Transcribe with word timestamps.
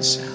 I 0.00 0.29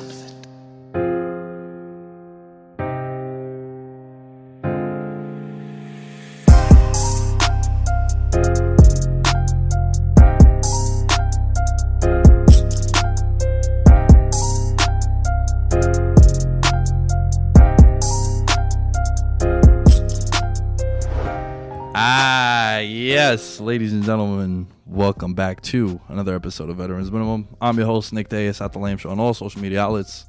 yes, 23.30 23.60
ladies 23.60 23.92
and 23.92 24.04
gentlemen, 24.04 24.68
welcome 24.86 25.34
back 25.34 25.60
to 25.60 26.00
another 26.10 26.36
episode 26.36 26.70
of 26.70 26.78
Veterans 26.78 27.12
Minimum. 27.12 27.48
I'm 27.60 27.76
your 27.76 27.88
host, 27.88 28.14
Nick 28.14 28.30
Dayes 28.30 28.62
at 28.62 28.72
The 28.72 28.78
Lame 28.78 29.00
Show 29.00 29.10
on 29.10 29.20
all 29.20 29.34
social 29.34 29.60
media 29.60 29.82
outlets. 29.82 30.26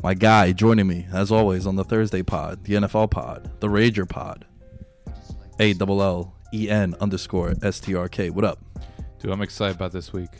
My 0.00 0.14
guy 0.14 0.52
joining 0.52 0.86
me, 0.86 1.08
as 1.12 1.32
always, 1.32 1.66
on 1.66 1.74
the 1.74 1.82
Thursday 1.82 2.22
pod, 2.22 2.62
the 2.62 2.74
NFL 2.74 3.10
pod, 3.10 3.50
the 3.58 3.66
Rager 3.66 4.08
pod, 4.08 4.46
A 5.58 5.72
double 5.72 6.00
L 6.00 6.32
E 6.54 6.70
N 6.70 6.94
underscore 7.00 7.54
S 7.64 7.80
T 7.80 7.96
R 7.96 8.08
K. 8.08 8.30
What 8.30 8.44
up? 8.44 8.60
Dude, 9.18 9.32
I'm 9.32 9.42
excited 9.42 9.74
about 9.74 9.90
this 9.90 10.12
week. 10.12 10.30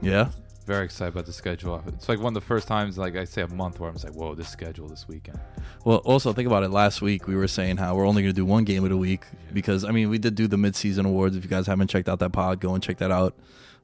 Yeah? 0.00 0.30
Very 0.70 0.84
excited 0.84 1.14
about 1.14 1.26
the 1.26 1.32
schedule. 1.32 1.82
It's 1.88 2.08
like 2.08 2.20
one 2.20 2.28
of 2.28 2.34
the 2.34 2.46
first 2.46 2.68
times, 2.68 2.96
like 2.96 3.16
I 3.16 3.24
say, 3.24 3.42
a 3.42 3.48
month 3.48 3.80
where 3.80 3.88
I'm 3.88 3.96
just 3.96 4.04
like, 4.04 4.14
whoa, 4.14 4.36
this 4.36 4.48
schedule 4.48 4.86
this 4.86 5.08
weekend. 5.08 5.40
Well, 5.84 5.96
also 5.96 6.32
think 6.32 6.46
about 6.46 6.62
it. 6.62 6.70
Last 6.70 7.02
week 7.02 7.26
we 7.26 7.34
were 7.34 7.48
saying 7.48 7.78
how 7.78 7.96
we're 7.96 8.06
only 8.06 8.22
going 8.22 8.32
to 8.32 8.40
do 8.40 8.44
one 8.44 8.62
game 8.62 8.84
of 8.84 8.90
the 8.90 8.96
week 8.96 9.24
because 9.52 9.84
I 9.84 9.90
mean 9.90 10.10
we 10.10 10.18
did 10.18 10.36
do 10.36 10.46
the 10.46 10.56
midseason 10.56 11.06
awards. 11.06 11.34
If 11.34 11.42
you 11.42 11.50
guys 11.50 11.66
haven't 11.66 11.88
checked 11.88 12.08
out 12.08 12.20
that 12.20 12.30
pod, 12.30 12.60
go 12.60 12.72
and 12.74 12.80
check 12.80 12.98
that 12.98 13.10
out. 13.10 13.34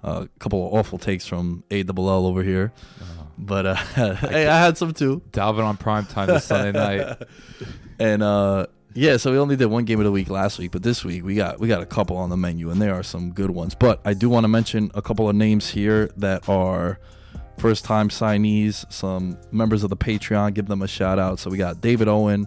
Uh, 0.04 0.26
a 0.26 0.38
couple 0.38 0.64
of 0.64 0.74
awful 0.74 0.96
takes 0.96 1.26
from 1.26 1.64
A 1.72 1.82
double 1.82 2.08
L 2.08 2.24
over 2.24 2.44
here, 2.44 2.72
but 3.36 3.66
uh, 3.66 3.74
hey, 4.14 4.46
I 4.46 4.60
had 4.60 4.78
some 4.78 4.92
too. 4.92 5.22
Dalvin 5.32 5.64
on 5.64 5.76
prime 5.76 6.06
time 6.06 6.28
this 6.28 6.44
Sunday 6.44 6.70
night. 6.70 7.20
And 7.98 8.22
uh, 8.22 8.66
yeah, 8.96 9.18
so 9.18 9.30
we 9.30 9.38
only 9.38 9.56
did 9.56 9.66
one 9.66 9.84
game 9.84 10.00
of 10.00 10.04
the 10.04 10.12
week 10.12 10.30
last 10.30 10.58
week, 10.58 10.72
but 10.72 10.82
this 10.82 11.04
week 11.04 11.22
we 11.24 11.34
got 11.34 11.60
we 11.60 11.68
got 11.68 11.82
a 11.82 11.86
couple 11.86 12.16
on 12.16 12.30
the 12.30 12.36
menu, 12.36 12.70
and 12.70 12.80
there 12.80 12.94
are 12.94 13.02
some 13.02 13.30
good 13.30 13.50
ones. 13.50 13.74
But 13.74 14.00
I 14.04 14.14
do 14.14 14.28
want 14.30 14.44
to 14.44 14.48
mention 14.48 14.90
a 14.94 15.02
couple 15.02 15.28
of 15.28 15.36
names 15.36 15.68
here 15.68 16.10
that 16.16 16.48
are 16.48 16.98
first 17.58 17.84
time 17.84 18.08
signees, 18.08 18.90
some 18.90 19.38
members 19.52 19.84
of 19.84 19.90
the 19.90 19.96
Patreon. 19.96 20.54
Give 20.54 20.66
them 20.66 20.82
a 20.82 20.88
shout 20.88 21.18
out. 21.18 21.38
So 21.38 21.50
we 21.50 21.58
got 21.58 21.80
David 21.80 22.08
Owen, 22.08 22.46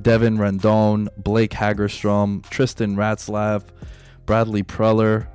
Devin 0.00 0.38
Rendon, 0.38 1.08
Blake 1.18 1.50
Hagerstrom, 1.50 2.48
Tristan 2.50 2.96
Ratzlaff, 2.96 3.64
Bradley 4.26 4.62
Preller, 4.62 5.26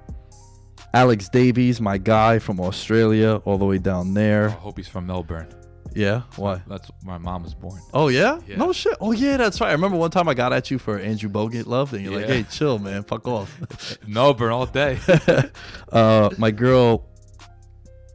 Alex 0.94 1.30
Davies, 1.30 1.82
my 1.82 1.98
guy 1.98 2.40
from 2.40 2.60
Australia, 2.60 3.42
all 3.46 3.58
the 3.58 3.66
way 3.66 3.78
down 3.78 4.14
there. 4.14 4.44
Oh, 4.44 4.46
I 4.46 4.50
there. 4.50 4.60
hope 4.60 4.78
he's 4.78 4.88
from 4.88 5.06
Melbourne. 5.06 5.59
Yeah, 5.96 6.22
why? 6.36 6.62
That's 6.68 6.90
where 6.90 6.98
my 7.04 7.18
mom 7.18 7.44
was 7.44 7.54
born. 7.54 7.82
Oh 7.94 8.08
yeah? 8.10 8.40
Yeah. 8.48 8.58
No 8.58 8.72
shit. 8.74 8.96
Oh 9.02 9.12
yeah, 9.12 9.38
that's 9.38 9.60
right. 9.60 9.70
I 9.70 9.72
remember 9.74 9.98
one 9.98 10.12
time 10.12 10.28
I 10.30 10.34
got 10.34 10.54
at 10.54 10.70
you 10.72 10.78
for 10.78 11.00
Andrew 11.00 11.30
Bogut 11.30 11.66
love, 11.66 11.94
and 11.94 12.04
you're 12.04 12.14
like, 12.14 12.28
Yeah. 12.28 12.36
"Hey, 12.36 12.44
chill, 12.44 12.80
man, 12.80 13.04
fuck 13.04 13.28
off." 13.28 13.98
Melbourne 14.08 14.52
all 14.52 14.66
day. 14.66 15.00
uh, 15.92 16.30
my 16.38 16.52
girl 16.52 17.06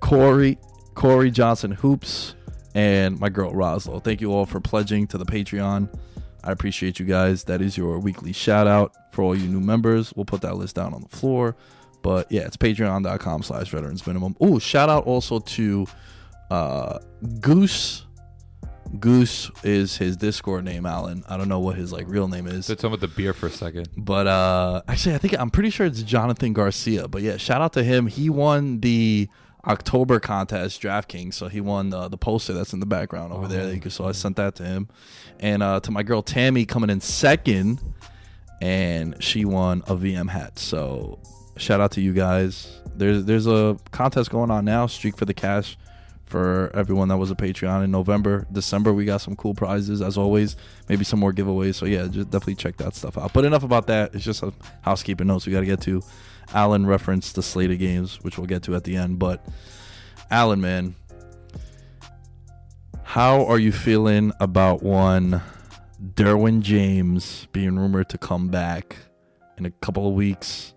Corey 0.00 0.58
Corey 0.94 1.30
Johnson 1.30 1.72
Hoops 1.72 2.34
and 2.74 3.18
my 3.18 3.28
girl 3.28 3.52
Roslo. 3.52 4.02
Thank 4.02 4.20
you 4.20 4.32
all 4.32 4.46
for 4.46 4.60
pledging 4.60 5.06
to 5.08 5.18
the 5.18 5.26
Patreon. 5.26 5.88
I 6.42 6.52
appreciate 6.52 6.98
you 6.98 7.06
guys. 7.06 7.44
That 7.44 7.62
is 7.62 7.76
your 7.76 7.98
weekly 7.98 8.32
shout 8.32 8.66
out 8.66 8.92
for 9.12 9.22
all 9.22 9.34
you 9.34 9.48
new 9.48 9.60
members. 9.60 10.12
We'll 10.14 10.26
put 10.26 10.42
that 10.42 10.56
list 10.56 10.76
down 10.76 10.92
on 10.92 11.00
the 11.00 11.08
floor. 11.08 11.56
But 12.02 12.30
yeah, 12.30 12.42
it's 12.42 12.58
patreon.com 12.58 13.42
slash 13.42 13.70
veterans 13.70 14.06
minimum. 14.06 14.36
Oh, 14.40 14.58
shout 14.58 14.90
out 14.90 15.06
also 15.06 15.38
to 15.38 15.86
uh, 16.54 16.98
Goose. 17.40 18.06
Goose 19.00 19.50
is 19.64 19.96
his 19.96 20.16
Discord 20.16 20.64
name, 20.64 20.86
Alan. 20.86 21.24
I 21.28 21.36
don't 21.36 21.48
know 21.48 21.58
what 21.58 21.74
his 21.74 21.92
like 21.92 22.06
real 22.06 22.28
name 22.28 22.46
is. 22.46 22.68
Let's 22.68 22.80
talk 22.80 22.90
about 22.92 23.00
the 23.00 23.08
beer 23.08 23.32
for 23.32 23.46
a 23.46 23.50
second. 23.50 23.88
But 23.96 24.28
uh 24.28 24.82
actually 24.86 25.16
I 25.16 25.18
think 25.18 25.34
I'm 25.36 25.50
pretty 25.50 25.70
sure 25.70 25.84
it's 25.84 26.02
Jonathan 26.02 26.52
Garcia. 26.52 27.08
But 27.08 27.22
yeah, 27.22 27.36
shout 27.36 27.60
out 27.60 27.72
to 27.72 27.82
him. 27.82 28.06
He 28.06 28.30
won 28.30 28.78
the 28.80 29.28
October 29.66 30.20
contest 30.20 30.80
DraftKings, 30.80 31.34
so 31.34 31.48
he 31.48 31.60
won 31.60 31.90
the, 31.90 32.08
the 32.08 32.18
poster 32.18 32.52
that's 32.52 32.72
in 32.72 32.78
the 32.78 32.86
background 32.86 33.32
over 33.32 33.48
there. 33.48 33.66
That 33.66 33.74
you 33.74 33.80
can, 33.80 33.90
so 33.90 34.04
I 34.04 34.12
sent 34.12 34.36
that 34.36 34.54
to 34.56 34.64
him, 34.64 34.88
and 35.40 35.60
uh, 35.60 35.80
to 35.80 35.90
my 35.90 36.04
girl 36.04 36.22
Tammy 36.22 36.64
coming 36.64 36.90
in 36.90 37.00
second, 37.00 37.80
and 38.60 39.20
she 39.20 39.44
won 39.44 39.82
a 39.88 39.96
VM 39.96 40.28
hat. 40.28 40.60
So 40.60 41.18
shout 41.56 41.80
out 41.80 41.90
to 41.92 42.00
you 42.00 42.12
guys. 42.12 42.80
There's 42.94 43.24
there's 43.24 43.48
a 43.48 43.76
contest 43.90 44.30
going 44.30 44.52
on 44.52 44.64
now. 44.64 44.86
Streak 44.86 45.16
for 45.16 45.24
the 45.24 45.34
cash 45.34 45.76
for 46.26 46.70
everyone 46.74 47.08
that 47.08 47.16
was 47.16 47.30
a 47.30 47.34
Patreon 47.34 47.84
in 47.84 47.90
November, 47.90 48.46
December. 48.50 48.92
We 48.92 49.04
got 49.04 49.20
some 49.20 49.36
cool 49.36 49.54
prizes 49.54 50.00
as 50.00 50.16
always. 50.16 50.56
Maybe 50.88 51.04
some 51.04 51.20
more 51.20 51.32
giveaways. 51.32 51.74
So 51.74 51.86
yeah, 51.86 52.06
just 52.06 52.30
definitely 52.30 52.56
check 52.56 52.76
that 52.78 52.94
stuff 52.94 53.18
out. 53.18 53.32
But 53.32 53.44
enough 53.44 53.62
about 53.62 53.86
that. 53.88 54.14
It's 54.14 54.24
just 54.24 54.42
a 54.42 54.52
housekeeping 54.82 55.26
notes 55.26 55.46
we 55.46 55.52
got 55.52 55.60
to 55.60 55.66
get 55.66 55.80
to. 55.82 56.02
Alan 56.52 56.86
referenced 56.86 57.34
the 57.34 57.42
Slater 57.42 57.76
games, 57.76 58.22
which 58.22 58.38
we'll 58.38 58.46
get 58.46 58.62
to 58.64 58.74
at 58.74 58.84
the 58.84 58.96
end. 58.96 59.18
But 59.18 59.44
Alan, 60.30 60.60
man, 60.60 60.94
how 63.02 63.44
are 63.46 63.58
you 63.58 63.72
feeling 63.72 64.32
about 64.40 64.82
one 64.82 65.42
Derwin 66.02 66.60
James 66.60 67.46
being 67.52 67.78
rumored 67.78 68.08
to 68.10 68.18
come 68.18 68.48
back 68.48 68.96
in 69.56 69.66
a 69.66 69.70
couple 69.70 70.08
of 70.08 70.14
weeks? 70.14 70.74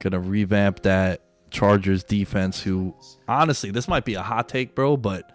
Gonna 0.00 0.20
revamp 0.20 0.82
that 0.82 1.22
Chargers 1.56 2.04
defense, 2.04 2.62
who 2.62 2.94
honestly, 3.26 3.70
this 3.70 3.88
might 3.88 4.04
be 4.04 4.12
a 4.12 4.20
hot 4.20 4.46
take, 4.46 4.74
bro, 4.74 4.98
but 4.98 5.34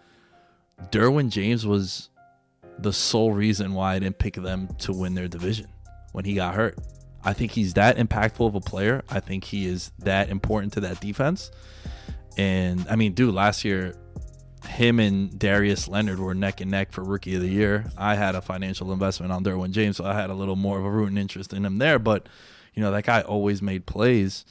Derwin 0.91 1.31
James 1.31 1.65
was 1.65 2.09
the 2.77 2.93
sole 2.93 3.31
reason 3.31 3.73
why 3.73 3.95
I 3.95 3.99
didn't 3.99 4.19
pick 4.19 4.35
them 4.35 4.67
to 4.79 4.93
win 4.93 5.15
their 5.15 5.27
division 5.27 5.65
when 6.11 6.23
he 6.23 6.35
got 6.35 6.53
hurt. 6.53 6.77
I 7.23 7.33
think 7.33 7.51
he's 7.51 7.73
that 7.73 7.97
impactful 7.97 8.45
of 8.45 8.53
a 8.53 8.61
player. 8.61 9.01
I 9.09 9.19
think 9.19 9.45
he 9.45 9.65
is 9.65 9.91
that 9.97 10.29
important 10.29 10.73
to 10.73 10.81
that 10.81 10.99
defense. 10.99 11.49
And 12.37 12.85
I 12.87 12.97
mean, 12.97 13.13
dude, 13.13 13.33
last 13.33 13.65
year, 13.65 13.95
him 14.67 14.99
and 14.99 15.39
Darius 15.39 15.87
Leonard 15.87 16.19
were 16.19 16.35
neck 16.35 16.61
and 16.61 16.69
neck 16.69 16.91
for 16.91 17.03
rookie 17.03 17.33
of 17.33 17.41
the 17.41 17.49
year. 17.49 17.85
I 17.97 18.13
had 18.13 18.35
a 18.35 18.41
financial 18.41 18.91
investment 18.91 19.31
on 19.31 19.43
Derwin 19.43 19.71
James, 19.71 19.97
so 19.97 20.05
I 20.05 20.13
had 20.13 20.29
a 20.29 20.35
little 20.35 20.55
more 20.55 20.77
of 20.77 20.85
a 20.85 20.91
rooting 20.91 21.17
interest 21.17 21.51
in 21.51 21.65
him 21.65 21.79
there. 21.79 21.97
But, 21.97 22.29
you 22.75 22.83
know, 22.83 22.91
that 22.91 23.05
guy 23.05 23.21
always 23.21 23.63
made 23.63 23.87
plays 23.87 24.45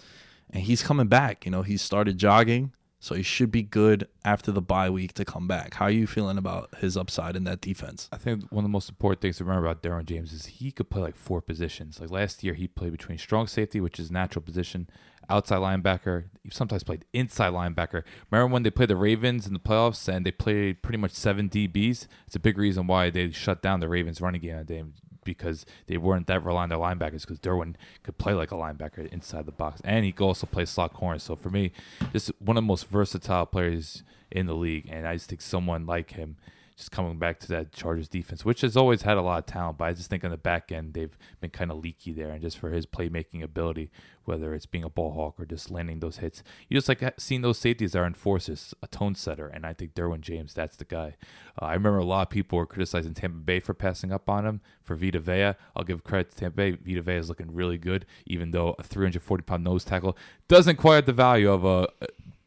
and 0.53 0.63
he's 0.63 0.83
coming 0.83 1.09
back. 1.09 1.45
You 1.45 1.51
know, 1.51 1.63
he 1.63 1.77
started 1.77 2.19
jogging. 2.19 2.73
So 3.03 3.15
he 3.15 3.23
should 3.23 3.51
be 3.51 3.63
good 3.63 4.07
after 4.27 4.53
the 4.53 4.61
bye 4.61 4.91
week 4.91 5.15
to 5.15 5.25
come 5.25 5.49
back. 5.49 5.75
How 5.75 5.87
are 5.87 5.91
you 5.91 6.07
feeling 6.07 6.37
about 6.37 6.69
his 6.81 6.99
upside 6.99 7.35
in 7.35 7.45
that 7.45 7.63
defense? 7.63 8.11
I 8.13 8.19
think 8.19 8.45
one 8.53 8.63
of 8.63 8.69
the 8.69 8.73
most 8.73 8.91
important 8.91 9.23
things 9.23 9.39
to 9.39 9.45
remember 9.45 9.67
about 9.67 9.83
Derwin 9.83 10.05
James 10.05 10.35
is 10.35 10.45
he 10.45 10.71
could 10.71 10.91
play 10.91 11.01
like 11.01 11.17
four 11.17 11.41
positions. 11.41 11.99
Like 11.99 12.11
last 12.11 12.45
year, 12.45 12.53
he 12.53 12.69
played 12.69 12.93
between 12.93 13.17
strong 13.17 13.47
safety, 13.47 13.81
which 13.81 13.99
is 13.99 14.11
natural 14.11 14.43
position, 14.43 14.87
outside 15.31 15.61
linebacker. 15.61 16.25
He 16.45 16.51
sometimes 16.51 16.85
played 16.85 17.07
inside 17.15 17.55
linebacker. 17.55 18.03
Remember 18.31 18.53
when 18.53 18.65
they 18.65 18.71
played 18.71 18.91
the 18.91 18.97
Ravens 18.97 19.47
in 19.47 19.55
the 19.55 19.61
playoffs 19.61 20.07
and 20.07 20.27
they 20.27 20.33
played 20.33 20.83
pretty 20.83 20.99
much 20.99 21.13
seven 21.13 21.49
DBs? 21.49 22.07
It's 22.27 22.37
a 22.37 22.41
big 22.41 22.59
reason 22.59 22.87
why 22.87 23.09
they 23.09 23.31
shut 23.31 23.63
down 23.63 23.81
the 23.81 23.89
Ravens 23.89 24.21
running 24.21 24.43
game 24.43 24.93
because 25.25 25.67
they 25.87 25.97
weren't 25.97 26.27
that 26.27 26.45
reliant 26.45 26.73
on 26.73 26.81
their 26.81 26.89
linebackers 26.89 27.23
because 27.23 27.39
Derwin 27.39 27.75
could 28.03 28.19
play 28.19 28.33
like 28.33 28.53
a 28.53 28.57
linebacker 28.57 29.09
inside 29.13 29.47
the 29.47 29.53
box 29.53 29.81
and 29.85 30.05
he 30.05 30.13
could 30.13 30.25
also 30.25 30.47
play 30.47 30.65
slot 30.65 30.93
corner. 30.93 31.19
So 31.19 31.37
for 31.37 31.51
me, 31.51 31.73
just 32.13 32.31
one 32.39 32.57
of 32.57 32.63
the 32.63 32.67
most 32.67 32.89
versatile 32.89 33.47
players 33.47 34.03
in 34.31 34.47
the 34.47 34.55
league, 34.55 34.89
and 34.91 35.07
I 35.07 35.15
just 35.15 35.29
think 35.29 35.41
someone 35.41 35.87
like 35.87 36.13
him 36.13 36.37
just 36.81 36.91
coming 36.91 37.19
back 37.19 37.39
to 37.39 37.49
that 37.49 37.73
Chargers 37.73 38.09
defense, 38.09 38.43
which 38.43 38.63
has 38.63 38.75
always 38.75 39.03
had 39.03 39.19
a 39.19 39.23
lot 39.23 39.39
of 39.39 39.47
talent, 39.47 39.77
but 39.77 39.85
I 39.85 39.93
just 39.93 40.09
think 40.09 40.25
on 40.25 40.31
the 40.31 40.39
back 40.39 40.73
end 40.73 40.95
they've 40.95 41.17
been 41.39 41.51
kind 41.51 41.71
of 41.71 41.79
leaky 41.79 42.13
there. 42.13 42.31
And 42.31 42.41
just 42.41 42.59
for 42.59 42.71
his 42.71 42.87
playmaking 42.87 43.43
ability, 43.43 43.91
whether 44.25 44.55
it's 44.55 44.65
being 44.65 44.83
a 44.83 44.89
ball 44.89 45.13
hawk 45.13 45.35
or 45.39 45.45
just 45.45 45.71
landing 45.71 46.01
those 46.01 46.17
hits, 46.17 46.43
you 46.69 46.77
just 46.79 46.89
like 46.89 47.03
seeing 47.19 47.43
those 47.43 47.59
safeties 47.59 47.95
are 47.95 48.07
enforcers, 48.07 48.73
a 48.83 48.87
tone 48.87 49.15
setter, 49.15 49.47
and 49.47 49.67
I 49.67 49.75
think 49.75 49.93
Derwin 49.93 50.23
James, 50.23 50.55
that's 50.55 50.77
the 50.77 50.87
guy. 50.87 51.17
Uh, 51.61 51.67
I 51.67 51.75
remember 51.75 51.99
a 51.99 52.05
lot 52.05 52.23
of 52.23 52.31
people 52.31 52.57
were 52.57 52.67
criticizing 52.67 53.13
Tampa 53.13 53.39
Bay 53.39 53.61
for 53.61 53.75
passing 53.75 54.11
up 54.11 54.31
on 54.31 54.47
him 54.47 54.63
for 54.83 54.97
Vita 54.97 55.21
Vea. 55.21 55.53
I'll 55.77 55.85
give 55.85 56.03
credit 56.03 56.31
to 56.31 56.37
Tampa 56.39 56.57
Bay. 56.57 56.71
Vita 56.71 57.03
Vea 57.03 57.17
is 57.17 57.29
looking 57.29 57.53
really 57.53 57.77
good, 57.77 58.07
even 58.25 58.53
though 58.53 58.75
a 58.79 58.83
340 58.83 59.43
pound 59.43 59.65
nose 59.65 59.85
tackle 59.85 60.17
doesn't 60.49 60.77
quite 60.77 60.97
have 60.97 61.07
the 61.07 61.13
value 61.13 61.53
of 61.53 61.63
a 61.65 61.89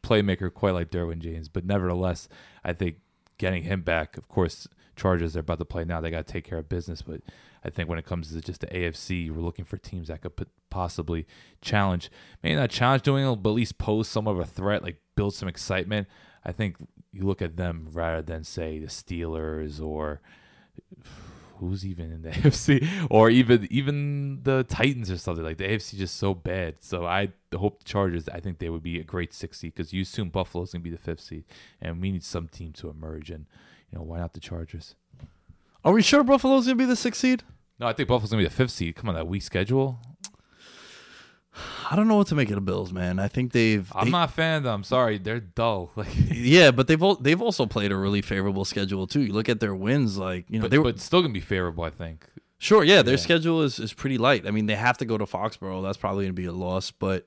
playmaker 0.04 0.52
quite 0.52 0.74
like 0.74 0.90
Derwin 0.90 1.18
James, 1.18 1.48
but 1.48 1.64
nevertheless, 1.64 2.28
I 2.64 2.72
think 2.72 2.96
getting 3.38 3.64
him 3.64 3.82
back, 3.82 4.16
of 4.16 4.28
course, 4.28 4.68
Chargers 4.96 5.32
they're 5.32 5.40
about 5.40 5.58
to 5.58 5.64
play 5.64 5.84
now. 5.84 6.00
They 6.00 6.10
got 6.10 6.26
to 6.26 6.32
take 6.32 6.44
care 6.44 6.58
of 6.58 6.68
business, 6.68 7.02
but 7.02 7.20
I 7.64 7.70
think 7.70 7.88
when 7.88 7.98
it 7.98 8.04
comes 8.04 8.32
to 8.32 8.40
just 8.40 8.60
the 8.60 8.68
AFC, 8.68 9.30
we're 9.30 9.42
looking 9.42 9.64
for 9.64 9.76
teams 9.76 10.08
that 10.08 10.20
could 10.20 10.32
possibly 10.70 11.26
challenge, 11.60 12.10
maybe 12.42 12.56
not 12.56 12.70
challenge 12.70 13.02
doing 13.02 13.26
it, 13.26 13.42
but 13.42 13.50
at 13.50 13.56
least 13.56 13.78
pose 13.78 14.06
some 14.06 14.28
of 14.28 14.38
a 14.38 14.44
threat, 14.44 14.82
like 14.82 14.98
build 15.16 15.34
some 15.34 15.48
excitement. 15.48 16.06
I 16.44 16.52
think 16.52 16.76
you 17.12 17.24
look 17.24 17.42
at 17.42 17.56
them 17.56 17.88
rather 17.92 18.22
than 18.22 18.44
say 18.44 18.78
the 18.78 18.86
Steelers 18.86 19.82
or 19.82 20.20
who's 21.58 21.84
even 21.84 22.12
in 22.12 22.22
the 22.22 22.30
AFC 22.30 23.06
or 23.10 23.30
even 23.30 23.66
even 23.70 24.40
the 24.42 24.64
Titans 24.64 25.10
or 25.10 25.18
something 25.18 25.44
like 25.44 25.58
the 25.58 25.64
AFC 25.64 25.96
just 25.96 26.16
so 26.16 26.34
bad. 26.34 26.76
So 26.80 27.06
I 27.06 27.32
hope 27.54 27.80
the 27.80 27.84
Chargers. 27.84 28.28
I 28.28 28.40
think 28.40 28.58
they 28.58 28.68
would 28.68 28.82
be 28.82 28.98
a 29.00 29.04
great 29.04 29.32
six 29.32 29.58
seed 29.58 29.74
because 29.74 29.92
you 29.92 30.02
assume 30.02 30.28
Buffalo's 30.28 30.72
gonna 30.72 30.82
be 30.82 30.90
the 30.90 30.98
fifth 30.98 31.20
seed, 31.20 31.44
and 31.80 32.00
we 32.00 32.12
need 32.12 32.24
some 32.24 32.48
team 32.48 32.72
to 32.74 32.90
emerge. 32.90 33.30
And 33.30 33.46
you 33.90 33.98
know 33.98 34.04
why 34.04 34.18
not 34.18 34.34
the 34.34 34.40
Chargers? 34.40 34.94
Are 35.84 35.92
we 35.92 36.02
sure 36.02 36.24
Buffalo's 36.24 36.66
gonna 36.66 36.76
be 36.76 36.84
the 36.84 36.96
sixth 36.96 37.20
seed? 37.20 37.42
No, 37.78 37.86
I 37.86 37.92
think 37.92 38.08
Buffalo's 38.08 38.30
gonna 38.30 38.42
be 38.42 38.48
the 38.48 38.54
fifth 38.54 38.70
seed. 38.70 38.96
Come 38.96 39.08
on, 39.08 39.14
that 39.14 39.26
weak 39.26 39.42
schedule. 39.42 39.98
I 41.90 41.96
don't 41.96 42.08
know 42.08 42.16
what 42.16 42.26
to 42.28 42.34
make 42.34 42.48
of 42.48 42.56
the 42.56 42.60
Bills, 42.60 42.92
man. 42.92 43.18
I 43.18 43.28
think 43.28 43.52
they've. 43.52 43.90
I'm 43.94 44.06
they, 44.06 44.10
not 44.10 44.30
a 44.30 44.32
fan 44.32 44.56
of 44.58 44.62
them. 44.64 44.74
I'm 44.74 44.84
sorry, 44.84 45.18
they're 45.18 45.40
dull. 45.40 45.92
Like, 45.96 46.08
yeah, 46.30 46.70
but 46.70 46.88
they've 46.88 47.02
al- 47.02 47.16
they've 47.16 47.40
also 47.40 47.66
played 47.66 47.92
a 47.92 47.96
really 47.96 48.22
favorable 48.22 48.64
schedule 48.64 49.06
too. 49.06 49.22
You 49.22 49.32
look 49.32 49.48
at 49.48 49.60
their 49.60 49.74
wins, 49.74 50.18
like 50.18 50.46
you 50.48 50.58
know 50.58 50.64
but, 50.64 50.70
they 50.70 50.78
were 50.78 50.84
but 50.84 51.00
still 51.00 51.22
gonna 51.22 51.32
be 51.34 51.40
favorable. 51.40 51.84
I 51.84 51.90
think. 51.90 52.26
sure. 52.58 52.82
Yeah, 52.84 53.02
their 53.02 53.14
Yeah. 53.14 53.20
schedule 53.20 53.62
is 53.62 53.78
is 53.78 53.92
pretty 53.92 54.18
light. 54.18 54.46
I 54.46 54.50
mean, 54.50 54.66
they 54.66 54.74
have 54.74 54.98
to 54.98 55.04
go 55.04 55.16
to 55.16 55.26
Foxborough. 55.26 55.82
That's 55.82 55.98
probably 55.98 56.24
gonna 56.24 56.32
be 56.34 56.46
a 56.46 56.52
loss, 56.52 56.90
but. 56.90 57.26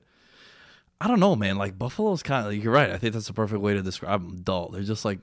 I 1.00 1.06
don't 1.06 1.20
know, 1.20 1.36
man. 1.36 1.58
Like 1.58 1.78
Buffalo's 1.78 2.24
kind 2.24 2.44
of. 2.48 2.54
You're 2.56 2.72
right. 2.72 2.90
I 2.90 2.98
think 2.98 3.12
that's 3.12 3.28
the 3.28 3.32
perfect 3.32 3.60
way 3.60 3.72
to 3.72 3.82
describe 3.82 4.20
them. 4.20 4.40
Dull. 4.42 4.70
They're 4.70 4.82
just 4.82 5.04
like 5.04 5.20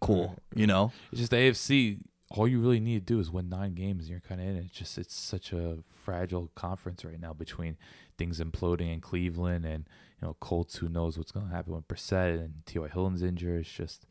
cool, 0.00 0.36
you 0.54 0.68
know. 0.68 0.92
It's 1.10 1.18
just 1.18 1.30
the 1.32 1.36
AFC. 1.36 1.98
All 2.30 2.46
you 2.46 2.60
really 2.60 2.78
need 2.78 3.06
to 3.06 3.14
do 3.14 3.18
is 3.18 3.28
win 3.28 3.48
nine 3.48 3.74
games, 3.74 4.02
and 4.04 4.10
you're 4.10 4.20
kind 4.20 4.40
of 4.40 4.46
in 4.46 4.54
it. 4.56 4.64
It's 4.66 4.78
just 4.78 4.96
it's 4.98 5.14
such 5.16 5.52
a 5.52 5.78
fragile 6.04 6.50
conference 6.54 7.04
right 7.04 7.20
now 7.20 7.32
between 7.32 7.76
things 8.18 8.40
imploding 8.40 8.92
in 8.92 9.00
Cleveland 9.00 9.64
and 9.64 9.88
you 10.20 10.26
know 10.26 10.36
Colts. 10.40 10.76
Who 10.76 10.88
knows 10.88 11.18
what's 11.18 11.32
going 11.32 11.48
to 11.48 11.54
happen 11.54 11.74
with 11.74 11.88
Brissett 11.88 12.38
and 12.38 12.62
T.Y. 12.66 12.88
Hilton's 12.88 13.22
injured? 13.22 13.60
It's 13.60 13.70
just 13.72 14.06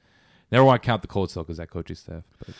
never 0.51 0.63
want 0.63 0.81
to 0.81 0.85
count 0.85 1.01
the 1.01 1.07
Colts 1.07 1.33
though 1.33 1.44
because 1.44 1.57
that 1.57 1.69
coaching 1.69 1.95
staff. 1.95 2.23
But 2.39 2.55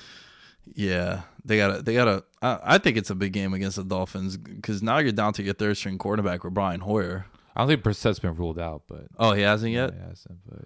Yeah, 0.74 1.22
they 1.44 1.58
gotta. 1.58 1.82
They 1.82 1.94
gotta. 1.94 2.24
I, 2.42 2.60
I 2.64 2.78
think 2.78 2.98
it's 2.98 3.10
a 3.10 3.16
big 3.16 3.34
game 3.34 3.54
against 3.54 3.78
the 3.78 3.84
Dolphins 3.84 4.38
because 4.38 4.82
now 4.82 4.98
you're 5.00 5.12
down 5.12 5.34
to 5.34 5.44
your 5.44 5.54
third 5.54 5.78
string 5.78 5.98
quarterback 5.98 6.44
with 6.44 6.54
Brian 6.54 6.82
Hoyer. 6.82 7.26
I 7.56 7.62
don't 7.62 7.68
think 7.68 7.84
Brissett's 7.84 8.20
been 8.20 8.36
ruled 8.36 8.60
out. 8.60 8.84
But 8.88 9.08
Oh, 9.18 9.34
he 9.34 9.42
hasn't 9.44 9.72
yet. 9.74 9.94
He 9.94 10.00
hasn't, 10.00 10.40
but 10.50 10.66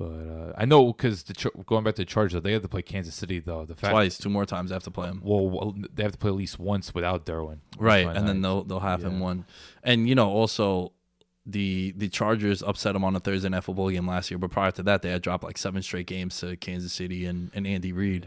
but 0.00 0.06
uh, 0.06 0.52
I 0.56 0.64
know 0.64 0.94
because 0.94 1.24
going 1.66 1.84
back 1.84 1.94
to 1.96 2.00
the 2.02 2.06
Chargers, 2.06 2.40
they 2.42 2.52
have 2.52 2.62
to 2.62 2.68
play 2.68 2.80
Kansas 2.80 3.14
City 3.14 3.38
though. 3.38 3.66
The 3.66 3.74
fact, 3.74 3.92
Twice, 3.92 4.16
two 4.16 4.30
more 4.30 4.46
times. 4.46 4.72
I 4.72 4.76
have 4.76 4.84
to 4.84 4.90
play 4.90 5.08
them. 5.08 5.20
Well, 5.22 5.76
they 5.92 6.02
have 6.02 6.12
to 6.12 6.18
play 6.18 6.30
at 6.30 6.36
least 6.36 6.58
once 6.58 6.94
without 6.94 7.26
Derwin. 7.26 7.58
Right, 7.78 8.06
and 8.06 8.26
then 8.26 8.40
they'll 8.40 8.64
they'll 8.64 8.80
have 8.80 9.04
him 9.04 9.20
one. 9.20 9.44
And 9.84 10.08
you 10.08 10.14
know, 10.14 10.30
also 10.30 10.92
the 11.44 11.92
the 11.98 12.08
Chargers 12.08 12.62
upset 12.62 12.94
them 12.94 13.04
on 13.04 13.14
a 13.14 13.20
Thursday 13.20 13.50
night 13.50 13.64
football 13.64 13.90
game 13.90 14.06
last 14.06 14.30
year, 14.30 14.38
but 14.38 14.50
prior 14.50 14.70
to 14.70 14.82
that, 14.84 15.02
they 15.02 15.10
had 15.10 15.20
dropped 15.20 15.44
like 15.44 15.58
seven 15.58 15.82
straight 15.82 16.06
games 16.06 16.38
to 16.40 16.56
Kansas 16.56 16.94
City 16.94 17.26
and, 17.26 17.50
and 17.52 17.66
Andy 17.66 17.92
Reid. 17.92 18.26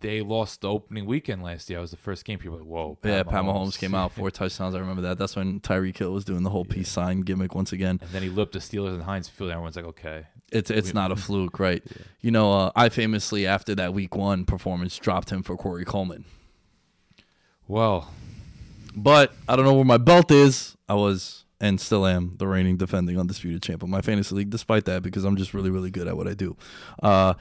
they 0.00 0.22
lost 0.22 0.62
the 0.62 0.70
opening 0.70 1.04
weekend 1.04 1.42
last 1.42 1.68
year. 1.68 1.78
It 1.78 1.82
was 1.82 1.90
the 1.90 1.96
first 1.96 2.24
game. 2.24 2.38
People 2.38 2.56
were 2.58 2.62
like, 2.62 2.70
whoa. 2.70 2.98
Yeah, 3.04 3.22
Pat 3.22 3.44
Mahomes 3.44 3.78
came 3.78 3.94
out 3.94 4.12
four 4.12 4.30
touchdowns. 4.40 4.74
I 4.74 4.78
remember 4.78 5.02
that. 5.02 5.18
That's 5.18 5.34
when 5.36 5.60
Tyreek 5.60 5.96
Hill 5.98 6.12
was 6.12 6.24
doing 6.24 6.42
the 6.42 6.50
whole 6.50 6.64
peace 6.64 6.88
sign 6.88 7.20
gimmick 7.22 7.54
once 7.54 7.72
again. 7.72 7.98
And 8.02 8.10
then 8.12 8.22
he 8.22 8.28
lit 8.28 8.52
the 8.52 8.60
Steelers 8.60 8.94
and 8.94 9.02
Heinz 9.02 9.28
Field. 9.28 9.50
Everyone's 9.50 9.76
like, 9.76 9.86
okay. 9.86 10.26
It's 10.52 10.70
it's 10.70 10.94
not 10.94 11.10
a 11.12 11.16
fluke, 11.26 11.58
right? 11.58 11.82
You 12.20 12.30
know, 12.30 12.52
uh, 12.52 12.70
I 12.76 12.88
famously 12.88 13.46
after 13.46 13.74
that 13.74 13.92
Week 13.94 14.14
One 14.14 14.44
performance 14.44 14.96
dropped 14.96 15.30
him 15.30 15.42
for 15.42 15.56
Corey 15.56 15.84
Coleman. 15.84 16.24
Well, 17.68 18.12
But 18.94 19.32
I 19.48 19.56
don't 19.56 19.64
know 19.64 19.74
where 19.74 19.84
my 19.84 19.98
belt 19.98 20.30
is. 20.30 20.76
I 20.88 20.94
was 20.94 21.44
and 21.60 21.80
still 21.80 22.06
am 22.06 22.34
the 22.38 22.46
reigning 22.46 22.76
defending 22.76 23.18
undisputed 23.18 23.62
champ 23.62 23.82
of 23.82 23.88
my 23.88 24.00
fantasy 24.02 24.34
league, 24.34 24.50
despite 24.50 24.84
that, 24.84 25.02
because 25.02 25.24
I'm 25.24 25.36
just 25.36 25.54
really, 25.54 25.70
really 25.70 25.90
good 25.90 26.06
at 26.06 26.16
what 26.16 26.28
I 26.28 26.34
do. 26.34 26.56
Uh, 27.02 27.34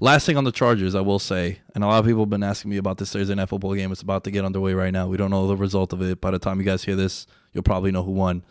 last 0.00 0.24
thing 0.26 0.36
on 0.36 0.44
the 0.44 0.52
Chargers, 0.52 0.94
I 0.94 1.00
will 1.02 1.18
say, 1.18 1.60
and 1.74 1.84
a 1.84 1.86
lot 1.86 1.98
of 1.98 2.06
people 2.06 2.22
have 2.22 2.30
been 2.30 2.42
asking 2.42 2.70
me 2.70 2.78
about 2.78 2.98
this 2.98 3.12
Thursday 3.12 3.34
night 3.34 3.48
football 3.48 3.74
game. 3.74 3.92
It's 3.92 4.02
about 4.02 4.24
to 4.24 4.30
get 4.30 4.44
underway 4.44 4.72
right 4.72 4.92
now. 4.92 5.06
We 5.06 5.16
don't 5.16 5.30
know 5.30 5.46
the 5.46 5.56
result 5.56 5.92
of 5.92 6.00
it. 6.02 6.20
By 6.20 6.30
the 6.30 6.38
time 6.38 6.58
you 6.58 6.64
guys 6.64 6.84
hear 6.84 6.96
this, 6.96 7.26
you'll 7.52 7.62
probably 7.62 7.92
know 7.92 8.02
who 8.02 8.12
won. 8.12 8.42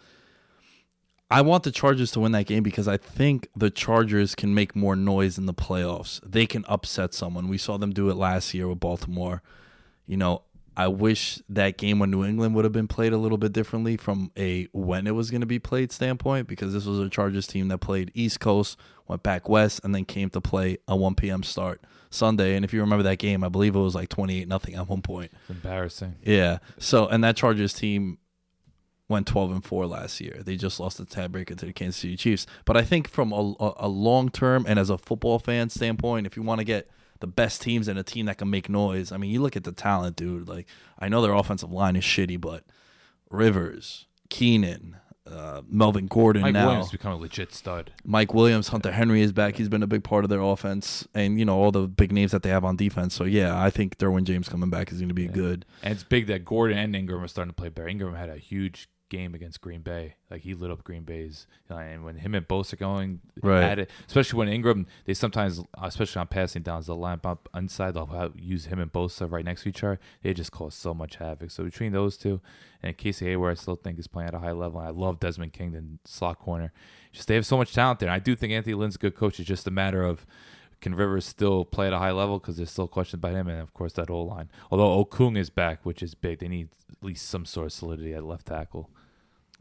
I 1.30 1.42
want 1.42 1.64
the 1.64 1.72
Chargers 1.72 2.12
to 2.12 2.22
win 2.22 2.32
that 2.32 2.46
game 2.46 2.64
because 2.64 2.88
I 2.88 2.98
think 2.98 3.50
the 3.56 3.70
Chargers 3.70 4.34
can 4.34 4.54
make 4.54 4.76
more 4.76 4.96
noise 4.96 5.38
in 5.38 5.46
the 5.46 5.54
playoffs. 5.54 6.22
They 6.26 6.46
can 6.46 6.64
upset 6.68 7.14
someone. 7.14 7.50
We 7.50 7.58
saw 7.58 7.78
them 7.78 7.92
do 7.92 8.10
it 8.10 8.16
last 8.16 8.54
year 8.54 8.68
with 8.68 8.80
Baltimore. 8.80 9.42
You 10.06 10.16
know, 10.16 10.44
I 10.78 10.88
wish 10.88 11.42
that 11.50 11.78
game 11.78 12.00
when 12.00 12.12
New 12.12 12.24
England 12.24 12.56
would 12.56 12.64
have 12.64 12.72
been 12.72 12.88
played 12.88 13.12
a 13.12 13.18
little 13.18 13.38
bit 13.38 13.52
differently 13.52 13.98
from 13.98 14.32
a 14.38 14.68
when 14.72 15.06
it 15.06 15.16
was 15.16 15.30
going 15.32 15.42
to 15.42 15.48
be 15.48 15.60
played 15.60 15.92
standpoint 15.92 16.48
because 16.48 16.72
this 16.72 16.86
was 16.86 17.00
a 17.00 17.10
Chargers 17.10 17.48
team 17.48 17.68
that 17.70 17.80
played 17.80 18.12
East 18.14 18.40
Coast, 18.40 18.78
went 19.08 19.24
back 19.24 19.50
west, 19.50 19.82
and 19.84 19.94
then 19.94 20.06
came 20.06 20.30
to 20.30 20.40
play 20.40 20.78
a 20.88 20.96
1 20.96 21.16
p.m. 21.16 21.44
start 21.44 21.82
Sunday. 22.10 22.56
And 22.56 22.64
if 22.64 22.74
you 22.74 22.80
remember 22.80 23.04
that 23.04 23.18
game, 23.18 23.44
I 23.44 23.50
believe 23.50 23.76
it 23.76 23.80
was 23.80 23.96
like 23.96 24.08
28 24.08 24.48
nothing 24.48 24.76
at 24.76 24.88
one 24.88 25.02
point. 25.02 25.32
it's 25.42 25.50
embarrassing. 25.50 26.16
Yeah. 26.24 26.60
So 26.78 27.08
and 27.08 27.22
that 27.24 27.36
Chargers 27.36 27.74
team 27.74 28.20
went 29.10 29.28
12 29.28 29.52
and 29.52 29.66
4 29.66 29.88
last 29.88 30.20
year. 30.20 30.42
They 30.44 30.56
just 30.56 30.80
lost 30.80 30.98
the 30.98 31.06
tiebreaker 31.06 31.58
to 31.58 31.66
the 31.66 31.74
Kansas 31.74 32.02
City 32.02 32.18
Chiefs. 32.18 32.46
But 32.66 32.78
I 32.78 32.84
think 32.84 33.08
from 33.08 33.32
a, 33.32 33.56
a, 33.78 33.88
long 33.88 34.30
term 34.30 34.66
and 34.68 34.78
as 34.78 34.90
a 34.90 34.98
football 34.98 35.40
fan 35.40 35.70
standpoint, 35.70 36.28
if 36.28 36.36
you 36.36 36.44
want 36.44 36.60
to 36.60 36.66
get 36.66 36.90
the 37.20 37.28
best 37.28 37.62
teams 37.62 37.88
and 37.88 37.98
a 37.98 38.04
team 38.04 38.26
that 38.26 38.38
can 38.38 38.50
make 38.50 38.70
noise, 38.70 39.12
I 39.12 39.18
mean, 39.18 39.32
you 39.32 39.42
look 39.42 39.56
at 39.56 39.64
the 39.64 39.72
talent, 39.72 40.16
dude. 40.16 40.48
Like 40.48 40.68
I 41.00 41.10
know 41.10 41.22
their 41.22 41.34
offensive 41.34 41.72
line 41.72 41.96
is 41.96 42.04
shitty, 42.04 42.40
but 42.40 42.64
Rivers, 43.30 44.06
Keenan, 44.30 44.98
uh, 45.26 45.62
Melvin 45.70 46.08
Gordon 46.08 46.42
Mike 46.42 46.54
now. 46.54 46.68
Williams 46.68 46.92
become 46.92 47.14
a 47.14 47.18
legit 47.18 47.54
stud. 47.54 47.92
Mike 48.06 48.34
Williams, 48.34 48.70
Hunter 48.70 48.92
Henry 48.92 49.22
is 49.22 49.32
back. 49.32 49.56
He's 49.56 49.70
been 49.70 49.84
a 49.84 49.88
big 49.88 50.04
part 50.04 50.24
of 50.24 50.30
their 50.30 50.42
offense, 50.42 51.08
and 51.14 51.40
you 51.40 51.46
know 51.46 51.58
all 51.58 51.72
the 51.72 51.88
big 51.88 52.12
names 52.12 52.32
that 52.32 52.44
they 52.44 52.50
have 52.50 52.64
on 52.64 52.76
defense. 52.76 53.14
So 53.14 53.24
yeah, 53.24 53.62
I 53.62 53.70
think 53.70 53.98
Derwin 53.98 54.24
James 54.24 54.50
coming 54.50 54.70
back 54.70 54.92
is 54.92 55.00
going 55.00 55.10
to 55.10 55.14
be 55.14 55.28
good. 55.28 55.66
And 55.84 55.94
it's 55.94 56.04
big 56.04 56.28
that 56.28 56.46
Gordon 56.46 56.78
and 56.78 56.96
Ingram 56.96 57.24
are 57.24 57.28
starting 57.28 57.52
to 57.52 57.56
play 57.56 57.70
better. 57.70 57.88
Ingram 57.88 58.16
had 58.16 58.30
a 58.30 58.38
huge 58.38 58.90
game 59.10 59.34
against 59.36 59.62
Green 59.62 59.82
Bay. 59.82 60.16
Like 60.30 60.42
he 60.42 60.54
lit 60.54 60.72
up 60.72 60.84
Green 60.84 61.04
Bay's, 61.04 61.48
and 61.70 62.04
when 62.04 62.18
him 62.18 62.36
and 62.36 62.48
Bosa 62.48 62.74
are 62.74 62.78
going 62.78 63.22
Right. 63.42 63.64
at 63.64 63.80
it, 63.80 63.90
especially 64.08 64.38
when 64.40 64.48
Ingram, 64.50 64.88
they 65.06 65.14
sometimes, 65.14 65.62
especially 65.82 66.20
on 66.20 66.28
passing 66.28 66.62
downs, 66.64 66.88
they'll 66.88 66.98
line 66.98 67.20
up 67.24 67.50
inside. 67.56 67.94
They'll 67.94 68.34
use 68.36 68.66
him 68.66 68.80
and 68.80 68.92
Bosa 68.92 69.30
right 69.30 69.46
next 69.46 69.64
to 69.64 69.70
each 69.70 69.84
other. 69.84 70.00
They 70.24 70.34
just 70.34 70.52
cause 70.52 70.76
so 70.76 70.94
much 70.94 71.16
havoc. 71.18 71.52
So 71.52 71.64
between 71.64 71.92
those 71.94 72.18
two, 72.18 72.42
and 72.84 72.96
Casey 72.98 73.26
Hayward, 73.26 73.52
I 73.58 73.62
still 73.62 73.76
think 73.76 73.98
is 74.00 74.08
playing 74.08 74.28
at 74.30 74.34
a 74.36 74.40
high 74.40 74.52
level. 74.52 74.80
I 74.80 74.90
love 74.90 75.20
Desmond 75.20 75.54
King 75.54 75.74
in 75.74 76.00
slot 76.06 76.40
corner. 76.40 76.72
Just 77.12 77.28
they 77.28 77.36
have 77.36 77.46
so 77.46 77.58
much 77.58 77.74
talent 77.74 78.00
there. 78.00 78.10
And 78.10 78.14
I 78.16 78.20
do 78.20 78.36
think 78.36 78.54
Anthony 78.54 78.76
Lynn's 78.76 78.96
a 78.96 79.00
good 79.00 79.16
coach. 79.16 79.40
It's 79.40 79.48
just 79.48 79.68
a 79.68 79.72
matter 79.72 80.04
of 80.04 80.26
can 80.80 80.94
Rivers 80.94 81.26
still 81.26 81.66
play 81.66 81.88
at 81.88 81.94
a 81.94 81.98
high 81.98 82.12
level 82.12 82.38
because 82.38 82.58
there's 82.58 82.70
still 82.70 82.88
questions 82.88 83.16
about 83.20 83.34
him, 83.34 83.48
and 83.48 83.60
of 83.60 83.74
course 83.74 83.94
that 83.94 84.12
O 84.12 84.22
line. 84.22 84.52
Although 84.70 85.04
Okung 85.04 85.36
is 85.36 85.50
back, 85.50 85.84
which 85.84 86.04
is 86.04 86.14
big, 86.14 86.38
they 86.38 86.48
need 86.48 86.70
at 86.92 87.04
least 87.04 87.28
some 87.28 87.46
sort 87.46 87.66
of 87.66 87.74
solidity 87.74 88.14
at 88.14 88.24
left 88.24 88.46
tackle. 88.46 88.92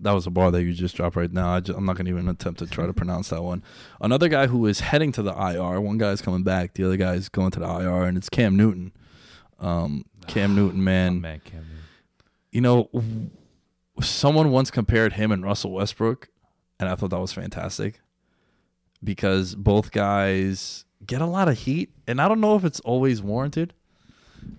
That 0.01 0.13
was 0.13 0.27
a 0.27 0.31
bar 0.31 0.51
that 0.51 0.63
you 0.63 0.73
just 0.75 0.95
dropped 0.97 1.17
right 1.17 1.33
now. 1.33 1.55
I 1.55 1.63
I'm 1.75 1.87
not 1.87 1.97
going 1.97 2.05
to 2.05 2.11
even 2.11 2.29
attempt 2.29 2.59
to 2.59 2.67
try 2.67 2.87
to 2.87 2.93
pronounce 2.93 3.31
that 3.31 3.43
one. 3.43 3.63
Another 4.01 4.29
guy 4.29 4.47
who 4.47 4.67
is 4.67 4.81
heading 4.81 5.11
to 5.13 5.23
the 5.23 5.33
IR. 5.33 5.81
One 5.81 5.97
guy's 5.97 6.21
coming 6.21 6.43
back. 6.43 6.75
The 6.75 6.85
other 6.85 6.97
guy's 6.99 7.29
going 7.31 7.51
to 7.53 7.61
the 7.61 7.67
IR, 7.67 8.05
and 8.05 8.17
it's 8.19 8.29
Cam 8.29 8.57
Newton. 8.57 8.93
Um, 9.59 10.05
Cam 10.27 10.55
Newton, 10.55 10.81
Oh, 10.81 10.85
man. 10.85 11.21
man, 11.23 11.41
Cam 11.45 11.61
Newton. 11.61 11.73
You 12.53 12.61
know, 12.61 12.91
someone 14.03 14.51
once 14.51 14.71
compared 14.71 15.15
him 15.15 15.33
and 15.33 15.43
Russell 15.43 15.73
Westbrook, 15.73 16.29
and 16.79 16.89
I 16.89 16.95
thought 16.95 17.11
that 17.11 17.21
was 17.21 17.33
fantastic 17.33 18.01
because 19.03 19.55
both 19.55 19.93
guys 19.93 20.85
get 21.07 21.21
a 21.23 21.27
lot 21.27 21.49
of 21.49 21.57
heat, 21.59 21.91
and 22.07 22.21
I 22.21 22.29
don't 22.29 22.41
know 22.41 22.57
if 22.57 22.65
it's 22.65 22.81
always 22.81 23.23
warranted. 23.23 23.73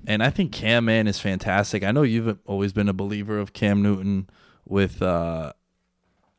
And 0.06 0.22
I 0.22 0.30
think 0.30 0.52
Cam 0.52 0.86
Man 0.86 1.08
is 1.08 1.20
fantastic. 1.20 1.84
I 1.84 1.92
know 1.92 2.02
you've 2.02 2.38
always 2.46 2.74
been 2.74 2.90
a 2.90 2.94
believer 2.94 3.40
of 3.40 3.54
Cam 3.54 3.82
Newton 3.82 4.30
with 4.68 5.02
uh, 5.02 5.54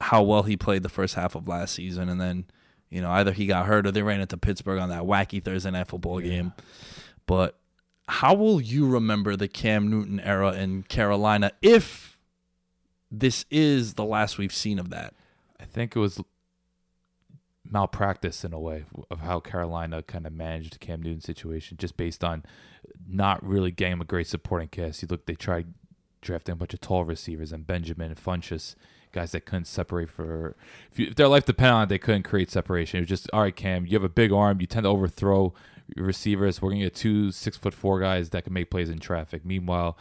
how 0.01 0.23
well 0.23 0.43
he 0.43 0.57
played 0.57 0.83
the 0.83 0.89
first 0.89 1.15
half 1.15 1.35
of 1.35 1.49
last 1.49 1.75
season, 1.75 2.09
and 2.09 2.21
then 2.21 2.45
you 2.91 3.01
know 3.01 3.11
either 3.11 3.33
he 3.33 3.47
got 3.47 3.67
hurt 3.67 3.87
or 3.87 3.91
they 3.91 4.03
ran 4.03 4.21
into 4.21 4.37
Pittsburgh 4.37 4.81
on 4.81 4.89
that 4.91 5.03
wacky 5.03 5.43
Thursday 5.43 5.71
night 5.71 5.89
football 5.89 6.21
game. 6.21 6.53
But 7.27 7.59
how 8.09 8.35
will 8.35 8.61
you 8.61 8.89
remember 8.89 9.37
the 9.37 9.49
Cam 9.49 9.89
Newton 9.89 10.21
era 10.21 10.53
in 10.53 10.83
Carolina 10.85 11.53
if 11.61 12.19
this 13.11 13.45
is 13.51 13.95
the 13.95 14.05
last 14.05 14.39
we've 14.39 14.55
seen 14.55 14.79
of 14.79 14.91
that? 14.91 15.15
I 15.61 15.65
think 15.65 15.95
it 15.95 15.99
was 15.99 16.21
malpractice 17.71 18.45
in 18.45 18.53
a 18.53 18.59
way 18.59 18.85
of 19.11 19.21
how 19.21 19.41
Carolina 19.41 20.03
kind 20.03 20.27
of 20.27 20.33
managed 20.33 20.75
the 20.75 20.79
Cam 20.79 21.03
Newton 21.03 21.21
situation, 21.21 21.77
just 21.77 21.97
based 21.97 22.25
on 22.25 22.45
not 23.07 23.45
really 23.45 23.71
getting 23.71 23.95
him 23.95 24.01
a 24.01 24.07
great 24.07 24.27
supporting 24.27 24.69
cast. 24.69 25.03
You 25.03 25.09
look, 25.11 25.27
they 25.27 25.35
tried 25.35 25.75
drafting 26.21 26.53
a 26.53 26.57
bunch 26.57 26.75
of 26.75 26.81
tall 26.81 27.05
receivers 27.05 27.53
and 27.53 27.67
Benjamin 27.67 28.11
and 28.11 28.23
Funchess, 28.23 28.75
guys 29.13 29.33
that 29.33 29.47
couldn't 29.47 29.67
separate 29.67 30.11
for 30.11 30.57
if, 30.91 30.99
you, 30.99 31.07
if 31.09 31.15
their 31.15 31.29
life 31.29 31.45
depended 31.45 31.73
on 31.73 31.83
it, 31.85 31.89
they 31.89 31.99
couldn't 31.99 32.25
create 32.25 32.51
separation. 32.51 32.99
It 32.99 33.03
was 33.03 33.09
just 33.09 33.31
all 33.33 33.43
right, 33.43 33.55
Cam. 33.55 33.87
You 33.87 33.93
have 33.95 34.05
a 34.05 34.09
big 34.09 34.33
arm. 34.33 34.61
You 34.61 34.67
tend 34.67 34.85
to 34.85 34.91
overthrow 34.91 35.55
receivers. 35.97 36.61
We're 36.61 36.71
gonna 36.71 36.83
get 36.83 36.95
two 36.95 37.33
six 37.33 37.57
foot 37.57 37.75
four 37.75 38.01
guys 38.01 38.31
that 38.31 38.45
can 38.45 38.53
make 38.53 38.71
plays 38.71 38.91
in 38.91 38.99
traffic. 38.99 39.45
Meanwhile, 39.45 39.97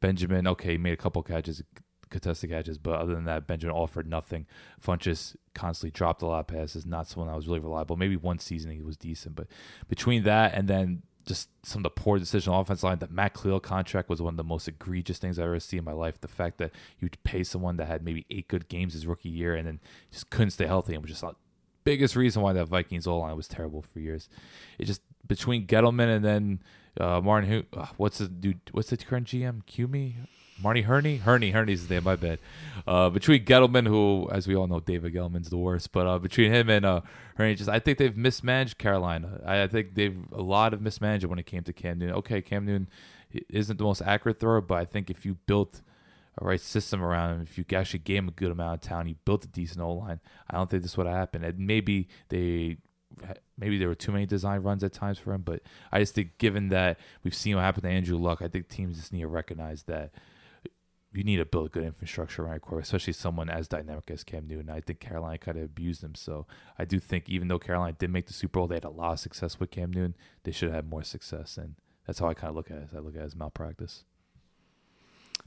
Benjamin, 0.00 0.46
okay, 0.46 0.76
made 0.76 0.92
a 0.92 0.96
couple 0.96 1.22
catches, 1.22 1.62
contested 2.10 2.50
catches, 2.50 2.78
but 2.78 2.94
other 2.94 3.14
than 3.14 3.24
that, 3.24 3.46
Benjamin 3.46 3.74
offered 3.74 4.06
nothing. 4.06 4.46
Funchess 4.80 5.36
constantly 5.54 5.90
dropped 5.90 6.22
a 6.22 6.26
lot 6.26 6.40
of 6.40 6.46
passes. 6.46 6.86
Not 6.86 7.08
someone 7.08 7.28
that 7.28 7.36
was 7.36 7.46
really 7.46 7.60
reliable. 7.60 7.96
Maybe 7.96 8.16
one 8.16 8.38
season 8.38 8.70
he 8.70 8.80
was 8.80 8.96
decent, 8.96 9.34
but 9.34 9.46
between 9.88 10.22
that 10.24 10.54
and 10.54 10.68
then 10.68 11.02
just 11.26 11.48
some 11.62 11.80
of 11.80 11.84
the 11.84 11.90
poor 11.90 12.18
decision 12.18 12.52
on 12.52 12.58
the 12.58 12.62
offense 12.62 12.82
line, 12.82 12.98
that 12.98 13.10
Matt 13.10 13.34
Kalil 13.34 13.60
contract 13.60 14.08
was 14.08 14.20
one 14.20 14.34
of 14.34 14.36
the 14.36 14.44
most 14.44 14.68
egregious 14.68 15.18
things 15.18 15.38
I've 15.38 15.46
ever 15.46 15.60
seen 15.60 15.78
in 15.78 15.84
my 15.84 15.92
life. 15.92 16.20
The 16.20 16.28
fact 16.28 16.58
that 16.58 16.72
you'd 17.00 17.22
pay 17.24 17.44
someone 17.44 17.76
that 17.76 17.88
had 17.88 18.04
maybe 18.04 18.26
eight 18.30 18.48
good 18.48 18.68
games 18.68 18.94
his 18.94 19.06
rookie 19.06 19.28
year 19.28 19.54
and 19.54 19.66
then 19.66 19.80
just 20.10 20.30
couldn't 20.30 20.50
stay 20.50 20.66
healthy 20.66 20.94
and 20.94 21.02
was 21.02 21.10
just 21.10 21.22
the 21.22 21.34
biggest 21.84 22.16
reason 22.16 22.42
why 22.42 22.52
that 22.52 22.66
Vikings 22.66 23.06
O 23.06 23.18
line 23.18 23.36
was 23.36 23.48
terrible 23.48 23.82
for 23.82 24.00
years. 24.00 24.28
It 24.78 24.84
just 24.86 25.02
between 25.26 25.66
Gettleman 25.66 26.14
and 26.14 26.24
then 26.24 26.62
uh, 27.00 27.20
Martin, 27.20 27.50
who 27.50 27.78
uh, 27.78 27.86
what's 27.96 28.18
the 28.18 28.28
dude? 28.28 28.60
What's 28.72 28.90
the 28.90 28.96
current 28.96 29.28
GM? 29.28 29.64
Cumey, 29.64 30.14
Marty 30.62 30.82
Hurney, 30.82 31.16
Hurney, 31.16 31.50
Hurney's 31.50 31.88
name. 31.90 32.04
My 32.04 32.16
bad. 32.16 32.38
Uh, 32.86 33.10
between 33.10 33.44
Gettleman, 33.44 33.86
who, 33.86 34.28
as 34.30 34.46
we 34.46 34.54
all 34.54 34.66
know, 34.66 34.80
David 34.80 35.14
Gettleman's 35.14 35.50
the 35.50 35.58
worst, 35.58 35.92
but 35.92 36.06
uh, 36.06 36.18
between 36.18 36.52
him 36.52 36.70
and 36.70 36.84
uh, 36.84 37.00
Hurney, 37.36 37.54
just 37.54 37.68
I 37.68 37.78
think 37.78 37.98
they've 37.98 38.16
mismanaged 38.16 38.78
Carolina. 38.78 39.40
I, 39.44 39.62
I 39.62 39.66
think 39.66 39.94
they've 39.94 40.16
a 40.32 40.42
lot 40.42 40.72
of 40.72 40.80
mismanaged 40.80 41.24
it 41.24 41.28
when 41.28 41.38
it 41.38 41.46
came 41.46 41.62
to 41.64 41.72
Cam 41.72 41.98
Newton. 41.98 42.16
Okay, 42.16 42.40
Cam 42.42 42.64
Newton 42.64 42.88
isn't 43.48 43.76
the 43.76 43.84
most 43.84 44.02
accurate 44.02 44.38
thrower, 44.38 44.60
but 44.60 44.78
I 44.78 44.84
think 44.84 45.10
if 45.10 45.24
you 45.24 45.36
built 45.46 45.82
a 46.40 46.44
right 46.44 46.60
system 46.60 47.02
around 47.02 47.34
him, 47.34 47.42
if 47.42 47.58
you 47.58 47.64
actually 47.76 48.00
gave 48.00 48.18
him 48.18 48.28
a 48.28 48.32
good 48.32 48.50
amount 48.50 48.74
of 48.74 48.80
talent, 48.88 49.08
you 49.08 49.16
built 49.24 49.44
a 49.44 49.48
decent 49.48 49.80
O 49.80 49.92
line, 49.92 50.20
I 50.48 50.56
don't 50.56 50.70
think 50.70 50.82
this 50.82 50.96
would 50.96 51.06
have 51.06 51.16
happened. 51.16 51.44
And 51.44 51.58
maybe 51.58 52.08
they 52.28 52.78
maybe 53.58 53.78
there 53.78 53.88
were 53.88 53.94
too 53.94 54.12
many 54.12 54.26
design 54.26 54.60
runs 54.60 54.82
at 54.82 54.92
times 54.92 55.18
for 55.18 55.32
him, 55.32 55.42
but 55.42 55.60
I 55.90 56.00
just 56.00 56.14
think 56.14 56.38
given 56.38 56.68
that 56.70 56.98
we've 57.22 57.34
seen 57.34 57.56
what 57.56 57.62
happened 57.62 57.84
to 57.84 57.90
Andrew 57.90 58.16
Luck, 58.16 58.40
I 58.40 58.48
think 58.48 58.68
teams 58.68 58.98
just 58.98 59.12
need 59.12 59.20
to 59.20 59.28
recognize 59.28 59.82
that 59.84 60.12
you 61.12 61.24
need 61.24 61.36
to 61.36 61.44
build 61.44 61.72
good 61.72 61.84
infrastructure 61.84 62.42
around 62.42 62.52
your 62.52 62.60
quarterback, 62.60 62.84
especially 62.84 63.12
someone 63.12 63.50
as 63.50 63.68
dynamic 63.68 64.10
as 64.10 64.24
Cam 64.24 64.46
Newton. 64.46 64.70
I 64.70 64.80
think 64.80 65.00
Carolina 65.00 65.38
kind 65.38 65.58
of 65.58 65.64
abused 65.64 66.02
him, 66.02 66.14
so 66.14 66.46
I 66.78 66.84
do 66.84 66.98
think 66.98 67.28
even 67.28 67.48
though 67.48 67.58
Carolina 67.58 67.94
did 67.98 68.10
make 68.10 68.26
the 68.26 68.32
Super 68.32 68.60
Bowl, 68.60 68.68
they 68.68 68.76
had 68.76 68.84
a 68.84 68.90
lot 68.90 69.12
of 69.12 69.20
success 69.20 69.60
with 69.60 69.70
Cam 69.70 69.92
Newton. 69.92 70.16
They 70.44 70.52
should 70.52 70.68
have 70.68 70.76
had 70.76 70.90
more 70.90 71.02
success, 71.02 71.56
and 71.56 71.74
that's 72.06 72.18
how 72.18 72.28
I 72.28 72.34
kind 72.34 72.48
of 72.48 72.56
look 72.56 72.70
at 72.70 72.78
it. 72.78 72.88
I 72.94 72.98
look 72.98 73.14
at 73.14 73.20
it 73.20 73.24
as 73.24 73.36
malpractice. 73.36 74.04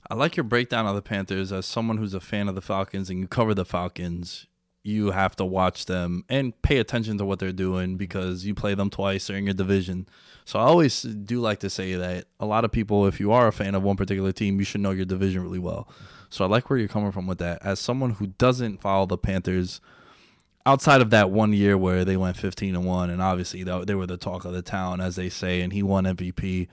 I 0.10 0.14
like 0.14 0.38
your 0.38 0.44
breakdown 0.44 0.86
of 0.86 0.96
the 0.96 1.02
Panthers 1.02 1.52
as 1.52 1.66
someone 1.66 1.98
who's 1.98 2.14
a 2.14 2.20
fan 2.20 2.48
of 2.48 2.56
the 2.56 2.62
Falcons 2.62 3.10
and 3.10 3.20
you 3.20 3.28
cover 3.28 3.56
the 3.56 3.66
Falcons. 3.66 4.46
You 4.86 5.12
have 5.12 5.36
to 5.38 5.46
watch 5.46 5.86
them 5.86 6.24
and 6.30 6.60
pay 6.62 6.78
attention 6.78 7.18
to 7.18 7.26
what 7.26 7.40
they're 7.40 7.52
doing 7.52 7.98
because 7.98 8.46
you 8.46 8.54
play 8.54 8.76
them 8.76 8.90
twice. 8.90 9.30
In 9.30 9.46
your 9.46 9.54
division. 9.54 10.08
So 10.46 10.60
I 10.60 10.64
always 10.64 11.02
do 11.02 11.40
like 11.40 11.60
to 11.62 11.70
say 11.70 11.96
that 11.96 12.26
a 12.40 12.46
lot 12.46 12.66
of 12.66 12.72
people, 12.72 13.08
if 13.08 13.20
you 13.20 13.32
are 13.32 13.48
a 13.48 13.52
fan 13.52 13.74
of 13.74 13.82
one 13.82 13.98
particular 13.98 14.32
team, 14.32 14.60
you 14.60 14.66
should 14.66 14.82
know 14.82 14.92
your 14.92 15.06
division 15.06 15.42
really 15.42 15.60
well. 15.60 15.90
So 16.30 16.46
I 16.46 16.48
like 16.48 16.70
where 16.70 16.78
you're 16.78 16.88
coming 16.88 17.12
from 17.12 17.26
with 17.26 17.40
that. 17.40 17.60
As 17.64 17.80
someone 17.80 18.12
who 18.12 18.28
doesn't 18.28 18.82
follow 18.82 19.08
the 19.08 19.18
Panthers 19.18 19.82
outside 20.66 21.02
of 21.02 21.10
that 21.10 21.32
one 21.32 21.54
year 21.54 21.78
where 21.78 22.06
they 22.06 22.18
went 22.18 22.38
15 22.38 22.76
and 22.76 22.86
1 22.86 23.10
and 23.10 23.22
obviously 23.22 23.64
they 23.64 23.96
were 23.96 24.08
the 24.08 24.18
talk 24.18 24.46
of 24.46 24.54
the 24.54 24.62
town 24.62 25.00
as 25.00 25.16
they 25.16 25.30
say 25.30 25.62
and 25.62 25.74
he 25.74 25.84
won 25.84 26.06
MVP 26.06 26.68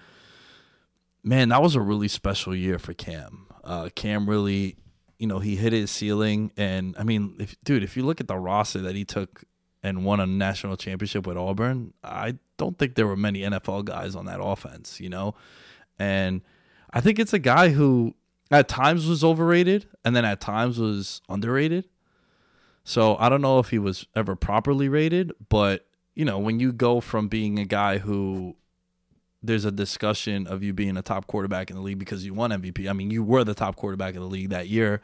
man, 1.22 1.48
that 1.50 1.62
was 1.62 1.74
a 1.74 1.80
really 1.80 2.08
special 2.08 2.54
year 2.54 2.78
for 2.78 2.92
Cam. 2.92 3.46
Uh, 3.64 3.88
Cam 3.94 4.28
really, 4.28 4.76
you 5.22 5.28
know, 5.28 5.38
he 5.38 5.54
hit 5.54 5.72
his 5.72 5.88
ceiling, 5.92 6.50
and 6.56 6.96
I 6.98 7.04
mean, 7.04 7.36
if, 7.38 7.54
dude, 7.62 7.84
if 7.84 7.96
you 7.96 8.04
look 8.04 8.20
at 8.20 8.26
the 8.26 8.36
roster 8.36 8.80
that 8.80 8.96
he 8.96 9.04
took 9.04 9.44
and 9.80 10.04
won 10.04 10.18
a 10.18 10.26
national 10.26 10.76
championship 10.76 11.28
with 11.28 11.36
Auburn, 11.36 11.94
I 12.02 12.38
don't 12.56 12.76
think 12.76 12.96
there 12.96 13.06
were 13.06 13.16
many 13.16 13.42
NFL 13.42 13.84
guys 13.84 14.16
on 14.16 14.26
that 14.26 14.40
offense, 14.42 14.98
you 14.98 15.08
know, 15.08 15.36
and 15.96 16.40
I 16.92 17.00
think 17.00 17.20
it's 17.20 17.32
a 17.32 17.38
guy 17.38 17.68
who 17.68 18.16
at 18.50 18.66
times 18.66 19.06
was 19.06 19.22
overrated 19.22 19.86
and 20.04 20.16
then 20.16 20.24
at 20.24 20.40
times 20.40 20.80
was 20.80 21.22
underrated. 21.28 21.88
So 22.82 23.16
I 23.20 23.28
don't 23.28 23.42
know 23.42 23.60
if 23.60 23.68
he 23.68 23.78
was 23.78 24.08
ever 24.16 24.34
properly 24.34 24.88
rated, 24.88 25.30
but 25.48 25.86
you 26.16 26.24
know, 26.24 26.40
when 26.40 26.58
you 26.58 26.72
go 26.72 27.00
from 27.00 27.28
being 27.28 27.60
a 27.60 27.64
guy 27.64 27.98
who 27.98 28.56
there's 29.42 29.64
a 29.64 29.72
discussion 29.72 30.46
of 30.46 30.62
you 30.62 30.72
being 30.72 30.96
a 30.96 31.02
top 31.02 31.26
quarterback 31.26 31.70
in 31.70 31.76
the 31.76 31.82
league 31.82 31.98
because 31.98 32.24
you 32.24 32.34
won 32.34 32.50
MVP. 32.50 32.88
I 32.88 32.92
mean, 32.92 33.10
you 33.10 33.22
were 33.22 33.44
the 33.44 33.54
top 33.54 33.76
quarterback 33.76 34.14
in 34.14 34.20
the 34.20 34.26
league 34.26 34.50
that 34.50 34.68
year. 34.68 35.00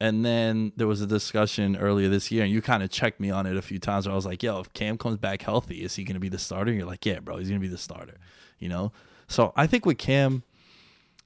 And 0.00 0.24
then 0.24 0.72
there 0.76 0.86
was 0.86 1.00
a 1.00 1.06
discussion 1.06 1.76
earlier 1.76 2.08
this 2.08 2.30
year, 2.30 2.44
and 2.44 2.52
you 2.52 2.62
kind 2.62 2.84
of 2.84 2.90
checked 2.90 3.18
me 3.18 3.30
on 3.30 3.46
it 3.46 3.56
a 3.56 3.62
few 3.62 3.80
times 3.80 4.06
where 4.06 4.12
I 4.12 4.16
was 4.16 4.26
like, 4.26 4.42
yo, 4.44 4.60
if 4.60 4.72
Cam 4.72 4.96
comes 4.96 5.16
back 5.16 5.42
healthy, 5.42 5.82
is 5.82 5.96
he 5.96 6.04
going 6.04 6.14
to 6.14 6.20
be 6.20 6.28
the 6.28 6.38
starter? 6.38 6.70
And 6.70 6.78
you're 6.78 6.86
like, 6.86 7.04
yeah, 7.04 7.18
bro, 7.18 7.38
he's 7.38 7.48
going 7.48 7.60
to 7.60 7.66
be 7.66 7.70
the 7.70 7.78
starter, 7.78 8.18
you 8.60 8.68
know? 8.68 8.92
So 9.26 9.52
I 9.56 9.66
think 9.66 9.84
with 9.84 9.98
Cam, 9.98 10.44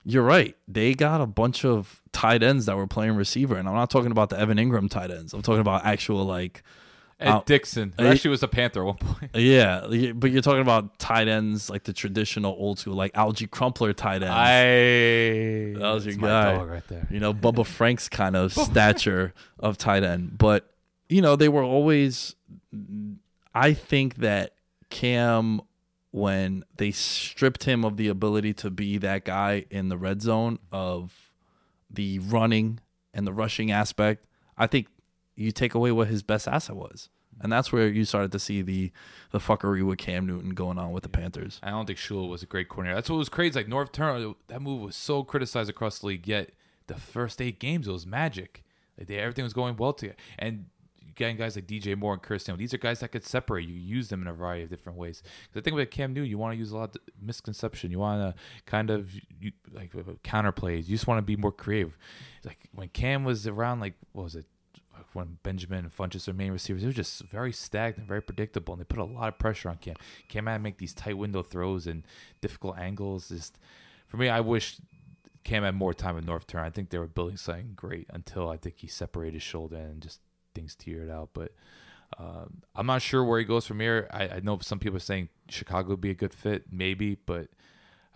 you're 0.05 0.23
right. 0.23 0.57
They 0.67 0.95
got 0.95 1.21
a 1.21 1.27
bunch 1.27 1.67
of 1.67 2.01
tight 2.13 2.43
ends 2.43 2.65
that 2.65 2.77
were 2.77 2.87
playing 2.87 3.15
receiver. 3.15 3.57
And 3.57 3.69
I'm 3.69 3.75
not 3.75 3.91
talking 3.91 4.11
about 4.11 4.31
the 4.31 4.39
Evan 4.39 4.57
Engram 4.57 4.91
tight 4.91 5.11
ends, 5.11 5.35
I'm 5.35 5.43
talking 5.43 5.61
about 5.61 5.85
actual, 5.85 6.25
like, 6.25 6.63
Ed 7.23 7.31
Uh, 7.31 7.43
Dickson, 7.47 7.95
who 7.99 8.05
I- 8.05 8.09
actually 8.11 8.31
was 8.31 8.43
a 8.43 8.49
Panther 8.49 8.81
at 8.81 8.87
one 8.87 8.97
point. 8.97 9.31
yeah, 9.35 9.87
but 10.15 10.31
you're 10.31 10.43
talking 10.43 10.61
about 10.63 10.99
tight 10.99 11.29
ends 11.29 11.71
like 11.71 11.85
the 11.85 11.93
traditional 11.93 12.53
old 12.59 12.79
school, 12.79 12.95
like 12.95 13.13
Alge 13.15 13.51
Crumpler 13.51 13.93
tight 13.93 14.23
ends. 14.23 14.35
I 14.35 15.79
That 15.79 15.93
was 15.95 16.07
your 16.07 16.17
guy. 16.17 16.55
dog 16.57 16.69
right 16.69 16.89
there. 16.89 17.07
you 17.11 17.21
know, 17.21 17.33
Bubba 17.33 17.65
Franks 17.79 18.09
kind 18.09 18.37
of 18.37 18.53
stature 18.53 19.33
of 19.59 19.79
tight 19.79 20.03
end. 20.03 20.37
But, 20.39 20.71
you 21.09 21.23
know, 21.23 21.37
they 21.37 21.49
were 21.49 21.63
always, 21.63 22.35
I 23.55 23.73
think 23.75 24.17
that 24.17 24.53
Cam, 24.91 25.61
when 26.11 26.65
they 26.77 26.91
stripped 26.91 27.65
him 27.65 27.85
of 27.85 27.97
the 27.97 28.09
ability 28.09 28.53
to 28.55 28.71
be 28.71 28.99
that 28.99 29.25
guy 29.25 29.65
in 29.71 29.89
the 29.89 29.97
red 29.97 30.21
zone 30.23 30.59
of 30.71 31.31
the 31.91 32.19
running 32.19 32.81
and 33.15 33.27
the 33.27 33.33
rushing 33.33 33.71
aspect, 33.71 34.25
I 34.57 34.67
think 34.67 34.89
you 35.43 35.53
take 35.53 35.75
away 35.75 35.93
what 35.93 36.09
his 36.09 36.23
best 36.23 36.49
asset 36.49 36.77
was. 36.77 37.09
And 37.41 37.51
that's 37.51 37.73
where 37.73 37.89
you 37.89 38.05
started 38.05 38.31
to 38.33 38.39
see 38.39 38.63
the 38.63 38.93
the 39.31 39.39
fuckery 39.39 39.85
with 39.85 39.99
Cam 39.99 40.27
Newton 40.27 40.51
going 40.51 40.79
on 40.79 40.93
with 40.93 41.03
the 41.03 41.09
Panthers. 41.09 41.59
I 41.63 41.71
don't 41.71 41.87
think 41.87 41.99
Shula 41.99 42.29
was 42.29 42.43
a 42.43 42.47
great 42.47 42.69
coordinator. 42.69 42.95
That's 42.95 43.11
what 43.11 43.17
was 43.17 43.29
crazy. 43.29 43.59
Like 43.59 43.67
Norv 43.67 43.91
Turner, 43.91 44.35
that 44.49 44.63
move 44.63 44.83
was 44.83 44.97
so 44.97 45.25
criticized 45.25 45.71
across 45.71 46.01
the 46.01 46.07
league. 46.07 46.29
Yet 46.29 46.53
the 46.87 46.95
first 46.95 47.41
eight 47.41 47.59
games, 47.59 47.89
it 47.89 47.93
was 47.93 48.07
magic. 48.07 48.63
Like 48.99 49.09
they, 49.09 49.17
everything 49.17 49.45
was 49.45 49.55
going 49.55 49.77
well 49.77 49.95
together, 49.95 50.17
and 50.39 50.67
getting 51.15 51.37
guys 51.37 51.57
like 51.57 51.67
DJ 51.67 51.97
Moore 51.97 52.15
and 52.15 52.23
Kirsten. 52.23 52.57
These 52.57 52.75
are 52.75 52.79
guys 52.79 53.01
that 53.01 53.09
could 53.09 53.25
separate 53.25 53.69
you. 53.69 53.75
Use 53.75 54.09
them 54.09 54.23
in 54.23 54.29
a 54.29 54.33
variety 54.33 54.65
of 54.65 54.71
different 54.71 54.99
ways. 54.99 55.23
The 55.53 55.61
thing 55.61 55.75
with 55.75 55.91
Cam 55.91 56.13
Newton, 56.13 56.31
you 56.31 56.39
want 56.39 56.55
to 56.55 56.59
use 56.59 56.73
a 56.73 56.77
lot 56.77 56.95
of 56.95 57.03
misconception. 57.21 57.91
You 57.91 57.99
want 57.99 58.35
to 58.35 58.43
kind 58.67 58.91
of 58.91 59.13
you, 59.41 59.53
like 59.73 59.95
uh, 59.95 60.13
counter 60.23 60.53
plays. 60.53 60.89
You 60.89 60.97
just 60.97 61.07
want 61.07 61.19
to 61.19 61.23
be 61.23 61.37
more 61.37 61.53
creative. 61.53 61.97
Like 62.45 62.59
when 62.73 62.89
Cam 62.89 63.25
was 63.25 63.47
around, 63.47 63.81
like 63.81 63.95
what 64.13 64.25
was 64.25 64.35
it? 64.35 64.47
When 65.13 65.39
Benjamin 65.43 65.85
and 65.85 65.95
Funchess 65.95 66.29
are 66.29 66.33
main 66.33 66.53
receivers, 66.53 66.85
was 66.85 66.95
just 66.95 67.23
very 67.23 67.53
stagnant, 67.53 68.09
very 68.09 68.23
predictable, 68.23 68.75
and 68.75 68.81
they 68.81 68.85
put 68.85 68.99
a 68.99 69.05
lot 69.05 69.29
of 69.29 69.39
pressure 69.39 69.69
on 69.69 69.77
Cam. 69.77 69.97
Cam 70.29 70.47
had 70.47 70.55
to 70.55 70.63
make 70.63 70.79
these 70.79 70.95
tight 70.95 71.19
window 71.19 71.43
throws 71.43 71.87
and 71.87 72.05
difficult 72.41 72.79
angles. 72.79 73.29
Just 73.29 73.59
for 74.07 74.17
me, 74.17 74.29
I 74.29 74.41
wish 74.41 74.79
Cam 75.45 75.65
had 75.65 75.75
more 75.75 75.95
time 75.95 76.15
with 76.15 76.27
Norv 76.27 76.47
Turn. 76.47 76.65
I 76.65 76.71
think 76.71 76.91
they 76.91 76.99
were 76.99 77.07
building 77.07 77.37
something 77.37 77.73
great 77.75 78.07
until 78.11 78.49
I 78.49 78.57
think 78.57 78.77
he 78.79 78.87
separated 78.87 79.35
his 79.35 79.43
shoulder 79.43 79.77
and 79.77 80.01
just 80.01 80.21
things 80.55 80.77
teared 80.77 81.11
out. 81.11 81.31
But 81.33 81.53
um, 82.19 82.63
I'm 82.75 82.87
not 82.87 83.03
sure 83.03 83.25
where 83.25 83.39
he 83.39 83.45
goes 83.45 83.67
from 83.67 83.81
here. 83.81 84.09
I, 84.13 84.29
I 84.29 84.41
know 84.41 84.59
some 84.61 84.79
people 84.79 84.97
are 84.97 85.01
saying 85.01 85.29
Chicago 85.49 85.91
would 85.91 86.01
be 86.01 86.11
a 86.11 86.15
good 86.15 86.35
fit, 86.35 86.67
maybe, 86.71 87.17
but 87.27 87.49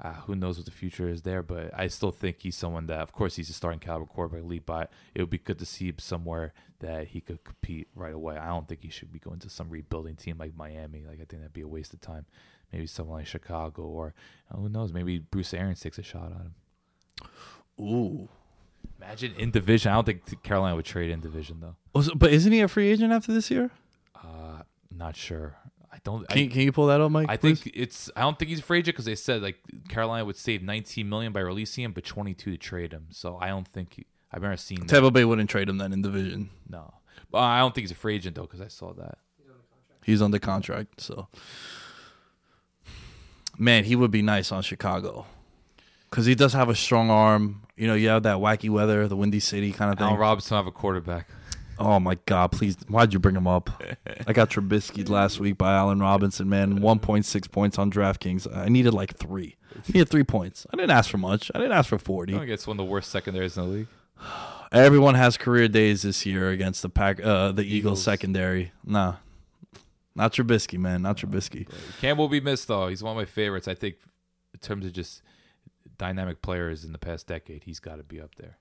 uh, 0.02 0.12
who 0.12 0.34
knows 0.36 0.56
what 0.58 0.66
the 0.66 0.72
future 0.72 1.08
is 1.08 1.22
there. 1.22 1.42
But 1.42 1.70
I 1.74 1.88
still 1.88 2.10
think 2.12 2.40
he's 2.40 2.56
someone 2.56 2.86
that, 2.86 3.00
of 3.00 3.12
course, 3.12 3.36
he's 3.36 3.50
a 3.50 3.52
starting 3.52 3.80
caliber 3.80 4.06
quarterback 4.06 4.44
elite, 4.44 4.66
but 4.66 4.90
it 5.14 5.22
would 5.22 5.30
be 5.30 5.38
good 5.38 5.58
to 5.58 5.66
see 5.66 5.88
him 5.88 5.98
somewhere 5.98 6.52
that 6.80 7.08
he 7.08 7.20
could 7.20 7.42
compete 7.44 7.88
right 7.94 8.12
away. 8.12 8.36
I 8.36 8.48
don't 8.48 8.68
think 8.68 8.82
he 8.82 8.90
should 8.90 9.10
be 9.12 9.18
going 9.18 9.38
to 9.40 9.48
some 9.50 9.70
rebuilding 9.70 10.16
team 10.16 10.36
like 10.38 10.54
Miami. 10.56 11.04
Like 11.06 11.14
I 11.20 11.24
think 11.24 11.40
that'd 11.42 11.52
be 11.52 11.62
a 11.62 11.68
waste 11.68 11.94
of 11.94 12.00
time. 12.00 12.26
Maybe 12.72 12.86
someone 12.86 13.18
like 13.18 13.26
Chicago 13.26 13.82
or 13.84 14.12
uh, 14.52 14.56
who 14.58 14.68
knows? 14.68 14.92
Maybe 14.92 15.18
Bruce 15.18 15.54
Arians 15.54 15.80
takes 15.80 15.98
a 15.98 16.02
shot 16.02 16.32
at 16.32 16.38
him. 16.38 16.54
Ooh. 17.80 18.28
Imagine 18.98 19.34
in 19.36 19.50
division. 19.50 19.92
I 19.92 19.94
don't 19.96 20.04
think 20.06 20.42
Carolina 20.42 20.74
would 20.76 20.84
trade 20.84 21.10
in 21.10 21.20
division 21.20 21.60
though. 21.60 21.76
Was- 21.94 22.10
But 22.14 22.32
isn't 22.32 22.50
he 22.52 22.60
a 22.60 22.68
free 22.68 22.88
agent 22.88 23.12
after 23.12 23.32
this 23.32 23.50
year? 23.50 23.70
Uh, 24.14 24.62
not 24.90 25.16
sure. 25.16 25.56
I 25.96 25.98
don't. 26.04 26.28
Can, 26.28 26.38
I, 26.38 26.42
you, 26.42 26.50
can 26.50 26.60
you 26.60 26.72
pull 26.72 26.86
that 26.86 27.00
up, 27.00 27.10
Mike? 27.10 27.26
I 27.28 27.36
please? 27.36 27.60
think 27.60 27.76
it's. 27.76 28.10
I 28.14 28.20
don't 28.20 28.38
think 28.38 28.50
he's 28.50 28.60
a 28.60 28.62
free 28.62 28.78
agent 28.78 28.94
because 28.94 29.06
they 29.06 29.14
said 29.14 29.42
like 29.42 29.56
Carolina 29.88 30.24
would 30.24 30.36
save 30.36 30.62
19 30.62 31.08
million 31.08 31.32
by 31.32 31.40
releasing 31.40 31.84
him, 31.84 31.92
but 31.92 32.04
22 32.04 32.50
to 32.50 32.56
trade 32.56 32.92
him. 32.92 33.06
So 33.10 33.38
I 33.40 33.48
don't 33.48 33.66
think. 33.66 33.94
He, 33.94 34.06
I've 34.30 34.42
never 34.42 34.56
seen. 34.56 34.80
That. 34.80 34.88
Tampa 34.88 35.10
Bay 35.10 35.24
wouldn't 35.24 35.48
trade 35.48 35.68
him 35.68 35.78
then 35.78 35.92
in 35.92 36.02
division. 36.02 36.50
No, 36.68 36.92
but 37.30 37.38
I 37.38 37.60
don't 37.60 37.74
think 37.74 37.84
he's 37.84 37.92
a 37.92 37.94
free 37.94 38.16
agent 38.16 38.36
though 38.36 38.42
because 38.42 38.60
I 38.60 38.68
saw 38.68 38.92
that. 38.94 39.18
He's 40.04 40.22
under 40.22 40.38
contract, 40.38 41.00
so 41.00 41.26
man, 43.58 43.84
he 43.84 43.96
would 43.96 44.10
be 44.10 44.22
nice 44.22 44.52
on 44.52 44.62
Chicago 44.62 45.26
because 46.10 46.26
he 46.26 46.34
does 46.34 46.52
have 46.52 46.68
a 46.68 46.74
strong 46.74 47.10
arm. 47.10 47.62
You 47.76 47.86
know, 47.86 47.94
you 47.94 48.08
have 48.08 48.22
that 48.22 48.36
wacky 48.36 48.70
weather, 48.70 49.08
the 49.08 49.16
windy 49.16 49.40
city 49.40 49.72
kind 49.72 49.92
of 49.92 49.98
thing. 49.98 50.06
Allen 50.06 50.20
Robinson 50.20 50.56
have 50.56 50.66
a 50.66 50.70
quarterback. 50.70 51.28
Oh 51.78 52.00
my 52.00 52.16
God! 52.26 52.52
Please, 52.52 52.76
why'd 52.88 53.12
you 53.12 53.18
bring 53.18 53.36
him 53.36 53.46
up? 53.46 53.82
I 54.26 54.32
got 54.32 54.50
Trubisky 54.50 55.08
last 55.08 55.38
week 55.40 55.58
by 55.58 55.74
Allen 55.74 56.00
Robinson. 56.00 56.48
Man, 56.48 56.80
one 56.80 56.98
point 56.98 57.26
six 57.26 57.46
points 57.46 57.78
on 57.78 57.90
DraftKings. 57.90 58.54
I 58.54 58.68
needed 58.68 58.94
like 58.94 59.16
three. 59.16 59.56
I 59.74 59.80
needed 59.92 60.08
three 60.08 60.24
points. 60.24 60.66
I 60.72 60.76
didn't 60.76 60.92
ask 60.92 61.10
for 61.10 61.18
much. 61.18 61.50
I 61.54 61.58
didn't 61.58 61.72
ask 61.72 61.88
for 61.88 61.98
forty. 61.98 62.34
I 62.34 62.44
guess 62.46 62.66
one 62.66 62.74
of 62.74 62.86
the 62.86 62.90
worst 62.90 63.10
secondaries 63.10 63.56
in 63.56 63.64
the 63.64 63.68
league. 63.70 63.86
Everyone 64.72 65.14
has 65.14 65.36
career 65.36 65.68
days 65.68 66.02
this 66.02 66.26
year 66.26 66.48
against 66.50 66.82
the 66.82 66.88
pack, 66.88 67.22
uh, 67.22 67.52
the 67.52 67.62
Eagles. 67.62 67.74
Eagles. 67.74 68.02
secondary. 68.02 68.72
Nah, 68.84 69.16
not 70.14 70.32
Trubisky, 70.32 70.78
man. 70.78 71.02
Not 71.02 71.18
Trubisky. 71.18 71.68
Cam 72.00 72.16
will 72.16 72.28
be 72.28 72.40
missed 72.40 72.68
though. 72.68 72.88
He's 72.88 73.02
one 73.02 73.12
of 73.12 73.16
my 73.16 73.26
favorites. 73.26 73.68
I 73.68 73.74
think 73.74 73.96
in 74.54 74.60
terms 74.60 74.86
of 74.86 74.92
just 74.92 75.22
dynamic 75.98 76.40
players 76.42 76.84
in 76.84 76.92
the 76.92 76.98
past 76.98 77.26
decade, 77.26 77.64
he's 77.64 77.80
got 77.80 77.96
to 77.96 78.02
be 78.02 78.20
up 78.20 78.34
there. 78.36 78.58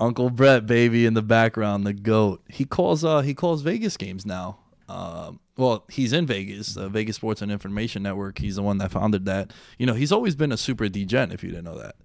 Uncle 0.00 0.30
Brett, 0.30 0.66
baby, 0.66 1.06
in 1.06 1.14
the 1.14 1.22
background, 1.22 1.84
the 1.86 1.92
goat. 1.92 2.42
He 2.48 2.64
calls 2.64 3.04
uh 3.04 3.20
he 3.20 3.34
calls 3.34 3.62
Vegas 3.62 3.96
games 3.96 4.24
now. 4.24 4.58
Um, 4.88 5.40
well, 5.56 5.84
he's 5.90 6.12
in 6.12 6.24
Vegas, 6.24 6.74
the 6.74 6.88
Vegas 6.88 7.16
Sports 7.16 7.42
and 7.42 7.50
Information 7.52 8.02
Network. 8.02 8.38
He's 8.38 8.56
the 8.56 8.62
one 8.62 8.78
that 8.78 8.90
founded 8.92 9.24
that. 9.26 9.52
You 9.78 9.86
know, 9.86 9.94
he's 9.94 10.12
always 10.12 10.34
been 10.34 10.52
a 10.52 10.56
super 10.56 10.88
degen. 10.88 11.30
If 11.32 11.42
you 11.42 11.50
didn't 11.50 11.64
know 11.64 11.78
that, 11.78 11.96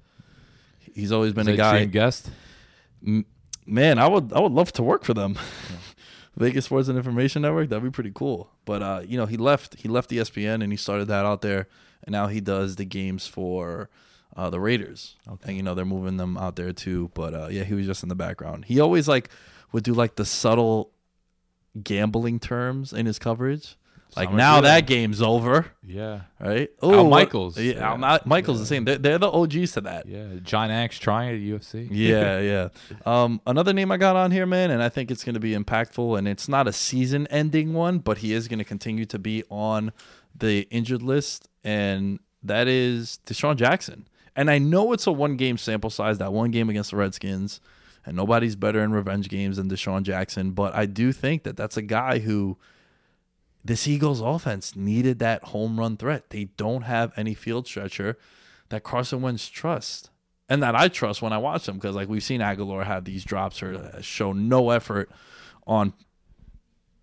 he's 0.94 1.12
always 1.12 1.34
been 1.34 1.48
Is 1.48 1.54
a 1.54 1.58
guy. 1.58 1.78
dream 1.78 1.91
guest. 1.91 2.30
Man, 3.65 4.00
I 4.00 4.08
would 4.08 4.34
I 4.34 4.39
would 4.39 4.52
love 4.52 4.72
to 4.74 4.84
work 4.84 5.04
for 5.04 5.13
them. 5.13 5.38
Vegas 6.36 6.65
Sports 6.65 6.88
and 6.88 6.98
Information 6.98 7.44
Network. 7.44 7.70
That'd 7.70 7.84
be 7.84 7.91
pretty 7.91 8.12
cool. 8.13 8.50
But 8.65 8.82
uh, 8.82 9.02
you 9.06 9.17
know, 9.17 9.28
he 9.28 9.38
left 9.38 9.76
he 9.76 9.88
left 9.88 10.10
ESPN 10.10 10.63
and 10.63 10.72
he 10.74 10.78
started 10.78 11.08
that 11.10 11.26
out 11.26 11.41
there, 11.41 11.67
and 12.04 12.12
now 12.12 12.28
he 12.28 12.41
does 12.41 12.76
the 12.76 12.86
games 12.86 13.28
for 13.28 13.89
uh, 14.36 14.50
the 14.50 14.60
Raiders. 14.60 15.15
And 15.46 15.56
you 15.58 15.63
know 15.63 15.74
they're 15.76 15.86
moving 15.86 16.17
them 16.17 16.38
out 16.38 16.56
there 16.56 16.74
too. 16.74 17.12
But 17.13 17.34
uh, 17.34 17.48
yeah, 17.52 17.63
he 17.63 17.74
was 17.74 17.86
just 17.86 18.04
in 18.04 18.10
the 18.10 18.15
background. 18.15 18.65
He 18.65 18.80
always 18.80 19.08
like 19.08 19.30
would 19.72 19.84
do 19.84 19.93
like 19.93 20.15
the 20.15 20.26
subtle 20.26 20.91
gambling 21.82 22.39
terms 22.39 22.93
in 22.93 23.06
his 23.06 23.19
coverage. 23.19 23.76
Like 24.15 24.32
now 24.32 24.62
that 24.62 24.86
game's 24.86 25.24
over, 25.24 25.72
Yeah. 25.84 26.22
right? 26.39 26.69
Oh, 26.84 27.10
Michaels. 27.10 27.58
yeah, 27.60 27.74
Yeah. 27.74 27.93
Al 28.12 28.19
Michaels 28.26 28.60
the 28.60 28.67
same. 28.67 28.86
They're, 28.86 29.00
they're 29.00 29.17
the 29.17 29.32
OGs 29.32 29.72
to 29.72 29.82
that. 29.82 30.06
Yeah. 30.08 30.28
John 30.43 30.69
Axe 30.69 31.00
trying 31.00 31.30
at 31.36 31.41
UFC. 31.41 31.88
Yeah, 31.91 32.39
yeah. 32.39 32.67
Um, 33.08 33.41
another 33.48 33.74
name 33.74 33.91
I 33.91 33.98
got 33.98 34.15
on 34.15 34.30
here, 34.30 34.46
man, 34.46 34.69
and 34.69 34.84
I 34.84 34.89
think 34.89 35.10
it's 35.10 35.24
going 35.24 35.34
to 35.34 35.39
be 35.39 35.56
impactful. 35.56 36.15
And 36.15 36.28
it's 36.28 36.48
not 36.48 36.67
a 36.67 36.72
season-ending 36.74 37.74
one, 37.74 37.98
but 37.98 38.19
he 38.19 38.34
is 38.34 38.48
going 38.48 38.60
to 38.60 38.65
continue 38.65 39.06
to 39.08 39.17
be 39.17 39.43
on 39.50 39.91
the 40.38 40.67
injured 40.69 41.02
list, 41.02 41.50
and 41.63 42.19
that 42.43 42.67
is 42.67 43.17
DeSean 43.26 43.56
Jackson. 43.56 44.08
And 44.36 44.50
I 44.50 44.58
know 44.58 44.93
it's 44.93 45.08
a 45.08 45.12
one-game 45.12 45.58
sample 45.58 45.89
size, 45.89 46.17
that 46.17 46.34
one 46.34 46.52
game 46.52 46.69
against 46.69 46.91
the 46.91 46.98
Redskins, 46.98 47.62
and 48.06 48.17
nobody's 48.17 48.56
better 48.56 48.84
in 48.84 48.91
revenge 48.91 49.30
games 49.30 49.58
than 49.58 49.69
DeSean 49.69 50.04
Jackson. 50.04 50.52
But 50.52 50.74
I 50.76 50.86
do 50.86 51.12
think 51.12 51.43
that 51.43 51.56
that's 51.56 51.78
a 51.78 51.82
guy 51.82 52.19
who 52.19 52.58
this 53.63 53.88
Eagles 53.88 54.22
offense 54.22 54.76
needed 54.76 55.19
that 55.19 55.43
home 55.46 55.80
run 55.80 55.98
threat. 55.98 56.30
They 56.32 56.46
don't 56.58 56.82
have 56.82 57.13
any 57.15 57.34
field 57.34 57.67
stretcher 57.67 58.17
that 58.69 58.84
Carson 58.84 59.22
Wentz 59.22 59.48
trusts. 59.48 60.10
And 60.50 60.62
that 60.62 60.76
I 60.76 60.89
trust 60.89 61.22
when 61.22 61.32
I 61.32 61.38
watch 61.38 61.65
them 61.65 61.76
because, 61.76 61.96
like, 61.96 62.10
we've 62.10 62.22
seen 62.22 62.41
Agholor 62.41 62.86
have 62.86 63.06
these 63.06 63.24
drops 63.24 63.63
or 63.63 63.76
uh, 63.76 64.02
show 64.02 64.34
no 64.34 64.72
effort 64.72 65.10
on 65.65 65.93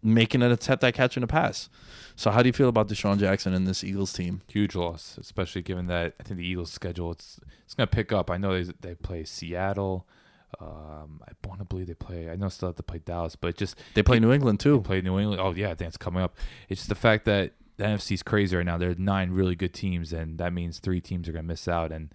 making 0.03 0.43
an 0.43 0.51
attempt 0.51 0.83
at 0.85 0.95
catching 0.95 1.23
a 1.23 1.27
pass. 1.27 1.69
So, 2.17 2.31
how 2.31 2.43
do 2.43 2.49
you 2.49 2.53
feel 2.53 2.69
about 2.69 2.89
DeSean 2.89 3.19
Jackson 3.19 3.55
and 3.55 3.67
this 3.67 3.83
Eagles 3.85 4.13
team? 4.13 4.43
Huge 4.49 4.75
loss, 4.75 5.17
especially 5.21 5.63
given 5.63 5.87
that 5.87 6.15
I 6.21 6.23
think 6.23 6.39
the 6.39 6.47
Eagles' 6.47 6.71
schedule 6.73 7.13
it's 7.13 7.41
it's 7.65 7.75
going 7.75 7.89
to 7.89 7.95
pick 7.95 8.13
up. 8.13 8.31
I 8.31 8.37
know 8.37 8.63
they 8.63 8.73
they 8.81 8.95
play 8.95 9.25
Seattle. 9.25 10.07
Um, 10.61 11.23
I 11.29 11.33
want 11.47 11.61
to 11.61 11.65
believe 11.65 11.87
they 11.87 11.95
play. 11.95 12.29
I 12.29 12.35
know 12.37 12.49
still 12.49 12.71
have 12.71 12.77
to 12.77 12.83
play 12.83 12.99
Dallas, 12.99 13.37
but 13.37 13.57
just 13.57 13.79
They 13.95 14.03
play 14.03 14.19
New 14.19 14.33
England 14.33 14.59
too. 14.61 14.81
play 14.81 15.01
New 15.01 15.19
England. 15.19 15.41
Oh 15.41 15.53
yeah, 15.55 15.71
I 15.71 15.75
think 15.75 15.89
it's 15.89 15.97
coming 15.97 16.23
up. 16.23 16.37
It's 16.69 16.81
just 16.81 16.89
the 16.89 16.95
fact 16.97 17.25
that 17.27 17.53
the 17.77 17.85
NFC's 17.85 18.23
crazy 18.23 18.57
right 18.57 18.67
now. 18.67 18.77
There 18.77 18.91
are 18.91 18.95
nine 18.97 19.31
really 19.31 19.55
good 19.55 19.73
teams, 19.73 20.13
and 20.13 20.39
that 20.39 20.53
means 20.53 20.79
three 20.81 21.01
teams 21.01 21.29
are 21.29 21.33
going 21.33 21.45
to 21.45 21.49
miss 21.49 21.69
out. 21.69 21.93
And 21.93 22.13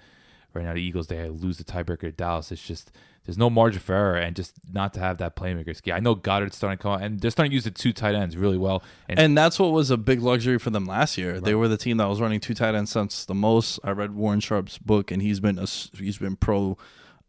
right 0.54 0.66
now, 0.66 0.74
the 0.74 0.82
Eagles 0.82 1.08
they 1.08 1.28
lose 1.30 1.58
the 1.58 1.64
tiebreaker 1.64 2.02
to 2.02 2.12
Dallas. 2.12 2.52
It's 2.52 2.62
just 2.62 2.92
there's 3.26 3.38
no 3.38 3.50
margin 3.50 3.80
for 3.80 3.94
error, 3.94 4.16
and 4.18 4.36
just 4.36 4.54
not 4.72 4.94
to 4.94 5.00
have 5.00 5.18
that 5.18 5.36
playmaker 5.36 5.76
ski. 5.76 5.92
I 5.92 6.00
know 6.00 6.16
Goedert's 6.16 6.56
starting 6.56 6.78
to 6.78 6.82
come 6.82 6.92
out, 6.94 7.02
and 7.02 7.20
they're 7.20 7.32
starting 7.32 7.52
to 7.52 7.56
use 7.56 7.64
the 7.64 7.72
two 7.72 7.92
tight 7.92 8.16
ends 8.16 8.38
really 8.38 8.58
well. 8.58 8.84
And, 9.10 9.20
And 9.20 9.38
that's 9.38 9.58
what 9.60 9.72
was 9.72 9.90
a 9.90 9.98
big 9.98 10.22
luxury 10.22 10.60
for 10.60 10.70
them 10.70 10.86
last 10.86 11.18
year. 11.18 11.40
They 11.40 11.56
were 11.56 11.68
the 11.68 11.78
team 11.78 11.98
that 11.98 12.08
was 12.08 12.22
running 12.22 12.40
two 12.40 12.54
tight 12.54 12.76
ends 12.76 12.92
since 12.92 13.26
the 13.26 13.34
most. 13.34 13.80
I 13.84 13.92
read 13.92 14.16
Warren 14.16 14.40
Sharp's 14.40 14.78
book, 14.78 15.12
and 15.12 15.22
he's 15.22 15.40
been 15.40 15.58
a, 15.58 15.66
he's 15.66 16.20
been 16.20 16.36
pro 16.36 16.78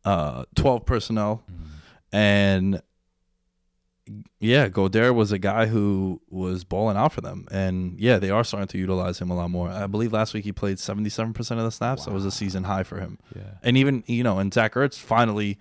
uh, 0.04 0.44
twelve 0.54 0.84
personnel, 0.84 1.44
and 2.12 2.82
yeah, 4.38 4.68
Goedert 4.68 5.14
was 5.14 5.32
a 5.32 5.38
guy 5.38 5.66
who 5.66 6.20
was 6.28 6.62
balling 6.62 6.96
out 6.96 7.12
for 7.12 7.20
them, 7.22 7.48
and 7.50 7.98
yeah, 7.98 8.18
they 8.18 8.30
are 8.30 8.44
starting 8.44 8.68
to 8.68 8.78
utilize 8.78 9.18
him 9.18 9.30
a 9.30 9.36
lot 9.36 9.50
more. 9.50 9.68
I 9.68 9.86
believe 9.86 10.12
last 10.12 10.32
week 10.34 10.44
he 10.44 10.52
played 10.52 10.78
seventy 10.78 11.10
seven 11.10 11.32
percent 11.32 11.58
of 11.58 11.64
the 11.64 11.72
snaps. 11.72 12.04
That 12.04 12.14
was 12.14 12.24
a 12.24 12.30
season 12.30 12.64
high 12.64 12.84
for 12.84 13.00
him, 13.00 13.18
yeah. 13.34 13.42
and 13.62 13.76
even 13.76 14.04
you 14.06 14.22
know, 14.22 14.38
and 14.38 14.52
Zach 14.52 14.74
Ertz 14.74 14.98
finally. 14.98 15.58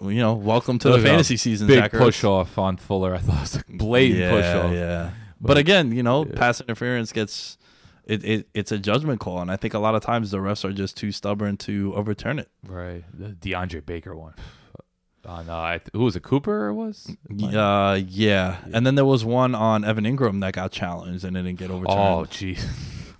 You 0.00 0.14
know, 0.18 0.34
welcome 0.34 0.78
to 0.80 0.88
Look 0.90 1.00
the 1.02 1.06
fantasy 1.08 1.36
season. 1.36 1.66
Big 1.66 1.78
Zach 1.78 1.92
Ertz. 1.92 1.98
push 1.98 2.24
off 2.24 2.58
on 2.58 2.76
Fuller. 2.76 3.14
I 3.14 3.18
thought 3.18 3.36
it 3.36 3.40
was 3.40 3.56
a 3.56 3.64
blatant 3.68 4.20
yeah, 4.20 4.30
push 4.30 4.44
off. 4.46 4.72
Yeah. 4.72 5.10
But, 5.40 5.48
But- 5.48 5.58
again, 5.58 5.92
you 5.92 6.02
know, 6.02 6.24
yeah. 6.26 6.32
pass 6.34 6.60
interference 6.60 7.12
gets 7.12 7.56
it, 8.04 8.22
it 8.24 8.48
it's 8.52 8.70
a 8.72 8.78
judgment 8.78 9.20
call, 9.20 9.40
and 9.40 9.50
I 9.50 9.56
think 9.56 9.72
a 9.72 9.78
lot 9.78 9.94
of 9.94 10.02
times 10.02 10.30
the 10.30 10.38
refs 10.38 10.64
are 10.64 10.72
just 10.72 10.96
too 10.96 11.10
stubborn 11.10 11.56
to 11.58 11.94
overturn 11.96 12.38
it. 12.38 12.50
Right, 12.66 13.02
the 13.12 13.28
DeAndre 13.30 13.84
Baker 13.86 14.14
one. 14.14 14.34
On 15.26 15.48
uh, 15.48 15.56
I 15.58 15.78
th- 15.78 15.88
who 15.94 16.00
was 16.00 16.16
it? 16.16 16.22
Cooper 16.22 16.66
or 16.66 16.74
was. 16.74 17.10
Uh, 17.42 17.98
yeah. 18.06 18.58
And 18.74 18.86
then 18.86 18.94
there 18.94 19.06
was 19.06 19.24
one 19.24 19.54
on 19.54 19.82
Evan 19.82 20.04
Engram 20.04 20.42
that 20.42 20.52
got 20.52 20.70
challenged 20.70 21.24
and 21.24 21.34
it 21.34 21.42
didn't 21.44 21.58
get 21.58 21.70
overturned. 21.70 21.98
Oh, 21.98 22.18
overturned. 22.18 22.56
jeez. 22.58 22.66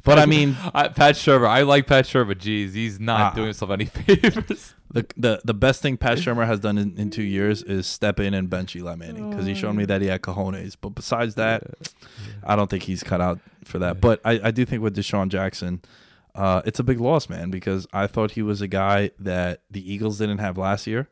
but 0.03 0.19
I 0.19 0.27
mean, 0.27 0.55
I, 0.75 0.89
Pat 0.89 1.15
Shurmur. 1.15 1.49
I 1.49 1.63
like 1.63 1.87
Pat 1.87 2.05
Shurmur. 2.05 2.29
but 2.29 2.39
Jeez, 2.41 2.75
he's 2.75 3.01
not 3.01 3.21
Ah. 3.33 3.35
doing 3.35 3.47
himself 3.47 3.71
any 3.71 3.85
favors. 3.87 4.75
The 4.95 5.07
the 5.17 5.41
the 5.45 5.55
best 5.55 5.83
thing 5.83 5.97
Pat 5.97 6.19
Shurmur 6.19 6.47
has 6.47 6.61
done 6.61 6.79
in, 6.79 6.97
in 6.97 7.11
two 7.11 7.23
years 7.23 7.63
is 7.63 7.87
step 7.87 8.19
in 8.21 8.33
and 8.33 8.49
bench 8.49 8.75
Eli 8.77 8.95
Manning 8.95 9.29
because 9.29 9.45
he 9.45 9.55
showed 9.55 9.75
me 9.75 9.85
that 9.85 10.01
he 10.01 10.07
had 10.07 10.23
cojones. 10.23 10.77
But 10.81 10.91
besides 10.91 11.35
that, 11.35 11.65
I 12.45 12.57
don't 12.57 12.71
think 12.71 12.85
he's 12.85 13.03
cut 13.03 13.21
out 13.21 13.41
for 13.65 13.79
that. 13.81 14.01
But 14.01 14.21
I, 14.25 14.41
I 14.45 14.51
do 14.53 14.65
think 14.65 14.83
with 14.83 14.97
DeSean 14.97 15.29
Jackson, 15.29 15.83
uh, 16.35 16.63
it's 16.65 16.79
a 16.79 16.85
big 16.85 17.01
loss, 17.01 17.29
man, 17.29 17.51
because 17.51 17.87
I 17.93 18.07
thought 18.07 18.31
he 18.33 18.43
was 18.43 18.61
a 18.63 18.69
guy 18.69 19.11
that 19.19 19.63
the 19.71 19.83
Eagles 19.93 20.19
didn't 20.19 20.39
have 20.39 20.57
last 20.57 20.87
year. 20.87 21.09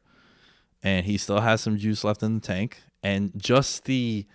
and 0.83 1.07
he 1.07 1.16
still 1.18 1.40
has 1.40 1.61
some 1.61 1.77
juice 1.77 2.05
left 2.05 2.23
in 2.23 2.35
the 2.35 2.40
tank. 2.40 2.83
And 3.03 3.33
just 3.37 3.85
the 3.85 4.27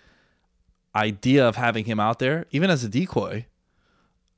idea 0.95 1.47
of 1.47 1.55
having 1.55 1.85
him 1.85 1.99
out 1.99 2.19
there, 2.19 2.45
even 2.51 2.69
as 2.69 2.83
a 2.83 2.89
decoy, 2.89 3.45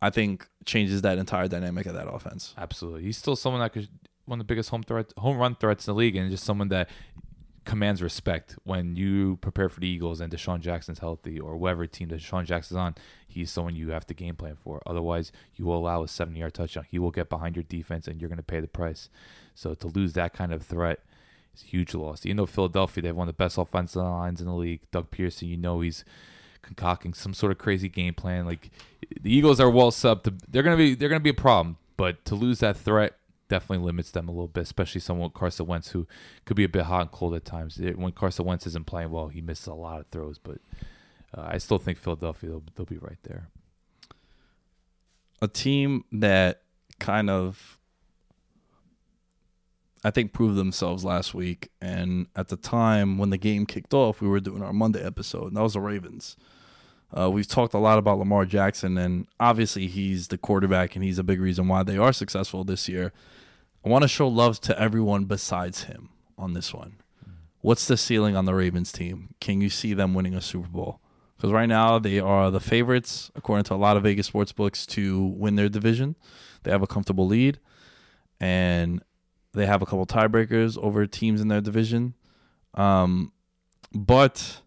I 0.01 0.09
think 0.09 0.47
changes 0.65 1.01
that 1.01 1.17
entire 1.17 1.47
dynamic 1.47 1.85
of 1.85 1.93
that 1.93 2.07
offense. 2.07 2.53
Absolutely, 2.57 3.03
he's 3.03 3.17
still 3.17 3.35
someone 3.35 3.61
that 3.61 3.73
could 3.73 3.89
one 4.29 4.39
of 4.39 4.47
the 4.47 4.51
biggest 4.51 4.69
home 4.69 4.83
threat, 4.83 5.11
home 5.17 5.37
run 5.37 5.55
threats 5.55 5.87
in 5.87 5.93
the 5.93 5.97
league, 5.97 6.15
and 6.15 6.29
just 6.29 6.43
someone 6.43 6.69
that 6.69 6.89
commands 7.65 8.01
respect 8.01 8.55
when 8.63 8.95
you 8.95 9.37
prepare 9.41 9.69
for 9.69 9.79
the 9.79 9.87
Eagles 9.87 10.21
and 10.21 10.31
DeSean 10.31 10.59
Jackson's 10.59 10.99
healthy 10.99 11.39
or 11.39 11.57
whatever 11.57 11.85
team 11.85 12.09
that 12.09 12.19
DeSean 12.19 12.45
Jackson's 12.45 12.77
on. 12.77 12.95
He's 13.27 13.51
someone 13.51 13.75
you 13.75 13.89
have 13.89 14.07
to 14.07 14.13
game 14.13 14.35
plan 14.35 14.55
for. 14.55 14.81
Otherwise, 14.85 15.31
you 15.55 15.65
will 15.65 15.77
allow 15.77 16.03
a 16.03 16.07
seven-yard 16.07 16.53
touchdown. 16.53 16.85
He 16.89 16.97
will 16.97 17.11
get 17.11 17.29
behind 17.29 17.55
your 17.55 17.63
defense, 17.63 18.07
and 18.07 18.19
you're 18.19 18.29
going 18.29 18.37
to 18.37 18.43
pay 18.43 18.59
the 18.59 18.67
price. 18.67 19.09
So 19.53 19.73
to 19.75 19.87
lose 19.87 20.13
that 20.13 20.33
kind 20.33 20.51
of 20.51 20.63
threat 20.63 20.99
is 21.55 21.63
a 21.63 21.67
huge 21.67 21.93
loss. 21.93 22.25
You 22.25 22.33
know, 22.33 22.45
Philadelphia, 22.45 23.03
they 23.03 23.09
have 23.09 23.15
one 23.15 23.27
of 23.27 23.35
the 23.35 23.43
best 23.43 23.57
offensive 23.57 24.01
lines 24.01 24.41
in 24.41 24.47
the 24.47 24.53
league. 24.53 24.81
Doug 24.91 25.11
Pederson, 25.11 25.47
you 25.47 25.57
know, 25.57 25.81
he's 25.81 26.03
concocting 26.61 27.13
some 27.13 27.33
sort 27.33 27.51
of 27.51 27.57
crazy 27.57 27.89
game 27.89 28.13
plan. 28.13 28.45
Like 28.45 28.71
the 29.21 29.33
Eagles 29.33 29.59
are 29.59 29.69
well 29.69 29.91
sub. 29.91 30.27
They're 30.47 30.63
gonna 30.63 30.77
be 30.77 30.95
they're 30.95 31.09
gonna 31.09 31.19
be 31.19 31.29
a 31.29 31.35
problem. 31.35 31.77
But 31.97 32.23
to 32.25 32.35
lose 32.35 32.59
that 32.59 32.77
threat 32.77 33.15
definitely 33.49 33.85
limits 33.85 34.11
them 34.11 34.29
a 34.29 34.31
little 34.31 34.47
bit, 34.47 34.61
especially 34.61 35.01
someone 35.01 35.25
like 35.25 35.33
Carson 35.33 35.65
Wentz 35.65 35.91
who 35.91 36.07
could 36.45 36.55
be 36.55 36.63
a 36.63 36.69
bit 36.69 36.83
hot 36.83 37.01
and 37.01 37.11
cold 37.11 37.35
at 37.35 37.43
times. 37.43 37.77
When 37.77 38.11
Carson 38.13 38.45
Wentz 38.45 38.65
isn't 38.67 38.85
playing 38.85 39.11
well, 39.11 39.27
he 39.27 39.41
misses 39.41 39.67
a 39.67 39.73
lot 39.73 39.99
of 39.99 40.07
throws. 40.07 40.37
But 40.37 40.59
uh, 41.37 41.47
I 41.47 41.57
still 41.57 41.79
think 41.79 41.97
Philadelphia 41.97 42.49
they'll, 42.49 42.63
they'll 42.75 42.85
be 42.85 42.97
right 42.97 43.19
there. 43.23 43.49
A 45.41 45.47
team 45.47 46.05
that 46.11 46.61
kind 46.99 47.29
of 47.29 47.79
I 50.03 50.11
think 50.11 50.31
proved 50.31 50.55
themselves 50.55 51.03
last 51.03 51.33
week. 51.33 51.69
And 51.81 52.27
at 52.35 52.47
the 52.47 52.55
time 52.55 53.17
when 53.17 53.31
the 53.31 53.37
game 53.37 53.65
kicked 53.65 53.93
off, 53.93 54.21
we 54.21 54.29
were 54.29 54.39
doing 54.39 54.63
our 54.63 54.73
Monday 54.73 55.03
episode, 55.03 55.47
and 55.47 55.57
that 55.57 55.63
was 55.63 55.73
the 55.73 55.81
Ravens. 55.81 56.37
Uh, 57.15 57.29
we've 57.29 57.47
talked 57.47 57.73
a 57.73 57.79
lot 57.79 57.97
about 57.97 58.19
Lamar 58.19 58.45
Jackson, 58.45 58.97
and 58.97 59.27
obviously 59.39 59.87
he's 59.87 60.27
the 60.27 60.37
quarterback, 60.37 60.95
and 60.95 61.03
he's 61.03 61.17
a 61.17 61.23
big 61.23 61.41
reason 61.41 61.67
why 61.67 61.83
they 61.83 61.97
are 61.97 62.13
successful 62.13 62.63
this 62.63 62.87
year. 62.87 63.11
I 63.83 63.89
want 63.89 64.03
to 64.03 64.07
show 64.07 64.27
love 64.27 64.59
to 64.61 64.79
everyone 64.79 65.25
besides 65.25 65.83
him 65.83 66.09
on 66.37 66.53
this 66.53 66.73
one. 66.73 66.97
What's 67.61 67.87
the 67.87 67.97
ceiling 67.97 68.35
on 68.35 68.45
the 68.45 68.53
Ravens 68.53 68.91
team? 68.91 69.33
Can 69.41 69.59
you 69.59 69.69
see 69.69 69.93
them 69.93 70.13
winning 70.13 70.35
a 70.35 70.41
Super 70.41 70.67
Bowl? 70.67 71.01
Because 71.35 71.51
right 71.51 71.67
now 71.67 71.99
they 71.99 72.19
are 72.19 72.51
the 72.51 72.59
favorites, 72.59 73.31
according 73.35 73.63
to 73.65 73.73
a 73.73 73.75
lot 73.75 73.97
of 73.97 74.03
Vegas 74.03 74.27
sports 74.27 74.51
books, 74.51 74.85
to 74.87 75.25
win 75.25 75.55
their 75.55 75.69
division. 75.69 76.15
They 76.63 76.71
have 76.71 76.83
a 76.83 76.87
comfortable 76.87 77.25
lead, 77.25 77.59
and 78.39 79.01
they 79.53 79.65
have 79.65 79.81
a 79.81 79.85
couple 79.85 80.05
tiebreakers 80.05 80.77
over 80.77 81.07
teams 81.07 81.41
in 81.41 81.47
their 81.47 81.61
division. 81.61 82.13
Um, 82.75 83.31
but 83.93 84.61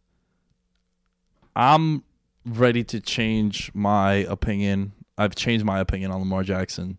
I'm 1.54 2.02
ready 2.44 2.84
to 2.84 3.00
change 3.00 3.70
my 3.74 4.14
opinion. 4.14 4.92
I've 5.16 5.34
changed 5.34 5.64
my 5.64 5.80
opinion 5.80 6.10
on 6.10 6.20
Lamar 6.20 6.42
Jackson. 6.42 6.98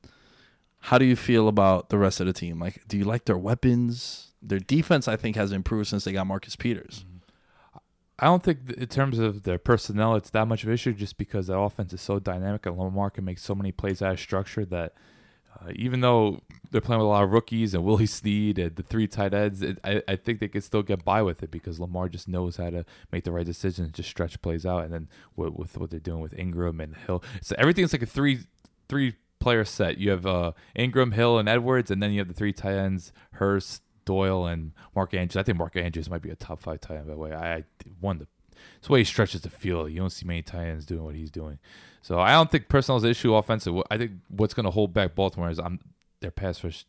How 0.80 0.98
do 0.98 1.06
you 1.06 1.16
feel 1.16 1.48
about 1.48 1.90
the 1.90 1.98
rest 1.98 2.20
of 2.20 2.28
the 2.28 2.34
team? 2.34 2.60
Like, 2.60 2.88
do 2.88 2.98
you 2.98 3.06
like 3.06 3.26
their 3.26 3.38
weapons? 3.38 4.34
Their 4.42 4.60
defense, 4.60 5.08
I 5.08 5.16
think, 5.16 5.36
has 5.36 5.52
improved 5.52 5.88
since 5.88 6.04
they 6.04 6.12
got 6.12 6.28
Marcus 6.28 6.56
Peters. 6.56 7.06
Mm-hmm. 7.08 7.78
I 8.20 8.26
don't 8.26 8.44
think 8.44 8.72
in 8.74 8.88
terms 8.88 9.20
of 9.20 9.44
their 9.44 9.58
personnel, 9.58 10.16
it's 10.16 10.30
that 10.30 10.48
much 10.48 10.64
of 10.64 10.70
an 10.70 10.76
issue 10.76 10.94
just 10.94 11.18
because 11.18 11.48
the 11.48 11.58
offense 11.58 11.94
is 11.94 12.02
so 12.02 12.20
dynamic 12.20 12.66
and 12.66 12.78
Lamar 12.78 13.10
can 13.10 13.26
make 13.26 13.40
so 13.40 13.56
many 13.56 13.72
plays 13.72 14.02
out 14.02 14.14
of 14.14 14.20
structure 14.20 14.66
that– 14.66 14.94
uh, 15.62 15.72
even 15.76 16.02
though 16.02 16.42
they're 16.72 16.82
playing 16.82 17.00
with 17.00 17.06
a 17.06 17.10
lot 17.10 17.24
of 17.24 17.32
rookies 17.32 17.74
and 17.74 17.84
Willie 17.84 18.06
Snead 18.06 18.58
and 18.58 18.76
the 18.76 18.84
three 18.84 19.08
tight 19.08 19.34
ends, 19.34 19.62
it, 19.62 19.80
I, 19.84 20.02
I 20.08 20.16
think 20.16 20.40
they 20.40 20.48
could 20.48 20.64
still 20.64 20.84
get 20.84 21.04
by 21.04 21.22
with 21.22 21.44
it 21.44 21.52
because 21.52 21.80
Lamar 21.80 22.10
just 22.10 22.28
knows 22.28 22.58
how 22.58 22.70
to 22.70 22.86
make 23.12 23.24
the 23.24 23.32
right 23.32 23.46
decisions, 23.46 23.92
just 23.92 24.10
stretch 24.10 24.42
plays 24.42 24.66
out, 24.66 24.84
and 24.84 24.94
then 24.94 25.10
with, 25.36 25.54
with 25.54 25.78
what 25.78 25.90
they're 25.92 26.00
doing 26.00 26.20
with 26.20 26.38
Ingram 26.38 26.80
and 26.80 26.96
Hill, 26.96 27.24
so 27.42 27.56
everything's 27.58 27.94
like 27.94 28.02
a 28.02 28.08
three 28.08 28.40
three 28.90 29.16
player 29.40 29.66
set. 29.66 29.98
You 29.98 30.12
have 30.12 30.26
uh, 30.26 30.54
Ingram, 30.76 31.12
Hill, 31.12 31.38
and 31.38 31.50
Edwards, 31.50 31.92
and 31.92 32.02
then 32.02 32.12
you 32.12 32.20
have 32.20 32.28
the 32.28 32.34
three 32.34 32.54
tight 32.54 32.76
ends, 32.76 33.12
Hurst, 33.34 33.84
Doyle, 34.06 34.46
and 34.46 34.72
Mark 34.96 35.14
Andrews. 35.14 35.38
I 35.38 35.44
think 35.44 35.58
Mark 35.58 35.76
Andrews 35.76 36.10
might 36.10 36.22
be 36.22 36.30
a 36.30 36.36
top 36.36 36.62
five 36.62 36.82
tight 36.82 36.98
end. 36.98 37.08
By 37.08 37.14
the 37.14 37.20
way, 37.20 37.34
I, 37.34 37.56
I 37.58 37.64
won 38.02 38.20
the. 38.20 38.28
It's 38.78 38.88
the 38.88 38.94
way 38.94 39.00
he 39.00 39.06
stretches 39.06 39.42
the 39.42 39.50
field. 39.50 39.92
You 39.92 40.00
don't 40.00 40.10
see 40.10 40.26
many 40.26 40.42
tight 40.42 40.68
ends 40.68 40.86
doing 40.86 41.04
what 41.04 41.16
he's 41.16 41.32
doing. 41.32 41.60
So 42.04 42.20
I 42.20 42.34
don't 42.34 42.52
think 42.52 42.68
personnel 42.68 42.98
is 42.98 43.04
the 43.04 43.10
issue 43.10 43.34
offensive. 43.34 43.74
I 43.90 43.98
think 43.98 44.12
what's 44.28 44.54
going 44.54 44.66
to 44.66 44.72
hold 44.72 44.94
back 44.94 45.16
Baltimore 45.16 45.50
is 45.50 45.58
I'm 45.58 45.80
their 46.20 46.32
pass 46.32 46.64
rush 46.64 46.86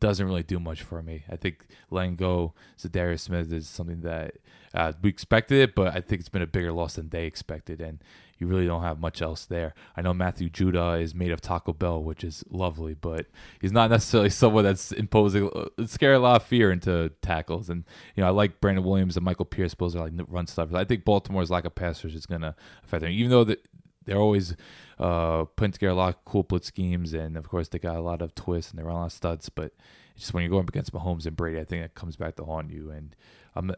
doesn't 0.00 0.24
really 0.24 0.42
do 0.42 0.60
much 0.60 0.82
for 0.82 1.02
me. 1.02 1.24
I 1.30 1.36
think 1.36 1.66
letting 1.90 2.14
go 2.14 2.52
Za'Darius 2.78 3.20
Smith 3.20 3.52
is 3.52 3.68
something 3.68 4.02
that 4.02 4.34
uh, 4.74 4.92
we 5.02 5.08
expected 5.08 5.58
it, 5.58 5.74
but 5.74 5.96
I 5.96 6.00
think 6.00 6.20
it's 6.20 6.28
been 6.28 6.42
a 6.42 6.46
bigger 6.46 6.72
loss 6.72 6.94
than 6.94 7.08
they 7.08 7.24
expected, 7.24 7.80
and 7.80 7.98
you 8.38 8.46
really 8.46 8.66
don't 8.66 8.82
have 8.82 9.00
much 9.00 9.20
else 9.22 9.46
there. 9.46 9.74
I 9.96 10.02
know 10.02 10.14
Matthew 10.14 10.50
Judon 10.50 11.02
is 11.02 11.14
made 11.14 11.32
of 11.32 11.40
Taco 11.40 11.72
Bell, 11.72 12.02
which 12.02 12.22
is 12.22 12.44
lovely, 12.50 12.94
but 12.94 13.26
he's 13.60 13.72
not 13.72 13.90
necessarily 13.90 14.30
someone 14.30 14.64
that's 14.64 14.92
imposing, 14.92 15.50
uh, 15.54 15.86
scare 15.86 16.12
a 16.12 16.18
lot 16.18 16.36
of 16.36 16.46
fear 16.46 16.70
into 16.70 17.10
tackles. 17.22 17.68
And 17.70 17.84
you 18.14 18.22
know, 18.22 18.28
I 18.28 18.30
like 18.30 18.60
Brandon 18.60 18.84
Williams 18.84 19.16
and 19.16 19.24
Michael 19.24 19.46
Pierce, 19.46 19.74
both 19.74 19.96
are 19.96 20.08
like 20.08 20.12
run 20.28 20.46
stuffers. 20.46 20.74
I 20.74 20.84
think 20.84 21.04
Baltimore's 21.04 21.50
lack 21.50 21.64
of 21.64 21.74
passers 21.74 22.14
is 22.14 22.26
going 22.26 22.42
to 22.42 22.54
affect 22.84 23.00
them, 23.02 23.10
even 23.10 23.30
though 23.30 23.44
that 23.44 23.66
they're 24.08 24.18
always 24.18 24.56
uh, 24.98 25.44
putting 25.44 25.72
together 25.72 25.92
a 25.92 25.94
lot 25.94 26.14
of 26.14 26.24
cool 26.24 26.42
blitz 26.42 26.68
schemes, 26.68 27.12
and 27.12 27.36
of 27.36 27.48
course 27.48 27.68
they 27.68 27.78
got 27.78 27.96
a 27.96 28.00
lot 28.00 28.22
of 28.22 28.34
twists 28.34 28.70
and 28.70 28.78
they 28.78 28.82
run 28.82 28.96
a 28.96 28.98
lot 29.00 29.06
of 29.06 29.12
studs. 29.12 29.48
But 29.48 29.72
just 30.16 30.34
when 30.34 30.42
you're 30.42 30.50
going 30.50 30.64
up 30.64 30.70
against 30.70 30.92
Mahomes 30.92 31.26
and 31.26 31.36
Brady, 31.36 31.60
I 31.60 31.64
think 31.64 31.82
that 31.82 31.94
comes 31.94 32.16
back 32.16 32.36
to 32.36 32.44
haunt 32.44 32.70
you. 32.70 32.90
And 32.90 33.14
um, 33.54 33.74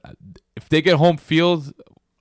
if 0.56 0.68
they 0.68 0.80
get 0.80 0.96
home 0.96 1.16
field, 1.16 1.72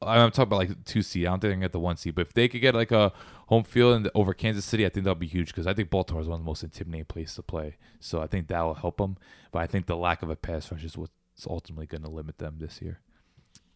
I'm 0.02 0.32
talking 0.32 0.44
about 0.44 0.58
like 0.58 0.86
two 0.86 1.02
seed. 1.02 1.26
I 1.26 1.30
don't 1.30 1.40
think 1.40 1.52
they 1.52 1.54
can 1.56 1.62
get 1.62 1.72
the 1.72 1.80
one 1.80 1.98
seed, 1.98 2.16
but 2.16 2.22
if 2.22 2.34
they 2.34 2.48
could 2.48 2.62
get 2.62 2.74
like 2.74 2.92
a 2.92 3.14
home 3.48 3.64
field 3.64 4.04
the, 4.04 4.12
over 4.16 4.34
Kansas 4.34 4.66
City, 4.66 4.86
I 4.86 4.90
think 4.90 5.04
that'll 5.04 5.16
be 5.16 5.28
huge 5.28 5.48
because 5.48 5.68
I 5.68 5.74
think 5.74 5.90
Baltimore 5.90 6.22
is 6.22 6.28
one 6.28 6.40
of 6.40 6.42
the 6.42 6.50
most 6.50 6.64
intimidating 6.64 7.06
places 7.06 7.36
to 7.36 7.44
play. 7.44 7.78
So 8.00 8.22
I 8.22 8.28
think 8.28 8.48
that 8.48 8.62
will 8.62 8.76
help 8.76 8.98
them. 8.98 9.18
But 9.52 9.60
I 9.60 9.68
think 9.68 9.86
the 9.86 9.98
lack 9.98 10.24
of 10.24 10.30
a 10.30 10.36
pass 10.36 10.72
rush 10.72 10.84
is 10.84 10.98
what's 10.98 11.14
ultimately 11.48 11.86
going 11.86 12.04
to 12.04 12.10
limit 12.10 12.40
them 12.40 12.58
this 12.60 12.82
year. 12.82 13.02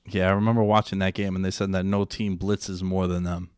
Yeah, 0.05 0.27
I 0.27 0.31
remember 0.31 0.63
watching 0.63 0.99
that 0.99 1.13
game, 1.13 1.35
and 1.35 1.45
they 1.45 1.51
said 1.51 1.71
that 1.71 1.85
no 1.85 2.03
team 2.03 2.37
blitzes 2.37 2.81
more 2.81 3.07
than 3.07 3.23
them. 3.23 3.51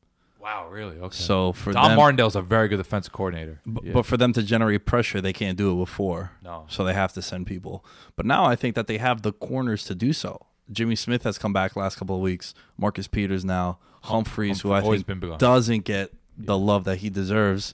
Wow, 0.46 0.68
really? 0.70 0.98
Okay. 1.00 1.18
So 1.18 1.54
for 1.54 1.74
Don 1.74 1.90
them, 1.90 1.98
Martindale's 1.98 2.36
a 2.36 2.42
very 2.44 2.68
good 2.68 2.78
defensive 2.78 3.12
coordinator. 3.12 3.62
b- 3.66 3.80
Yeah. 3.86 3.94
but 3.94 4.06
for 4.06 4.16
them 4.16 4.32
to 4.34 4.44
generate 4.44 4.86
pressure, 4.86 5.20
they 5.20 5.34
can't 5.34 5.58
do 5.58 5.72
it 5.74 5.76
before. 5.84 6.34
No. 6.44 6.66
So 6.70 6.84
they 6.84 6.94
have 6.94 7.14
to 7.14 7.22
send 7.24 7.48
people. 7.48 7.84
But 8.16 8.28
now 8.28 8.46
I 8.46 8.56
think 8.56 8.76
that 8.76 8.86
they 8.86 9.00
have 9.00 9.24
the 9.24 9.34
corners 9.34 9.84
to 9.86 9.96
do 9.96 10.14
so. 10.14 10.46
Jimmy 10.72 10.96
Smith 10.96 11.24
has 11.24 11.40
come 11.40 11.52
back 11.52 11.76
last 11.76 11.96
couple 11.98 12.16
of 12.16 12.22
weeks. 12.22 12.54
Marcus 12.78 13.08
Peters 13.08 13.44
now. 13.44 13.80
Humphreys, 14.04 14.62
who 14.62 14.72
I 14.72 14.82
always 14.82 15.02
think 15.02 15.38
doesn't 15.40 15.84
get 15.84 16.12
the 16.38 16.58
love 16.60 16.84
that 16.84 16.98
he 16.98 17.10
deserves. 17.10 17.74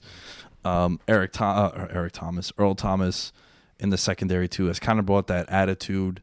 Um, 0.64 0.98
Eric 1.06 1.32
Tho- 1.34 1.44
uh, 1.44 1.88
Eric 1.90 2.12
Thomas, 2.14 2.52
Earl 2.56 2.74
Thomas 2.74 3.32
in 3.78 3.90
the 3.90 3.98
secondary 3.98 4.48
too 4.48 4.66
has 4.66 4.78
kind 4.78 4.98
of 4.98 5.04
brought 5.04 5.26
that 5.26 5.46
attitude. 5.50 6.22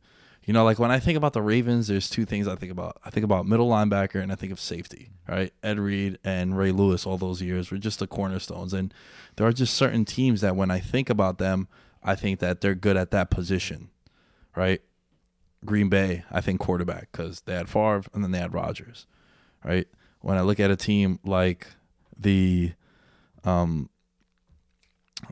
You 0.49 0.53
know, 0.53 0.63
like 0.63 0.79
when 0.79 0.89
I 0.89 0.97
think 0.97 1.15
about 1.15 1.33
the 1.33 1.43
Ravens, 1.43 1.89
there's 1.89 2.09
two 2.09 2.25
things 2.25 2.47
I 2.47 2.55
think 2.55 2.71
about. 2.71 2.97
I 3.05 3.11
think 3.11 3.23
about 3.23 3.45
middle 3.45 3.69
linebacker 3.69 4.19
and 4.19 4.31
I 4.31 4.35
think 4.35 4.51
of 4.51 4.59
safety, 4.59 5.11
right? 5.27 5.53
Ed 5.61 5.77
Reed 5.77 6.17
and 6.23 6.57
Ray 6.57 6.71
Lewis 6.71 7.05
all 7.05 7.19
those 7.19 7.39
years 7.39 7.69
were 7.69 7.77
just 7.77 7.99
the 7.99 8.07
cornerstones. 8.07 8.73
And 8.73 8.91
there 9.35 9.45
are 9.45 9.53
just 9.53 9.75
certain 9.75 10.05
teams 10.05 10.41
that 10.41 10.55
when 10.55 10.71
I 10.71 10.79
think 10.79 11.07
about 11.07 11.37
them, 11.37 11.67
I 12.03 12.15
think 12.15 12.39
that 12.39 12.61
they're 12.61 12.73
good 12.73 12.97
at 12.97 13.11
that 13.11 13.29
position, 13.29 13.91
right? 14.55 14.81
Green 15.65 15.87
Bay, 15.87 16.23
I 16.31 16.41
think 16.41 16.59
quarterback 16.59 17.11
because 17.11 17.41
they 17.41 17.53
had 17.53 17.69
Favre 17.69 18.05
and 18.15 18.23
then 18.23 18.31
they 18.31 18.39
had 18.39 18.51
Rodgers, 18.51 19.05
right? 19.63 19.87
When 20.21 20.35
I 20.35 20.41
look 20.41 20.59
at 20.59 20.71
a 20.71 20.75
team 20.75 21.19
like 21.23 21.67
the, 22.17 22.71
um, 23.43 23.91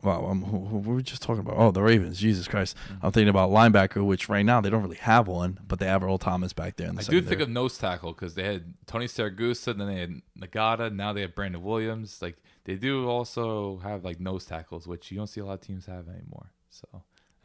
wow, 0.04 0.26
um, 0.26 0.43
who, 0.43 0.65
who 0.65 0.78
were 0.80 0.95
we 0.95 1.04
just 1.04 1.21
talking 1.21 1.39
about? 1.39 1.56
Oh, 1.58 1.71
the 1.71 1.82
Ravens. 1.82 2.19
Jesus 2.19 2.47
Christ, 2.47 2.76
I'm 3.02 3.12
thinking 3.12 3.30
about 3.30 3.50
linebacker, 3.50 4.06
which 4.06 4.30
right 4.30 4.45
now 4.45 4.62
they 4.62 4.69
don't 4.69 4.84
really 4.84 4.97
have 4.97 5.28
one, 5.28 5.60
but 5.67 5.80
they 5.80 5.86
have 5.88 6.04
Earl 6.04 6.17
Thomas 6.17 6.54
back 6.54 6.76
there 6.76 6.89
in 6.89 6.95
the 6.95 7.02
I 7.02 7.06
do 7.06 7.21
think 7.21 7.41
of 7.41 7.50
nose 7.50 7.78
tackle 7.78 8.13
because 8.13 8.36
they 8.36 8.43
had 8.43 8.73
Tony 8.86 9.06
Siragusa, 9.06 9.78
then 9.78 9.88
they 9.88 10.00
had 10.00 10.21
Ngata, 10.39 10.93
now 10.93 11.13
they 11.13 11.21
have 11.21 11.36
Brandon 11.36 11.63
Williams. 11.63 12.21
Like 12.21 12.38
they 12.65 12.76
do 12.76 13.08
also 13.08 13.78
have 13.80 14.04
like 14.04 14.19
nose 14.19 14.45
tackles, 14.45 14.88
which 14.88 15.12
you 15.12 15.17
don't 15.17 15.28
see 15.28 15.41
a 15.41 15.45
lot 15.45 15.54
of 15.54 15.62
teams 15.62 15.86
have 15.86 16.08
anymore. 16.08 16.52
So 16.69 16.88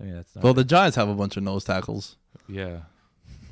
I 0.01 0.05
mean 0.05 0.15
that's 0.17 0.35
not 0.35 0.45
well, 0.45 0.55
the 0.55 0.65
Giants 0.65 0.97
have 0.97 1.09
a 1.09 1.15
bunch 1.15 1.37
of 1.37 1.43
nose 1.43 1.65
tackles. 1.65 2.17
yeah. 2.49 2.81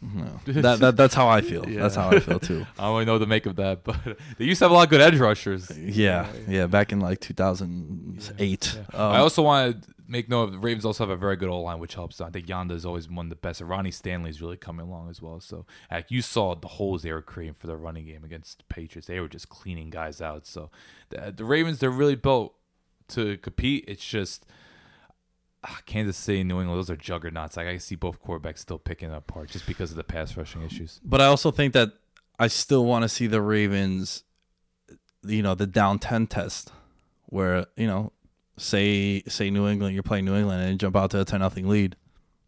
No. 0.02 0.40
that, 0.46 0.80
that 0.80 0.96
that's 0.96 1.14
how 1.14 1.28
I 1.28 1.42
feel. 1.42 1.64
That's 1.66 1.94
how 1.94 2.08
I 2.08 2.20
feel 2.20 2.40
too. 2.40 2.66
I 2.78 2.84
don't 2.84 2.92
really 2.92 3.04
know 3.04 3.12
what 3.14 3.18
to 3.18 3.26
make 3.26 3.46
of 3.46 3.56
that, 3.56 3.84
but 3.84 3.96
they 4.38 4.44
used 4.46 4.58
to 4.60 4.64
have 4.64 4.72
a 4.72 4.74
lot 4.74 4.84
of 4.84 4.90
good 4.90 5.00
edge 5.00 5.18
rushers. 5.18 5.70
Yeah, 5.76 6.26
yeah. 6.48 6.66
Back 6.66 6.92
in 6.92 7.00
like 7.00 7.20
2008. 7.20 8.78
Um, 8.94 9.00
I 9.00 9.18
also 9.18 9.42
want 9.42 9.82
to 9.82 9.94
make 10.10 10.28
note 10.28 10.44
of 10.44 10.52
the 10.52 10.58
Ravens 10.58 10.84
also 10.84 11.04
have 11.04 11.10
a 11.10 11.16
very 11.16 11.36
good 11.36 11.48
O 11.48 11.60
line, 11.60 11.78
which 11.78 11.94
helps. 11.94 12.20
I 12.20 12.30
think 12.30 12.46
Yanda 12.46 12.72
is 12.72 12.84
always 12.84 13.08
one 13.08 13.26
of 13.26 13.30
the 13.30 13.36
best. 13.36 13.60
Ronnie 13.60 13.92
Stanley 13.92 14.30
is 14.30 14.42
really 14.42 14.56
coming 14.56 14.86
along 14.86 15.08
as 15.08 15.22
well. 15.22 15.38
So 15.40 15.66
like 15.90 16.10
you 16.10 16.20
saw 16.20 16.54
the 16.54 16.66
holes 16.66 17.02
they 17.02 17.12
were 17.12 17.22
creating 17.22 17.54
for 17.54 17.68
the 17.68 17.76
running 17.76 18.06
game 18.06 18.24
against 18.24 18.58
the 18.58 18.64
Patriots. 18.64 19.06
They 19.06 19.20
were 19.20 19.28
just 19.28 19.48
cleaning 19.48 19.90
guys 19.90 20.20
out. 20.20 20.46
So 20.46 20.70
the, 21.10 21.32
the 21.34 21.44
Ravens 21.44 21.78
they're 21.78 21.90
really 21.90 22.16
built 22.16 22.54
to 23.08 23.36
compete. 23.38 23.84
It's 23.86 24.04
just 24.04 24.46
Ah, 25.62 25.80
Kansas 25.84 26.16
City, 26.16 26.42
New 26.42 26.60
England, 26.60 26.78
those 26.78 26.88
are 26.88 26.96
juggernauts. 26.96 27.56
Like 27.56 27.66
I 27.66 27.76
see 27.76 27.94
both 27.94 28.22
quarterbacks 28.22 28.58
still 28.58 28.78
picking 28.78 29.10
up 29.10 29.28
apart 29.28 29.50
just 29.50 29.66
because 29.66 29.90
of 29.90 29.96
the 29.96 30.04
pass 30.04 30.36
rushing 30.36 30.62
issues. 30.62 31.00
But 31.04 31.20
I 31.20 31.26
also 31.26 31.50
think 31.50 31.74
that 31.74 31.92
I 32.38 32.46
still 32.46 32.86
want 32.86 33.02
to 33.02 33.08
see 33.08 33.26
the 33.26 33.42
Ravens, 33.42 34.24
you 35.22 35.42
know, 35.42 35.54
the 35.54 35.66
down 35.66 35.98
ten 35.98 36.26
test, 36.26 36.72
where 37.26 37.66
you 37.76 37.86
know, 37.86 38.12
say 38.56 39.22
say 39.28 39.50
New 39.50 39.68
England, 39.68 39.92
you're 39.92 40.02
playing 40.02 40.24
New 40.24 40.34
England 40.34 40.62
and 40.62 40.72
you 40.72 40.78
jump 40.78 40.96
out 40.96 41.10
to 41.10 41.20
a 41.20 41.24
ten 41.26 41.40
nothing 41.40 41.68
lead. 41.68 41.96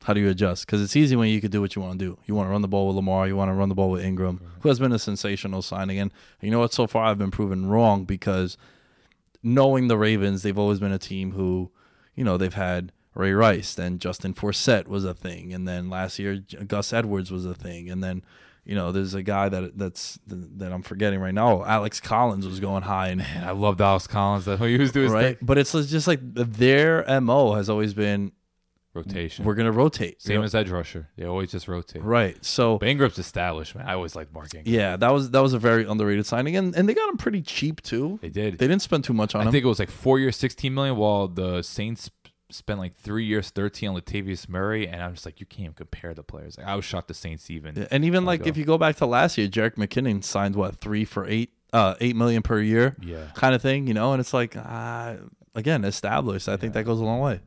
How 0.05 0.15
do 0.15 0.21
you 0.21 0.31
adjust? 0.31 0.67
Because 0.67 0.83
it's 0.83 0.97
easy 0.97 1.15
when 1.15 1.29
you 1.29 1.41
could 1.41 1.53
do 1.53 1.61
what 1.61 1.77
you 1.77 1.83
want 1.83 1.99
to 1.99 2.05
do. 2.05 2.19
You 2.27 2.35
want 2.35 2.49
to 2.49 2.51
run 2.51 2.63
the 2.63 2.69
ball 2.69 2.89
with 2.89 2.97
Lamar. 2.97 3.29
You 3.29 3.37
want 3.37 3.51
to 3.51 3.55
run 3.55 3.69
the 3.69 3.75
ball 3.75 3.91
with 3.91 4.03
Ingram, 4.03 4.41
who 4.61 4.69
has 4.69 4.81
been 4.81 4.91
a 4.91 4.99
sensational 4.99 5.63
signing. 5.63 5.99
And 5.99 6.11
you 6.41 6.51
know 6.51 6.59
what? 6.59 6.73
So 6.73 6.87
far, 6.87 7.05
I've 7.05 7.19
been 7.19 7.31
proven 7.31 7.67
wrong 7.67 8.05
because 8.05 8.57
knowing 9.43 9.89
the 9.89 9.99
Ravens, 9.99 10.43
they've 10.43 10.59
always 10.59 10.81
been 10.81 10.91
a 10.93 10.99
team 10.99 11.33
who, 11.33 11.71
you 12.17 12.25
know, 12.25 12.37
they've 12.37 12.53
had 12.53 12.91
Ray 13.15 13.33
Rice, 13.33 13.75
then 13.75 13.99
Justin 13.99 14.33
Forsett 14.35 14.87
was 14.89 15.05
a 15.05 15.15
thing, 15.15 15.53
and 15.53 15.69
then 15.69 15.91
last 15.91 16.19
year 16.19 16.43
Gus 16.67 16.93
Edwards 16.93 17.31
was 17.31 17.45
a 17.45 17.55
thing, 17.55 17.91
and 17.91 18.03
then 18.03 18.23
you 18.65 18.75
know 18.75 18.91
there's 18.93 19.13
a 19.15 19.23
guy 19.23 19.49
that 19.49 19.77
that's 19.77 20.19
that 20.27 20.73
I'm 20.73 20.83
forgetting 20.83 21.21
right 21.21 21.35
now. 21.35 21.65
Alex 21.65 22.01
Collins 22.01 22.47
was 22.47 22.61
going 22.61 22.85
high, 22.85 23.09
and 23.09 23.19
Man, 23.19 23.45
I 23.45 23.51
loved 23.51 23.81
Alex 23.81 24.07
Collins. 24.07 24.47
That 24.47 24.59
who 24.59 24.65
he 24.67 24.79
was 24.79 24.93
doing 24.93 25.11
right. 25.11 25.39
thing. 25.39 25.47
But 25.47 25.59
it's 25.59 25.73
just 25.73 26.07
like 26.07 26.21
their 26.23 27.05
mo 27.21 27.55
has 27.55 27.69
always 27.69 27.93
been 27.93 28.33
rotation. 28.95 29.45
we're 29.45 29.55
gonna 29.55 29.73
rotate, 29.73 30.21
Same 30.23 30.35
You 30.35 30.39
know? 30.41 30.45
as 30.45 30.55
edge 30.55 30.71
rusher. 30.71 31.09
They 31.17 31.25
always 31.25 31.51
just 31.51 31.69
rotate. 31.69 32.03
right. 32.03 32.43
So 32.45 32.79
But 32.79 32.89
Ingram's 32.89 33.19
established, 33.19 33.75
man. 33.75 33.87
I 33.87 33.95
always 33.95 34.15
liked 34.15 34.33
Mark 34.33 34.55
Ingram. 34.55 34.73
yeah, 34.75 34.97
that 34.97 35.13
was 35.13 35.31
that 35.31 35.41
was 35.41 35.53
a 35.55 35.59
very 35.59 35.87
underrated 35.87 36.27
signing, 36.27 36.57
and 36.57 36.75
and 36.75 36.89
they 36.89 36.95
got 36.95 37.09
him 37.09 37.17
pretty 37.17 37.43
cheap 37.43 37.83
too. 37.83 38.19
They 38.23 38.29
did. 38.31 38.59
They 38.59 38.69
didn't 38.69 38.83
spend 38.83 39.05
too 39.05 39.13
much 39.15 39.35
on 39.35 39.41
I 39.41 39.45
him. 39.45 39.49
I 39.49 39.51
think 39.53 39.65
it 39.65 39.69
was 39.69 39.79
like 39.79 39.91
four 39.91 40.19
years, 40.19 40.37
sixteen 40.37 40.75
million, 40.75 40.97
while 40.97 41.29
the 41.29 41.63
Saints 41.63 42.11
spent 42.53 42.79
like 42.79 42.95
three 42.95 43.25
years, 43.25 43.51
thirteen 43.51 43.91
on 43.91 43.97
Latavius 43.97 44.49
Murray, 44.49 44.87
and 44.89 45.03
I'm 45.03 45.15
just 45.15 45.25
like, 45.27 45.41
you 45.41 45.47
can't 45.47 45.63
even 45.63 45.75
compare 45.75 46.15
the 46.15 46.23
players. 46.23 46.57
Like, 46.59 46.67
I 46.67 46.75
was 46.77 46.85
shocked 46.85 47.09
the 47.09 47.15
Saints 47.15 47.51
even. 47.51 47.75
Yeah, 47.77 47.87
and 47.91 48.05
even 48.05 48.25
like 48.25 48.43
go. 48.45 48.49
if 48.49 48.57
you 48.57 48.65
go 48.65 48.79
back 48.79 48.97
to 48.97 49.07
last 49.07 49.37
year, 49.39 49.49
Jerick 49.49 49.75
McKinnon 49.77 50.23
signed 50.25 50.57
what 50.57 50.77
three 50.77 51.05
for 51.05 51.27
eight, 51.27 51.53
uh, 51.73 51.95
eight 52.01 52.17
million 52.17 52.43
per 52.43 52.61
year, 52.61 52.97
Yeah. 53.01 53.27
kind 53.35 53.55
of 53.55 53.63
thing, 53.63 53.87
you 53.87 53.95
know. 53.95 54.13
And 54.13 54.21
it's 54.21 54.33
like, 54.35 54.57
uh, 54.57 55.17
again, 55.55 55.85
established. 55.85 56.49
I 56.49 56.57
think 56.57 56.75
that 56.75 56.85
goes 56.85 57.01
a 57.01 57.05
long 57.05 57.21
way. 57.21 57.41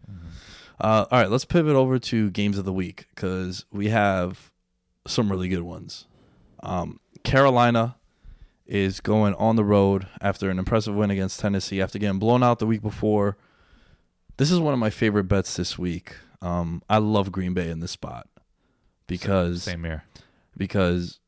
Uh, 0.80 1.06
all 1.10 1.20
right, 1.22 1.30
let's 1.32 1.46
pivot 1.46 1.76
over 1.76 1.98
to 2.00 2.30
games 2.32 2.58
of 2.58 2.65
the 2.65 2.74
week 2.74 3.08
because 3.15 3.65
we 3.72 3.88
have 3.89 4.52
some 5.08 5.30
really 5.32 5.48
good 5.48 5.62
ones. 5.62 6.06
Um, 6.63 7.00
Carolina 7.24 7.96
is 8.68 9.00
going 9.00 9.34
on 9.36 9.56
the 9.56 9.63
road 9.63 10.08
after 10.20 10.50
an 10.50 10.60
impressive 10.60 10.94
win 10.96 11.12
against 11.12 11.39
Tennessee 11.39 11.82
after 11.82 11.98
getting 12.00 12.20
blown 12.20 12.44
out 12.44 12.60
the 12.60 12.65
week 12.65 12.82
before. 12.82 13.38
This 14.38 14.52
is 14.52 14.60
one 14.60 14.74
of 14.74 14.80
my 14.80 14.89
favorite 14.89 15.26
bets 15.26 15.56
this 15.56 15.78
week. 15.78 16.15
Um, 16.41 16.82
I 16.89 16.98
love 16.98 17.32
Green 17.32 17.54
Bay 17.54 17.69
in 17.69 17.80
this 17.80 17.91
spot 17.91 18.28
because 19.08 19.63
Same 19.63 19.84
here. 19.84 20.04
because 20.58 21.19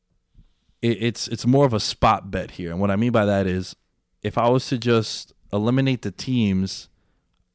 it, 0.82 1.02
it's 1.02 1.28
it's 1.30 1.46
more 1.46 1.66
of 1.66 1.74
a 1.74 1.80
spot 1.80 2.30
bet 2.30 2.52
here. 2.52 2.72
And 2.72 2.80
what 2.80 2.92
I 2.92 2.96
mean 2.96 3.12
by 3.12 3.26
that 3.26 3.48
is, 3.48 3.76
if 4.22 4.38
I 4.38 4.50
was 4.50 4.68
to 4.68 4.78
just 4.78 5.34
eliminate 5.54 6.02
the 6.02 6.12
teams, 6.12 6.90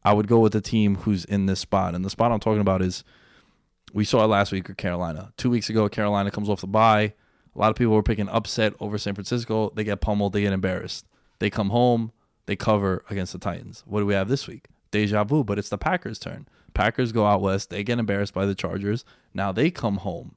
I 0.03 0.12
would 0.15 0.27
go 0.27 0.38
with 0.41 0.53
the 0.55 0.61
team 0.61 0.97
who's 0.97 1.25
in 1.25 1.47
this 1.47 1.61
spot. 1.61 1.95
And 1.95 2.05
the 2.05 2.11
spot 2.11 2.33
I'm 2.33 2.41
talking 2.41 2.61
about 2.61 2.83
is, 2.83 3.05
we 3.93 4.05
saw 4.05 4.25
it 4.25 4.29
last 4.29 4.53
week 4.53 4.69
with 4.69 4.79
Carolina. 4.79 5.33
Two 5.37 5.51
weeks 5.51 5.69
ago, 5.69 5.88
Carolina 5.88 6.31
comes 6.31 6.49
off 6.49 6.62
the 6.62 6.67
bye. 6.67 7.12
A 7.55 7.59
lot 7.59 7.69
of 7.69 7.77
people 7.77 7.93
were 7.93 8.03
picking 8.03 8.31
upset 8.31 8.73
over 8.81 8.97
San 8.97 9.15
Francisco. 9.15 9.71
They 9.77 9.85
get 9.85 10.01
pummeled. 10.01 10.33
They 10.33 10.41
get 10.41 10.55
embarrassed. 10.55 11.07
They 11.38 11.51
come 11.51 11.69
home. 11.69 12.11
They 12.47 12.57
cover 12.57 13.05
against 13.11 13.35
the 13.35 13.38
Titans. 13.38 13.85
What 13.87 14.01
do 14.01 14.07
we 14.07 14.15
have 14.15 14.29
this 14.29 14.49
week? 14.49 14.69
Deja 14.92 15.24
vu, 15.24 15.42
but 15.42 15.59
it's 15.59 15.68
the 15.68 15.78
Packers' 15.78 16.20
turn. 16.20 16.46
Packers 16.74 17.11
go 17.11 17.26
out 17.26 17.40
west. 17.40 17.70
They 17.70 17.83
get 17.83 17.98
embarrassed 17.98 18.33
by 18.33 18.46
the 18.46 18.55
Chargers. 18.55 19.05
Now 19.35 19.50
they 19.50 19.70
come 19.70 19.98
home 19.98 20.37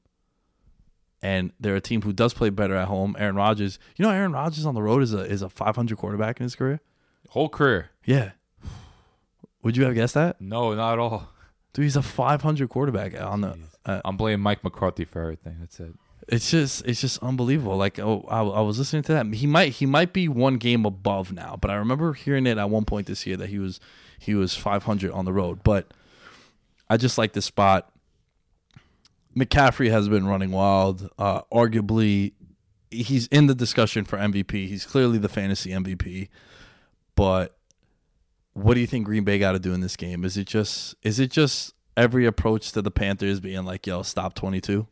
and 1.22 1.52
they're 1.58 1.76
a 1.76 1.80
team 1.80 2.02
who 2.02 2.12
does 2.12 2.34
play 2.34 2.50
better 2.50 2.74
at 2.74 2.88
home. 2.88 3.16
Aaron 3.18 3.36
Rodgers, 3.36 3.78
you 3.96 4.04
know, 4.04 4.10
Aaron 4.10 4.32
Rodgers 4.32 4.66
on 4.66 4.74
the 4.74 4.82
road 4.82 5.02
is 5.02 5.14
a 5.14 5.20
is 5.20 5.42
a 5.42 5.48
500 5.48 5.96
quarterback 5.96 6.40
in 6.40 6.44
his 6.44 6.54
career. 6.54 6.80
Whole 7.30 7.48
career. 7.48 7.90
Yeah. 8.04 8.32
Would 9.62 9.76
you 9.76 9.84
have 9.84 9.94
guessed 9.94 10.14
that? 10.14 10.40
No, 10.40 10.74
not 10.74 10.94
at 10.94 10.98
all. 10.98 11.28
Dude, 11.72 11.84
he's 11.84 11.96
a 11.96 12.02
500 12.02 12.68
quarterback 12.68 13.20
on 13.20 13.40
the. 13.40 13.58
Uh, 13.84 14.00
I'm 14.04 14.16
blaming 14.16 14.40
Mike 14.40 14.62
McCarthy 14.62 15.04
for 15.04 15.22
everything. 15.22 15.56
That's 15.60 15.80
it. 15.80 15.94
it's 16.28 16.50
just 16.50 16.84
it's 16.86 17.00
just 17.00 17.22
unbelievable. 17.22 17.76
Like 17.76 17.98
oh, 17.98 18.24
I, 18.28 18.40
I 18.40 18.60
was 18.60 18.78
listening 18.78 19.02
to 19.04 19.12
that. 19.12 19.26
He 19.34 19.46
might 19.46 19.72
he 19.72 19.86
might 19.86 20.12
be 20.12 20.28
one 20.28 20.58
game 20.58 20.84
above 20.84 21.32
now, 21.32 21.56
but 21.60 21.70
I 21.70 21.74
remember 21.74 22.12
hearing 22.12 22.46
it 22.46 22.58
at 22.58 22.70
one 22.70 22.84
point 22.84 23.06
this 23.06 23.26
year 23.26 23.36
that 23.36 23.48
he 23.48 23.58
was 23.58 23.80
he 24.18 24.34
was 24.34 24.56
500 24.56 25.10
on 25.12 25.24
the 25.24 25.32
road. 25.32 25.60
But 25.62 25.92
I 26.88 26.96
just 26.96 27.18
like 27.18 27.32
this 27.32 27.44
spot. 27.44 27.90
McCaffrey 29.36 29.90
has 29.90 30.08
been 30.08 30.26
running 30.26 30.50
wild. 30.50 31.10
Uh, 31.18 31.42
arguably, 31.52 32.32
he's 32.90 33.26
in 33.28 33.46
the 33.46 33.54
discussion 33.54 34.04
for 34.04 34.16
MVP. 34.16 34.68
He's 34.68 34.84
clearly 34.84 35.18
the 35.18 35.28
fantasy 35.28 35.70
MVP. 35.70 36.28
But 37.14 37.56
what 38.54 38.74
do 38.74 38.80
you 38.80 38.86
think 38.86 39.04
Green 39.04 39.24
Bay 39.24 39.38
got 39.38 39.52
to 39.52 39.58
do 39.58 39.74
in 39.74 39.80
this 39.80 39.96
game? 39.96 40.24
Is 40.24 40.36
it 40.36 40.46
just 40.46 40.94
is 41.02 41.20
it 41.20 41.30
just 41.30 41.74
every 41.96 42.24
approach 42.26 42.72
to 42.72 42.82
the 42.82 42.90
Panthers 42.90 43.40
being 43.40 43.64
like, 43.64 43.86
"Yo, 43.86 44.02
stop 44.02 44.34
22"? 44.34 44.86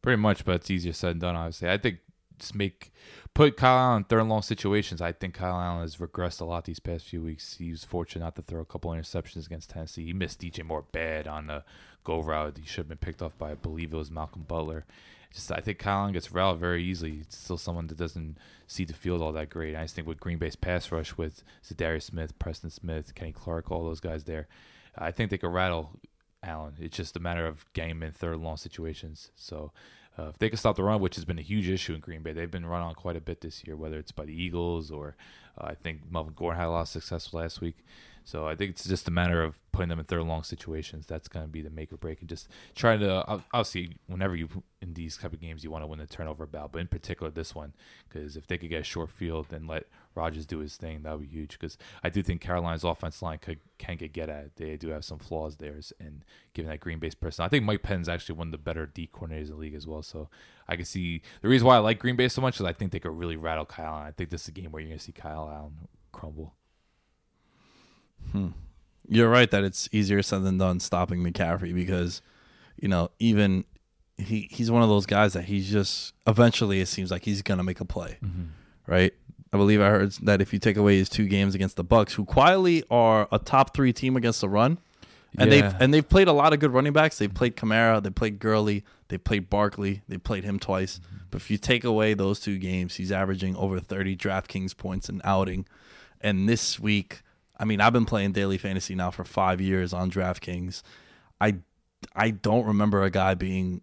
Pretty 0.00 0.20
much, 0.20 0.44
but 0.44 0.56
it's 0.56 0.70
easier 0.70 0.92
said 0.92 1.12
than 1.12 1.18
done. 1.18 1.36
Obviously, 1.36 1.70
I 1.70 1.76
think 1.76 1.98
just 2.38 2.54
make 2.54 2.92
put 3.38 3.56
Kyle 3.56 3.78
Allen 3.78 3.98
in 3.98 4.04
third 4.04 4.18
and 4.18 4.28
long 4.28 4.42
situations. 4.42 5.00
I 5.00 5.12
think 5.12 5.34
Kyle 5.34 5.60
Allen 5.60 5.82
has 5.82 5.98
regressed 5.98 6.40
a 6.40 6.44
lot 6.44 6.64
these 6.64 6.80
past 6.80 7.04
few 7.04 7.22
weeks. 7.22 7.54
He 7.58 7.70
was 7.70 7.84
fortunate 7.84 8.24
not 8.24 8.34
to 8.34 8.42
throw 8.42 8.60
a 8.60 8.64
couple 8.64 8.90
interceptions 8.90 9.46
against 9.46 9.70
Tennessee. 9.70 10.06
He 10.06 10.12
missed 10.12 10.40
DJ 10.40 10.64
Moore 10.64 10.86
bad 10.90 11.28
on 11.28 11.46
the 11.46 11.62
go 12.02 12.18
route. 12.18 12.58
He 12.58 12.66
should 12.66 12.78
have 12.78 12.88
been 12.88 12.98
picked 12.98 13.22
off 13.22 13.38
by 13.38 13.52
I 13.52 13.54
believe 13.54 13.92
it 13.92 13.96
was 13.96 14.10
Malcolm 14.10 14.42
Butler. 14.42 14.86
Just 15.32 15.52
I 15.52 15.60
think 15.60 15.78
Kyle 15.78 16.00
Allen 16.00 16.14
gets 16.14 16.32
routed 16.32 16.58
very 16.58 16.82
easily. 16.82 17.18
It's 17.20 17.38
still 17.38 17.58
someone 17.58 17.86
that 17.86 17.96
doesn't 17.96 18.38
see 18.66 18.84
the 18.84 18.92
field 18.92 19.22
all 19.22 19.30
that 19.34 19.50
great. 19.50 19.76
I 19.76 19.82
just 19.82 19.94
think 19.94 20.08
with 20.08 20.18
Green 20.18 20.38
Bay's 20.38 20.56
pass 20.56 20.90
rush 20.90 21.16
with 21.16 21.44
Za'Darius 21.64 22.02
Smith, 22.02 22.36
Preston 22.40 22.70
Smith, 22.70 23.14
Kenny 23.14 23.30
Clark, 23.30 23.70
all 23.70 23.84
those 23.84 24.00
guys 24.00 24.24
there, 24.24 24.48
I 24.96 25.12
think 25.12 25.30
they 25.30 25.38
could 25.38 25.52
rattle 25.52 26.00
Allen. 26.42 26.74
It's 26.80 26.96
just 26.96 27.16
a 27.16 27.20
matter 27.20 27.46
of 27.46 27.72
getting 27.72 27.92
him 27.92 28.02
in 28.02 28.10
third 28.10 28.34
and 28.34 28.42
long 28.42 28.56
situations. 28.56 29.30
So 29.36 29.70
uh, 30.18 30.28
if 30.28 30.38
they 30.38 30.48
can 30.48 30.58
stop 30.58 30.76
the 30.76 30.82
run, 30.82 31.00
which 31.00 31.16
has 31.16 31.24
been 31.24 31.38
a 31.38 31.42
huge 31.42 31.68
issue 31.68 31.94
in 31.94 32.00
Green 32.00 32.22
Bay, 32.22 32.32
they've 32.32 32.50
been 32.50 32.66
run 32.66 32.82
on 32.82 32.94
quite 32.94 33.16
a 33.16 33.20
bit 33.20 33.40
this 33.40 33.64
year, 33.64 33.76
whether 33.76 33.98
it's 33.98 34.12
by 34.12 34.24
the 34.24 34.32
Eagles 34.32 34.90
or 34.90 35.16
uh, 35.58 35.66
I 35.66 35.74
think 35.74 36.00
Melvin 36.10 36.34
Gordon 36.34 36.58
had 36.58 36.66
a 36.66 36.70
lot 36.70 36.80
of 36.82 36.88
success 36.88 37.32
last 37.32 37.60
week. 37.60 37.76
So 38.28 38.46
I 38.46 38.54
think 38.54 38.72
it's 38.72 38.86
just 38.86 39.08
a 39.08 39.10
matter 39.10 39.42
of 39.42 39.58
putting 39.72 39.88
them 39.88 39.98
in 39.98 40.04
third 40.04 40.22
long 40.24 40.42
situations. 40.42 41.06
That's 41.06 41.28
going 41.28 41.46
to 41.46 41.50
be 41.50 41.62
the 41.62 41.70
make 41.70 41.90
or 41.94 41.96
break, 41.96 42.20
and 42.20 42.28
just 42.28 42.46
trying 42.74 43.00
to 43.00 43.26
ob- 43.26 43.44
obviously 43.54 43.96
whenever 44.06 44.36
you 44.36 44.50
in 44.82 44.92
these 44.92 45.16
type 45.16 45.32
of 45.32 45.40
games 45.40 45.64
you 45.64 45.70
want 45.70 45.82
to 45.82 45.86
win 45.86 45.98
the 45.98 46.06
turnover 46.06 46.44
battle, 46.44 46.68
but 46.70 46.80
in 46.80 46.88
particular 46.88 47.30
this 47.30 47.54
one 47.54 47.72
because 48.06 48.36
if 48.36 48.46
they 48.46 48.58
could 48.58 48.68
get 48.68 48.82
a 48.82 48.84
short 48.84 49.08
field 49.08 49.46
and 49.50 49.66
let 49.66 49.84
Rodgers 50.14 50.44
do 50.44 50.58
his 50.58 50.76
thing, 50.76 51.04
that 51.04 51.12
would 51.12 51.22
be 51.22 51.34
huge. 51.34 51.58
Because 51.58 51.78
I 52.04 52.10
do 52.10 52.22
think 52.22 52.42
Carolina's 52.42 52.84
offense 52.84 53.22
line 53.22 53.38
could 53.38 53.60
can 53.78 53.96
get 53.96 54.12
get 54.12 54.28
at. 54.28 54.56
They 54.56 54.76
do 54.76 54.88
have 54.90 55.06
some 55.06 55.18
flaws 55.18 55.56
there, 55.56 55.80
and 55.98 56.22
given 56.52 56.70
that 56.70 56.80
Green 56.80 56.98
Bay's 56.98 57.14
person, 57.14 57.46
I 57.46 57.48
think 57.48 57.64
Mike 57.64 57.82
Penn's 57.82 58.10
actually 58.10 58.34
one 58.34 58.48
of 58.48 58.52
the 58.52 58.58
better 58.58 58.84
D 58.84 59.08
coordinators 59.10 59.44
in 59.44 59.52
the 59.52 59.56
league 59.56 59.74
as 59.74 59.86
well. 59.86 60.02
So 60.02 60.28
I 60.68 60.76
can 60.76 60.84
see 60.84 61.22
the 61.40 61.48
reason 61.48 61.66
why 61.66 61.76
I 61.76 61.78
like 61.78 61.98
Green 61.98 62.16
Bay 62.16 62.28
so 62.28 62.42
much 62.42 62.60
is 62.60 62.66
I 62.66 62.74
think 62.74 62.92
they 62.92 63.00
could 63.00 63.18
really 63.18 63.36
rattle 63.36 63.64
Kyle. 63.64 63.94
Allen. 63.94 64.06
I 64.06 64.10
think 64.10 64.28
this 64.28 64.42
is 64.42 64.48
a 64.48 64.52
game 64.52 64.70
where 64.70 64.82
you're 64.82 64.90
going 64.90 64.98
to 64.98 65.04
see 65.04 65.12
Kyle 65.12 65.48
Allen 65.50 65.88
crumble. 66.12 66.57
You're 69.08 69.30
right 69.30 69.50
that 69.50 69.64
it's 69.64 69.88
easier 69.90 70.22
said 70.22 70.44
than 70.44 70.58
done 70.58 70.80
stopping 70.80 71.24
McCaffrey 71.24 71.74
because, 71.74 72.20
you 72.76 72.88
know, 72.88 73.10
even 73.18 73.64
he 74.18 74.48
he's 74.50 74.70
one 74.70 74.82
of 74.82 74.88
those 74.88 75.06
guys 75.06 75.32
that 75.32 75.44
he's 75.44 75.70
just 75.70 76.12
eventually 76.26 76.80
it 76.80 76.88
seems 76.88 77.10
like 77.10 77.24
he's 77.24 77.40
gonna 77.40 77.62
make 77.62 77.80
a 77.80 77.84
play, 77.84 78.18
mm-hmm. 78.22 78.46
right? 78.86 79.14
I 79.52 79.56
believe 79.56 79.80
I 79.80 79.88
heard 79.88 80.12
that 80.22 80.42
if 80.42 80.52
you 80.52 80.58
take 80.58 80.76
away 80.76 80.98
his 80.98 81.08
two 81.08 81.26
games 81.26 81.54
against 81.54 81.76
the 81.76 81.84
Bucks, 81.84 82.14
who 82.14 82.24
quietly 82.24 82.84
are 82.90 83.28
a 83.32 83.38
top 83.38 83.74
three 83.74 83.94
team 83.94 84.14
against 84.16 84.42
the 84.42 84.48
run, 84.48 84.78
and 85.38 85.50
Yeah. 85.50 85.62
they've 85.62 85.80
and 85.80 85.94
they've 85.94 86.06
played 86.06 86.28
a 86.28 86.32
lot 86.32 86.52
of 86.52 86.60
good 86.60 86.72
running 86.72 86.92
backs. 86.92 87.18
They've 87.18 87.32
played 87.32 87.56
Kamara, 87.56 88.02
they 88.02 88.10
played 88.10 88.38
Gurley, 88.38 88.84
they 89.08 89.16
played 89.16 89.48
Barkley, 89.48 90.02
they 90.06 90.18
played 90.18 90.44
him 90.44 90.58
twice. 90.58 90.98
Mm-hmm. 90.98 91.16
But 91.30 91.40
if 91.40 91.50
you 91.50 91.56
take 91.58 91.84
away 91.84 92.14
those 92.14 92.40
two 92.40 92.58
games, 92.58 92.96
he's 92.96 93.12
averaging 93.12 93.56
over 93.56 93.80
30 93.80 94.16
DraftKings 94.16 94.76
points 94.76 95.08
an 95.08 95.20
outing. 95.24 95.66
And 96.20 96.48
this 96.48 96.80
week, 96.80 97.22
I 97.58 97.64
mean, 97.64 97.80
I've 97.80 97.92
been 97.92 98.06
playing 98.06 98.32
daily 98.32 98.58
fantasy 98.58 98.94
now 98.94 99.10
for 99.10 99.24
five 99.24 99.60
years 99.60 99.92
on 99.92 100.10
DraftKings. 100.10 100.82
I 101.40 101.56
I 102.14 102.30
don't 102.30 102.66
remember 102.66 103.02
a 103.02 103.10
guy 103.10 103.34
being 103.34 103.82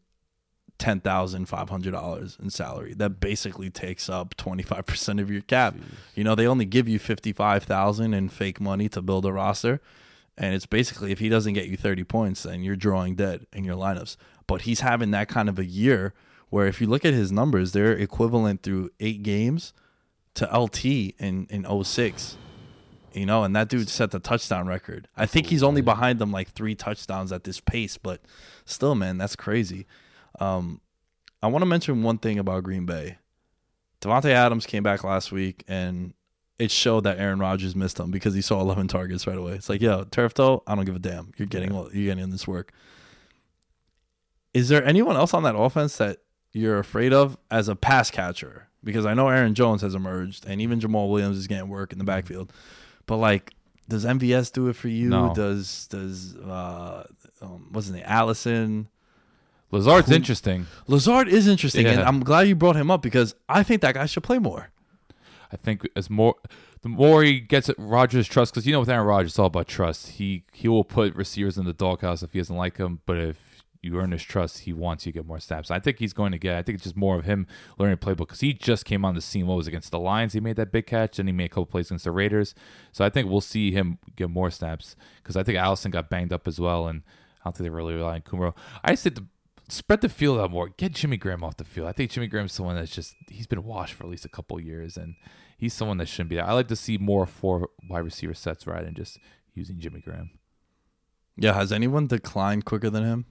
ten 0.78 1.00
thousand 1.00 1.48
five 1.48 1.70
hundred 1.70 1.92
dollars 1.92 2.38
in 2.42 2.50
salary. 2.50 2.94
That 2.94 3.20
basically 3.20 3.70
takes 3.70 4.10
up 4.10 4.36
twenty 4.36 4.64
five 4.64 4.86
percent 4.86 5.20
of 5.20 5.30
your 5.30 5.42
cap. 5.42 5.76
You 6.16 6.24
know, 6.24 6.36
they 6.36 6.48
only 6.48 6.66
give 6.66 6.88
you 6.88 7.00
fifty 7.00 7.34
five 7.34 7.64
thousand 7.64 8.14
in 8.14 8.30
fake 8.30 8.62
money 8.62 8.90
to 8.90 9.02
build 9.02 9.26
a 9.26 9.34
roster. 9.34 9.82
And 10.38 10.54
it's 10.54 10.66
basically 10.66 11.12
if 11.12 11.20
he 11.20 11.30
doesn't 11.30 11.54
get 11.54 11.68
you 11.68 11.78
30 11.78 12.04
points, 12.04 12.44
then 12.44 12.62
you're 12.62 12.76
drawing 12.76 13.16
dead 13.16 13.48
in 13.54 13.64
your 13.64 13.78
lineups. 13.78 14.18
But 14.48 14.64
he's 14.64 14.82
having 14.82 15.12
that 15.12 15.30
kind 15.30 15.48
of 15.48 15.58
a 15.58 15.66
year 15.66 16.14
where 16.50 16.68
if 16.68 16.82
you 16.82 16.88
look 16.88 17.06
at 17.06 17.14
his 17.14 17.32
numbers, 17.32 17.72
they're 17.72 17.94
equivalent 17.94 18.62
through 18.62 18.90
eight 19.00 19.24
games 19.24 19.74
to 20.36 20.46
LT 20.46 20.86
in, 20.86 21.48
in 21.50 21.84
06. 21.84 22.38
You 23.16 23.26
know, 23.26 23.46
and 23.46 23.56
that 23.56 23.70
dude 23.70 23.88
set 23.88 24.12
the 24.12 24.20
touchdown 24.20 24.68
record. 24.68 25.08
I 25.16 25.26
think 25.26 25.48
he's 25.48 25.64
only 25.64 25.82
behind 25.82 26.20
them 26.20 26.32
like 26.34 26.50
three 26.50 26.76
touchdowns 26.76 27.32
at 27.32 27.46
this 27.46 27.62
pace, 27.62 27.98
but 27.98 28.22
still, 28.66 28.94
man, 28.94 29.18
that's 29.18 29.38
crazy. 29.38 29.88
Um, 30.40 30.82
I 31.42 31.48
want 31.48 31.62
to 31.62 31.66
mention 31.68 32.04
one 32.04 32.18
thing 32.18 32.38
about 32.38 32.64
Green 32.64 32.86
Bay. 32.86 33.18
Davante 34.02 34.32
Adams 34.32 34.66
came 34.66 34.84
back 34.84 35.06
last 35.06 35.32
week, 35.32 35.64
and 35.66 36.14
it 36.60 36.72
showed 36.72 37.06
that 37.06 37.18
Aaron 37.18 37.40
Rodgers 37.40 37.74
missed 37.74 38.00
him 38.00 38.12
because 38.12 38.34
he 38.34 38.42
saw 38.42 38.60
11 38.60 38.90
targets 38.90 39.26
right 39.26 39.38
away. 39.38 39.54
It's 39.54 39.70
like, 39.70 39.82
yo, 39.82 40.04
turf 40.04 40.34
toe, 40.34 40.64
I 40.68 40.76
don't 40.76 40.86
give 40.86 40.96
a 40.96 41.00
damn. 41.00 41.32
You're 41.38 41.48
getting 41.48 41.74
you're 41.74 42.16
getting 42.16 42.30
this 42.32 42.48
work. 42.48 42.74
Is 44.54 44.68
there 44.68 44.84
anyone 44.84 45.16
else 45.16 45.34
on 45.34 45.44
that 45.44 45.56
offense 45.56 45.98
that 45.98 46.20
you're 46.52 46.80
afraid 46.80 47.14
of 47.14 47.38
as 47.50 47.70
a 47.70 47.76
pass 47.76 48.12
catcher? 48.12 48.68
Because 48.84 49.06
I 49.06 49.14
know 49.14 49.30
Aaron 49.30 49.56
Jones 49.56 49.82
has 49.82 49.96
emerged, 49.96 50.46
and 50.46 50.62
even 50.62 50.80
Jamaal 50.80 51.10
Williams 51.10 51.38
is 51.38 51.48
getting 51.48 51.70
work 51.70 51.94
in 51.94 51.98
the 51.98 52.06
backfield. 52.06 52.54
But 53.06 53.18
like, 53.18 53.54
does 53.88 54.06
MVS 54.06 54.52
do 54.52 54.68
it 54.68 54.76
for 54.76 54.88
you? 54.88 55.10
No. 55.10 55.34
Does 55.34 55.88
does 55.88 56.36
uh, 56.38 57.06
um, 57.42 57.68
what's 57.72 57.88
his 57.88 57.96
name, 57.96 58.06
Allison? 58.06 58.88
Lazard's 59.72 60.10
Who- 60.10 60.16
interesting. 60.16 60.68
Lazard 60.88 61.28
is 61.28 61.48
interesting, 61.48 61.86
and 61.88 62.02
I'm 62.02 62.22
glad 62.22 62.48
you 62.48 62.56
brought 62.56 62.76
him 62.76 62.90
up 62.90 63.02
because 63.02 63.36
I 63.50 63.64
think 63.64 63.82
that 63.82 63.96
guy 63.96 64.06
should 64.06 64.24
play 64.24 64.40
more. 64.40 64.70
I 65.52 65.58
think 65.58 65.88
as 65.96 66.10
more 66.10 66.36
the 66.82 66.90
more 66.90 67.24
he 67.24 67.40
gets 67.40 67.70
at 67.70 67.76
Rodgers' 67.78 68.28
trust, 68.28 68.54
because 68.54 68.66
you 68.66 68.74
know 68.74 68.80
with 68.80 68.90
Aaron 68.90 69.08
Rodgers, 69.08 69.32
it's 69.32 69.40
all 69.40 69.48
about 69.48 69.68
trust. 69.68 70.10
He 70.12 70.44
he 70.54 70.68
will 70.68 70.84
put 70.84 71.16
receivers 71.16 71.58
in 71.58 71.66
the 71.66 71.74
doghouse 71.74 72.24
if 72.24 72.34
he 72.34 72.40
doesn't 72.40 72.56
like 72.56 72.76
them, 72.76 73.02
but 73.06 73.18
if 73.18 73.38
you 73.86 74.00
earn 74.00 74.12
his 74.12 74.24
trust, 74.24 74.60
he 74.60 74.74
wants 74.74 75.06
you 75.06 75.12
to 75.12 75.20
get 75.20 75.28
more 75.28 75.40
snaps. 75.40 75.70
I 75.70 75.80
think 75.80 76.00
he's 76.00 76.14
going 76.14 76.32
to 76.32 76.38
get. 76.38 76.56
I 76.56 76.64
think 76.64 76.76
it's 76.78 76.84
just 76.84 76.98
more 76.98 77.18
of 77.18 77.26
him 77.26 77.48
learning 77.78 77.98
playbook 77.98 78.18
because 78.18 78.40
he 78.40 78.54
just 78.54 78.86
came 78.86 79.06
on 79.06 79.16
the 79.16 79.22
scene. 79.22 79.48
What 79.48 79.58
was 79.58 79.68
against 79.68 79.92
the 79.92 80.00
Lions? 80.00 80.34
He 80.34 80.40
made 80.40 80.56
that 80.56 80.72
big 80.72 80.88
catch, 80.88 81.20
and 81.20 81.30
he 81.30 81.34
made 81.34 81.46
a 81.46 81.50
couple 81.50 81.68
plays 81.68 81.88
against 81.88 82.06
the 82.06 82.12
Raiders. 82.12 82.56
So 82.92 83.06
I 83.06 83.10
think 83.10 83.30
we'll 83.30 83.42
see 83.42 83.72
him 83.72 84.00
get 84.16 84.30
more 84.30 84.50
snaps 84.50 84.96
because 85.22 85.38
I 85.38 85.44
think 85.44 85.58
Allison 85.58 85.92
got 85.92 86.10
banged 86.10 86.34
up 86.34 86.48
as 86.48 86.60
well, 86.60 86.88
and 86.88 87.04
I 87.42 87.46
don't 87.46 87.58
think 87.58 87.66
they 87.66 87.70
really 87.70 87.94
rely 87.94 88.16
on 88.16 88.22
Kumerow. 88.22 88.56
I 88.84 88.92
just 88.92 89.04
think 89.04 89.20
spread 89.70 90.02
the 90.02 90.10
field 90.10 90.40
out 90.40 90.52
more. 90.52 90.70
Get 90.70 90.94
Jimmy 90.94 91.18
Graham 91.18 91.44
off 91.44 91.58
the 91.58 91.64
field. 91.64 91.88
I 91.88 91.92
think 91.92 92.12
Jimmy 92.12 92.28
Graham's 92.28 92.54
someone 92.54 92.76
that's 92.76 92.94
just 92.94 93.16
he's 93.30 93.48
been 93.48 93.64
washed 93.64 93.94
for 93.94 94.04
at 94.04 94.10
least 94.10 94.26
a 94.26 94.30
couple 94.30 94.60
years, 94.60 94.98
and 94.98 95.16
he's 95.58 95.74
someone 95.74 95.98
that 95.98 96.08
shouldn't 96.08 96.30
be 96.30 96.36
there. 96.36 96.48
I 96.48 96.54
like 96.54 96.68
to 96.70 96.76
see 96.76 96.98
more 96.98 97.26
four 97.26 97.70
wide 97.90 98.00
receiver 98.00 98.34
sets 98.34 98.66
rather 98.68 98.86
than 98.86 98.96
just 98.96 99.20
using 99.54 99.80
Jimmy 99.80 100.02
Graham. 100.02 100.32
Yeah, 101.38 101.54
has 101.54 101.72
anyone 101.72 102.08
declined 102.08 102.66
quicker 102.66 102.90
than 102.90 103.04
him? 103.04 103.26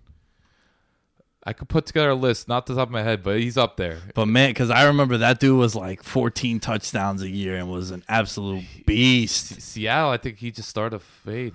I 1.46 1.52
could 1.52 1.68
put 1.68 1.84
together 1.86 2.10
a 2.10 2.14
list, 2.14 2.48
not 2.48 2.66
the 2.66 2.74
top 2.74 2.88
of 2.88 2.92
my 2.92 3.02
head, 3.02 3.22
but 3.22 3.38
he's 3.38 3.58
up 3.58 3.76
there. 3.76 3.98
But 4.14 4.26
man, 4.26 4.50
because 4.50 4.70
I 4.70 4.86
remember 4.86 5.18
that 5.18 5.40
dude 5.40 5.58
was 5.58 5.74
like 5.74 6.02
14 6.02 6.58
touchdowns 6.58 7.20
a 7.20 7.28
year 7.28 7.56
and 7.56 7.70
was 7.70 7.90
an 7.90 8.02
absolute 8.08 8.64
beast. 8.86 9.60
Seattle, 9.60 10.10
I 10.10 10.16
think 10.16 10.38
he 10.38 10.50
just 10.50 10.68
started 10.70 10.98
to 10.98 11.04
fade. 11.04 11.52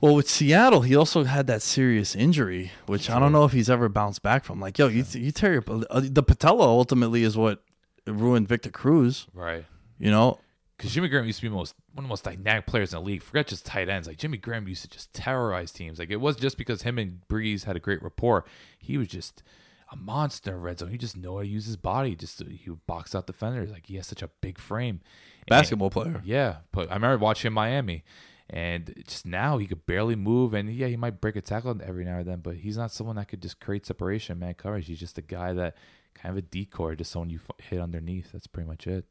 Well, 0.00 0.14
with 0.14 0.28
Seattle, 0.28 0.82
he 0.82 0.94
also 0.94 1.24
had 1.24 1.46
that 1.48 1.62
serious 1.62 2.14
injury, 2.14 2.70
which 2.86 3.08
I 3.10 3.18
don't 3.18 3.32
know 3.32 3.44
if 3.44 3.52
he's 3.52 3.70
ever 3.70 3.88
bounced 3.88 4.22
back 4.22 4.44
from. 4.44 4.60
Like, 4.60 4.78
yo, 4.78 4.88
you 4.88 5.04
you 5.12 5.32
tear 5.32 5.52
your 5.54 5.64
uh, 5.90 6.00
the 6.04 6.22
patella 6.22 6.66
ultimately 6.66 7.22
is 7.22 7.36
what 7.36 7.62
ruined 8.06 8.48
Victor 8.48 8.70
Cruz. 8.70 9.26
Right. 9.32 9.64
You 9.98 10.10
know, 10.10 10.38
Because 10.76 10.92
Jimmy 10.92 11.08
Graham 11.08 11.24
used 11.24 11.40
to 11.40 11.48
be 11.48 11.54
most 11.54 11.74
one 11.94 12.04
of 12.04 12.08
the 12.08 12.08
most 12.08 12.24
dynamic 12.24 12.66
players 12.66 12.92
in 12.92 12.98
the 12.98 13.04
league. 13.04 13.22
Forget 13.22 13.46
just 13.46 13.64
tight 13.64 13.88
ends. 13.88 14.06
Like 14.06 14.18
Jimmy 14.18 14.36
Graham 14.36 14.68
used 14.68 14.82
to 14.82 14.88
just 14.88 15.12
terrorize 15.14 15.72
teams. 15.72 15.98
Like 15.98 16.10
it 16.10 16.20
was 16.20 16.36
just 16.36 16.58
because 16.58 16.82
him 16.82 16.98
and 16.98 17.20
Brees 17.28 17.64
had 17.64 17.76
a 17.76 17.80
great 17.80 18.02
rapport. 18.02 18.44
He 18.78 18.98
was 18.98 19.08
just 19.08 19.42
a 19.90 19.96
monster 19.96 20.52
in 20.52 20.60
red 20.60 20.78
zone. 20.78 20.90
He 20.90 20.98
just 20.98 21.16
know 21.16 21.36
how 21.36 21.42
to 21.42 21.46
use 21.48 21.66
his 21.66 21.76
body. 21.76 22.14
Just 22.14 22.42
he 22.42 22.68
would 22.68 22.86
box 22.86 23.14
out 23.14 23.26
defenders. 23.26 23.70
Like 23.70 23.86
he 23.86 23.96
has 23.96 24.06
such 24.06 24.22
a 24.22 24.28
big 24.40 24.58
frame. 24.58 25.00
And- 25.40 25.48
basketball 25.48 25.90
player. 25.90 26.20
yeah, 26.24 26.56
but 26.72 26.90
I 26.90 26.94
remember 26.94 27.18
watching 27.18 27.52
Miami, 27.52 28.04
and 28.50 28.92
just 29.06 29.24
now 29.24 29.58
he 29.58 29.66
could 29.66 29.86
barely 29.86 30.16
move. 30.16 30.52
And 30.54 30.70
yeah, 30.74 30.88
he 30.88 30.96
might 30.96 31.20
break 31.20 31.36
a 31.36 31.40
tackle 31.40 31.80
every 31.82 32.04
now 32.04 32.18
and 32.18 32.26
then, 32.26 32.40
but 32.40 32.56
he's 32.56 32.76
not 32.76 32.90
someone 32.90 33.16
that 33.16 33.28
could 33.28 33.40
just 33.40 33.60
create 33.60 33.86
separation, 33.86 34.38
man 34.38 34.54
coverage. 34.54 34.88
He's 34.88 35.00
just 35.00 35.16
a 35.18 35.22
guy 35.22 35.52
that 35.54 35.76
kind 36.14 36.32
of 36.32 36.36
a 36.38 36.42
decoy, 36.42 36.96
just 36.96 37.12
someone 37.12 37.30
you 37.30 37.40
hit 37.58 37.80
underneath. 37.80 38.32
That's 38.32 38.46
pretty 38.46 38.68
much 38.68 38.86
it. 38.86 39.04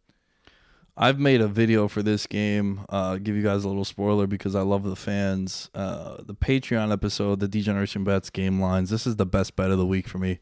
I've 0.98 1.20
made 1.20 1.42
a 1.42 1.48
video 1.48 1.88
for 1.90 2.02
this 2.02 2.26
game. 2.26 2.86
Uh, 2.90 3.18
give 3.18 3.36
you 3.36 3.44
guys 3.44 3.66
a 3.66 3.68
little 3.68 3.84
spoiler 3.84 4.28
because 4.28 4.56
I 4.56 4.62
love 4.62 4.84
the 4.84 4.96
fans. 4.96 5.70
Uh, 5.76 6.18
the 6.26 6.34
Patreon 6.36 6.92
episode, 6.94 7.42
the 7.42 7.48
Degeneration 7.50 8.04
Bets 8.06 8.30
game 8.30 8.62
lines. 8.62 8.90
This 8.90 9.06
is 9.06 9.18
the 9.18 9.26
best 9.26 9.56
bet 9.58 9.72
of 9.72 9.78
the 9.78 9.86
week 9.86 10.08
for 10.08 10.20
me. 10.20 10.40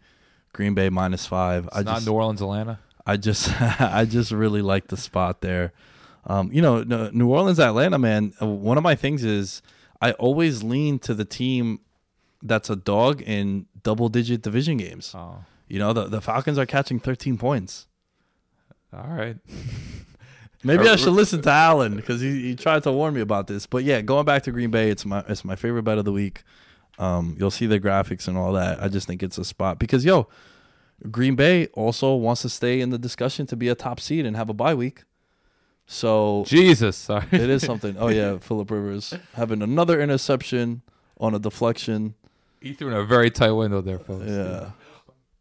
Green 0.54 0.76
Bay 0.76 0.90
minus 0.90 1.26
five. 1.26 1.66
It's 1.66 1.78
I 1.78 1.82
not 1.82 1.96
just, 1.96 2.08
New 2.08 2.14
Orleans, 2.14 2.42
Atlanta. 2.42 2.80
I 3.06 3.18
just, 3.18 3.50
I 3.82 4.06
just 4.06 4.32
really 4.32 4.62
like 4.62 4.88
the 4.90 4.98
spot 4.98 5.42
there. 5.42 5.74
Um, 6.26 6.52
you 6.54 6.62
know, 6.62 6.84
New 7.12 7.28
Orleans, 7.30 7.60
Atlanta, 7.60 7.98
man. 7.98 8.34
uh, 8.42 8.46
One 8.46 8.78
of 8.78 8.84
my 8.84 8.94
things 8.96 9.24
is 9.24 9.62
I 10.02 10.12
always 10.14 10.62
lean 10.64 11.00
to 11.00 11.16
the 11.16 11.26
team 11.26 11.80
that's 12.44 12.70
a 12.70 12.76
dog 12.76 13.22
in 13.24 13.66
double-digit 13.82 14.42
division 14.44 14.78
games. 14.78 15.14
Oh, 15.16 15.38
You 15.68 15.80
know, 15.80 15.94
the 15.94 16.06
the 16.06 16.22
Falcons 16.22 16.60
are 16.60 16.66
catching 16.68 17.00
13 17.00 17.38
points. 17.40 17.88
all 18.94 19.08
right. 19.08 19.38
Maybe 20.64 20.88
I 20.88 20.96
should 20.96 21.14
listen 21.14 21.42
to 21.42 21.50
Allen 21.52 21.96
because 21.96 22.22
he, 22.22 22.42
he 22.42 22.56
tried 22.56 22.84
to 22.84 22.92
warn 22.92 23.14
me 23.14 23.22
about 23.22 23.48
this. 23.48 23.66
But 23.66 23.84
yeah, 23.84 24.02
going 24.02 24.26
back 24.26 24.44
to 24.44 24.52
Green 24.52 24.72
Bay, 24.72 24.90
it's 24.90 25.06
my 25.06 25.24
it's 25.28 25.44
my 25.44 25.56
favorite 25.56 25.84
bet 25.84 25.98
of 25.98 26.06
the 26.06 26.12
week. 26.12 26.44
Um, 27.00 27.36
you'll 27.40 27.52
see 27.52 27.66
the 27.66 27.80
graphics 27.80 28.28
and 28.28 28.38
all 28.38 28.54
that. 28.54 28.82
I 28.82 28.88
just 28.88 29.08
think 29.08 29.24
it's 29.24 29.38
a 29.38 29.46
spot 29.46 29.80
because 29.80 30.06
yo, 30.06 30.28
Green 31.12 31.36
Bay 31.36 31.68
also 31.68 32.16
wants 32.16 32.44
to 32.44 32.50
stay 32.50 32.82
in 32.82 32.92
the 32.92 32.98
discussion 32.98 33.46
to 33.48 33.56
be 33.56 33.68
a 33.68 33.76
top 33.76 34.00
seed 34.00 34.26
and 34.26 34.36
have 34.36 34.50
a 34.50 34.54
bye 34.54 34.76
week. 34.76 35.04
So 35.86 36.44
Jesus, 36.48 36.96
sorry. 36.96 37.26
it 37.32 37.50
is 37.50 37.62
something. 37.66 37.96
Oh 37.98 38.08
yeah, 38.08 38.38
Philip 38.38 38.72
Rivers 38.72 39.14
having 39.34 39.62
another 39.62 40.02
interception 40.02 40.82
on 41.20 41.36
a 41.36 41.40
deflection. 41.40 42.16
he 42.62 42.74
threw 42.74 42.88
in 42.88 42.94
a 42.94 43.04
very 43.04 43.30
tight 43.30 43.52
window 43.52 43.82
there, 43.82 44.00
folks. 44.00 44.26
Yeah. 44.28 44.72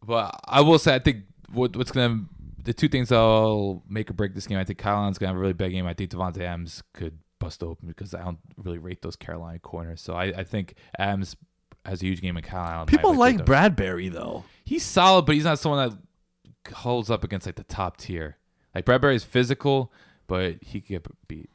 But 0.05 0.41
I 0.45 0.61
will 0.63 0.79
say, 0.79 0.95
I 0.95 0.99
think 0.99 1.19
what, 1.53 1.77
what's 1.77 1.93
going 1.93 2.11
to 2.11 2.32
the 2.65 2.73
two 2.73 2.89
things 2.89 3.09
that'll 3.09 3.83
make 3.89 4.11
or 4.11 4.15
break 4.15 4.35
this 4.35 4.47
game. 4.47 4.59
I 4.59 4.65
think 4.65 4.79
Kyle 4.79 4.97
Allen's 4.97 5.19
going 5.19 5.29
to 5.29 5.35
have 5.35 5.37
a 5.37 5.41
really 5.41 5.53
big 5.53 5.73
game. 5.73 5.87
I 5.87 5.95
think 5.95 6.11
Davante 6.11 6.41
Adams 6.41 6.83
could 6.93 7.19
bust 7.39 7.63
open 7.63 7.89
because 7.89 8.15
I 8.15 8.23
don't 8.23 8.39
really 8.57 8.79
rate 8.79 9.03
those 9.03 9.17
Carolina 9.17 9.59
corners. 9.59 10.01
So 10.01 10.15
I, 10.15 10.25
I 10.25 10.45
think 10.45 10.75
Adams 10.99 11.37
has 11.85 12.03
a 12.03 12.07
huge 12.07 12.21
game 12.21 12.37
in 12.37 12.43
Kyle 12.43 12.69
Allen. 12.69 12.87
People 12.87 13.15
like. 13.15 13.39
Bradberry 13.39 14.13
though. 14.13 14.45
He's 14.65 14.85
solid, 14.85 15.27
but 15.27 15.35
he's 15.35 15.45
not 15.45 15.59
someone 15.59 15.91
that 16.65 16.75
holds 16.75 17.11
up 17.11 17.25
against 17.25 17.47
like 17.47 17.57
the 17.57 17.65
top 17.65 17.97
tier. 17.97 18.37
Like 18.75 18.87
Bradberry 18.87 19.15
is 19.15 19.25
physical, 19.25 19.93
but 20.27 20.63
he 20.63 20.81
could 20.81 20.89
get 20.89 21.29
beat. 21.29 21.51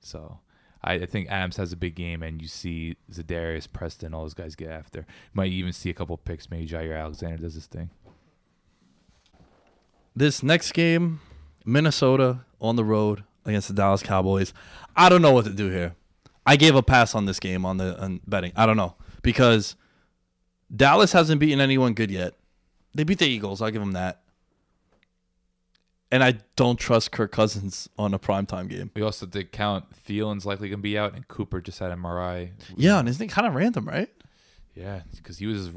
So 0.00 0.38
I, 0.82 0.94
I 0.94 1.06
think 1.06 1.30
Adams 1.30 1.56
has 1.56 1.72
a 1.72 1.76
big 1.76 1.94
game, 1.94 2.22
and 2.22 2.40
you 2.40 2.48
see 2.48 2.96
Za'Darius, 3.10 3.70
Preston, 3.72 4.14
all 4.14 4.22
those 4.22 4.34
guys 4.34 4.54
get 4.54 4.70
after. 4.70 5.00
You 5.00 5.34
Might 5.34 5.52
even 5.52 5.72
see 5.72 5.90
a 5.90 5.94
couple 5.94 6.16
picks. 6.16 6.50
Maybe 6.50 6.66
Jaire 6.66 6.98
Alexander 6.98 7.36
does 7.38 7.54
this 7.54 7.66
thing. 7.66 7.90
This 10.14 10.42
next 10.42 10.72
game, 10.72 11.20
Minnesota 11.64 12.40
on 12.60 12.76
the 12.76 12.84
road 12.84 13.24
against 13.44 13.68
the 13.68 13.74
Dallas 13.74 14.02
Cowboys. 14.02 14.52
I 14.96 15.08
don't 15.08 15.22
know 15.22 15.32
what 15.32 15.44
to 15.44 15.52
do 15.52 15.70
here. 15.70 15.94
I 16.44 16.56
gave 16.56 16.74
a 16.74 16.82
pass 16.82 17.14
on 17.14 17.24
this 17.26 17.38
game 17.38 17.64
on 17.64 17.76
the 17.76 18.00
on 18.00 18.20
betting. 18.26 18.52
I 18.56 18.66
don't 18.66 18.76
know 18.76 18.96
because 19.22 19.76
Dallas 20.74 21.12
hasn't 21.12 21.40
beaten 21.40 21.60
anyone 21.60 21.94
good 21.94 22.10
yet. 22.10 22.34
They 22.94 23.04
beat 23.04 23.18
the 23.18 23.26
Eagles. 23.26 23.62
I'll 23.62 23.70
give 23.70 23.80
them 23.80 23.92
that. 23.92 24.22
And 26.10 26.22
I 26.22 26.34
don't 26.56 26.78
trust 26.78 27.10
Kirk 27.10 27.32
Cousins 27.32 27.88
on 27.96 28.12
a 28.12 28.18
primetime 28.18 28.68
game. 28.68 28.90
We 28.94 29.00
also 29.00 29.24
did 29.24 29.50
count 29.50 29.86
Thielen's 30.06 30.44
likely 30.44 30.68
going 30.68 30.80
to 30.80 30.82
be 30.82 30.98
out, 30.98 31.14
and 31.14 31.26
Cooper 31.26 31.62
just 31.62 31.78
had 31.78 31.90
MRI. 31.90 32.50
Yeah, 32.76 32.98
and 32.98 33.08
isn't 33.08 33.24
it 33.24 33.32
kind 33.32 33.46
of 33.46 33.54
random, 33.54 33.88
right? 33.88 34.10
Yeah, 34.74 35.02
because 35.16 35.38
he 35.38 35.46
was 35.46 35.70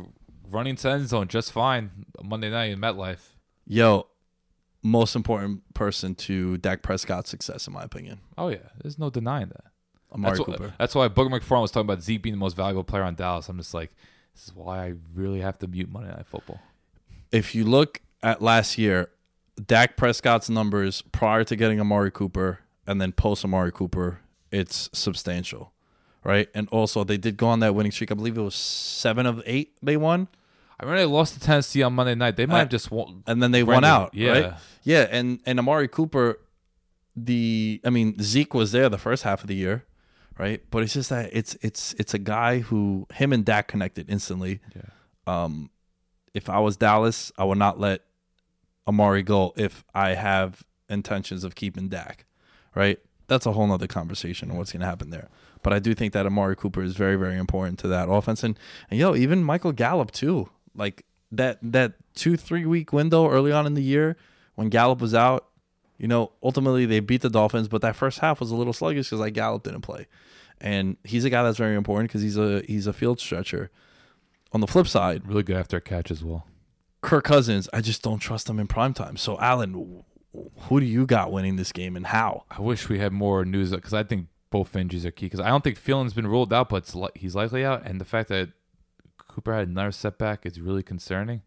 running 0.50 0.76
to 0.76 0.90
end 0.90 1.08
zone 1.08 1.30
just 1.30 1.54
fine 1.54 2.06
Monday 2.22 2.50
night 2.50 2.72
in 2.72 2.80
MetLife. 2.80 3.30
Yo, 3.66 4.08
most 4.86 5.16
important 5.16 5.74
person 5.74 6.14
to 6.14 6.58
Dak 6.58 6.84
Prescott's 6.84 7.30
success, 7.30 7.68
in 7.68 7.74
my 7.74 7.84
opinion. 7.84 8.20
Oh 8.38 8.50
yeah, 8.50 8.70
there's 8.82 9.00
no 9.00 9.10
denying 9.10 9.48
that. 9.48 9.66
Amari 10.14 10.38
that's, 10.38 10.46
Cooper. 10.46 10.64
why, 10.64 10.74
that's 10.78 10.96
why 10.96 11.10
Booger 11.10 11.32
McFarland 11.32 11.64
was 11.64 11.72
talking 11.72 11.88
about 11.88 12.04
Zeke 12.04 12.22
being 12.22 12.36
the 12.36 12.40
most 12.40 12.56
valuable 12.56 12.84
player 12.84 13.04
on 13.04 13.16
Dallas. 13.16 13.50
I'm 13.50 13.58
just 13.58 13.74
like, 13.74 13.92
this 14.34 14.46
is 14.46 14.56
why 14.56 14.86
I 14.86 14.94
really 15.14 15.42
have 15.42 15.58
to 15.60 15.68
mute 15.68 15.90
Monday 15.92 16.10
Night 16.10 16.28
Football. 16.28 16.60
if 17.32 17.56
you 17.56 17.66
look 17.66 18.02
at 18.22 18.42
last 18.42 18.78
year, 18.78 19.10
Dak 19.66 19.98
Prescott's 19.98 20.50
numbers 20.50 21.02
prior 21.02 21.44
to 21.44 21.56
getting 21.56 21.80
Amari 21.80 22.12
Cooper 22.12 22.60
and 22.86 23.02
then 23.02 23.12
post 23.12 23.44
Amari 23.44 23.72
Cooper, 23.72 24.20
it's 24.52 24.90
substantial, 24.94 25.74
right? 26.24 26.48
And 26.54 26.70
also, 26.70 27.04
they 27.04 27.18
did 27.18 27.38
go 27.38 27.48
on 27.48 27.60
that 27.62 27.74
winning 27.74 27.92
streak. 27.92 28.12
I 28.12 28.16
believe 28.16 28.38
it 28.38 28.42
was 28.42 28.56
seven 28.56 29.26
of 29.26 29.42
eight 29.46 29.76
they 29.82 29.98
won, 29.98 30.28
I 30.80 30.84
remember 30.84 31.00
they 31.02 31.06
lost 31.06 31.34
to 31.36 31.40
Tennessee 31.40 31.84
on 31.84 31.94
Monday 31.94 32.16
night. 32.16 32.36
They 32.36 32.46
might 32.46 32.56
Uh, 32.56 32.60
have 32.60 32.70
just 32.70 32.92
won. 32.92 33.24
and 33.28 33.42
then 33.42 33.52
they 33.52 33.64
won 33.64 33.84
out, 33.86 34.14
yeah. 34.14 34.32
right? 34.32 34.54
Yeah, 34.84 35.08
and 35.10 35.40
and 35.46 35.58
Amari 35.60 35.88
Cooper, 35.88 36.38
the 37.16 37.82
I 37.86 37.90
mean 37.90 38.16
Zeke 38.22 38.54
was 38.54 38.72
there 38.72 38.90
the 38.90 38.98
first 38.98 39.24
half 39.24 39.42
of 39.42 39.48
the 39.48 39.56
year, 39.56 39.86
right? 40.38 40.62
But 40.70 40.84
it's 40.84 40.94
just 40.94 41.10
that 41.10 41.30
it's 41.34 41.56
it's 41.62 41.94
it's 41.98 42.14
a 42.14 42.20
guy 42.20 42.60
who 42.60 43.08
him 43.14 43.32
and 43.34 43.46
Dak 43.46 43.68
connected 43.68 44.10
instantly. 44.10 44.60
Yeah. 44.76 44.82
Um, 45.28 45.70
if 46.34 46.50
I 46.50 46.60
was 46.60 46.76
Dallas, 46.78 47.32
I 47.38 47.46
would 47.46 47.58
not 47.58 47.80
let 47.80 48.02
Amari 48.88 49.24
go 49.24 49.54
if 49.56 49.84
I 49.96 50.10
have 50.16 50.64
intentions 50.90 51.44
of 51.44 51.56
keeping 51.56 51.88
Dak, 51.90 52.26
right? 52.76 53.00
that's 53.28 53.48
a 53.48 53.54
whole 53.54 53.66
nother 53.66 53.88
conversation 53.88 54.52
on 54.52 54.58
what's 54.58 54.72
going 54.72 54.82
to 54.82 54.86
happen 54.86 55.10
there. 55.10 55.30
But 55.64 55.74
I 55.74 55.80
do 55.80 55.96
think 55.96 56.14
that 56.14 56.28
Amari 56.28 56.56
Cooper 56.56 56.84
is 56.84 56.94
very, 56.96 57.16
very 57.16 57.38
important 57.40 57.80
to 57.80 57.88
that 57.88 58.08
offense, 58.08 58.44
and, 58.44 58.56
and 58.92 59.00
yo, 59.00 59.16
even 59.16 59.44
Michael 59.44 59.72
Gallup 59.72 60.12
too. 60.12 60.48
Like 60.76 61.06
that 61.32 61.60
that 61.62 61.94
two 62.14 62.38
three 62.38 62.66
week 62.66 62.94
window 62.94 63.30
early 63.30 63.52
on 63.52 63.66
in 63.66 63.74
the 63.74 63.84
year 63.84 64.16
when 64.56 64.70
Gallup 64.70 65.02
was 65.02 65.14
out, 65.14 65.48
you 65.98 66.08
know, 66.08 66.32
ultimately 66.42 66.86
they 66.86 67.00
beat 67.00 67.22
the 67.22 67.30
Dolphins, 67.30 67.68
but 67.68 67.82
that 67.82 67.96
first 67.96 68.20
half 68.20 68.40
was 68.40 68.52
a 68.52 68.56
little 68.56 68.74
sluggish 68.74 69.08
because 69.08 69.20
like 69.20 69.34
Gallup 69.34 69.64
didn't 69.64 69.82
play, 69.82 70.08
and 70.60 70.98
he's 71.04 71.26
a 71.26 71.30
guy 71.30 71.44
that's 71.44 71.58
very 71.58 71.76
important 71.76 72.10
because 72.10 72.22
he's 72.22 72.38
a 72.38 72.62
he's 72.68 72.88
a 72.88 72.94
field 72.94 73.20
stretcher. 73.20 73.72
On 74.52 74.62
the 74.62 74.68
flip 74.68 74.88
side, 74.88 75.28
Really 75.28 75.44
good 75.44 75.58
after 75.58 75.78
a 75.78 75.82
catch 75.82 76.10
as 76.10 76.24
well. 76.24 76.48
Kirk 77.02 77.26
Cousins, 77.26 77.68
I 77.74 77.82
just 77.82 78.02
don't 78.02 78.20
trust 78.20 78.50
him 78.50 78.60
in 78.60 78.68
prime 78.68 78.94
time. 78.94 79.18
So 79.18 79.38
Alan, 79.40 80.04
who 80.62 80.80
do 80.80 80.86
you 80.86 81.06
got 81.06 81.32
winning 81.32 81.58
this 81.58 81.72
game 81.72 81.96
and 81.96 82.08
how? 82.08 82.46
I 82.50 82.62
wish 82.62 82.88
we 82.88 83.00
had 83.00 83.12
more 83.12 83.44
news 83.44 83.72
because 83.72 83.94
I 83.94 84.04
think 84.04 84.28
both 84.50 84.76
injuries 84.76 85.06
are 85.06 85.12
key. 85.12 85.26
Because 85.26 85.42
I 85.42 85.50
don't 85.50 85.64
think 85.64 85.78
Thielen's 85.78 86.14
been 86.14 86.28
ruled 86.28 86.54
out, 86.54 86.70
but 86.70 86.96
li- 86.96 87.10
he's 87.16 87.36
likely 87.36 87.66
out, 87.66 87.86
and 87.86 88.00
the 88.00 88.06
fact 88.06 88.30
that 88.30 88.50
Cooper 89.36 89.54
had 89.54 89.68
another 89.68 89.92
setback 89.92 90.46
is 90.46 90.62
really 90.62 90.82
concerning. 90.82 91.42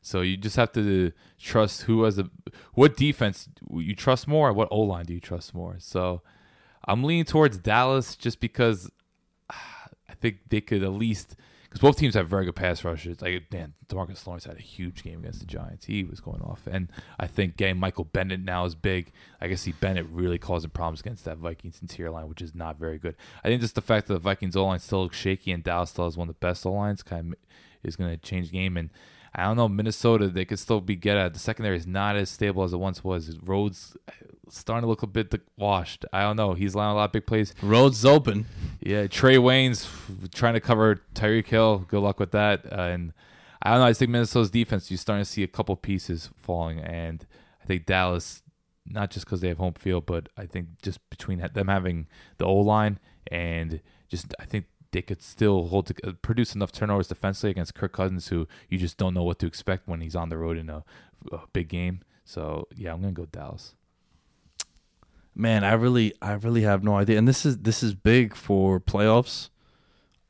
So 0.00 0.22
you 0.22 0.38
just 0.38 0.56
have 0.56 0.72
to 0.72 1.12
trust 1.38 1.82
who 1.82 2.04
has 2.04 2.18
a 2.18 2.30
what 2.72 2.96
defense 2.96 3.50
you 3.70 3.94
trust 3.94 4.26
more, 4.26 4.50
what 4.50 4.68
O 4.70 4.80
line 4.80 5.04
do 5.04 5.12
you 5.12 5.20
trust 5.20 5.54
more. 5.54 5.76
So 5.78 6.22
I'm 6.88 7.04
leaning 7.04 7.26
towards 7.26 7.58
Dallas 7.58 8.16
just 8.16 8.40
because 8.40 8.90
I 9.50 10.14
think 10.22 10.38
they 10.48 10.62
could 10.62 10.82
at 10.82 10.92
least 10.92 11.36
because 11.74 11.88
both 11.88 11.96
teams 11.96 12.14
have 12.14 12.28
very 12.28 12.44
good 12.44 12.54
pass 12.54 12.84
rushers. 12.84 13.20
Like 13.20 13.50
man, 13.52 13.74
Demarcus 13.88 14.24
Lawrence 14.28 14.44
had 14.44 14.56
a 14.56 14.62
huge 14.62 15.02
game 15.02 15.18
against 15.18 15.40
the 15.40 15.46
Giants. 15.46 15.86
He 15.86 16.04
was 16.04 16.20
going 16.20 16.40
off, 16.40 16.68
and 16.70 16.88
I 17.18 17.26
think 17.26 17.56
getting 17.56 17.80
Michael 17.80 18.04
Bennett 18.04 18.38
now 18.38 18.64
is 18.64 18.76
big. 18.76 19.10
I 19.40 19.48
can 19.48 19.56
see 19.56 19.72
Bennett 19.72 20.06
really 20.08 20.38
causing 20.38 20.70
problems 20.70 21.00
against 21.00 21.24
that 21.24 21.38
Vikings 21.38 21.80
interior 21.82 22.12
line, 22.12 22.28
which 22.28 22.42
is 22.42 22.54
not 22.54 22.78
very 22.78 22.98
good. 22.98 23.16
I 23.42 23.48
think 23.48 23.60
just 23.60 23.74
the 23.74 23.82
fact 23.82 24.06
that 24.06 24.14
the 24.14 24.20
Vikings 24.20 24.54
O 24.54 24.64
line 24.66 24.78
still 24.78 25.02
looks 25.02 25.16
shaky 25.16 25.50
and 25.50 25.64
Dallas 25.64 25.90
still 25.90 26.04
has 26.04 26.16
one 26.16 26.28
of 26.28 26.36
the 26.36 26.46
best 26.46 26.64
O 26.64 26.70
lines 26.70 27.02
kind 27.02 27.32
of 27.32 27.38
is 27.82 27.96
going 27.96 28.10
to 28.10 28.18
change 28.18 28.50
the 28.50 28.52
game. 28.52 28.76
And 28.76 28.90
I 29.34 29.44
don't 29.44 29.56
know 29.56 29.68
Minnesota, 29.68 30.28
they 30.28 30.44
could 30.44 30.58
still 30.58 30.80
be 30.80 30.96
get 30.96 31.16
at. 31.16 31.32
The 31.32 31.40
secondary 31.40 31.76
is 31.76 31.86
not 31.86 32.16
as 32.16 32.30
stable 32.30 32.62
as 32.62 32.72
it 32.72 32.78
once 32.78 33.02
was. 33.02 33.36
Rhodes 33.42 33.96
starting 34.48 34.82
to 34.82 34.88
look 34.88 35.02
a 35.02 35.06
bit 35.06 35.34
washed. 35.56 36.04
I 36.12 36.22
don't 36.22 36.36
know. 36.36 36.54
He's 36.54 36.74
allowing 36.74 36.92
a 36.92 36.96
lot 36.96 37.04
of 37.06 37.12
big 37.12 37.26
plays. 37.26 37.54
Roads 37.62 38.04
open. 38.04 38.46
Yeah, 38.80 39.04
Trae 39.04 39.38
Waynes 39.38 39.88
trying 40.32 40.54
to 40.54 40.60
cover 40.60 41.00
Tyreek 41.14 41.46
Hill. 41.46 41.86
Good 41.88 42.00
luck 42.00 42.20
with 42.20 42.30
that. 42.32 42.64
Uh, 42.70 42.82
and 42.82 43.12
I 43.62 43.70
don't 43.70 43.80
know. 43.80 43.86
I 43.86 43.92
think 43.92 44.10
Minnesota's 44.10 44.50
defense, 44.50 44.90
you're 44.90 44.98
starting 44.98 45.24
to 45.24 45.30
see 45.30 45.42
a 45.42 45.48
couple 45.48 45.74
pieces 45.76 46.30
falling. 46.36 46.78
And 46.78 47.26
I 47.62 47.66
think 47.66 47.86
Dallas, 47.86 48.42
not 48.86 49.10
just 49.10 49.26
because 49.26 49.40
they 49.40 49.48
have 49.48 49.58
home 49.58 49.74
field, 49.74 50.06
but 50.06 50.28
I 50.36 50.46
think 50.46 50.80
just 50.82 50.98
between 51.10 51.46
them 51.54 51.68
having 51.68 52.06
the 52.38 52.44
O 52.44 52.56
line 52.56 52.98
and 53.28 53.80
just, 54.08 54.34
I 54.38 54.44
think 54.44 54.66
they 54.94 55.02
could 55.02 55.20
still 55.20 55.66
hold 55.66 55.86
to, 55.88 55.94
uh, 56.08 56.12
produce 56.22 56.54
enough 56.54 56.70
turnovers 56.70 57.08
defensively 57.08 57.50
against 57.50 57.74
Kirk 57.74 57.92
Cousins, 57.92 58.28
who 58.28 58.46
you 58.70 58.78
just 58.78 58.96
don't 58.96 59.12
know 59.12 59.24
what 59.24 59.40
to 59.40 59.46
expect 59.46 59.88
when 59.88 60.00
he's 60.00 60.14
on 60.14 60.28
the 60.28 60.38
road 60.38 60.56
in 60.56 60.70
a, 60.70 60.84
a 61.32 61.40
big 61.52 61.68
game. 61.68 62.00
So 62.24 62.68
yeah, 62.74 62.92
I'm 62.92 63.00
gonna 63.00 63.12
go 63.12 63.26
Dallas. 63.26 63.74
Man, 65.34 65.64
I 65.64 65.72
really 65.72 66.14
I 66.22 66.34
really 66.34 66.62
have 66.62 66.84
no 66.84 66.96
idea. 66.96 67.18
And 67.18 67.26
this 67.26 67.44
is 67.44 67.58
this 67.58 67.82
is 67.82 67.94
big 67.94 68.36
for 68.36 68.78
playoffs. 68.78 69.50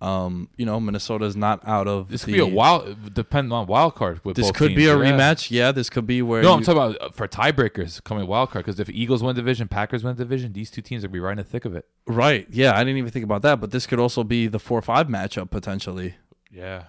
Um, 0.01 0.51
you 0.57 0.67
know, 0.67 0.79
Minnesota's 0.81 1.35
not 1.35 1.67
out 1.67 1.89
of 1.89 2.09
This 2.09 2.23
the, 2.23 2.27
could 2.27 2.35
be 2.35 2.41
a 2.41 2.47
wild, 2.47 3.15
depending 3.15 3.53
on 3.53 3.67
wild 3.67 3.95
card. 3.95 4.21
With 4.25 4.37
This 4.37 4.51
could 4.51 4.69
teams. 4.69 4.77
be 4.77 4.87
a 4.87 4.99
Yeah. 4.99 5.03
rematch. 5.13 5.51
Yeah, 5.51 5.73
this 5.73 5.89
could 5.89 6.07
be 6.07 6.21
where 6.21 6.43
No, 6.43 6.49
you- 6.51 6.55
I'm 6.57 6.63
talking 6.63 6.83
about 6.83 7.01
uh, 7.01 7.09
for 7.11 7.27
tiebreakers 7.27 8.05
coming 8.05 8.27
wild 8.27 8.51
card 8.51 8.67
because 8.67 8.79
if 8.79 8.91
Eagles 8.91 9.23
win 9.23 9.35
division, 9.35 9.67
Packers 9.69 10.05
win 10.05 10.15
division, 10.17 10.53
these 10.53 10.71
two 10.71 10.83
teams 10.83 11.03
will 11.05 11.11
be 11.11 11.21
right 11.21 11.33
in 11.33 11.39
the 11.39 11.45
thick 11.45 11.65
of 11.65 11.75
it. 11.75 11.87
Right. 12.07 12.47
Yeah, 12.51 12.75
I 12.75 12.81
didn't 12.85 12.99
even 12.99 13.11
think 13.13 13.25
about 13.25 13.41
that, 13.43 13.61
but 13.61 13.71
this 13.71 13.87
could 13.87 13.99
also 13.99 14.25
be 14.25 14.47
the 14.47 14.59
4-5 14.59 15.09
matchup 15.09 15.49
potentially. 15.51 16.17
Yeah, 16.53 16.83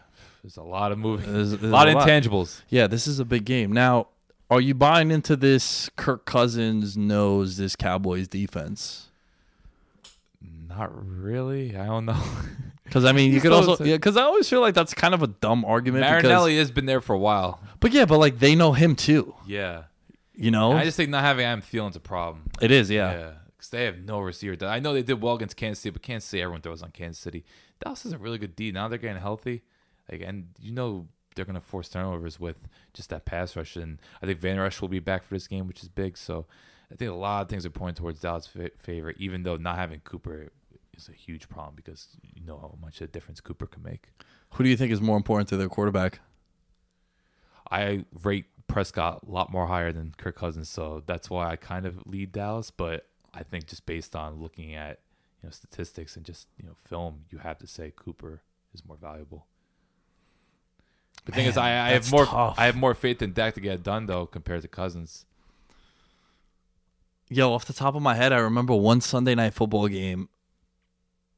there's 0.44 0.58
a 0.58 0.64
lot 0.64 0.92
of 0.92 0.98
moving, 0.98 1.32
There's- 1.32 1.54
a 1.54 1.58
lot 1.68 1.88
of 1.88 1.94
lot. 1.96 2.08
intangibles. 2.08 2.64
Yeah, 2.70 2.88
this 2.88 3.08
is 3.08 3.20
a 3.20 3.26
big 3.26 3.46
game. 3.46 3.72
Now, 3.72 4.08
are 4.52 4.60
you 4.60 4.74
buying 4.74 5.10
into 5.10 5.38
this 5.38 5.90
Kirk 5.96 6.26
Cousins 6.26 6.98
knows 6.98 7.56
this 7.58 7.78
Cowboys 7.78 8.28
defense? 8.28 9.08
Not 10.68 10.90
really. 10.94 11.78
I 11.78 11.86
don't 11.86 12.06
know. 12.06 12.22
Because 12.86 13.04
I 13.04 13.12
mean, 13.12 13.34
you 13.34 13.42
could 13.42 13.52
also 13.52 13.84
yeah. 13.84 13.96
Because 13.96 14.16
I 14.16 14.22
always 14.22 14.48
feel 14.50 14.62
like 14.62 14.74
that's 14.76 14.94
kind 14.94 15.14
of 15.14 15.22
a 15.24 15.28
dumb 15.28 15.66
argument. 15.66 16.04
because- 16.06 16.24
Marinelli 16.24 16.58
has 16.58 16.72
been 16.72 16.86
there 16.86 17.02
for 17.02 17.14
a 17.14 17.20
while. 17.20 17.60
but 17.80 17.92
yeah, 17.92 18.06
but 18.06 18.18
like 18.20 18.40
they 18.40 18.56
know 18.56 18.72
him 18.74 18.96
too. 18.96 19.36
Yeah, 19.48 19.84
You 20.34 20.52
know, 20.52 20.72
I 20.74 20.84
just 20.86 20.96
think 20.98 21.10
not 21.10 21.24
having 21.24 21.46
Adam 21.46 21.62
Thielen's 21.62 21.96
a 21.96 22.00
problem. 22.00 22.50
it 22.62 22.72
is. 22.72 22.90
Yeah, 22.90 23.12
Yeah. 23.12 23.32
because 23.58 23.70
they 23.72 23.86
have 23.86 23.98
no 24.00 24.20
receiver. 24.20 24.66
I 24.66 24.80
know 24.80 24.94
they 24.94 25.04
did 25.04 25.22
well 25.22 25.36
against 25.36 25.58
Kansas 25.58 25.82
City, 25.82 25.92
but 25.94 26.02
Kansas 26.04 26.30
City 26.30 26.42
everyone 26.42 26.62
throws 26.62 26.84
on 26.84 26.92
Kansas 26.92 27.22
City. 27.22 27.44
Dallas 27.84 28.06
is 28.06 28.14
a 28.14 28.18
really 28.18 28.38
good 28.38 28.56
D. 28.56 28.72
Now 28.72 28.88
they're 28.88 28.98
getting 29.00 29.22
healthy, 29.22 29.64
like, 30.12 30.22
and 30.22 30.48
you 30.60 30.72
know 30.72 31.08
they're 31.36 31.44
gonna 31.46 31.60
force 31.62 31.90
turnovers 31.90 32.40
with 32.40 32.58
just 32.94 33.10
that 33.10 33.26
pass 33.26 33.56
rush. 33.58 33.76
And 33.76 34.00
I 34.22 34.26
think 34.26 34.40
Vander 34.40 34.64
Esch 34.64 34.80
will 34.80 34.88
be 34.88 35.00
back 35.00 35.24
for 35.26 35.34
this 35.36 35.48
game, 35.48 35.68
which 35.68 35.82
is 35.84 35.90
big. 35.90 36.18
So 36.18 36.46
I 36.92 36.96
think 36.96 37.10
a 37.12 37.16
lot 37.16 37.42
of 37.42 37.50
things 37.50 37.66
are 37.66 37.70
pointing 37.72 37.96
towards 37.96 38.22
Dallas' 38.22 38.48
favor, 38.80 39.12
even 39.18 39.44
though 39.44 39.58
not 39.58 39.76
having 39.78 40.00
Cooper 40.02 40.52
is 40.98 41.10
a 41.10 41.14
huge 41.14 41.50
problem 41.50 41.76
because 41.76 42.08
you 42.22 42.44
know 42.46 42.58
how 42.58 42.78
much 42.82 43.02
of 43.02 43.10
a 43.10 43.12
difference 43.12 43.42
Cooper 43.42 43.68
can 43.68 43.84
make. 43.84 44.10
Who 44.54 44.64
do 44.64 44.70
you 44.70 44.78
think 44.78 44.92
is 44.92 45.02
more 45.02 45.18
important 45.18 45.50
to 45.50 45.58
their 45.58 45.70
quarterback? 45.70 46.20
I 47.70 48.06
rate 48.24 48.46
Prescott 48.68 49.24
a 49.28 49.32
lot 49.32 49.52
more 49.52 49.68
higher 49.68 49.92
than 49.92 50.14
Kirk 50.18 50.36
Cousins, 50.36 50.70
so 50.70 51.04
that's 51.06 51.30
why 51.30 51.50
I 51.50 51.56
kind 51.56 51.86
of 51.86 52.06
lead 52.06 52.32
Dallas. 52.32 52.72
But 52.72 53.08
I 53.34 53.44
think 53.44 53.68
just 53.68 53.86
based 53.86 54.16
on 54.16 54.42
looking 54.42 54.74
at 54.74 55.00
you 55.42 55.48
know 55.48 55.52
statistics 55.52 56.16
and 56.16 56.26
just 56.26 56.48
you 56.58 56.66
know 56.66 56.76
film, 56.84 57.26
you 57.30 57.40
have 57.40 57.58
to 57.60 57.68
say 57.68 57.92
Cooper 57.96 58.42
is 58.74 58.86
more 58.86 58.98
valuable. 58.98 59.48
The 61.26 61.32
thing 61.32 61.48
is, 61.48 61.58
I, 61.58 61.70
I 61.70 61.90
have 61.92 62.12
more 62.12 62.26
tough. 62.26 62.56
I 62.58 62.66
have 62.66 62.76
more 62.76 62.94
faith 62.94 63.22
in 63.22 63.34
Dak 63.34 63.56
to 63.56 63.62
get 63.62 63.74
it 63.76 63.84
done 63.84 64.06
though 64.06 64.26
compared 64.26 64.62
to 64.62 64.68
Cousins. 64.68 65.26
Yo, 67.30 67.52
off 67.52 67.66
the 67.66 67.74
top 67.74 67.96
of 67.96 68.02
my 68.04 68.14
head, 68.14 68.32
I 68.32 68.38
remember 68.38 68.76
one 68.76 69.02
Sunday 69.02 69.34
night 69.34 69.56
football 69.56 69.88
game. 69.88 70.30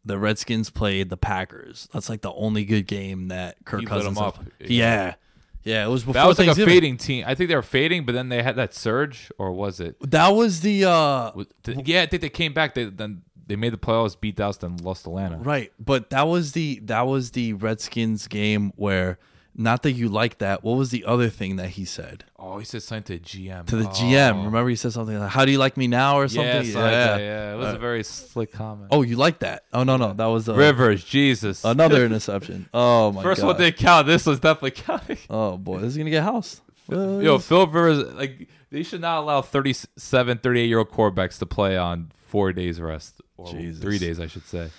The 0.07 0.17
Redskins 0.17 0.69
played 0.69 1.09
the 1.09 1.17
Packers. 1.17 1.87
That's 1.93 2.09
like 2.09 2.21
the 2.21 2.33
only 2.33 2.65
good 2.65 2.87
game 2.87 3.27
that 3.27 3.57
Kirk 3.65 3.81
He 3.81 3.85
Cousins. 3.85 4.15
them 4.15 4.23
up. 4.23 4.39
Yeah, 4.59 5.15
yeah. 5.63 5.85
It 5.85 5.89
was 5.89 6.01
before 6.03 6.13
That 6.13 6.27
was 6.27 6.39
like 6.39 6.47
a 6.49 6.55
fading 6.55 6.97
team. 6.97 7.23
I 7.27 7.35
think 7.35 7.49
they 7.49 7.55
were 7.55 7.61
fading, 7.61 8.05
but 8.05 8.13
then 8.13 8.29
they 8.29 8.41
had 8.41 8.55
that 8.55 8.73
surge, 8.73 9.31
or 9.37 9.51
was 9.51 9.79
it? 9.79 9.97
That 10.09 10.29
was 10.29 10.61
the 10.61 10.85
uh 10.85 11.31
was- 11.35 11.47
Yeah, 11.65 12.01
I 12.03 12.05
think 12.05 12.21
they 12.21 12.29
came 12.29 12.53
back. 12.53 12.73
They 12.73 12.85
then 12.85 13.21
they 13.45 13.55
made 13.55 13.71
the 13.73 13.77
playoffs, 13.77 14.19
beat 14.19 14.35
Dallas, 14.35 14.57
then 14.57 14.77
lost 14.77 15.05
Atlanta. 15.05 15.37
right, 15.37 15.71
but 15.79 16.09
that 16.09 16.23
was 16.27 16.51
the 16.53 16.79
that 16.85 17.07
was 17.07 17.31
the 17.31 17.53
Redskins 17.53 18.27
game 18.27 18.73
where 18.75 19.19
not 19.59 19.81
that 19.83 19.93
you 19.93 20.07
like 20.07 20.37
that. 20.37 20.63
What 20.63 20.77
was 20.77 20.91
the 20.91 21.03
other 21.05 21.29
thing 21.29 21.55
that 21.55 21.69
he 21.71 21.83
said 21.85 22.23
Oh, 22.37 22.59
he 22.59 22.65
said 22.65 22.83
something 22.83 23.19
to 23.19 23.23
GM. 23.23 23.65
to 23.65 23.75
the 23.77 23.87
Oh. 23.89 23.91
GM? 23.91 24.45
Remember, 24.45 24.69
he 24.69 24.75
said 24.75 24.93
something 24.93 25.17
like, 25.19 25.31
"How 25.31 25.43
do 25.45 25.51
you 25.51 25.57
like 25.57 25.75
me 25.77 25.87
now?" 25.87 26.17
or 26.19 26.27
something. 26.27 26.45
Yeah, 26.45 26.53
something 26.61 26.81
like 26.81 26.91
that, 26.91 27.19
yeah. 27.19 27.53
It 27.53 27.57
was 27.57 27.73
a 27.73 27.77
very 27.79 28.03
slick 28.03 28.51
comment. 28.51 28.89
Oh, 28.91 29.01
you 29.01 29.15
like 29.17 29.39
that? 29.39 29.63
Oh 29.73 29.83
no, 29.83 29.97
no, 29.97 30.13
that 30.13 30.25
was 30.25 30.47
uh, 30.47 30.53
Rivers, 30.55 31.03
Jesus. 31.03 31.65
another 31.65 32.05
interception. 32.05 32.69
Oh 32.73 33.11
my 33.11 33.23
First 33.23 33.41
god. 33.41 33.47
one 33.47 33.57
didn't 33.57 33.77
count. 33.77 34.05
This 34.07 34.25
was 34.25 34.39
definitely 34.39 34.71
counting. 34.71 35.17
Oh 35.29 35.57
boy, 35.57 35.79
this 35.79 35.91
is 35.91 35.97
gonna 35.97 36.09
get 36.11 36.23
housed. 36.23 36.61
Uh, 36.91 37.17
Yo, 37.19 37.37
Phil 37.39 37.65
Rivers, 37.67 38.13
like 38.13 38.47
they 38.69 38.83
should 38.83 39.01
not 39.01 39.19
allow 39.19 39.41
37, 39.41 40.37
38 40.37 40.65
year 40.67 40.77
old 40.79 40.89
quarterbacks 40.89 41.39
to 41.39 41.45
play 41.45 41.75
on 41.77 42.11
four 42.27 42.53
days 42.53 42.79
rest 42.79 43.21
or 43.37 43.51
Jesus. 43.51 43.81
three 43.81 43.97
days, 43.97 44.19
I 44.19 44.27
should 44.27 44.45
say. 44.45 44.69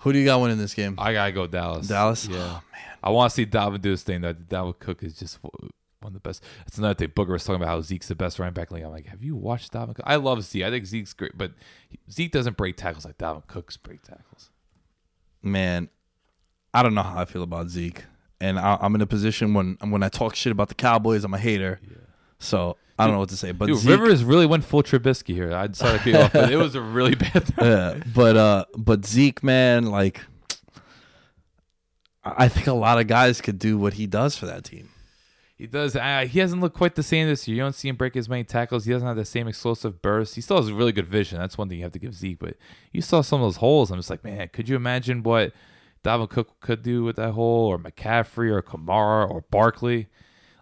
who 0.00 0.12
do 0.12 0.18
you 0.18 0.24
got 0.24 0.40
winning 0.40 0.58
this 0.58 0.74
game? 0.74 0.94
I 0.98 1.12
gotta 1.12 1.32
go 1.32 1.46
Dallas. 1.46 1.88
Dallas? 1.88 2.26
yeah. 2.28 2.36
Oh, 2.38 2.62
I 3.06 3.10
want 3.10 3.30
to 3.30 3.34
see 3.34 3.46
Dalvin 3.46 3.80
do 3.80 3.92
his 3.92 4.02
thing. 4.02 4.22
That 4.22 4.48
Dalvin 4.48 4.78
Cook 4.80 5.04
is 5.04 5.16
just 5.16 5.38
one 5.42 5.52
of 6.02 6.12
the 6.12 6.18
best. 6.18 6.42
That's 6.64 6.76
another 6.76 6.94
thing. 6.94 7.08
Booger 7.10 7.28
was 7.28 7.44
talking 7.44 7.62
about 7.62 7.68
how 7.68 7.80
Zeke's 7.80 8.08
the 8.08 8.16
best 8.16 8.40
running 8.40 8.52
back 8.52 8.70
in 8.70 8.74
the 8.74 8.80
league. 8.80 8.84
I'm 8.86 8.90
like, 8.92 9.06
have 9.06 9.22
you 9.22 9.36
watched 9.36 9.72
Dalvin? 9.72 9.94
Cook? 9.94 10.04
I 10.04 10.16
love 10.16 10.42
Zeke. 10.42 10.64
I 10.64 10.70
think 10.70 10.86
Zeke's 10.86 11.12
great, 11.12 11.38
but 11.38 11.52
Zeke 12.10 12.32
doesn't 12.32 12.56
break 12.56 12.76
tackles 12.76 13.04
like 13.04 13.16
Dalvin 13.16 13.46
Cook's 13.46 13.76
break 13.76 14.02
tackles. 14.02 14.50
Man, 15.40 15.88
I 16.74 16.82
don't 16.82 16.94
know 16.94 17.02
how 17.02 17.20
I 17.20 17.24
feel 17.26 17.44
about 17.44 17.68
Zeke, 17.68 18.04
and 18.40 18.58
I, 18.58 18.76
I'm 18.80 18.94
in 18.96 19.00
a 19.00 19.06
position 19.06 19.54
when 19.54 19.78
when 19.84 20.02
I 20.02 20.08
talk 20.08 20.34
shit 20.34 20.50
about 20.50 20.68
the 20.68 20.74
Cowboys, 20.74 21.22
I'm 21.22 21.32
a 21.34 21.38
hater. 21.38 21.80
So 22.40 22.76
I 22.98 23.04
don't 23.04 23.14
know 23.14 23.20
what 23.20 23.28
to 23.30 23.36
say. 23.36 23.52
But 23.52 23.66
Dude, 23.66 23.78
Zeke, 23.78 23.90
Rivers 23.92 24.24
really 24.24 24.46
went 24.46 24.64
full 24.64 24.82
Trubisky 24.82 25.32
here. 25.34 25.52
I 25.54 25.68
decided 25.68 26.00
to 26.00 26.04
be 26.04 26.16
off, 26.16 26.32
but 26.32 26.50
it 26.52 26.56
was 26.56 26.74
a 26.74 26.80
really 26.80 27.14
bad. 27.24 27.44
throw. 27.44 27.64
yeah, 27.68 28.02
but 28.14 28.36
uh, 28.36 28.64
but 28.76 29.06
Zeke, 29.06 29.42
man, 29.44 29.86
like, 29.86 30.22
I 32.36 32.48
think 32.48 32.66
a 32.66 32.72
lot 32.72 32.98
of 32.98 33.06
guys 33.06 33.40
could 33.40 33.58
do 33.58 33.78
what 33.78 33.94
he 33.94 34.06
does 34.06 34.36
for 34.36 34.46
that 34.46 34.64
team. 34.64 34.88
He 35.56 35.66
does. 35.66 35.96
Uh, 35.96 36.26
he 36.28 36.40
hasn't 36.40 36.60
looked 36.60 36.76
quite 36.76 36.96
the 36.96 37.02
same 37.02 37.26
this 37.28 37.48
year. 37.48 37.56
You 37.56 37.62
don't 37.62 37.74
see 37.74 37.88
him 37.88 37.96
break 37.96 38.14
as 38.16 38.28
many 38.28 38.44
tackles. 38.44 38.84
He 38.84 38.92
doesn't 38.92 39.08
have 39.08 39.16
the 39.16 39.24
same 39.24 39.48
explosive 39.48 40.02
burst. 40.02 40.34
He 40.34 40.40
still 40.40 40.58
has 40.58 40.68
a 40.68 40.74
really 40.74 40.92
good 40.92 41.06
vision. 41.06 41.38
That's 41.38 41.56
one 41.56 41.68
thing 41.68 41.78
you 41.78 41.84
have 41.84 41.92
to 41.92 41.98
give 41.98 42.14
Zeke. 42.14 42.38
But 42.38 42.56
you 42.92 43.00
saw 43.00 43.22
some 43.22 43.40
of 43.40 43.46
those 43.46 43.56
holes. 43.56 43.90
I'm 43.90 43.98
just 43.98 44.10
like, 44.10 44.22
man, 44.22 44.48
could 44.52 44.68
you 44.68 44.76
imagine 44.76 45.22
what 45.22 45.52
Dalvin 46.04 46.28
Cook 46.28 46.60
could 46.60 46.82
do 46.82 47.04
with 47.04 47.16
that 47.16 47.32
hole, 47.32 47.68
or 47.68 47.78
McCaffrey, 47.78 48.50
or 48.50 48.60
Kamara, 48.60 49.30
or 49.30 49.42
Barkley? 49.50 50.08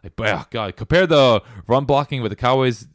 Like, 0.04 0.12
oh 0.18 0.44
God, 0.50 0.76
compare 0.76 1.06
the 1.06 1.42
run 1.66 1.86
blocking 1.86 2.22
with 2.22 2.30
the 2.30 2.36
Cowboys 2.36 2.86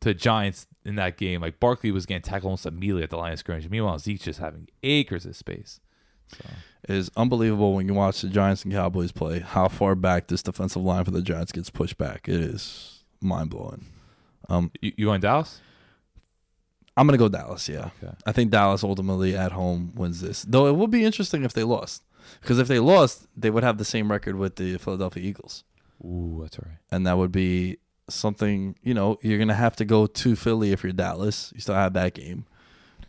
to 0.00 0.14
Giants 0.14 0.66
in 0.84 0.94
that 0.94 1.16
game. 1.16 1.40
Like 1.40 1.58
Barkley 1.58 1.90
was 1.90 2.06
getting 2.06 2.22
tackled 2.22 2.44
almost 2.44 2.66
immediately 2.66 3.02
at 3.02 3.10
the 3.10 3.16
line 3.16 3.32
of 3.32 3.38
scrimmage. 3.38 3.68
Meanwhile, 3.68 3.98
Zeke's 3.98 4.24
just 4.24 4.38
having 4.38 4.68
acres 4.82 5.26
of 5.26 5.34
space. 5.34 5.80
So 6.28 6.44
is 6.88 7.10
unbelievable 7.16 7.74
when 7.74 7.88
you 7.88 7.94
watch 7.94 8.20
the 8.20 8.28
Giants 8.28 8.64
and 8.64 8.72
Cowboys 8.72 9.12
play 9.12 9.40
how 9.40 9.68
far 9.68 9.94
back 9.94 10.28
this 10.28 10.42
defensive 10.42 10.82
line 10.82 11.04
for 11.04 11.10
the 11.10 11.22
Giants 11.22 11.52
gets 11.52 11.70
pushed 11.70 11.98
back. 11.98 12.28
It 12.28 12.40
is 12.40 13.02
mind 13.20 13.50
blowing. 13.50 13.86
Um, 14.48 14.70
you, 14.80 14.92
you 14.96 15.04
going 15.06 15.20
Dallas? 15.20 15.60
I'm 16.96 17.06
gonna 17.06 17.18
go 17.18 17.28
Dallas. 17.28 17.68
Yeah, 17.68 17.90
Okay. 18.02 18.12
I 18.26 18.32
think 18.32 18.50
Dallas 18.50 18.82
ultimately 18.82 19.36
at 19.36 19.52
home 19.52 19.92
wins 19.94 20.20
this. 20.20 20.42
Though 20.42 20.66
it 20.66 20.74
would 20.76 20.90
be 20.90 21.04
interesting 21.04 21.44
if 21.44 21.52
they 21.52 21.62
lost, 21.64 22.02
because 22.40 22.58
if 22.58 22.66
they 22.68 22.80
lost, 22.80 23.26
they 23.36 23.50
would 23.50 23.62
have 23.62 23.78
the 23.78 23.84
same 23.84 24.10
record 24.10 24.36
with 24.36 24.56
the 24.56 24.78
Philadelphia 24.78 25.22
Eagles, 25.22 25.62
Ooh, 26.04 26.40
that's 26.42 26.58
right. 26.58 26.78
and 26.90 27.06
that 27.06 27.16
would 27.16 27.30
be 27.32 27.78
something. 28.08 28.74
You 28.82 28.94
know, 28.94 29.18
you're 29.22 29.38
gonna 29.38 29.54
have 29.54 29.76
to 29.76 29.84
go 29.84 30.06
to 30.08 30.34
Philly 30.34 30.72
if 30.72 30.82
you're 30.82 30.92
Dallas. 30.92 31.52
You 31.54 31.60
still 31.60 31.76
have 31.76 31.92
that 31.92 32.14
game, 32.14 32.46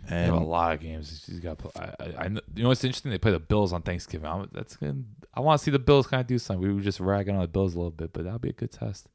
They 0.07 0.23
have 0.23 0.33
a 0.33 0.39
lot 0.39 0.73
of 0.73 0.79
games. 0.79 1.25
He's 1.27 1.39
got. 1.39 1.59
I, 1.75 1.93
I, 1.99 2.05
I, 2.17 2.25
you 2.55 2.63
know 2.63 2.69
what's 2.69 2.83
interesting? 2.83 3.11
They 3.11 3.17
play 3.17 3.31
the 3.31 3.39
Bills 3.39 3.73
on 3.73 3.81
Thanksgiving. 3.81 4.27
I'm, 4.27 4.49
that's 4.51 4.75
good. 4.75 5.05
I 5.33 5.39
want 5.41 5.59
to 5.59 5.63
see 5.63 5.71
the 5.71 5.79
Bills 5.79 6.07
kind 6.07 6.21
of 6.21 6.27
do 6.27 6.39
something. 6.39 6.67
We 6.67 6.73
were 6.73 6.81
just 6.81 6.99
ragging 6.99 7.35
on 7.35 7.41
the 7.41 7.47
Bills 7.47 7.75
a 7.75 7.77
little 7.77 7.91
bit, 7.91 8.13
but 8.13 8.23
that'll 8.23 8.39
be 8.39 8.49
a 8.49 8.53
good 8.53 8.71
test. 8.71 9.07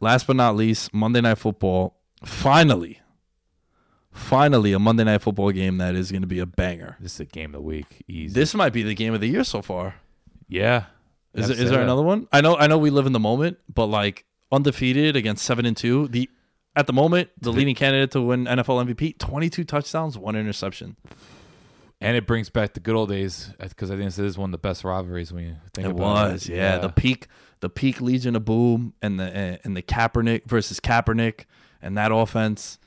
last 0.00 0.26
but 0.26 0.36
not 0.36 0.56
least, 0.56 0.92
Monday 0.94 1.20
Night 1.20 1.38
Football. 1.38 1.96
Finally, 2.24 3.00
finally, 4.12 4.72
a 4.72 4.78
Monday 4.78 5.04
Night 5.04 5.22
Football 5.22 5.52
game 5.52 5.78
that 5.78 5.94
is 5.94 6.10
going 6.10 6.22
to 6.22 6.28
be 6.28 6.38
a 6.38 6.46
banger. 6.46 6.96
This 7.00 7.14
is 7.14 7.20
a 7.20 7.24
game 7.24 7.54
of 7.54 7.60
the 7.60 7.66
week. 7.66 8.04
Easy. 8.08 8.32
This 8.32 8.54
might 8.54 8.72
be 8.72 8.82
the 8.82 8.94
game 8.94 9.14
of 9.14 9.20
the 9.20 9.28
year 9.28 9.44
so 9.44 9.62
far. 9.62 9.96
yeah. 10.48 10.84
Is, 11.34 11.48
there, 11.48 11.56
is 11.60 11.70
there 11.70 11.82
another 11.82 12.02
one? 12.02 12.26
I 12.32 12.40
know, 12.40 12.56
I 12.56 12.66
know, 12.66 12.78
we 12.78 12.90
live 12.90 13.06
in 13.06 13.12
the 13.12 13.20
moment, 13.20 13.58
but 13.72 13.86
like 13.86 14.24
undefeated 14.50 15.14
against 15.14 15.44
seven 15.44 15.66
and 15.66 15.76
two. 15.76 16.08
The 16.08 16.28
at 16.78 16.86
the 16.86 16.92
moment, 16.92 17.30
the 17.40 17.50
leading 17.52 17.74
candidate 17.74 18.12
to 18.12 18.22
win 18.22 18.44
NFL 18.44 18.86
MVP, 18.86 19.18
twenty 19.18 19.50
two 19.50 19.64
touchdowns, 19.64 20.16
one 20.16 20.36
interception. 20.36 20.96
And 22.00 22.16
it 22.16 22.28
brings 22.28 22.48
back 22.48 22.74
the 22.74 22.80
good 22.80 22.94
old 22.94 23.08
days 23.08 23.52
uh, 23.58 23.66
because 23.66 23.90
I 23.90 23.96
think 23.96 24.04
this 24.04 24.20
is 24.20 24.38
one 24.38 24.50
of 24.50 24.52
the 24.52 24.58
best 24.58 24.84
rivalries 24.84 25.32
when 25.32 25.44
you 25.44 25.56
think 25.74 25.88
It 25.88 25.90
about 25.90 26.30
was, 26.30 26.48
yeah, 26.48 26.78
the 26.78 26.88
peak, 26.88 27.26
the 27.58 27.68
peak 27.68 28.00
Legion 28.00 28.36
of 28.36 28.44
Boom 28.44 28.94
and 29.02 29.18
the 29.18 29.24
uh, 29.24 29.56
and 29.64 29.76
the 29.76 29.82
Kaepernick 29.82 30.44
versus 30.46 30.78
Kaepernick 30.78 31.46
and 31.82 31.98
that 31.98 32.12
offense. 32.12 32.78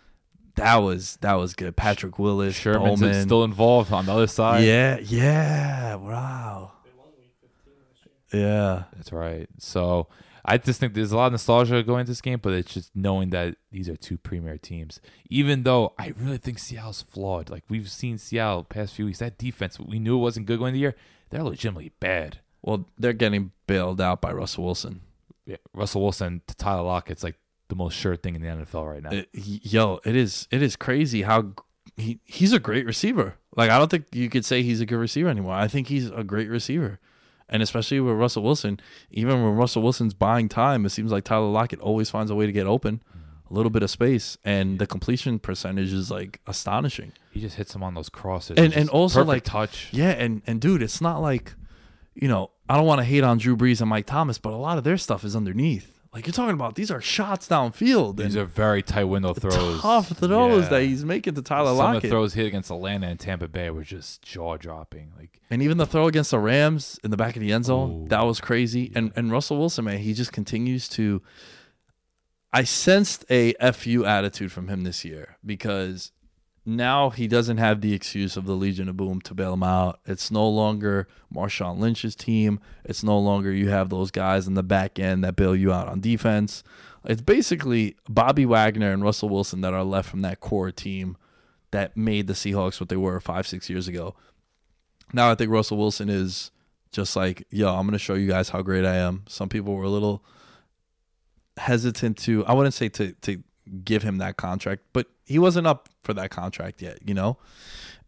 That 0.55 0.77
was 0.77 1.17
that 1.17 1.33
was 1.33 1.53
good. 1.53 1.75
Patrick 1.75 2.17
Willis, 2.17 2.55
Sherman's 2.55 3.01
Bowman. 3.01 3.21
still 3.23 3.43
involved 3.43 3.91
on 3.91 4.05
the 4.05 4.13
other 4.13 4.27
side. 4.27 4.63
Yeah, 4.63 4.99
yeah. 5.01 5.95
Wow. 5.95 6.71
Yeah. 8.33 8.83
That's 8.95 9.11
right. 9.11 9.47
So 9.59 10.07
I 10.43 10.57
just 10.57 10.79
think 10.79 10.93
there's 10.93 11.11
a 11.11 11.17
lot 11.17 11.27
of 11.27 11.33
nostalgia 11.33 11.83
going 11.83 12.01
into 12.01 12.11
this 12.11 12.21
game, 12.21 12.39
but 12.41 12.53
it's 12.53 12.73
just 12.73 12.95
knowing 12.95 13.29
that 13.29 13.55
these 13.71 13.87
are 13.89 13.95
two 13.95 14.17
premier 14.17 14.57
teams. 14.57 14.99
Even 15.29 15.63
though 15.63 15.93
I 15.99 16.13
really 16.17 16.37
think 16.37 16.59
Seattle's 16.59 17.01
flawed. 17.01 17.49
Like 17.49 17.63
we've 17.69 17.89
seen 17.89 18.17
Seattle 18.17 18.63
past 18.63 18.93
few 18.95 19.05
weeks, 19.05 19.19
that 19.19 19.37
defense 19.37 19.79
we 19.79 19.99
knew 19.99 20.17
it 20.17 20.21
wasn't 20.21 20.45
good 20.47 20.59
going 20.59 20.69
into 20.69 20.77
the 20.77 20.81
year. 20.81 20.95
They're 21.29 21.43
legitimately 21.43 21.91
bad. 21.99 22.39
Well, 22.61 22.87
they're 22.97 23.13
getting 23.13 23.51
bailed 23.67 24.01
out 24.01 24.21
by 24.21 24.31
Russell 24.31 24.65
Wilson. 24.65 25.01
Yeah, 25.45 25.57
Russell 25.73 26.01
Wilson 26.03 26.41
to 26.47 26.55
Tyler 26.55 26.83
Lockett's 26.83 27.23
like 27.23 27.37
the 27.69 27.75
most 27.75 27.95
sure 27.95 28.15
thing 28.15 28.35
in 28.35 28.41
the 28.41 28.47
NFL 28.47 28.91
right 28.93 29.01
now. 29.03 29.09
It- 29.11 29.29
yo, 29.33 29.99
it 30.05 30.15
is 30.15 30.47
it 30.51 30.61
is 30.61 30.75
crazy 30.75 31.21
how 31.23 31.53
he 31.97 32.19
he's 32.25 32.53
a 32.53 32.59
great 32.59 32.85
receiver. 32.85 33.35
Like 33.55 33.69
I 33.69 33.77
don't 33.77 33.89
think 33.91 34.05
you 34.11 34.29
could 34.29 34.45
say 34.45 34.63
he's 34.63 34.81
a 34.81 34.85
good 34.85 34.97
receiver 34.97 35.29
anymore. 35.29 35.53
I 35.53 35.67
think 35.67 35.87
he's 35.87 36.09
a 36.09 36.23
great 36.23 36.49
receiver. 36.49 36.99
And 37.51 37.61
especially 37.61 37.99
with 37.99 38.15
Russell 38.15 38.43
Wilson, 38.43 38.79
even 39.11 39.43
when 39.43 39.55
Russell 39.55 39.81
Wilson's 39.81 40.13
buying 40.13 40.47
time, 40.47 40.85
it 40.85 40.89
seems 40.89 41.11
like 41.11 41.25
Tyler 41.25 41.49
Lockett 41.49 41.81
always 41.81 42.09
finds 42.09 42.31
a 42.31 42.35
way 42.35 42.45
to 42.45 42.51
get 42.53 42.65
open, 42.65 43.03
a 43.49 43.53
little 43.53 43.69
bit 43.69 43.83
of 43.83 43.89
space, 43.89 44.37
and 44.45 44.79
the 44.79 44.87
completion 44.87 45.37
percentage 45.37 45.91
is 45.91 46.09
like 46.09 46.39
astonishing. 46.47 47.11
he 47.31 47.41
just 47.41 47.57
hits 47.57 47.75
him 47.75 47.83
on 47.83 47.93
those 47.93 48.07
crosses. 48.07 48.57
And 48.57 48.73
and 48.73 48.89
also 48.89 49.25
like 49.25 49.43
touch. 49.43 49.89
Yeah, 49.91 50.11
and 50.11 50.41
and 50.47 50.61
dude, 50.61 50.81
it's 50.81 51.01
not 51.01 51.21
like, 51.21 51.53
you 52.15 52.29
know, 52.29 52.51
I 52.69 52.77
don't 52.77 52.85
want 52.85 52.99
to 52.99 53.05
hate 53.05 53.25
on 53.25 53.37
Drew 53.37 53.57
Brees 53.57 53.81
and 53.81 53.89
Mike 53.89 54.05
Thomas, 54.05 54.37
but 54.37 54.53
a 54.53 54.57
lot 54.57 54.77
of 54.77 54.85
their 54.85 54.97
stuff 54.97 55.25
is 55.25 55.35
underneath. 55.35 56.00
Like 56.13 56.27
you're 56.27 56.33
talking 56.33 56.53
about, 56.55 56.75
these 56.75 56.91
are 56.91 56.99
shots 56.99 57.47
downfield. 57.47 58.17
These 58.17 58.35
are 58.35 58.43
very 58.43 58.83
tight 58.83 59.05
window 59.05 59.33
throws. 59.33 59.79
tough 59.79 60.09
throws 60.09 60.63
Yeah. 60.63 60.69
that 60.69 60.81
he's 60.83 61.05
making 61.05 61.35
to 61.35 61.41
Tyler 61.41 61.73
Some 61.75 61.95
of 61.95 62.01
the 62.01 62.09
throws 62.09 62.33
hit 62.33 62.47
against 62.47 62.69
Atlanta 62.69 63.07
and 63.07 63.17
Tampa 63.17 63.47
Bay 63.47 63.69
were 63.69 63.83
just 63.83 64.21
jaw 64.21 64.57
dropping. 64.57 65.13
Like 65.17 65.39
And 65.49 65.61
even 65.63 65.77
the 65.77 65.85
throw 65.85 66.07
against 66.07 66.31
the 66.31 66.39
Rams 66.39 66.99
in 67.01 67.11
the 67.11 67.17
back 67.17 67.37
of 67.37 67.41
the 67.41 67.53
end 67.53 67.63
zone, 67.63 67.91
Ooh. 68.03 68.07
that 68.09 68.23
was 68.25 68.41
crazy. 68.41 68.91
And 68.93 69.13
and 69.15 69.31
Russell 69.31 69.57
Wilson, 69.57 69.85
man, 69.85 69.99
he 69.99 70.13
just 70.13 70.33
continues 70.33 70.89
to. 70.89 71.21
I 72.51 72.65
sensed 72.65 73.23
a 73.29 73.53
fu 73.71 74.03
attitude 74.03 74.51
from 74.51 74.67
him 74.67 74.83
this 74.83 75.05
year 75.05 75.37
because 75.45 76.11
now 76.65 77.09
he 77.09 77.27
doesn't 77.27 77.57
have 77.57 77.81
the 77.81 77.93
excuse 77.93 78.37
of 78.37 78.45
the 78.45 78.55
Legion 78.55 78.87
of 78.87 78.97
Boom 78.97 79.19
to 79.21 79.33
bail 79.33 79.53
him 79.53 79.63
out. 79.63 79.99
It's 80.05 80.29
no 80.29 80.47
longer 80.47 81.07
Marshawn 81.33 81.79
Lynch's 81.79 82.15
team. 82.15 82.59
It's 82.85 83.03
no 83.03 83.17
longer 83.17 83.51
you 83.51 83.69
have 83.69 83.89
those 83.89 84.11
guys 84.11 84.47
in 84.47 84.53
the 84.53 84.63
back 84.63 84.99
end 84.99 85.23
that 85.23 85.35
bail 85.35 85.55
you 85.55 85.73
out 85.73 85.87
on 85.87 86.01
defense. 86.01 86.63
It's 87.03 87.21
basically 87.21 87.95
Bobby 88.07 88.45
Wagner 88.45 88.91
and 88.91 89.03
Russell 89.03 89.29
Wilson 89.29 89.61
that 89.61 89.73
are 89.73 89.83
left 89.83 90.09
from 90.09 90.21
that 90.21 90.39
core 90.39 90.71
team 90.71 91.17
that 91.71 91.97
made 91.97 92.27
the 92.27 92.33
Seahawks 92.33 92.79
what 92.79 92.89
they 92.89 92.97
were 92.97 93.19
five, 93.19 93.47
six 93.47 93.69
years 93.69 93.87
ago. 93.87 94.15
Now 95.13 95.31
I 95.31 95.35
think 95.35 95.49
Russell 95.49 95.77
Wilson 95.77 96.09
is 96.09 96.51
just 96.91 97.15
like, 97.15 97.45
yo, 97.49 97.69
I'm 97.69 97.87
going 97.87 97.93
to 97.93 97.99
show 97.99 98.13
you 98.13 98.27
guys 98.27 98.49
how 98.49 98.61
great 98.61 98.85
I 98.85 98.97
am. 98.97 99.23
Some 99.27 99.49
people 99.49 99.73
were 99.73 99.85
a 99.85 99.89
little 99.89 100.23
hesitant 101.57 102.17
to, 102.19 102.45
I 102.45 102.53
wouldn't 102.53 102.73
say 102.73 102.89
to 102.89 103.13
to 103.13 103.43
give 103.83 104.03
him 104.03 104.17
that 104.17 104.37
contract, 104.37 104.83
but 104.93 105.07
he 105.25 105.39
wasn't 105.39 105.67
up 105.67 105.89
for 106.03 106.13
that 106.13 106.31
contract 106.31 106.81
yet, 106.81 106.99
you 107.05 107.13
know. 107.13 107.37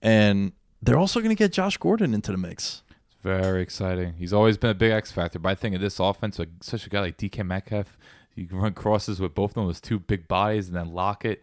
And 0.01 0.54
they're 0.82 0.97
also 0.97 1.20
going 1.20 1.30
to 1.30 1.36
get 1.36 1.54
Josh 1.54 1.78
Gordon 1.78 2.14
into 2.14 2.32
the 2.32 2.38
mix. 2.38 2.84
Very 3.22 3.62
exciting. 3.62 4.16
He's 4.18 4.34
always 4.34 4.58
been 4.58 4.72
a 4.72 4.76
big 4.76 4.91
X 4.91 5.12
factor. 5.12 5.39
But 5.39 5.49
I 5.49 5.56
think 5.56 5.76
in 5.76 5.82
this 5.82 5.99
offense, 5.99 6.39
such 6.62 6.86
a 6.86 6.89
guy 6.89 6.99
like 6.99 7.18
DK 7.18 7.45
Metcalf, 7.45 7.97
you 8.36 8.47
can 8.47 8.58
run 8.58 8.74
crosses 8.74 9.20
with 9.20 9.34
both 9.34 9.51
of 9.51 9.66
those 9.66 9.80
two 9.80 9.99
big 9.99 10.28
bodies, 10.28 10.68
and 10.68 10.76
then 10.76 10.93
Lockett. 10.93 11.41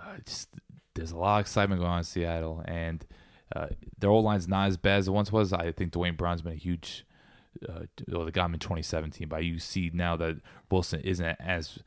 Uh, 0.00 0.18
just 0.24 0.48
there's 0.94 1.10
a 1.10 1.16
lot 1.16 1.38
of 1.38 1.40
excitement 1.42 1.80
going 1.80 1.90
on 1.90 1.98
in 1.98 2.04
Seattle, 2.04 2.62
and 2.66 3.04
uh, 3.54 3.68
their 3.98 4.10
old 4.10 4.24
line's 4.24 4.46
not 4.46 4.68
as 4.68 4.76
bad 4.76 4.98
as 4.98 5.08
it 5.08 5.12
once 5.12 5.32
was. 5.32 5.52
I 5.52 5.72
think 5.72 5.92
Duane 5.92 6.14
Brown's 6.14 6.42
been 6.42 6.52
a 6.52 6.56
huge. 6.56 7.04
Uh, 7.68 7.84
well, 8.06 8.24
they 8.24 8.30
got 8.30 8.46
him 8.46 8.54
in 8.54 8.60
2017, 8.60 9.26
but 9.26 9.42
you 9.42 9.58
see 9.58 9.90
now 9.92 10.14
that 10.16 10.40
Wilson 10.70 11.00
isn't 11.00 11.36
as 11.40 11.80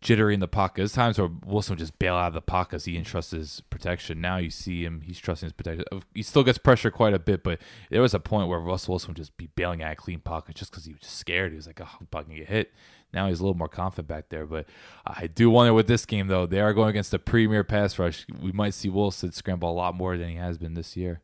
jittery 0.00 0.34
in 0.34 0.40
the 0.40 0.48
pocket. 0.48 0.76
There's 0.76 0.92
times 0.92 1.18
where 1.18 1.30
Wilson 1.44 1.76
just 1.76 1.98
bail 1.98 2.14
out 2.14 2.28
of 2.28 2.34
the 2.34 2.40
pocket 2.40 2.84
he 2.84 2.92
didn't 2.92 3.06
trust 3.06 3.30
his 3.30 3.62
protection. 3.70 4.20
Now 4.20 4.36
you 4.36 4.50
see 4.50 4.84
him, 4.84 5.00
he's 5.00 5.18
trusting 5.18 5.46
his 5.46 5.52
protection. 5.52 5.84
He 6.14 6.22
still 6.22 6.44
gets 6.44 6.58
pressure 6.58 6.90
quite 6.90 7.14
a 7.14 7.18
bit, 7.18 7.42
but 7.42 7.60
there 7.90 8.02
was 8.02 8.14
a 8.14 8.20
point 8.20 8.48
where 8.48 8.58
Russell 8.58 8.92
Wilson 8.92 9.10
would 9.10 9.16
just 9.16 9.36
be 9.36 9.48
bailing 9.54 9.82
out 9.82 9.96
clean 9.96 10.20
pockets 10.20 10.60
just 10.60 10.70
because 10.70 10.84
he 10.84 10.92
was 10.92 11.00
just 11.00 11.16
scared. 11.16 11.52
He 11.52 11.56
was 11.56 11.66
like, 11.66 11.80
oh, 11.80 11.88
I'm 12.00 12.06
about 12.10 12.28
to 12.28 12.34
get 12.34 12.48
hit. 12.48 12.72
Now 13.12 13.28
he's 13.28 13.40
a 13.40 13.42
little 13.42 13.56
more 13.56 13.68
confident 13.68 14.08
back 14.08 14.28
there. 14.28 14.46
But 14.46 14.66
I 15.06 15.26
do 15.26 15.48
wonder 15.48 15.72
with 15.72 15.86
this 15.86 16.04
game, 16.04 16.26
though, 16.26 16.46
they 16.46 16.60
are 16.60 16.74
going 16.74 16.90
against 16.90 17.10
the 17.10 17.18
premier 17.18 17.64
pass 17.64 17.98
rush. 17.98 18.26
We 18.40 18.52
might 18.52 18.74
see 18.74 18.88
Wilson 18.88 19.32
scramble 19.32 19.70
a 19.70 19.72
lot 19.72 19.94
more 19.94 20.16
than 20.16 20.28
he 20.28 20.36
has 20.36 20.58
been 20.58 20.74
this 20.74 20.96
year. 20.96 21.22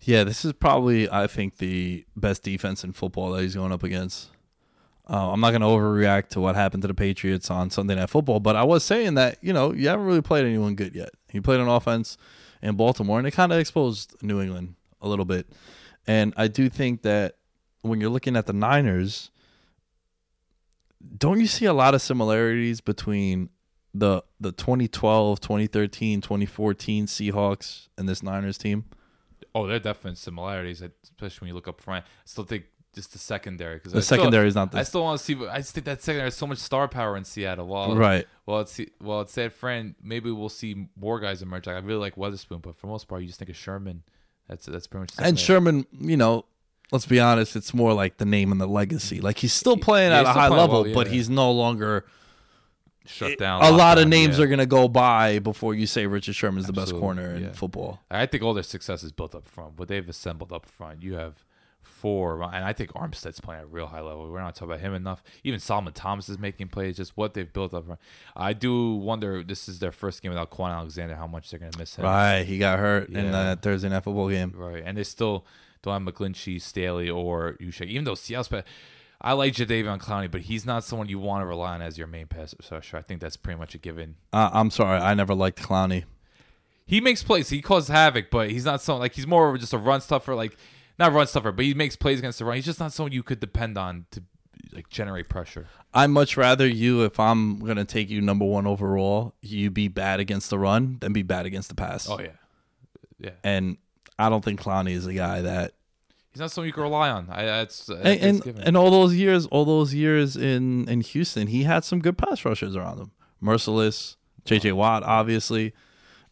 Yeah, 0.00 0.24
this 0.24 0.44
is 0.44 0.52
probably, 0.52 1.10
I 1.10 1.26
think, 1.26 1.58
the 1.58 2.06
best 2.14 2.42
defense 2.42 2.84
in 2.84 2.92
football 2.92 3.32
that 3.32 3.42
he's 3.42 3.54
going 3.54 3.72
up 3.72 3.82
against. 3.82 4.30
Uh, 5.08 5.32
I'm 5.32 5.40
not 5.40 5.50
going 5.50 5.60
to 5.60 5.68
overreact 5.68 6.30
to 6.30 6.40
what 6.40 6.56
happened 6.56 6.82
to 6.82 6.88
the 6.88 6.94
Patriots 6.94 7.50
on 7.50 7.70
Sunday 7.70 7.94
Night 7.94 8.10
Football, 8.10 8.40
but 8.40 8.56
I 8.56 8.64
was 8.64 8.82
saying 8.82 9.14
that, 9.14 9.38
you 9.40 9.52
know, 9.52 9.72
you 9.72 9.88
haven't 9.88 10.06
really 10.06 10.22
played 10.22 10.44
anyone 10.44 10.74
good 10.74 10.94
yet. 10.94 11.10
He 11.28 11.40
played 11.40 11.60
an 11.60 11.68
offense 11.68 12.16
in 12.60 12.74
Baltimore, 12.74 13.18
and 13.18 13.26
it 13.26 13.30
kind 13.30 13.52
of 13.52 13.58
exposed 13.58 14.16
New 14.22 14.40
England 14.40 14.74
a 15.00 15.08
little 15.08 15.24
bit. 15.24 15.46
And 16.06 16.34
I 16.36 16.48
do 16.48 16.68
think 16.68 17.02
that 17.02 17.36
when 17.82 18.00
you're 18.00 18.10
looking 18.10 18.36
at 18.36 18.46
the 18.46 18.52
Niners, 18.52 19.30
don't 21.16 21.40
you 21.40 21.46
see 21.46 21.66
a 21.66 21.72
lot 21.72 21.94
of 21.94 22.02
similarities 22.02 22.80
between 22.80 23.50
the 23.94 24.22
the 24.40 24.52
2012, 24.52 25.40
2013, 25.40 26.20
2014 26.20 27.06
Seahawks 27.06 27.88
and 27.96 28.08
this 28.08 28.22
Niners 28.22 28.58
team? 28.58 28.84
Oh, 29.54 29.66
there 29.66 29.76
are 29.76 29.80
definite 29.80 30.18
similarities, 30.18 30.82
especially 30.82 31.46
when 31.46 31.48
you 31.48 31.54
look 31.54 31.68
up 31.68 31.80
front. 31.80 32.04
I 32.04 32.08
still 32.24 32.44
think 32.44 32.64
just 32.96 33.12
the 33.12 33.18
secondary 33.18 33.76
because 33.76 33.92
The 33.92 34.02
secondary 34.02 34.48
is 34.48 34.54
not 34.54 34.72
the 34.72 34.78
I 34.78 34.82
still 34.82 35.02
want 35.02 35.20
to 35.20 35.24
see. 35.24 35.46
I 35.46 35.58
just 35.58 35.74
think 35.74 35.84
that 35.84 36.02
secondary 36.02 36.26
has 36.26 36.34
so 36.34 36.46
much 36.46 36.58
star 36.58 36.88
power 36.88 37.16
in 37.16 37.24
Seattle. 37.24 37.66
While 37.66 37.94
right. 37.94 38.26
Well, 38.46 38.60
it's 38.60 38.80
well, 39.00 39.20
it's 39.20 39.32
San 39.32 39.50
Fran. 39.50 39.94
Maybe 40.02 40.30
we'll 40.30 40.48
see 40.48 40.88
more 40.96 41.20
guys 41.20 41.42
emerge. 41.42 41.66
Like 41.66 41.76
I 41.76 41.80
really 41.80 42.00
like 42.00 42.16
Witherspoon, 42.16 42.60
but 42.60 42.74
for 42.74 42.86
most 42.86 43.06
part, 43.06 43.20
you 43.20 43.28
just 43.28 43.38
think 43.38 43.50
of 43.50 43.56
Sherman. 43.56 44.02
That's 44.48 44.64
that's 44.66 44.86
pretty 44.86 45.02
much. 45.02 45.14
the 45.14 45.24
And. 45.24 45.38
Sherman, 45.38 45.86
you 45.92 46.16
know, 46.16 46.46
let's 46.90 47.04
be 47.04 47.20
honest, 47.20 47.54
it's 47.54 47.74
more 47.74 47.92
like 47.92 48.16
the 48.16 48.24
name 48.24 48.50
and 48.50 48.60
the 48.60 48.66
legacy. 48.66 49.20
Like 49.20 49.38
he's 49.38 49.52
still 49.52 49.76
playing 49.76 50.10
Yeah, 50.10 50.20
at 50.20 50.26
he's 50.26 50.36
a 50.36 50.38
high 50.38 50.48
level, 50.48 50.84
well, 50.84 50.94
but 50.94 51.06
yeah. 51.08 51.12
he's 51.12 51.28
no 51.28 51.52
longer. 51.52 52.06
shut 53.04 53.38
down. 53.38 53.62
a 53.62 53.70
lot 53.70 53.98
of 53.98 54.08
names 54.08 54.38
yeah. 54.38 54.44
are 54.44 54.48
gonna 54.48 54.64
go 54.64 54.88
by 54.88 55.38
before 55.38 55.74
you 55.74 55.86
say 55.86 56.06
Richard 56.06 56.34
Sherman's 56.34 56.66
the 56.66 56.72
best 56.72 56.94
corner 56.94 57.34
in 57.34 57.44
yeah. 57.44 57.52
football. 57.52 58.00
I 58.10 58.24
think 58.24 58.42
all 58.42 58.54
their 58.54 58.62
success 58.62 59.02
is 59.02 59.12
built 59.12 59.34
up 59.34 59.46
front. 59.46 59.78
What 59.78 59.88
they've 59.88 60.08
assembled 60.08 60.50
up 60.50 60.64
front, 60.64 61.02
you 61.02 61.14
have 61.14 61.44
four, 61.86 62.42
and 62.42 62.64
I 62.64 62.72
think 62.72 62.92
Armstead's 62.92 63.40
playing 63.40 63.60
at 63.60 63.64
a 63.64 63.68
real 63.68 63.86
high 63.86 64.00
level. 64.00 64.30
We're 64.30 64.40
not 64.40 64.54
talking 64.54 64.68
about 64.70 64.80
him 64.80 64.94
enough. 64.94 65.22
Even 65.44 65.60
Solomon 65.60 65.92
Thomas 65.92 66.28
is 66.28 66.38
making 66.38 66.68
plays. 66.68 66.96
Just 66.96 67.16
what 67.16 67.34
they've 67.34 67.50
built 67.52 67.72
up. 67.72 67.84
I 68.36 68.52
do 68.52 68.94
wonder. 68.96 69.42
This 69.42 69.68
is 69.68 69.78
their 69.78 69.92
first 69.92 70.22
game 70.22 70.30
without 70.30 70.50
Kwon 70.50 70.70
Alexander. 70.70 71.14
How 71.16 71.26
much 71.26 71.50
they're 71.50 71.58
going 71.60 71.72
to 71.72 71.78
miss 71.78 71.96
him? 71.96 72.04
Right, 72.04 72.42
he 72.44 72.58
got 72.58 72.78
hurt 72.78 73.08
in 73.08 73.26
Yeah. 73.26 73.30
that 73.30 73.62
Thursday 73.62 73.88
night 73.88 74.04
football 74.04 74.28
game. 74.28 74.52
Right, 74.54 74.82
and 74.84 74.96
they 74.98 75.04
still 75.04 75.46
don't 75.82 76.04
have 76.04 76.14
McGlinchey, 76.14 76.60
Staley, 76.60 77.08
or 77.08 77.56
Juszczyk. 77.60 77.86
Even 77.86 78.04
though 78.04 78.14
Seattle's, 78.14 78.50
I 79.20 79.32
like 79.32 79.54
Jadeveon 79.54 79.98
Clowney, 80.00 80.30
but 80.30 80.42
he's 80.42 80.66
not 80.66 80.84
someone 80.84 81.08
you 81.08 81.18
want 81.18 81.42
to 81.42 81.46
rely 81.46 81.74
on 81.74 81.82
as 81.82 81.96
your 81.96 82.06
main 82.06 82.26
pass 82.26 82.54
rusher. 82.70 82.96
I 82.98 83.02
think 83.02 83.20
that's 83.20 83.36
pretty 83.36 83.58
much 83.58 83.74
a 83.74 83.78
given. 83.78 84.16
Uh, 84.32 84.50
I'm 84.52 84.70
sorry, 84.70 84.98
I 85.00 85.14
never 85.14 85.34
liked 85.34 85.62
Clowney. 85.62 86.04
He 86.88 87.00
makes 87.00 87.22
plays. 87.24 87.48
He 87.48 87.62
causes 87.62 87.88
havoc, 87.88 88.30
but 88.30 88.50
he's 88.50 88.64
not 88.64 88.80
someone 88.80 89.00
like 89.00 89.14
he's 89.14 89.26
more 89.26 89.52
of 89.52 89.58
just 89.60 89.72
a 89.72 89.78
run 89.78 90.00
stuffer. 90.00 90.34
Like 90.36 90.56
not 90.98 91.12
run 91.12 91.26
stuffer, 91.26 91.52
but 91.52 91.64
he 91.64 91.74
makes 91.74 91.96
plays 91.96 92.18
against 92.18 92.38
the 92.38 92.44
run. 92.44 92.56
He's 92.56 92.64
just 92.64 92.80
not 92.80 92.92
someone 92.92 93.12
you 93.12 93.22
could 93.22 93.40
depend 93.40 93.76
on 93.76 94.06
to 94.12 94.22
like 94.72 94.88
generate 94.88 95.28
pressure. 95.28 95.66
I'd 95.94 96.10
much 96.10 96.36
rather 96.36 96.66
you, 96.66 97.02
if 97.04 97.18
I'm 97.20 97.60
gonna 97.60 97.84
take 97.84 98.10
you 98.10 98.20
number 98.20 98.44
one 98.44 98.66
overall, 98.66 99.34
you 99.40 99.70
be 99.70 99.88
bad 99.88 100.20
against 100.20 100.50
the 100.50 100.58
run 100.58 100.98
than 101.00 101.12
be 101.12 101.22
bad 101.22 101.46
against 101.46 101.68
the 101.68 101.74
pass. 101.74 102.08
Oh 102.08 102.20
yeah, 102.20 102.28
yeah. 103.18 103.30
And 103.44 103.78
I 104.18 104.28
don't 104.28 104.44
think 104.44 104.60
Clowney 104.60 104.92
is 104.92 105.06
a 105.06 105.14
guy 105.14 105.42
that 105.42 105.72
He's 106.36 106.40
not 106.42 106.50
someone 106.50 106.66
you 106.66 106.74
can 106.74 106.82
rely 106.82 107.08
on. 107.08 107.30
I, 107.30 107.46
that's 107.46 107.88
uh, 107.88 107.94
and 108.04 108.20
that's 108.20 108.46
and, 108.46 108.58
and 108.58 108.76
all 108.76 108.90
those 108.90 109.14
years, 109.14 109.46
all 109.46 109.64
those 109.64 109.94
years 109.94 110.36
in 110.36 110.86
in 110.86 111.00
Houston, 111.00 111.46
he 111.46 111.62
had 111.62 111.82
some 111.82 111.98
good 112.00 112.18
pass 112.18 112.44
rushers 112.44 112.76
around 112.76 112.98
him. 112.98 113.10
Mercilus, 113.42 114.16
J.J. 114.44 114.72
Watt, 114.72 115.02
obviously, 115.02 115.72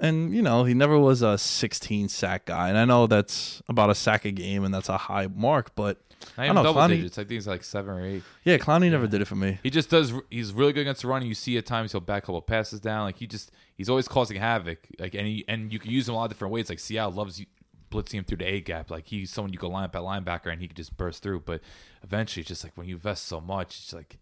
and 0.01 0.35
you 0.35 0.43
know 0.43 0.65
he 0.65 0.75
never 0.75 0.99
was 0.99 1.23
a 1.23 1.39
16 1.39 2.09
sack 2.09 2.47
guy. 2.47 2.69
And 2.69 2.79
I 2.79 2.85
know 2.85 3.07
that's 3.07 3.63
about 3.69 3.91
a 3.91 3.95
sack 3.95 4.25
a 4.25 4.31
game, 4.31 4.65
and 4.65 4.73
that's 4.75 4.89
a 4.89 4.97
high 4.99 5.27
mark, 5.27 5.75
but 5.75 6.01
I 6.39 6.45
even 6.45 6.55
don't 6.57 6.65
know, 6.65 6.71
double 6.71 6.81
Clowney- 6.83 6.97
digits. 6.97 7.19
I 7.19 7.25
think 7.25 7.39
it's 7.39 7.47
like 7.47 7.65
seven 7.65 7.95
or 7.95 8.05
eight. 8.05 8.23
yeah, 8.45 8.57
Clowney 8.59 8.91
never 8.91 9.07
did 9.07 9.21
it 9.21 9.27
for 9.27 9.37
me. 9.37 9.59
He 9.63 9.71
just 9.71 9.91
does. 9.91 10.13
He's 10.31 10.53
really 10.53 10.73
good 10.73 10.83
against 10.83 11.03
the 11.03 11.09
run. 11.09 11.25
You 11.25 11.35
see 11.35 11.57
at 11.59 11.67
times 11.67 11.93
he'll 11.93 12.01
back 12.01 12.25
a 12.25 12.27
couple 12.27 12.41
passes 12.43 12.81
down. 12.81 13.05
Like 13.05 13.19
he 13.19 13.27
just 13.27 13.51
he's 13.77 13.89
always 13.91 14.09
causing 14.09 14.39
havoc. 14.39 14.79
Like 14.99 15.15
and 15.15 15.27
he, 15.27 15.45
and 15.49 15.73
you 15.73 15.79
can 15.79 15.91
use 15.91 16.09
him 16.09 16.15
a 16.15 16.19
lot 16.19 16.25
of 16.25 16.31
different 16.31 16.53
ways. 16.53 16.69
Like 16.71 16.79
Seattle 16.79 17.13
loves 17.13 17.39
you, 17.41 17.47
blitzing 17.91 18.15
him 18.15 18.25
through 18.25 18.39
the 18.39 18.47
A 18.47 18.61
gap. 18.61 18.91
Like 18.91 19.07
he's 19.07 19.31
someone 19.31 19.53
you 19.53 19.59
can 19.59 19.71
line 19.71 19.85
up 19.85 19.95
at 19.95 20.03
linebacker 20.03 20.51
and 20.51 20.61
he 20.61 20.67
could 20.69 20.77
just 20.77 20.97
burst 20.97 21.23
through. 21.23 21.41
But 21.41 21.61
eventually, 22.03 22.41
it's 22.41 22.49
just 22.49 22.65
like 22.65 22.73
when 22.77 22.87
you 22.89 22.95
invest 22.95 23.25
so 23.27 23.41
much, 23.41 23.79
it's 23.79 23.93
like 23.93 24.19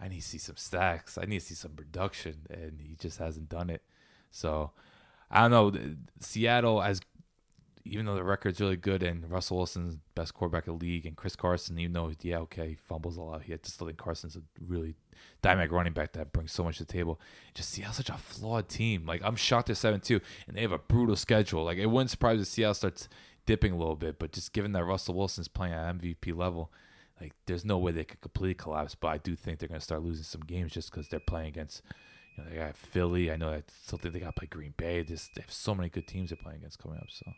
I 0.00 0.08
need 0.08 0.22
to 0.22 0.26
see 0.26 0.38
some 0.38 0.56
stacks. 0.56 1.18
I 1.18 1.26
need 1.26 1.40
to 1.40 1.46
see 1.46 1.54
some 1.54 1.72
production, 1.72 2.46
and 2.50 2.80
he 2.80 2.96
just 2.96 3.18
hasn't 3.18 3.48
done 3.50 3.68
it. 3.70 3.82
So 4.30 4.70
I 5.32 5.48
don't 5.48 5.50
know. 5.50 5.94
Seattle 6.20 6.82
as 6.82 7.00
even 7.84 8.06
though 8.06 8.14
the 8.14 8.22
record's 8.22 8.60
really 8.60 8.76
good 8.76 9.02
and 9.02 9.28
Russell 9.28 9.56
Wilson's 9.56 9.96
best 10.14 10.34
quarterback 10.34 10.68
in 10.68 10.78
the 10.78 10.84
league 10.84 11.04
and 11.04 11.16
Chris 11.16 11.34
Carson, 11.34 11.78
even 11.78 11.92
though 11.92 12.12
yeah, 12.22 12.38
okay, 12.38 12.70
he 12.70 12.74
fumbles 12.74 13.16
a 13.16 13.22
lot, 13.22 13.42
he 13.42 13.52
just 13.52 13.74
still 13.74 13.88
think 13.88 13.98
Carson's 13.98 14.36
a 14.36 14.42
really 14.60 14.94
dynamic 15.40 15.72
running 15.72 15.92
back 15.92 16.12
that 16.12 16.32
brings 16.32 16.52
so 16.52 16.62
much 16.62 16.78
to 16.78 16.84
the 16.84 16.92
table. 16.92 17.20
Just 17.54 17.70
Seattle's 17.70 17.96
such 17.96 18.10
a 18.10 18.16
flawed 18.18 18.68
team. 18.68 19.04
Like 19.06 19.22
I'm 19.24 19.36
shocked 19.36 19.66
they're 19.66 19.74
seven 19.74 20.00
two 20.00 20.20
and 20.46 20.56
they 20.56 20.62
have 20.62 20.72
a 20.72 20.78
brutal 20.78 21.16
schedule. 21.16 21.64
Like 21.64 21.78
it 21.78 21.86
wouldn't 21.86 22.10
surprise 22.10 22.40
if 22.40 22.46
Seattle 22.46 22.74
starts 22.74 23.08
dipping 23.46 23.72
a 23.72 23.76
little 23.76 23.96
bit, 23.96 24.18
but 24.18 24.32
just 24.32 24.52
given 24.52 24.72
that 24.72 24.84
Russell 24.84 25.14
Wilson's 25.14 25.48
playing 25.48 25.74
at 25.74 25.98
MVP 25.98 26.36
level, 26.36 26.70
like 27.20 27.32
there's 27.46 27.64
no 27.64 27.78
way 27.78 27.90
they 27.90 28.04
could 28.04 28.20
completely 28.20 28.54
collapse. 28.54 28.94
But 28.94 29.08
I 29.08 29.18
do 29.18 29.34
think 29.34 29.58
they're 29.58 29.68
gonna 29.68 29.80
start 29.80 30.02
losing 30.02 30.24
some 30.24 30.42
games 30.42 30.72
just 30.72 30.90
because 30.90 31.08
they're 31.08 31.20
playing 31.20 31.48
against 31.48 31.82
you 32.36 32.44
know, 32.44 32.50
they 32.50 32.56
got 32.56 32.76
Philly. 32.76 33.30
I 33.30 33.36
know 33.36 33.60
still 33.82 33.98
think 33.98 34.14
they 34.14 34.20
got 34.20 34.34
to 34.34 34.40
play 34.40 34.48
Green 34.48 34.74
Bay. 34.76 35.02
Just 35.04 35.34
they 35.34 35.42
have 35.42 35.52
so 35.52 35.74
many 35.74 35.88
good 35.88 36.06
teams 36.06 36.30
they're 36.30 36.36
playing 36.36 36.58
against 36.58 36.78
coming 36.78 36.98
up. 36.98 37.08
So 37.08 37.32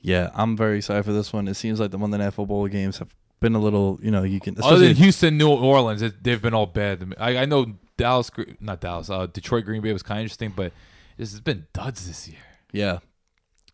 Yeah, 0.00 0.30
I'm 0.34 0.56
very 0.56 0.78
excited 0.78 1.04
for 1.04 1.12
this 1.12 1.32
one. 1.32 1.48
It 1.48 1.54
seems 1.54 1.80
like 1.80 1.90
the 1.90 1.98
Monday 1.98 2.18
Night 2.18 2.34
Football 2.34 2.66
games 2.68 2.98
have 2.98 3.14
been 3.40 3.54
a 3.54 3.58
little, 3.58 3.98
you 4.02 4.10
know, 4.10 4.22
you 4.22 4.40
can. 4.40 4.56
Other 4.62 4.78
than 4.78 4.96
Houston, 4.96 5.36
New 5.36 5.48
Orleans, 5.48 6.02
it, 6.02 6.22
they've 6.22 6.40
been 6.40 6.54
all 6.54 6.66
bad. 6.66 7.14
I, 7.18 7.38
I 7.38 7.44
know 7.44 7.74
Dallas, 7.96 8.30
not 8.60 8.80
Dallas, 8.80 9.10
uh, 9.10 9.26
Detroit, 9.26 9.64
Green 9.64 9.82
Bay 9.82 9.92
was 9.92 10.02
kind 10.02 10.20
of 10.20 10.22
interesting, 10.22 10.52
but 10.54 10.72
this 11.16 11.30
has 11.32 11.40
been 11.40 11.66
duds 11.72 12.06
this 12.06 12.28
year. 12.28 12.38
Yeah, 12.72 12.98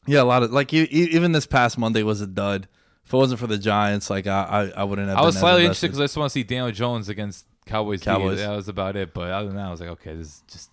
yeah, 0.07 0.22
a 0.22 0.24
lot 0.24 0.42
of 0.42 0.53
like 0.53 0.72
even 0.72 1.32
this 1.32 1.46
past 1.46 1.78
Monday 1.78 2.03
was 2.03 2.20
a 2.20 2.26
dud. 2.26 2.68
If 3.05 3.12
it 3.12 3.16
wasn't 3.16 3.40
for 3.40 3.48
the 3.48 3.59
Giants, 3.59 4.11
like 4.11 4.26
I, 4.26 4.70
I, 4.74 4.80
I 4.80 4.84
wouldn't 4.84 5.09
have. 5.09 5.18
I 5.18 5.22
was 5.22 5.38
slightly 5.38 5.62
interested 5.62 5.88
because 5.88 6.00
I 6.00 6.05
just 6.05 6.16
want 6.16 6.30
to 6.30 6.32
see 6.32 6.44
Daniel 6.44 6.70
Jones 6.70 7.09
against 7.09 7.46
Cowboys. 7.66 8.02
Cowboys. 8.02 8.38
That 8.38 8.54
was 8.54 8.68
about 8.68 8.96
it. 8.96 9.14
But 9.14 9.30
other 9.30 9.48
than 9.48 9.56
that, 9.56 9.66
I 9.66 9.70
was 9.70 9.80
like, 9.80 9.90
okay, 9.90 10.14
this 10.14 10.26
is 10.26 10.42
just 10.48 10.70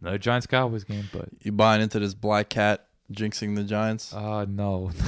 another 0.00 0.18
Giants 0.18 0.46
Cowboys 0.46 0.84
game. 0.84 1.08
But 1.12 1.28
you 1.40 1.52
buying 1.52 1.82
into 1.82 1.98
this 1.98 2.14
black 2.14 2.48
cat 2.48 2.86
jinxing 3.12 3.56
the 3.56 3.64
Giants. 3.64 4.12
uh 4.12 4.44
no. 4.48 4.90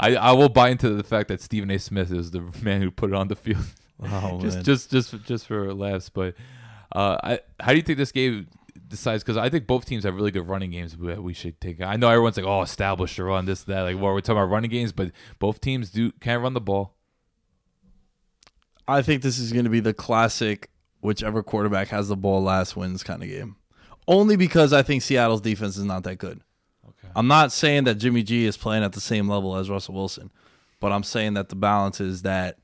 I, 0.00 0.16
I 0.16 0.32
will 0.32 0.48
buy 0.48 0.70
into 0.70 0.90
the 0.90 1.04
fact 1.04 1.28
that 1.28 1.40
Stephen 1.40 1.70
A. 1.70 1.78
Smith 1.78 2.10
is 2.10 2.30
the 2.30 2.40
man 2.62 2.80
who 2.80 2.90
put 2.90 3.10
it 3.10 3.16
on 3.16 3.28
the 3.28 3.36
field. 3.36 3.64
Oh 4.02 4.40
just 4.42 4.56
man. 4.56 4.64
just 4.64 4.90
just 4.90 5.24
just 5.24 5.46
for 5.46 5.72
laughs. 5.74 6.08
But 6.08 6.34
uh, 6.94 7.18
I 7.22 7.40
how 7.60 7.72
do 7.72 7.76
you 7.76 7.82
think 7.82 7.98
this 7.98 8.12
game 8.12 8.48
decides? 8.88 9.22
Because 9.22 9.36
I 9.36 9.50
think 9.50 9.66
both 9.66 9.84
teams 9.84 10.04
have 10.04 10.14
really 10.14 10.30
good 10.30 10.48
running 10.48 10.70
games 10.70 10.96
that 10.96 11.22
we 11.22 11.34
should 11.34 11.60
take. 11.60 11.80
I 11.82 11.96
know 11.96 12.08
everyone's 12.08 12.36
like, 12.36 12.46
oh, 12.46 12.62
establish 12.62 13.16
the 13.16 13.24
run, 13.24 13.44
this 13.44 13.62
that. 13.64 13.82
Like, 13.82 13.96
well, 13.96 14.14
we're 14.14 14.20
talking 14.20 14.38
about 14.38 14.50
running 14.50 14.70
games, 14.70 14.92
but 14.92 15.12
both 15.38 15.60
teams 15.60 15.90
do 15.90 16.12
can 16.12 16.40
run 16.40 16.54
the 16.54 16.60
ball. 16.60 16.94
I 18.86 19.02
think 19.02 19.22
this 19.22 19.38
is 19.38 19.52
going 19.52 19.64
to 19.64 19.70
be 19.70 19.80
the 19.80 19.94
classic 19.94 20.70
whichever 21.00 21.42
quarterback 21.42 21.88
has 21.88 22.08
the 22.08 22.16
ball 22.16 22.42
last 22.42 22.76
wins 22.76 23.02
kind 23.02 23.22
of 23.22 23.28
game. 23.28 23.56
Only 24.08 24.36
because 24.36 24.72
I 24.72 24.82
think 24.82 25.02
Seattle's 25.02 25.40
defense 25.40 25.76
is 25.76 25.84
not 25.84 26.04
that 26.04 26.16
good. 26.16 26.40
Okay. 26.84 27.12
I'm 27.14 27.28
not 27.28 27.52
saying 27.52 27.84
that 27.84 27.96
Jimmy 27.96 28.22
G 28.22 28.46
is 28.46 28.56
playing 28.56 28.82
at 28.82 28.92
the 28.92 29.00
same 29.00 29.28
level 29.28 29.56
as 29.56 29.70
Russell 29.70 29.94
Wilson, 29.94 30.30
but 30.80 30.92
I'm 30.92 31.04
saying 31.04 31.34
that 31.34 31.48
the 31.48 31.56
balance 31.56 32.00
is 32.00 32.22
that 32.22 32.58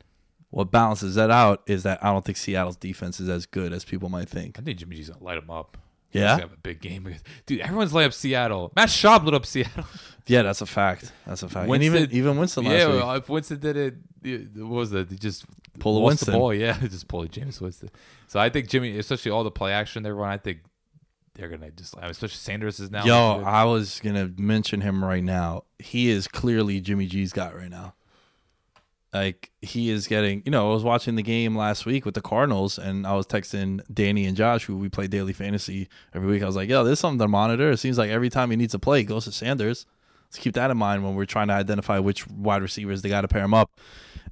what 0.51 0.71
balances 0.71 1.15
that 1.17 1.31
out 1.31 1.63
is 1.67 1.83
that 1.83 2.03
I 2.03 2.13
don't 2.13 2.25
think 2.25 2.39
Seattle's 2.39 2.77
defense 2.77 3.21
is 3.21 3.29
as 3.29 3.47
good 3.47 3.73
as 3.73 3.85
people 3.85 4.09
might 4.09 4.29
think. 4.29 4.59
I 4.59 4.63
think 4.63 4.79
Jimmy 4.79 4.97
G's 4.97 5.11
gonna 5.11 5.23
light 5.23 5.39
him 5.39 5.51
up. 5.51 5.77
Yeah? 6.13 6.39
Have 6.39 6.53
a 6.53 6.57
big 6.57 6.81
game, 6.81 7.15
dude. 7.47 7.61
Everyone's 7.61 7.93
lighting 7.93 8.09
up 8.09 8.15
Seattle. 8.15 8.73
Matt 8.77 8.89
Schaub 8.89 9.25
lit 9.25 9.35
up 9.35 9.47
Seattle. 9.47 9.85
Yeah, 10.27 10.43
that's 10.43 10.61
a 10.61 10.67
fact. 10.67 11.11
That's 11.27 11.43
a 11.43 11.49
fact. 11.49 11.71
Winston- 11.71 11.97
and 11.97 12.05
even 12.13 12.15
even 12.19 12.39
Winston 12.39 12.65
last 12.67 12.75
yeah, 12.75 12.87
week. 12.89 13.03
well, 13.03 13.15
if 13.15 13.29
Winston 13.31 13.61
did 13.61 13.79
it, 13.79 13.95
it- 14.23 14.57
what 14.59 14.69
was 14.69 14.91
that? 14.91 15.09
He 15.09 15.17
just 15.17 15.47
Pull 15.79 15.97
a 15.97 16.01
Winston. 16.01 16.33
the 16.33 16.39
ball. 16.39 16.53
Yeah, 16.53 16.79
just 16.83 17.09
pull 17.09 17.23
a 17.23 17.29
Jameis 17.29 17.63
Winston. 17.63 17.89
So 18.27 18.39
I 18.39 18.51
think 18.51 18.69
Jimmy, 18.69 18.99
especially 18.99 19.31
all 19.31 19.43
the 19.43 19.51
play 19.51 19.73
action 19.73 20.03
they're 20.03 20.15
run, 20.15 20.29
I 20.29 20.37
think 20.37 20.59
they're 21.35 21.49
gonna 21.49 21.71
just, 21.71 21.95
especially 22.03 22.37
Sanders 22.37 22.79
is 22.79 22.91
now. 22.91 23.07
Yo, 23.07 23.43
I 23.43 23.65
was 23.65 24.01
gonna 24.01 24.31
mention 24.37 24.83
him 24.83 25.03
right 25.03 25.25
now. 25.25 25.65
He 25.79 26.11
is 26.11 26.29
clearly 26.29 26.83
Jimmy 26.83 27.07
G's 27.07 27.33
guy 27.33 27.51
right 27.53 27.71
now. 27.71 27.95
Like 29.13 29.51
he 29.63 29.89
is 29.89 30.07
getting, 30.07 30.43
you 30.45 30.53
know, 30.53 30.71
I 30.71 30.75
was 30.75 30.85
watching 30.85 31.15
the 31.15 31.23
game 31.23 31.57
last 31.57 31.87
week 31.87 32.05
with 32.05 32.15
the 32.15 32.21
Cardinals, 32.21 32.79
and 32.79 33.07
I 33.07 33.15
was 33.15 33.27
texting 33.27 33.81
Danny 33.93 34.27
and 34.27 34.37
Josh, 34.37 34.65
who 34.65 34.77
we 34.77 34.91
play 34.91 35.07
daily 35.07 35.33
fantasy 35.33 35.89
every 36.15 36.29
week. 36.29 36.43
I 36.43 36.47
was 36.47 36.57
like, 36.57 36.69
"Yo, 36.69 36.85
there's 36.85 37.01
something 37.01 37.19
to 37.19 37.29
monitor." 37.29 37.71
It 37.71 37.79
seems 37.79 37.97
like 37.97 38.11
every 38.11 38.29
time 38.29 38.51
he 38.51 38.57
needs 38.57 38.73
to 38.73 38.79
play, 38.79 38.99
he 38.99 39.05
goes 39.05 39.25
to 39.25 39.33
Sanders. 39.33 39.87
Let's 40.27 40.39
keep 40.39 40.55
that 40.55 40.71
in 40.71 40.77
mind 40.77 41.05
when 41.05 41.15
we're 41.15 41.25
trying 41.25 41.49
to 41.49 41.55
identify 41.55 41.99
which 41.99 42.29
wide 42.29 42.61
receivers 42.61 43.01
they 43.01 43.09
got 43.09 43.23
to 43.23 43.29
pair 43.29 43.43
him 43.43 43.55
up. 43.55 43.71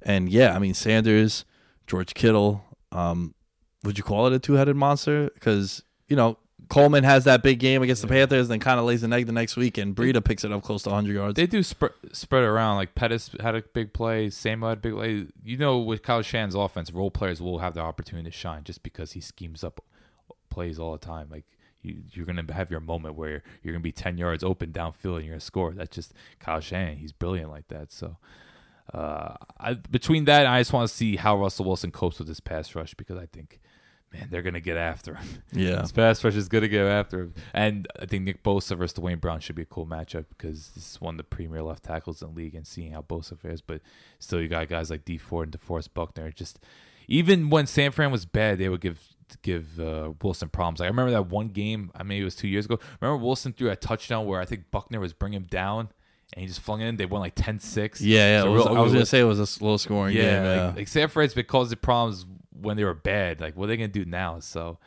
And 0.03 0.29
yeah, 0.29 0.55
I 0.55 0.59
mean 0.59 0.75
Sanders, 0.75 1.43
George 1.87 2.13
Kittle. 2.13 2.63
Um, 2.91 3.33
would 3.83 3.97
you 3.97 4.03
call 4.03 4.27
it 4.27 4.33
a 4.33 4.39
two-headed 4.39 4.75
monster? 4.75 5.31
Because 5.33 5.81
you 6.07 6.15
know 6.15 6.37
Coleman 6.69 7.03
has 7.03 7.23
that 7.25 7.43
big 7.43 7.59
game 7.59 7.81
against 7.81 8.01
the 8.01 8.07
Panthers, 8.07 8.47
then 8.47 8.59
kind 8.59 8.79
of 8.79 8.85
lays 8.85 9.03
an 9.03 9.13
egg 9.13 9.25
the 9.25 9.31
next 9.31 9.55
week, 9.55 9.77
and 9.77 9.95
Breida 9.95 10.23
picks 10.23 10.43
it 10.43 10.51
up 10.51 10.63
close 10.63 10.83
to 10.83 10.89
100 10.89 11.13
yards. 11.13 11.35
They 11.35 11.47
do 11.47 11.63
spread 11.63 11.91
spread 12.11 12.43
it 12.43 12.47
around. 12.47 12.77
Like 12.77 12.95
Pettis 12.95 13.31
had 13.39 13.55
a 13.55 13.61
big 13.61 13.93
play, 13.93 14.29
Samuel 14.29 14.69
had 14.69 14.79
a 14.79 14.81
big 14.81 14.93
play. 14.93 15.27
You 15.43 15.57
know, 15.57 15.79
with 15.79 16.03
Kyle 16.03 16.21
Shanahan's 16.21 16.55
offense, 16.55 16.91
role 16.91 17.11
players 17.11 17.41
will 17.41 17.59
have 17.59 17.73
the 17.73 17.81
opportunity 17.81 18.29
to 18.29 18.35
shine 18.35 18.63
just 18.63 18.83
because 18.83 19.13
he 19.13 19.21
schemes 19.21 19.63
up 19.63 19.83
plays 20.49 20.79
all 20.79 20.91
the 20.91 20.97
time. 20.97 21.27
Like 21.29 21.45
you, 21.81 21.97
you're 22.11 22.25
gonna 22.25 22.51
have 22.51 22.69
your 22.69 22.79
moment 22.79 23.15
where 23.15 23.43
you're 23.63 23.73
gonna 23.73 23.81
be 23.81 23.91
ten 23.91 24.17
yards 24.17 24.43
open 24.43 24.71
downfield 24.71 25.17
and 25.17 25.25
you're 25.25 25.35
gonna 25.35 25.39
score. 25.39 25.73
That's 25.73 25.95
just 25.95 26.13
Kyle 26.39 26.59
Shanahan. 26.59 26.97
He's 26.97 27.11
brilliant 27.11 27.49
like 27.49 27.67
that. 27.69 27.91
So. 27.91 28.17
Uh, 28.93 29.35
I, 29.59 29.73
between 29.73 30.23
that, 30.25 30.45
I 30.45 30.61
just 30.61 30.71
want 30.71 30.89
to 30.89 30.95
see 30.95 31.17
how 31.17 31.37
Russell 31.37 31.65
Wilson 31.65 31.91
copes 31.91 32.19
with 32.19 32.27
this 32.29 32.39
pass 32.39 32.73
rush 32.73 32.93
because 32.93 33.17
I 33.17 33.25
think, 33.25 33.59
man, 34.13 34.27
they're 34.29 34.41
gonna 34.41 34.59
get 34.59 34.77
after 34.77 35.15
him. 35.15 35.27
yeah, 35.53 35.81
This 35.81 35.91
pass 35.91 36.23
rush 36.23 36.35
is 36.35 36.47
going 36.47 36.61
to 36.63 36.67
get 36.69 36.85
after 36.85 37.21
him. 37.21 37.33
And 37.53 37.87
I 37.99 38.05
think 38.05 38.23
Nick 38.23 38.43
Bosa 38.43 38.77
versus 38.77 38.93
Duane 38.93 39.19
Brown 39.19 39.39
should 39.39 39.55
be 39.55 39.61
a 39.63 39.65
cool 39.65 39.85
matchup 39.85 40.25
because 40.29 40.69
this 40.69 40.91
is 40.91 41.01
one 41.01 41.15
of 41.15 41.17
the 41.17 41.23
premier 41.23 41.61
left 41.61 41.83
tackles 41.83 42.21
in 42.21 42.29
the 42.29 42.33
league 42.35 42.55
and 42.55 42.65
seeing 42.65 42.91
how 42.93 43.01
Bosa 43.01 43.37
fares. 43.37 43.61
But 43.61 43.81
still, 44.19 44.41
you 44.41 44.47
got 44.47 44.67
guys 44.69 44.89
like 44.89 45.05
Dee 45.05 45.17
Ford 45.17 45.53
and 45.53 45.61
DeForest 45.61 45.89
Buckner. 45.93 46.31
Just 46.31 46.59
even 47.07 47.49
when 47.49 47.67
San 47.67 47.91
Fran 47.91 48.11
was 48.11 48.25
bad, 48.25 48.57
they 48.59 48.69
would 48.69 48.81
give 48.81 48.99
give 49.41 49.79
uh, 49.79 50.11
Wilson 50.21 50.47
problems. 50.49 50.79
Like, 50.79 50.87
I 50.87 50.89
remember 50.89 51.11
that 51.11 51.27
one 51.27 51.49
game, 51.49 51.91
I 51.93 52.03
mean, 52.03 52.21
it 52.21 52.25
was 52.25 52.35
two 52.35 52.47
years 52.47 52.63
ago. 52.65 52.79
Remember 53.01 53.21
Wilson 53.23 53.51
threw 53.51 53.69
a 53.69 53.75
touchdown 53.75 54.25
where 54.25 54.39
I 54.39 54.45
think 54.45 54.71
Buckner 54.71 55.01
was 55.01 55.11
bringing 55.11 55.37
him 55.41 55.47
down 55.49 55.89
and 56.33 56.41
he 56.41 56.47
just 56.47 56.61
flung 56.61 56.79
it 56.81 56.87
in. 56.87 56.95
They 56.95 57.05
won 57.05 57.19
like 57.21 57.33
10 57.35 57.59
6. 57.59 57.99
yeah, 58.01 58.17
yeah. 58.37 58.41
So 58.43 58.51
was- 58.51 58.65
real 58.65 58.67
I 58.77 58.79
was 58.79 58.89
ugly. 58.91 58.93
gonna 58.99 59.05
say 59.05 59.19
it 59.19 59.23
was 59.25 59.39
a 59.39 59.47
slow 59.47 59.75
scoring 59.75 60.15
Yeah, 60.15 60.21
game. 60.23 60.43
Yeah, 60.43 60.65
like, 60.67 60.75
like 60.77 60.87
San 60.87 61.09
Fran's 61.09 61.33
been 61.33 61.45
causing 61.45 61.77
problems 61.77 62.25
when 62.61 62.77
they 62.77 62.83
were 62.83 62.93
bad. 62.93 63.41
Like, 63.41 63.55
what 63.55 63.65
are 63.65 63.67
they 63.67 63.77
gonna 63.77 63.87
do 63.87 64.05
now? 64.05 64.39
So, 64.39 64.77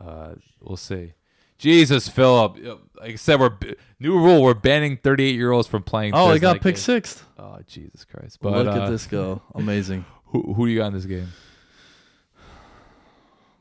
uh, 0.00 0.34
we'll 0.60 0.76
see. 0.76 1.14
Jesus, 1.58 2.08
Philip. 2.08 2.58
Like 2.96 3.12
I 3.12 3.14
said, 3.14 3.38
we're 3.38 3.56
new 4.00 4.18
rule. 4.18 4.42
We're 4.42 4.54
banning 4.54 4.96
38 4.96 5.36
year 5.36 5.52
olds 5.52 5.68
from 5.68 5.84
playing. 5.84 6.12
Oh, 6.12 6.32
he 6.32 6.40
got 6.40 6.54
night 6.54 6.62
pick 6.62 6.74
games. 6.74 6.82
sixth. 6.82 7.24
Oh, 7.38 7.58
Jesus 7.68 8.04
Christ! 8.04 8.38
But 8.40 8.52
Look 8.52 8.66
uh, 8.66 8.82
at 8.82 8.90
this 8.90 9.06
go. 9.06 9.42
Amazing. 9.54 10.04
Who, 10.26 10.54
who 10.54 10.66
do 10.66 10.72
you 10.72 10.78
got 10.78 10.86
in 10.86 10.94
this 10.94 11.04
game? 11.04 11.28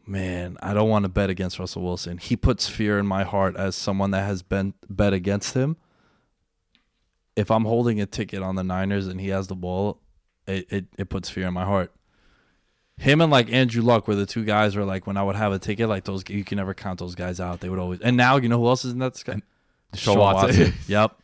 Man, 0.07 0.57
I 0.64 0.74
don't 0.74 0.89
want 0.89 1.03
to 1.03 1.09
bet 1.09 1.30
against 1.30 1.59
Russell 1.59 1.84
Wilson. 1.84 2.18
He 2.18 2.38
puts 2.38 2.68
fear 2.68 2.97
in 2.97 3.05
my 3.05 3.24
heart 3.24 3.57
as 3.57 3.76
someone 3.76 4.12
that 4.12 4.26
has 4.26 4.41
been 4.41 4.74
bet 4.89 5.14
against 5.14 5.53
him. 5.53 5.76
If 7.36 7.51
I'm 7.51 7.66
holding 7.66 7.99
a 7.99 8.05
ticket 8.05 8.41
on 8.41 8.55
the 8.55 8.64
Niners 8.64 9.07
and 9.07 9.20
he 9.20 9.28
has 9.30 9.47
the 9.47 9.55
ball, 9.55 9.99
it, 10.47 10.66
it, 10.72 10.86
it 10.97 11.09
puts 11.09 11.30
fear 11.30 11.47
in 11.47 11.53
my 11.53 11.66
heart. 11.66 11.93
Him 13.02 13.20
and 13.20 13.32
like 13.32 13.52
Andrew 13.52 13.82
Luck 13.82 14.08
were 14.08 14.14
the 14.14 14.28
two 14.28 14.45
guys 14.45 14.76
where 14.76 14.86
like 14.86 15.08
when 15.08 15.18
I 15.18 15.24
would 15.24 15.36
have 15.36 15.52
a 15.52 15.58
ticket, 15.58 15.89
like 15.89 16.04
those 16.04 16.24
you 16.30 16.43
can 16.43 16.58
never 16.58 16.76
count 16.76 16.99
those 16.99 17.16
guys 17.16 17.39
out. 17.39 17.60
They 17.60 17.68
would 17.68 17.80
always 17.80 17.99
and 17.99 18.16
now 18.16 18.38
you 18.38 18.47
know 18.47 18.60
who 18.60 18.68
else 18.68 18.86
is 18.86 18.93
in 18.93 18.99
that 18.99 19.20
guy? 19.26 19.41
Deshaun 19.91 20.18
Watson. 20.18 20.74
yep. 20.88 21.18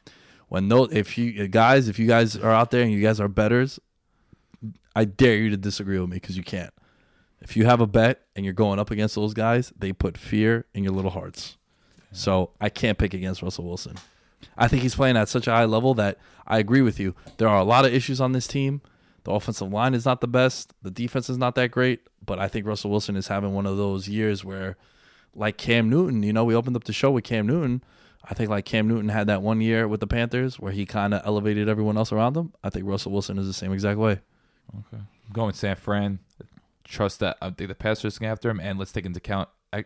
When 0.47 0.69
those 0.69 0.91
if 0.91 1.19
you 1.19 1.43
uh, 1.43 1.47
guys, 1.47 1.87
if 1.87 1.99
you 1.99 2.07
guys 2.07 2.35
are 2.35 2.49
out 2.49 2.71
there 2.71 2.81
and 2.81 2.91
you 2.91 2.99
guys 2.99 3.19
are 3.19 3.27
betters, 3.27 3.79
I 4.95 5.05
dare 5.05 5.35
you 5.35 5.51
to 5.51 5.57
disagree 5.57 5.99
with 5.99 6.09
me 6.09 6.15
because 6.15 6.35
you 6.35 6.41
can't. 6.41 6.73
If 7.41 7.55
you 7.55 7.65
have 7.65 7.79
a 7.79 7.85
bet 7.85 8.21
and 8.35 8.43
you're 8.43 8.55
going 8.55 8.79
up 8.79 8.89
against 8.89 9.13
those 9.13 9.35
guys, 9.35 9.71
they 9.77 9.93
put 9.93 10.17
fear 10.17 10.65
in 10.73 10.83
your 10.83 10.93
little 10.93 11.11
hearts. 11.11 11.57
So 12.11 12.49
I 12.59 12.69
can't 12.69 12.97
pick 12.97 13.13
against 13.13 13.43
Russell 13.43 13.65
Wilson. 13.65 13.97
I 14.57 14.67
think 14.67 14.81
he's 14.81 14.95
playing 14.95 15.15
at 15.15 15.29
such 15.29 15.45
a 15.45 15.51
high 15.51 15.65
level 15.65 15.93
that 15.93 16.17
I 16.47 16.57
agree 16.57 16.81
with 16.81 16.99
you. 16.99 17.13
There 17.37 17.47
are 17.47 17.59
a 17.59 17.63
lot 17.63 17.85
of 17.85 17.93
issues 17.93 18.19
on 18.19 18.31
this 18.31 18.47
team. 18.47 18.81
The 19.27 19.33
offensive 19.33 19.73
line 19.73 19.93
is 19.93 20.05
not 20.05 20.21
the 20.21 20.27
best. 20.27 20.73
The 20.81 20.89
defense 20.89 21.29
is 21.29 21.37
not 21.37 21.55
that 21.55 21.69
great. 21.69 21.99
But 22.25 22.39
I 22.39 22.47
think 22.47 22.65
Russell 22.65 22.91
Wilson 22.91 23.17
is 23.17 23.27
having 23.27 23.53
one 23.53 23.65
of 23.65 23.75
those 23.75 24.07
years 24.07 24.45
where, 24.45 24.77
like 25.35 25.57
Cam 25.57 25.89
Newton, 25.89 26.23
you 26.23 26.31
know, 26.31 26.45
we 26.45 26.55
opened 26.55 26.77
up 26.77 26.85
the 26.85 26.93
show 26.93 27.11
with 27.11 27.25
Cam 27.25 27.45
Newton. 27.45 27.83
I 28.23 28.33
think 28.33 28.49
like 28.49 28.63
Cam 28.63 28.87
Newton 28.87 29.09
had 29.09 29.27
that 29.27 29.41
one 29.41 29.59
year 29.59 29.85
with 29.85 29.99
the 29.99 30.07
Panthers 30.07 30.61
where 30.61 30.71
he 30.71 30.85
kind 30.85 31.13
of 31.13 31.23
elevated 31.25 31.67
everyone 31.67 31.97
else 31.97 32.13
around 32.13 32.37
him. 32.37 32.53
I 32.63 32.69
think 32.69 32.85
Russell 32.87 33.11
Wilson 33.11 33.37
is 33.37 33.47
the 33.47 33.53
same 33.53 33.73
exact 33.73 33.99
way. 33.99 34.21
Okay. 34.73 35.03
I'm 35.03 35.33
going 35.33 35.53
San 35.53 35.75
Fran. 35.75 36.19
Trust 36.85 37.19
that 37.19 37.35
I 37.41 37.49
think 37.49 37.67
the 37.67 37.75
pass 37.75 38.05
rush 38.05 38.17
can 38.17 38.27
after 38.27 38.49
him, 38.49 38.61
and 38.61 38.79
let's 38.79 38.93
take 38.93 39.05
into 39.05 39.17
account 39.17 39.49
what 39.73 39.83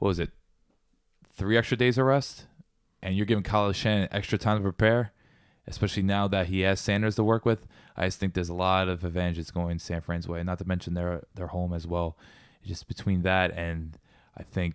was 0.00 0.18
it, 0.18 0.30
three 1.32 1.56
extra 1.56 1.76
days 1.76 1.98
of 1.98 2.06
rest, 2.06 2.46
and 3.00 3.16
you're 3.16 3.26
giving 3.26 3.44
Kyle 3.44 3.70
Shanahan 3.70 4.08
extra 4.10 4.38
time 4.38 4.56
to 4.56 4.62
prepare, 4.64 5.12
especially 5.68 6.02
now 6.02 6.26
that 6.26 6.48
he 6.48 6.62
has 6.62 6.80
Sanders 6.80 7.14
to 7.14 7.22
work 7.22 7.46
with. 7.46 7.68
I 7.96 8.06
just 8.06 8.18
think 8.18 8.34
there's 8.34 8.48
a 8.48 8.54
lot 8.54 8.88
of 8.88 9.04
advantages 9.04 9.50
going 9.50 9.78
San 9.78 10.00
Fran's 10.00 10.28
way, 10.28 10.42
not 10.42 10.58
to 10.58 10.64
mention 10.64 10.94
their 10.94 11.22
their 11.34 11.48
home 11.48 11.72
as 11.72 11.86
well. 11.86 12.16
Just 12.64 12.88
between 12.88 13.22
that 13.22 13.50
and 13.56 13.98
I 14.36 14.42
think 14.42 14.74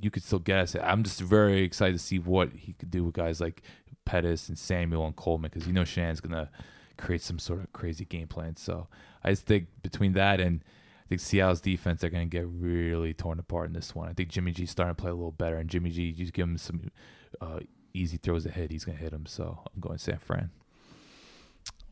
you 0.00 0.10
could 0.10 0.24
still 0.24 0.38
guess. 0.38 0.74
I'm 0.74 1.02
just 1.04 1.20
very 1.20 1.62
excited 1.62 1.92
to 1.92 1.98
see 1.98 2.18
what 2.18 2.52
he 2.52 2.72
could 2.72 2.90
do 2.90 3.04
with 3.04 3.14
guys 3.14 3.40
like 3.40 3.62
Pettis 4.04 4.48
and 4.48 4.58
Samuel 4.58 5.06
and 5.06 5.14
Coleman 5.14 5.50
because 5.52 5.66
you 5.66 5.72
know 5.72 5.84
Shanahan's 5.84 6.20
gonna 6.20 6.50
create 6.96 7.22
some 7.22 7.38
sort 7.38 7.60
of 7.60 7.72
crazy 7.72 8.04
game 8.04 8.28
plan. 8.28 8.56
So 8.56 8.88
I 9.22 9.30
just 9.30 9.46
think 9.46 9.66
between 9.82 10.12
that 10.14 10.40
and 10.40 10.62
I 11.04 11.08
think 11.08 11.20
Seattle's 11.20 11.60
defense, 11.60 12.00
they're 12.00 12.10
going 12.10 12.28
to 12.28 12.38
get 12.38 12.46
really 12.46 13.12
torn 13.12 13.38
apart 13.38 13.66
in 13.66 13.74
this 13.74 13.94
one. 13.94 14.08
I 14.08 14.12
think 14.14 14.30
Jimmy 14.30 14.52
G's 14.52 14.70
starting 14.70 14.94
to 14.94 15.00
play 15.00 15.10
a 15.10 15.14
little 15.14 15.32
better, 15.32 15.56
and 15.56 15.68
Jimmy 15.68 15.90
G, 15.90 16.04
you 16.04 16.12
just 16.12 16.32
give 16.32 16.44
him 16.44 16.56
some 16.56 16.90
uh, 17.40 17.60
easy 17.92 18.16
throws 18.16 18.46
ahead, 18.46 18.70
he's 18.70 18.84
going 18.84 18.96
to 18.96 19.04
hit 19.04 19.12
him. 19.12 19.26
So 19.26 19.58
I'm 19.74 19.80
going 19.80 19.98
San 19.98 20.18
Fran. 20.18 20.50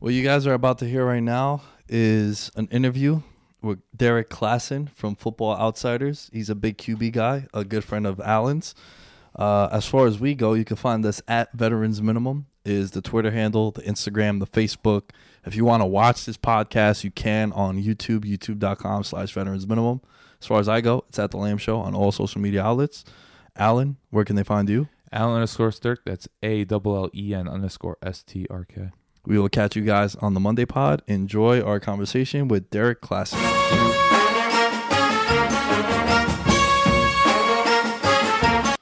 What 0.01 0.15
you 0.15 0.23
guys 0.23 0.47
are 0.47 0.53
about 0.55 0.79
to 0.79 0.89
hear 0.89 1.05
right 1.05 1.21
now 1.21 1.61
is 1.87 2.49
an 2.55 2.67
interview 2.71 3.21
with 3.61 3.81
Derrik 3.95 4.29
Klassen 4.29 4.89
from 4.95 5.13
Football 5.13 5.55
Outsiders. 5.55 6.27
He's 6.33 6.49
a 6.49 6.55
big 6.55 6.79
QB 6.79 7.11
guy, 7.11 7.45
a 7.53 7.63
good 7.63 7.83
friend 7.83 8.07
of 8.07 8.19
Allen's. 8.19 8.73
Uh, 9.35 9.69
as 9.71 9.85
far 9.85 10.07
as 10.07 10.19
we 10.19 10.33
go, 10.33 10.53
you 10.53 10.65
can 10.65 10.75
find 10.75 11.05
us 11.05 11.21
at 11.27 11.53
Veterans 11.53 12.01
Minimum 12.01 12.47
is 12.65 12.89
the 12.91 13.01
Twitter 13.03 13.29
handle, 13.29 13.69
the 13.69 13.83
Instagram, 13.83 14.39
the 14.39 14.47
Facebook. 14.47 15.11
If 15.45 15.55
you 15.55 15.65
want 15.65 15.81
to 15.81 15.85
watch 15.85 16.25
this 16.25 16.35
podcast, 16.35 17.03
you 17.03 17.11
can 17.11 17.51
on 17.53 17.79
YouTube, 17.79 18.25
youtube.com 18.25 19.03
slash 19.03 19.31
veterans 19.33 19.67
minimum. 19.67 20.01
As 20.41 20.47
far 20.47 20.59
as 20.59 20.67
I 20.67 20.81
go, 20.81 21.05
it's 21.09 21.19
at 21.19 21.29
the 21.29 21.37
Lamb 21.37 21.59
Show 21.59 21.77
on 21.77 21.93
all 21.93 22.11
social 22.11 22.41
media 22.41 22.63
outlets. 22.63 23.05
Alan, 23.55 23.97
where 24.09 24.25
can 24.25 24.35
they 24.35 24.43
find 24.43 24.67
you? 24.67 24.87
Allen 25.11 25.35
underscore 25.35 25.71
Stirk. 25.71 26.01
That's 26.07 26.27
A 26.41 26.63
double 26.63 26.95
L 26.95 27.11
E 27.13 27.35
N 27.35 27.47
underscore 27.47 27.99
S 28.01 28.23
T 28.23 28.47
R 28.49 28.65
K. 28.65 28.89
We 29.25 29.37
will 29.37 29.49
catch 29.49 29.75
you 29.75 29.83
guys 29.83 30.15
on 30.15 30.33
the 30.33 30.39
Monday 30.39 30.65
pod. 30.65 31.03
Enjoy 31.07 31.61
our 31.61 31.79
conversation 31.79 32.47
with 32.47 32.69
Derrik 32.71 33.01
Klassen. 33.01 33.39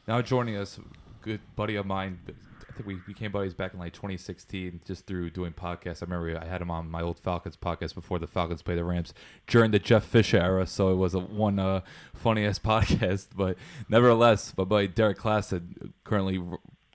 Now 0.08 0.22
joining 0.24 0.56
us, 0.56 0.80
good 1.22 1.40
buddy 1.56 1.76
of 1.76 1.86
mine. 1.86 2.20
I 2.28 2.72
think 2.74 2.88
we 2.88 2.96
became 3.06 3.32
buddies 3.32 3.54
back 3.54 3.74
in 3.74 3.80
like 3.80 3.94
2016, 3.94 4.82
just 4.86 5.06
through 5.06 5.30
doing 5.30 5.52
podcasts. 5.52 6.02
I 6.02 6.06
remember 6.06 6.40
I 6.42 6.48
had 6.48 6.62
him 6.62 6.72
on 6.72 6.90
my 6.90 7.02
old 7.02 7.20
Falcons 7.20 7.58
podcast 7.58 7.94
before 7.94 8.18
the 8.18 8.26
Falcons 8.26 8.62
played 8.62 8.80
the 8.80 8.84
Rams 8.86 9.14
during 9.46 9.72
the 9.72 9.78
Jeff 9.78 10.06
Fisher 10.06 10.38
era, 10.38 10.66
so 10.66 10.90
it 10.92 10.96
was 10.96 11.14
a 11.14 11.20
one 11.20 11.60
uh, 11.60 11.82
funny 12.14 12.46
ass 12.46 12.58
podcast. 12.64 13.28
But 13.36 13.58
nevertheless, 13.88 14.54
my 14.58 14.64
buddy 14.64 14.88
Derek 14.88 15.20
Klassen, 15.20 15.92
currently 16.04 16.42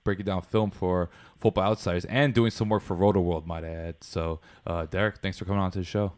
breaking 0.05 0.25
down 0.25 0.41
film 0.41 0.71
for 0.71 1.09
Football 1.37 1.71
Outsiders 1.71 2.05
and 2.05 2.33
doing 2.33 2.51
some 2.51 2.69
work 2.69 2.83
for 2.83 2.95
Rotoworld, 2.95 3.45
might 3.45 3.65
I 3.65 3.69
add. 3.69 3.95
So, 4.01 4.39
uh, 4.65 4.85
Derrik, 4.85 5.17
thanks 5.17 5.37
for 5.37 5.43
coming 5.43 5.59
on 5.59 5.71
to 5.71 5.79
the 5.79 5.83
show. 5.83 6.13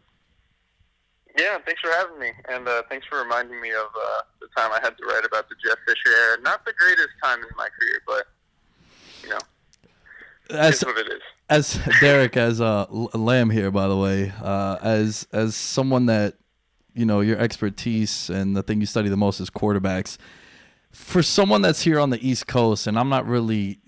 Yeah, 1.36 1.58
thanks 1.64 1.80
for 1.80 1.90
having 1.90 2.18
me, 2.18 2.30
and 2.48 2.66
uh, 2.68 2.82
thanks 2.88 3.06
for 3.06 3.20
reminding 3.22 3.60
me 3.60 3.70
of 3.70 3.86
uh, 3.96 4.20
the 4.40 4.48
time 4.56 4.70
I 4.72 4.80
had 4.82 4.96
to 4.98 5.04
write 5.06 5.24
about 5.24 5.48
the 5.48 5.54
Jeff 5.64 5.78
Fisher 5.86 6.14
era. 6.16 6.40
Not 6.42 6.64
the 6.64 6.72
greatest 6.78 7.10
time 7.22 7.38
in 7.38 7.48
my 7.56 7.68
career, 7.78 8.02
but 8.06 8.26
you 9.22 9.30
know, 9.30 10.58
As, 10.58 10.80
what 10.84 10.98
it 10.98 11.06
is. 11.06 11.22
as 11.48 11.74
Derrik, 12.00 12.36
as 12.36 12.60
uh, 12.60 12.86
Lamb 12.90 13.50
here, 13.50 13.70
by 13.70 13.86
the 13.86 13.96
way, 13.96 14.32
uh, 14.42 14.78
as 14.82 15.28
as 15.32 15.54
someone 15.54 16.06
that 16.06 16.34
you 16.94 17.06
know 17.06 17.20
your 17.20 17.38
expertise 17.38 18.30
and 18.30 18.56
the 18.56 18.62
thing 18.64 18.80
you 18.80 18.86
study 18.86 19.08
the 19.08 19.16
most 19.16 19.38
is 19.38 19.48
quarterbacks. 19.48 20.18
For 20.98 21.22
someone 21.22 21.62
that's 21.62 21.82
here 21.82 21.98
on 21.98 22.10
the 22.10 22.28
East 22.28 22.46
Coast, 22.46 22.86
and 22.86 22.98
I'm 22.98 23.08
not 23.08 23.26
really 23.26 23.80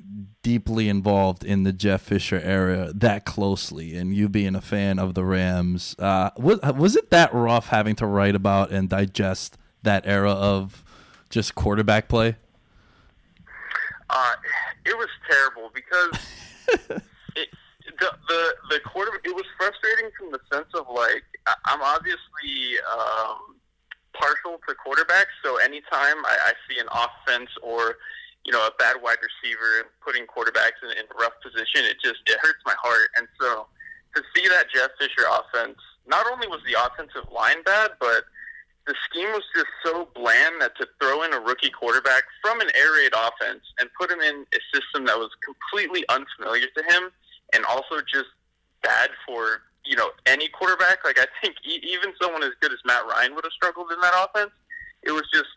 deeply 0.42 0.88
involved 0.88 1.44
in 1.44 1.64
the 1.64 1.72
Jeff 1.72 2.00
Fisher 2.00 2.40
era 2.42 2.92
that 2.94 3.26
closely, 3.26 3.94
and 3.94 4.14
you 4.14 4.28
being 4.28 4.54
a 4.54 4.60
fan 4.60 4.98
of 4.98 5.14
the 5.14 5.24
Rams, 5.24 5.94
uh, 5.98 6.30
was 6.38 6.60
was 6.62 6.96
it 6.96 7.10
that 7.10 7.34
rough 7.34 7.66
having 7.66 7.94
to 7.96 8.06
write 8.06 8.34
about 8.34 8.70
and 8.70 8.88
digest 8.88 9.58
that 9.82 10.06
era 10.06 10.32
of 10.32 10.82
just 11.28 11.54
quarterback 11.54 12.08
play? 12.08 12.36
Uh, 14.08 14.32
it 14.86 14.96
was 14.96 15.08
terrible 15.28 15.70
because 15.74 16.18
it, 17.36 17.50
the 17.98 18.12
the 18.28 18.54
the 18.70 18.80
quarter. 18.86 19.12
It 19.24 19.34
was 19.34 19.44
frustrating 19.58 20.10
from 20.16 20.30
the 20.30 20.40
sense 20.50 20.68
of 20.72 20.86
like 20.88 21.24
I'm 21.66 21.82
obviously 21.82 22.78
um, 22.96 23.56
partial 24.12 24.60
to 24.68 24.74
quarterbacks, 24.74 25.34
so 25.42 25.56
anytime 25.58 26.18
I, 26.24 26.50
I 26.50 26.52
see 26.68 26.78
an 26.78 26.88
offense 26.90 27.50
or 27.62 27.96
you 28.44 28.52
know 28.52 28.66
a 28.66 28.70
bad 28.78 28.96
wide 29.02 29.20
receiver 29.20 29.90
putting 30.04 30.26
quarterbacks 30.26 30.80
in, 30.82 30.90
in 30.96 31.04
rough 31.18 31.34
position, 31.42 31.84
it 31.84 31.96
just 32.02 32.20
it 32.26 32.38
hurts 32.40 32.60
my 32.64 32.74
heart. 32.80 33.08
And 33.16 33.28
so 33.40 33.66
to 34.14 34.22
see 34.34 34.46
that 34.48 34.66
Jeff 34.74 34.90
Fisher 34.98 35.26
offense, 35.28 35.78
not 36.06 36.26
only 36.30 36.48
was 36.48 36.60
the 36.66 36.74
offensive 36.74 37.30
line 37.32 37.62
bad, 37.64 37.92
but 38.00 38.24
the 38.86 38.94
scheme 39.08 39.28
was 39.30 39.44
just 39.54 39.70
so 39.84 40.08
bland 40.14 40.60
that 40.60 40.76
to 40.76 40.88
throw 41.00 41.22
in 41.22 41.32
a 41.32 41.40
rookie 41.40 41.70
quarterback 41.70 42.24
from 42.42 42.60
an 42.60 42.68
air 42.74 42.92
raid 42.96 43.12
offense 43.14 43.62
and 43.78 43.88
put 43.98 44.10
him 44.10 44.20
in 44.20 44.44
a 44.50 44.60
system 44.74 45.04
that 45.06 45.16
was 45.16 45.30
completely 45.44 46.04
unfamiliar 46.08 46.66
to 46.76 46.82
him 46.94 47.10
and 47.52 47.64
also 47.66 48.00
just 48.12 48.30
bad 48.82 49.10
for 49.26 49.62
you 49.84 49.96
know 49.96 50.10
any 50.26 50.48
quarterback. 50.48 51.04
Like 51.04 51.18
I 51.18 51.26
think 51.42 51.56
e- 51.64 51.82
even 51.82 52.12
someone 52.20 52.42
as 52.42 52.52
good 52.60 52.72
as 52.72 52.78
Matt 52.84 53.02
Ryan 53.06 53.34
would 53.34 53.44
have 53.44 53.52
struggled 53.52 53.90
in 53.92 54.00
that 54.00 54.28
offense. 54.28 54.52
It 55.02 55.12
was 55.12 55.24
just 55.32 55.48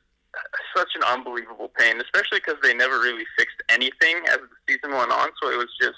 such 0.76 0.90
an 0.96 1.04
unbelievable 1.04 1.72
pain, 1.78 2.02
especially 2.02 2.40
because 2.40 2.56
they 2.64 2.74
never 2.74 3.00
really 3.00 3.26
fixed 3.38 3.58
anything 3.70 4.18
as 4.30 4.38
the 4.38 4.48
season 4.68 4.92
went 4.98 5.12
on. 5.12 5.30
So 5.42 5.52
it 5.52 5.58
was 5.58 5.70
just 5.80 5.98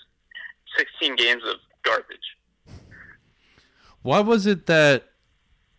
16 0.77 1.15
games 1.15 1.43
of 1.47 1.55
garbage. 1.83 2.17
Why 4.01 4.19
was 4.19 4.45
it 4.45 4.65
that 4.67 5.05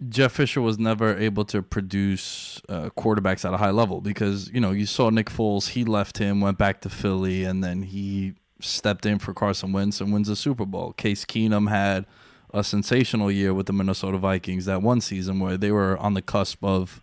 Jeff 0.09 0.33
Fisher 0.33 0.61
was 0.61 0.79
never 0.79 1.17
able 1.17 1.45
to 1.47 1.63
produce 1.63 2.61
uh, 2.69 2.91
quarterbacks 2.97 3.45
at 3.45 3.55
a 3.55 3.59
high 3.59 3.71
level? 3.71 4.01
Because 4.01 4.51
you 4.51 4.61
know 4.61 4.71
you 4.71 4.87
saw 4.87 5.11
Nick 5.11 5.31
Foles, 5.31 5.71
he 5.71 5.85
left 5.85 6.19
him, 6.19 6.41
went 6.41 6.59
back 6.59 6.81
to 6.83 6.89
Philly, 6.89 7.45
and 7.45 7.63
then 7.63 7.83
he 7.83 8.35
stepped 8.61 9.05
in 9.05 9.19
for 9.19 9.35
Carson 9.35 9.73
Wentz 9.73 10.01
and 10.01 10.13
wins 10.13 10.29
the 10.29 10.37
Super 10.37 10.65
Bowl. 10.65 10.93
Case 10.93 11.25
Keenum 11.25 11.69
had 11.69 12.07
a 12.53 12.65
sensational 12.65 13.31
year 13.31 13.53
with 13.53 13.67
the 13.67 13.73
Minnesota 13.73 14.19
Vikings 14.19 14.65
that 14.67 14.83
one 14.83 15.01
season 15.01 15.41
where 15.41 15.57
they 15.57 15.71
were 15.71 15.97
on 15.99 16.15
the 16.15 16.23
cusp 16.23 16.65
of 16.65 17.01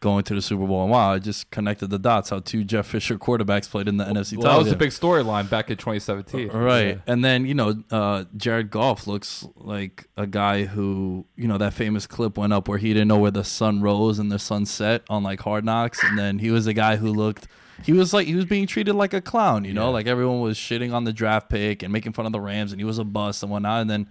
going 0.00 0.22
to 0.22 0.34
the 0.34 0.42
Super 0.42 0.66
Bowl. 0.66 0.82
And 0.82 0.90
wow, 0.90 1.14
I 1.14 1.18
just 1.18 1.50
connected 1.50 1.88
the 1.88 1.98
dots 1.98 2.28
how 2.28 2.40
two 2.40 2.62
Jeff 2.62 2.86
Fisher 2.86 3.16
quarterbacks 3.16 3.70
played 3.70 3.88
in 3.88 3.96
the 3.96 4.04
NFC 4.04 4.36
Well, 4.36 4.52
that 4.52 4.62
was 4.62 4.70
a 4.70 4.76
big 4.76 4.90
storyline 4.90 5.48
back 5.48 5.70
in 5.70 5.78
2017. 5.78 6.48
Right. 6.48 6.88
Yeah. 6.88 6.94
And 7.06 7.24
then, 7.24 7.46
you 7.46 7.54
know, 7.54 7.82
uh, 7.90 8.24
Jared 8.36 8.70
Goff 8.70 9.06
looks 9.06 9.46
like 9.56 10.06
a 10.16 10.26
guy 10.26 10.64
who, 10.64 11.24
you 11.36 11.48
know, 11.48 11.56
that 11.56 11.72
famous 11.72 12.06
clip 12.06 12.36
went 12.36 12.52
up 12.52 12.68
where 12.68 12.78
he 12.78 12.88
didn't 12.92 13.08
know 13.08 13.18
where 13.18 13.30
the 13.30 13.44
sun 13.44 13.80
rose 13.80 14.18
and 14.18 14.30
the 14.30 14.38
sun 14.38 14.66
set 14.66 15.02
on 15.08 15.22
like 15.22 15.40
Hard 15.40 15.64
Knocks. 15.64 16.04
And 16.04 16.18
then 16.18 16.38
he 16.38 16.50
was 16.50 16.66
a 16.66 16.74
guy 16.74 16.96
who 16.96 17.10
looked 17.10 17.48
he 17.82 17.92
was 17.92 18.12
like 18.12 18.26
he 18.26 18.34
was 18.34 18.44
being 18.44 18.66
treated 18.66 18.94
like 18.94 19.14
a 19.14 19.20
clown, 19.20 19.64
you 19.64 19.72
know, 19.72 19.90
like 19.90 20.06
everyone 20.06 20.40
was 20.40 20.56
shitting 20.56 20.92
on 20.92 21.04
the 21.04 21.12
draft 21.12 21.48
pick 21.48 21.82
and 21.82 21.92
making 21.92 22.12
fun 22.12 22.26
of 22.26 22.32
the 22.32 22.40
Rams, 22.40 22.72
and 22.72 22.80
he 22.80 22.84
was 22.84 22.98
a 22.98 23.04
bust 23.04 23.42
and 23.42 23.50
whatnot. 23.50 23.80
And 23.80 23.90
then, 23.90 24.08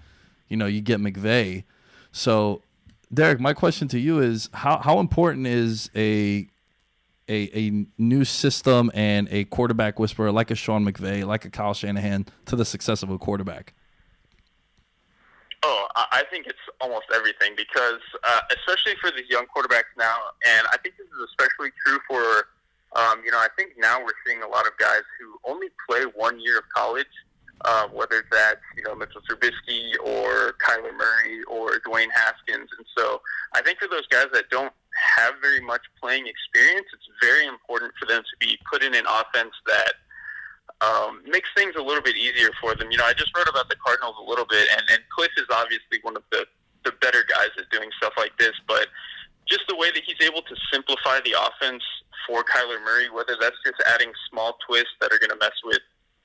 you 0.47 0.57
know, 0.57 0.65
you 0.65 0.81
get 0.81 0.99
McVay. 0.99 1.63
So, 2.11 2.61
Derrik, 3.13 3.39
my 3.39 3.53
question 3.53 3.87
to 3.89 3.99
you 3.99 4.19
is 4.19 4.49
how 4.53 4.79
how 4.79 4.99
important 4.99 5.47
is 5.47 5.89
a 5.95 6.47
a, 7.29 7.57
a 7.57 7.85
new 7.97 8.25
system 8.25 8.91
and 8.93 9.27
a 9.31 9.45
quarterback 9.45 9.99
whisperer 9.99 10.31
like 10.31 10.51
a 10.51 10.55
Sean 10.55 10.85
McVay, 10.85 11.25
like 11.25 11.45
a 11.45 11.49
Kyle 11.49 11.73
Shanahan, 11.73 12.25
to 12.45 12.55
the 12.55 12.65
success 12.65 13.01
of 13.03 13.09
a 13.09 13.17
quarterback? 13.17 13.73
Oh, 15.63 15.87
I 15.95 16.05
I 16.11 16.23
think 16.29 16.47
it's 16.47 16.57
almost 16.81 17.05
everything 17.13 17.53
because, 17.55 18.01
uh, 18.23 18.41
especially 18.57 18.95
for 18.99 19.11
these 19.11 19.29
young 19.29 19.45
quarterbacks 19.45 19.93
now, 19.97 20.17
and 20.45 20.67
I 20.71 20.77
think 20.77 20.95
this 20.97 21.07
is 21.07 21.29
especially 21.29 21.71
true 21.85 21.99
for, 22.07 22.47
um, 22.99 23.21
you 23.23 23.31
know, 23.31 23.37
I 23.37 23.47
think 23.55 23.73
now 23.77 23.99
we're 23.99 24.19
seeing 24.25 24.43
a 24.43 24.47
lot 24.47 24.67
of 24.67 24.77
guys 24.77 25.03
who 25.19 25.39
only 25.49 25.67
play 25.89 26.03
one 26.15 26.39
year 26.39 26.57
of 26.57 26.65
college, 26.75 27.07
uh, 27.61 27.87
whether 27.87 28.23
that's, 28.31 28.61
you 28.75 28.83
know, 28.83 28.95
Mitchell 28.95 29.21
Trubisky 29.29 29.93
or 30.03 30.53
Kyler 30.59 30.95
Murray 30.95 31.43
or 31.47 31.79
Dwayne 31.87 32.11
Haskins. 32.13 32.69
And 32.77 32.85
so 32.97 33.21
I 33.53 33.61
think 33.61 33.79
for 33.79 33.87
those 33.87 34.07
guys 34.07 34.27
that 34.33 34.49
don't 34.49 34.73
have 35.15 35.35
very 35.41 35.61
much 35.61 35.81
playing 36.01 36.27
experience, 36.27 36.87
it's 36.93 37.07
very 37.21 37.47
important 37.47 37.93
for 37.99 38.05
them 38.05 38.21
to 38.21 38.35
be 38.45 38.57
put 38.69 38.83
in 38.83 38.93
an 38.93 39.05
offense 39.05 39.53
that 39.67 39.93
um, 40.81 41.21
makes 41.25 41.49
things 41.55 41.73
a 41.77 41.81
little 41.81 42.03
bit 42.03 42.17
easier 42.17 42.49
for 42.59 42.75
them. 42.75 42.91
You 42.91 42.97
know, 42.97 43.05
I 43.05 43.13
just 43.13 43.31
wrote 43.35 43.47
about 43.47 43.69
the 43.69 43.75
Cardinals 43.79 44.15
a 44.19 44.29
little 44.29 44.45
bit, 44.45 44.67
and, 44.71 44.81
and 44.91 44.99
Kliff 45.17 45.31
is 45.37 45.47
obviously 45.51 45.99
one 46.01 46.17
of 46.17 46.23
the, 46.31 46.45
the 46.83 46.91
better 46.99 47.23
guys 47.29 47.49
at 47.57 47.69
doing 47.71 47.89
stuff 47.97 48.13
like 48.17 48.37
this, 48.37 48.53
but 48.67 48.87
just 49.47 49.63
the 49.67 49.75
way 49.75 49.91
that 49.91 50.03
he's 50.03 50.19
able 50.25 50.41
to 50.41 50.55
simplify 50.71 51.19
the 51.23 51.35
offense 51.39 51.83
for 52.27 52.43
Kyler 52.43 52.83
Murray, 52.83 53.09
whether 53.09 53.35
that's 53.39 53.55
just 53.65 53.81
adding 53.93 54.11
small 54.29 54.57
twists 54.67 54.95
that 55.01 55.11
are 55.11 55.19
going 55.19 55.31
to 55.31 55.39
mess 55.39 55.55
with 55.63 55.79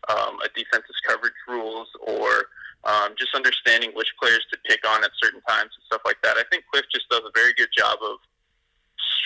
um, 0.08 0.38
a 0.44 0.48
defense's 0.54 0.96
coverage 1.06 1.36
rules 1.46 1.88
or 2.00 2.48
um, 2.84 3.14
just 3.18 3.34
understanding 3.34 3.90
which 3.94 4.08
players 4.20 4.44
to 4.52 4.58
pick 4.68 4.86
on 4.88 5.02
at 5.04 5.10
certain 5.22 5.40
times 5.42 5.70
and 5.74 5.84
stuff 5.86 6.02
like 6.04 6.18
that. 6.22 6.36
I 6.36 6.44
think 6.50 6.64
Kliff 6.72 6.84
just 6.92 7.08
does 7.10 7.22
a 7.26 7.32
very 7.34 7.52
good 7.54 7.68
job 7.76 7.98
of 8.02 8.18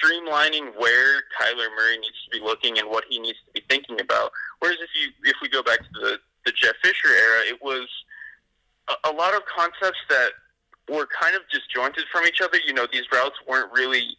streamlining 0.02 0.72
where 0.78 1.22
Kyler 1.38 1.68
Murray 1.76 1.98
needs 1.98 2.16
to 2.24 2.30
be 2.30 2.40
looking 2.40 2.78
and 2.78 2.88
what 2.88 3.04
he 3.08 3.18
needs 3.18 3.38
to 3.46 3.52
be 3.52 3.62
thinking 3.68 4.00
about. 4.00 4.32
Whereas 4.58 4.78
if 4.80 4.90
you 4.94 5.12
if 5.24 5.36
we 5.42 5.48
go 5.48 5.62
back 5.62 5.78
to 5.78 6.00
the 6.00 6.18
the 6.44 6.52
Jeff 6.52 6.74
Fisher 6.82 7.08
era, 7.08 7.40
it 7.46 7.62
was 7.62 7.86
a, 8.88 9.10
a 9.10 9.12
lot 9.12 9.34
of 9.34 9.42
concepts 9.46 10.00
that 10.08 10.30
were 10.88 11.06
kind 11.06 11.36
of 11.36 11.42
disjointed 11.52 12.04
from 12.10 12.26
each 12.26 12.40
other. 12.40 12.58
You 12.66 12.74
know, 12.74 12.86
these 12.92 13.04
routes 13.12 13.36
weren't 13.46 13.72
really 13.72 14.16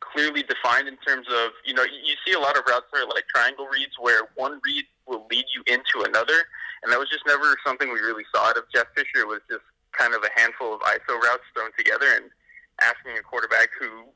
clearly 0.00 0.42
defined 0.42 0.88
in 0.88 0.96
terms 0.98 1.26
of 1.28 1.50
you 1.64 1.74
know 1.74 1.82
you, 1.82 1.98
you 2.04 2.14
see 2.26 2.32
a 2.32 2.40
lot 2.40 2.56
of 2.56 2.62
routes 2.68 2.86
that 2.92 3.02
are 3.02 3.08
like 3.08 3.26
triangle 3.28 3.66
reads 3.66 3.92
where 4.00 4.28
one 4.36 4.60
read 4.64 4.84
will 5.06 5.26
lead 5.30 5.44
you 5.54 5.62
into 5.66 6.06
another, 6.06 6.46
and 6.82 6.92
that 6.92 6.98
was 6.98 7.08
just 7.08 7.24
never 7.26 7.56
something 7.64 7.88
we 7.92 8.00
really 8.00 8.24
saw 8.34 8.50
out 8.50 8.56
of 8.56 8.64
Jeff 8.74 8.86
Fisher. 8.94 9.24
It 9.24 9.28
was 9.28 9.40
just 9.50 9.64
kind 9.92 10.14
of 10.14 10.22
a 10.22 10.30
handful 10.38 10.74
of 10.74 10.80
ISO 10.80 11.16
routes 11.16 11.46
thrown 11.54 11.70
together 11.78 12.06
and 12.16 12.30
asking 12.82 13.16
a 13.18 13.22
quarterback 13.22 13.68
who 13.78 14.12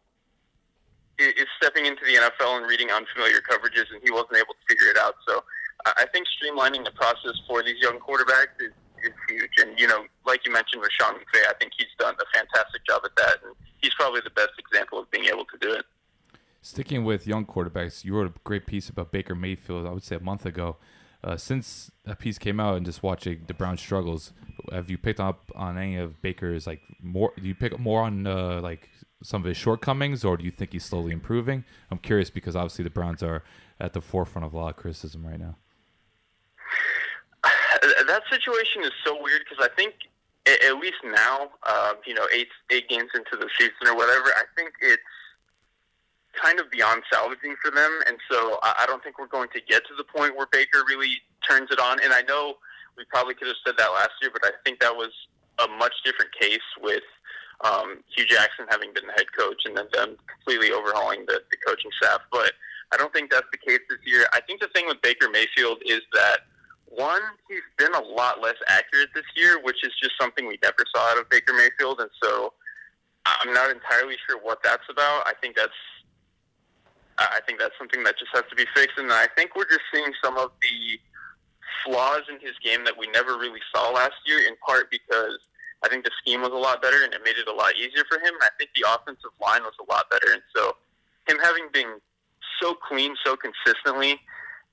is 1.19 1.49
stepping 1.61 1.85
into 1.87 2.05
the 2.05 2.17
NFL 2.17 2.57
and 2.59 2.67
reading 2.67 2.91
unfamiliar 2.91 3.41
coverages, 3.45 3.89
and 3.93 4.01
he 4.03 4.11
wasn't 4.11 4.37
able 4.37 4.57
to 4.57 4.65
figure 4.69 4.89
it 4.89 4.99
out. 4.99 5.15
So 5.29 5.45
I 5.85 6.05
I 6.05 6.07
think 6.13 6.27
streamlining 6.29 6.85
the 6.85 6.93
process 6.93 7.37
for 7.47 7.63
these 7.63 7.81
young 7.81 7.99
quarterbacks 8.01 8.57
is, 8.61 8.73
is 9.05 9.17
huge. 9.29 9.53
And, 9.61 9.79
you 9.79 9.87
know, 9.87 10.05
like 10.27 10.45
you 10.45 10.53
mentioned 10.53 10.83
with 10.83 10.93
Sean 10.93 11.15
McVay, 11.15 11.45
I 11.49 11.55
think 11.59 11.73
he's 11.77 11.89
done 11.99 12.15
a 12.21 12.29
fantastic 12.37 12.85
job 12.87 13.03
at 13.05 13.17
that, 13.17 13.37
and 13.45 13.55
he's 13.81 13.95
probably 13.95 14.21
the 14.23 14.31
best 14.31 14.53
example 14.59 14.99
of 14.99 15.11
being 15.11 15.27
able 15.27 15.45
to 15.47 15.59
do 15.61 15.73
it. 15.73 15.85
Sticking 16.63 17.05
with 17.05 17.27
young 17.27 17.47
quarterbacks, 17.47 18.05
you 18.05 18.15
wrote 18.15 18.27
a 18.27 18.39
great 18.45 18.67
piece 18.67 18.89
about 18.91 19.13
Baker 19.13 19.35
Mayfield, 19.35 19.87
I 19.87 19.91
would 19.91 20.03
say 20.03 20.17
a 20.17 20.21
month 20.21 20.45
ago. 20.45 20.77
Uh, 21.23 21.37
since 21.37 21.91
that 22.05 22.19
piece 22.19 22.39
came 22.39 22.61
out 22.61 22.77
and 22.77 22.87
just 22.87 23.03
watching 23.03 23.45
the 23.47 23.55
Browns 23.55 23.81
struggles, 23.81 24.33
have 24.73 24.91
you 24.91 24.99
picked 24.99 25.21
up 25.21 25.51
on 25.55 25.77
any 25.77 25.97
of 25.97 26.21
Baker's 26.23 26.67
like 26.67 26.81
more? 27.03 27.33
Do 27.37 27.47
you 27.47 27.55
pick 27.55 27.73
up 27.73 27.81
more 27.81 28.03
on 28.03 28.27
uh, 28.27 28.61
like 28.61 28.89
some 29.23 29.43
of 29.43 29.47
his 29.47 29.57
shortcomings, 29.57 30.25
or 30.25 30.37
do 30.37 30.45
you 30.45 30.51
think 30.51 30.73
he's 30.73 30.85
slowly 30.85 31.13
improving? 31.13 31.65
I'm 31.91 31.99
curious 31.99 32.31
because 32.31 32.57
obviously 32.57 32.85
the 32.85 32.91
Browns 32.91 33.23
are 33.23 33.43
at 33.79 33.93
the 33.93 34.01
forefront 34.01 34.47
of 34.47 34.55
a 34.55 34.59
lot 34.59 34.69
of 34.69 34.77
criticism 34.77 35.27
right 35.27 35.39
now. 35.39 35.57
that 38.07 38.23
situation 38.31 38.83
is 38.83 38.93
so 39.05 39.21
weird 39.21 39.43
because 39.49 39.67
I 39.67 39.75
think 39.77 39.95
at 40.47 40.77
least 40.79 40.97
now, 41.05 41.51
uh, 41.65 41.95
you 42.07 42.15
know, 42.15 42.27
eight 42.35 42.49
eight 42.71 42.89
games 42.89 43.11
into 43.15 43.37
the 43.37 43.49
season 43.59 43.89
or 43.89 43.95
whatever, 43.95 44.29
I 44.37 44.45
think 44.57 44.73
it's 44.81 45.03
kind 46.43 46.61
of 46.61 46.71
beyond 46.71 47.03
salvaging 47.13 47.57
for 47.63 47.71
them, 47.71 47.91
and 48.07 48.17
so 48.31 48.59
I, 48.63 48.85
I 48.85 48.87
don't 48.87 49.03
think 49.03 49.19
we're 49.19 49.27
going 49.27 49.49
to 49.55 49.61
get 49.69 49.85
to 49.87 49.95
the 49.97 50.05
point 50.05 50.37
where 50.37 50.47
Baker 50.51 50.83
really 50.89 51.21
turns 51.49 51.71
it 51.71 51.79
on. 51.79 52.01
And 52.03 52.13
I 52.13 52.23
know 52.23 52.55
we 52.97 53.05
probably 53.11 53.35
could 53.35 53.49
have 53.49 53.57
said 53.67 53.75
that 53.79 53.93
last 53.93 54.11
year, 54.23 54.31
but 54.33 54.45
I 54.45 54.51
think 54.65 54.81
that 54.81 54.95
was 54.95 55.11
a 55.59 55.69
much 55.69 55.93
different 56.05 56.31
case 56.39 56.65
with 56.81 57.05
um, 57.63 58.01
Hue 58.17 58.27
Jackson 58.27 58.67
having 58.69 58.93
been 58.95 59.07
the 59.07 59.13
head 59.13 59.31
coach 59.37 59.63
and 59.67 59.77
then 59.77 59.87
them 59.93 60.17
completely 60.27 60.73
overhauling 60.73 61.25
the, 61.27 61.41
the 61.51 61.57
coaching 61.67 61.91
staff. 62.01 62.21
But 62.33 62.53
I 62.93 62.97
don't 62.97 63.13
think 63.13 63.31
that's 63.31 63.47
the 63.53 63.59
case 63.59 63.81
this 63.89 64.01
year. 64.07 64.27
I 64.33 64.41
think 64.41 64.61
the 64.61 64.69
thing 64.75 64.87
with 64.87 65.01
Baker 65.03 65.29
Mayfield 65.29 65.79
is 65.85 66.01
that 66.15 66.49
one, 66.87 67.23
he's 67.49 67.63
been 67.79 67.95
a 67.95 68.01
lot 68.03 68.41
less 68.41 68.57
accurate 68.69 69.11
this 69.15 69.29
year, 69.37 69.63
which 69.63 69.85
is 69.85 69.93
just 70.03 70.13
something 70.21 70.47
we 70.47 70.59
never 70.63 70.85
saw 70.95 71.13
out 71.13 71.19
of 71.19 71.31
Baker 71.31 71.53
Mayfield, 71.55 72.01
and 72.01 72.11
so 72.23 72.53
I'm 73.27 73.53
not 73.55 73.71
entirely 73.71 74.17
sure 74.27 74.39
what 74.43 74.59
that's 74.65 74.83
about. 74.91 75.23
I 75.27 75.35
think 75.41 75.55
that's 75.55 75.71
I 77.21 77.41
think 77.47 77.59
that's 77.61 77.77
something 77.77 78.03
that 78.05 78.19
just 78.19 78.31
has 78.33 78.45
to 78.49 78.57
be 78.57 78.65
fixed, 78.75 78.97
and 78.97 79.13
I 79.13 79.27
think 79.37 79.55
we're 79.55 79.69
just 79.69 79.85
seeing 79.93 80.13
some 80.25 80.39
of 80.39 80.53
the 80.63 80.99
flaws 81.85 82.23
in 82.29 82.41
his 82.41 82.57
game 82.65 82.85
that 82.85 82.97
we 82.97 83.07
never 83.09 83.37
really 83.37 83.61
saw 83.75 83.91
last 83.91 84.17
year. 84.27 84.41
In 84.49 84.57
part 84.65 84.91
because 84.91 85.39
I 85.85 85.89
think 85.89 86.05
the 86.05 86.11
scheme 86.21 86.43
was 86.43 86.53
a 86.53 86.61
lot 86.61 86.83
better 86.83 87.05
and 87.05 87.13
it 87.13 87.21
made 87.25 87.37
it 87.37 87.49
a 87.49 87.53
lot 87.53 87.77
easier 87.77 88.05
for 88.09 88.19
him. 88.19 88.35
I 88.43 88.49
think 88.59 88.71
the 88.77 88.89
offensive 88.89 89.33
line 89.41 89.63
was 89.63 89.77
a 89.81 89.87
lot 89.91 90.09
better, 90.11 90.33
and 90.33 90.43
so 90.57 90.77
him 91.29 91.39
having 91.43 91.69
been 91.73 92.01
so 92.61 92.75
clean 92.75 93.15
so 93.25 93.37
consistently 93.37 94.21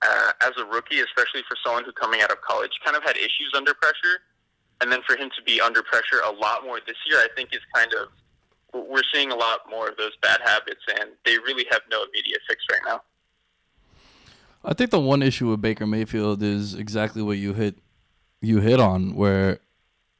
uh, 0.01 0.31
as 0.41 0.51
a 0.57 0.65
rookie, 0.65 0.99
especially 0.99 1.43
for 1.47 1.55
someone 1.63 1.83
who 1.83 1.91
coming 1.91 2.21
out 2.21 2.31
of 2.31 2.41
college 2.41 2.71
kind 2.83 2.95
of 2.95 3.03
had 3.03 3.17
issues 3.17 3.51
under 3.55 3.73
pressure, 3.73 4.23
and 4.81 4.91
then 4.91 5.01
for 5.07 5.17
him 5.17 5.29
to 5.35 5.43
be 5.43 5.59
under 5.59 5.81
pressure 5.81 6.21
a 6.25 6.31
lot 6.31 6.63
more 6.63 6.79
this 6.85 6.97
year, 7.07 7.17
I 7.19 7.27
think 7.35 7.53
is 7.53 7.61
kind 7.73 7.91
of 7.93 8.09
we're 8.89 9.03
seeing 9.13 9.31
a 9.31 9.35
lot 9.35 9.61
more 9.69 9.87
of 9.87 9.97
those 9.97 10.15
bad 10.21 10.39
habits, 10.43 10.81
and 10.99 11.11
they 11.25 11.37
really 11.37 11.65
have 11.71 11.81
no 11.89 12.03
immediate 12.03 12.41
fix 12.47 12.63
right 12.71 12.81
now. 12.85 13.01
I 14.63 14.73
think 14.73 14.91
the 14.91 14.99
one 14.99 15.21
issue 15.21 15.49
with 15.49 15.61
Baker 15.61 15.87
Mayfield 15.87 16.43
is 16.43 16.73
exactly 16.73 17.21
what 17.21 17.37
you 17.37 17.53
hit 17.53 17.77
you 18.41 18.59
hit 18.59 18.79
on, 18.79 19.15
where 19.15 19.59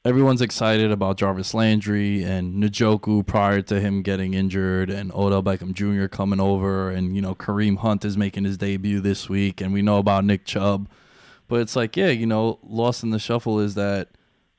everyone's 0.06 0.42
excited 0.42 0.92
about 0.92 1.18
Jarvis 1.18 1.54
Landry 1.54 2.24
and 2.24 2.64
Njoku 2.64 3.26
prior 3.26 3.62
to 3.64 3.80
him 3.80 4.02
getting 4.02 4.34
injured, 4.34 4.90
and 4.90 5.12
Odell 5.12 5.44
Beckham 5.44 5.74
Jr. 5.74 6.08
coming 6.08 6.40
over, 6.40 6.90
and 6.90 7.16
you 7.16 7.22
know 7.22 7.36
Kareem 7.36 7.78
Hunt 7.80 8.06
is 8.06 8.18
making 8.18 8.46
his 8.46 8.58
debut 8.58 9.02
this 9.02 9.28
week, 9.30 9.60
and 9.60 9.74
we 9.74 9.82
know 9.82 9.98
about 9.98 10.24
Nick 10.24 10.46
Chubb, 10.46 10.88
but 11.48 11.60
it's 11.62 11.76
like 11.76 11.98
yeah, 11.98 12.10
you 12.10 12.26
know, 12.26 12.60
lost 12.64 13.04
in 13.04 13.10
the 13.10 13.20
shuffle 13.20 13.60
is 13.60 13.76
that 13.76 14.10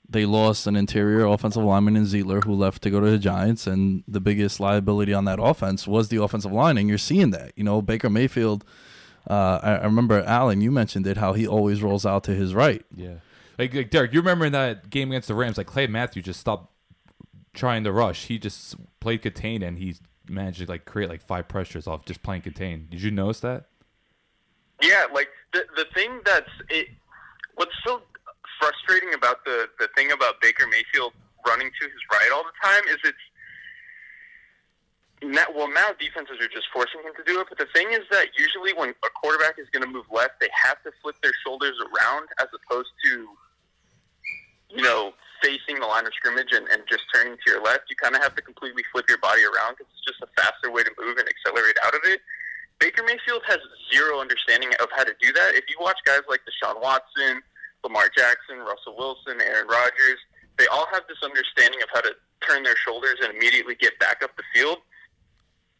they 0.08 0.24
lost 0.24 0.66
an 0.66 0.74
interior 0.74 1.26
offensive 1.26 1.62
lineman 1.62 1.96
in 1.96 2.04
Zeitler 2.04 2.42
who 2.44 2.54
left 2.54 2.82
to 2.82 2.90
go 2.90 3.00
to 3.00 3.10
the 3.10 3.18
Giants, 3.18 3.66
and 3.66 4.04
the 4.08 4.20
biggest 4.20 4.58
liability 4.58 5.12
on 5.12 5.24
that 5.26 5.38
offense 5.40 5.86
was 5.86 6.08
the 6.08 6.22
offensive 6.22 6.52
line, 6.52 6.78
and 6.78 6.88
you're 6.88 6.98
seeing 6.98 7.30
that. 7.32 7.52
You 7.56 7.64
know, 7.64 7.82
Baker 7.82 8.08
Mayfield. 8.08 8.64
Uh, 9.28 9.60
I, 9.62 9.72
I 9.76 9.84
remember 9.84 10.22
Alan, 10.22 10.62
you 10.62 10.70
mentioned 10.70 11.06
it, 11.06 11.18
how 11.18 11.34
he 11.34 11.46
always 11.46 11.82
rolls 11.82 12.06
out 12.06 12.24
to 12.24 12.34
his 12.34 12.54
right. 12.54 12.84
Yeah, 12.94 13.16
like, 13.58 13.74
like 13.74 13.90
Derek, 13.90 14.14
you 14.14 14.20
remember 14.20 14.46
in 14.46 14.52
that 14.52 14.88
game 14.88 15.10
against 15.10 15.28
the 15.28 15.34
Rams, 15.34 15.58
like 15.58 15.66
Clay 15.66 15.86
Matthews 15.86 16.24
just 16.24 16.40
stopped 16.40 16.72
trying 17.52 17.84
to 17.84 17.92
rush. 17.92 18.26
He 18.26 18.38
just 18.38 18.76
played 19.00 19.20
contained, 19.20 19.62
and 19.62 19.78
he 19.78 19.96
managed 20.28 20.60
to 20.60 20.66
like 20.66 20.86
create 20.86 21.10
like 21.10 21.20
five 21.20 21.48
pressures 21.48 21.86
off 21.86 22.06
just 22.06 22.22
playing 22.22 22.42
contained. 22.42 22.90
Did 22.90 23.02
you 23.02 23.10
notice 23.10 23.40
that? 23.40 23.66
Yeah, 24.80 25.06
like 25.12 25.28
the 25.52 25.64
the 25.76 25.84
thing 25.92 26.20
that's 26.24 26.50
it. 26.70 26.88
What's 27.56 27.72
so 27.84 28.02
frustrating 28.58 29.14
about 29.14 29.44
the 29.44 29.68
the 29.78 29.88
thing 29.96 30.12
about 30.12 30.40
Baker 30.40 30.66
Mayfield 30.66 31.12
running 31.46 31.70
to 31.70 31.84
his 31.86 32.02
right 32.12 32.30
all 32.34 32.44
the 32.44 32.56
time 32.62 32.82
is 32.90 32.98
it's 33.04 33.26
now, 35.22 35.46
well 35.54 35.70
now 35.70 35.90
defenses 35.98 36.38
are 36.38 36.52
just 36.52 36.70
forcing 36.72 37.02
him 37.02 37.12
to 37.18 37.24
do 37.26 37.40
it. 37.40 37.46
But 37.48 37.58
the 37.58 37.70
thing 37.74 37.90
is 37.90 38.06
that 38.10 38.38
usually 38.38 38.72
when 38.74 38.90
a 38.90 39.10
quarterback 39.18 39.58
is 39.58 39.66
going 39.72 39.82
to 39.82 39.90
move 39.90 40.06
left, 40.10 40.38
they 40.40 40.50
have 40.54 40.82
to 40.84 40.90
flip 41.02 41.16
their 41.22 41.34
shoulders 41.44 41.74
around 41.82 42.28
as 42.38 42.46
opposed 42.54 42.90
to 43.04 43.26
you 44.70 44.82
know 44.82 45.12
facing 45.42 45.78
the 45.78 45.86
line 45.86 46.06
of 46.06 46.12
scrimmage 46.14 46.50
and, 46.50 46.66
and 46.68 46.82
just 46.90 47.02
turning 47.14 47.34
to 47.34 47.46
your 47.46 47.62
left. 47.62 47.90
You 47.90 47.96
kind 47.96 48.14
of 48.14 48.22
have 48.22 48.34
to 48.34 48.42
completely 48.42 48.82
flip 48.90 49.06
your 49.08 49.18
body 49.18 49.42
around 49.42 49.78
because 49.78 49.90
it's 49.94 50.06
just 50.06 50.22
a 50.22 50.30
faster 50.34 50.70
way 50.70 50.82
to 50.82 50.90
move 50.98 51.16
and 51.18 51.28
accelerate 51.28 51.78
out 51.86 51.94
of 51.94 52.02
it. 52.04 52.20
Baker 52.78 53.02
Mayfield 53.02 53.42
has 53.46 53.58
zero 53.92 54.20
understanding 54.20 54.70
of 54.78 54.88
how 54.94 55.02
to 55.02 55.14
do 55.20 55.32
that. 55.32 55.54
If 55.54 55.64
you 55.68 55.76
watch 55.80 55.98
guys 56.04 56.22
like 56.28 56.40
Deshaun 56.46 56.80
Watson, 56.80 57.42
Lamar 57.84 58.10
Jackson, 58.16 58.58
Russell 58.58 58.96
Wilson, 58.96 59.40
Aaron 59.40 59.68
Rodgers, 59.68 60.18
they 60.58 60.66
all 60.66 60.86
have 60.92 61.04
this 61.08 61.18
understanding 61.22 61.80
of 61.82 61.88
how 61.94 62.00
to 62.02 62.12
turn 62.46 62.62
their 62.62 62.76
shoulders 62.84 63.16
and 63.22 63.34
immediately 63.34 63.74
get 63.74 63.98
back 63.98 64.22
up 64.22 64.36
the 64.36 64.42
field. 64.54 64.78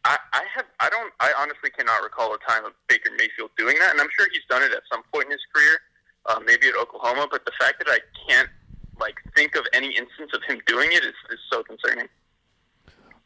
I, 0.05 0.17
I 0.31 0.43
have 0.55 0.65
I 0.79 0.89
don't 0.89 1.11
I 1.19 1.33
honestly 1.37 1.69
cannot 1.69 2.01
recall 2.03 2.33
a 2.33 2.39
time 2.47 2.63
of 2.63 2.71
Baker 2.87 3.11
Mayfield 3.17 3.51
doing 3.57 3.75
that, 3.79 3.91
and 3.91 3.99
I'm 3.99 4.07
sure 4.17 4.27
he's 4.31 4.47
done 4.49 4.63
it 4.63 4.71
at 4.71 4.83
some 4.91 5.03
point 5.13 5.25
in 5.25 5.31
his 5.31 5.43
career, 5.53 5.75
uh, 6.25 6.39
maybe 6.39 6.67
at 6.67 6.75
Oklahoma. 6.79 7.27
But 7.29 7.43
the 7.43 7.51
fact 7.59 7.83
that 7.83 7.91
I 7.91 7.99
can't 8.27 8.49
like 8.99 9.19
think 9.35 9.55
of 9.55 9.67
any 9.73 9.87
instance 9.87 10.31
of 10.33 10.41
him 10.47 10.61
doing 10.65 10.89
it 10.91 11.03
is, 11.03 11.15
is 11.31 11.39
so 11.51 11.63
concerning. 11.63 12.07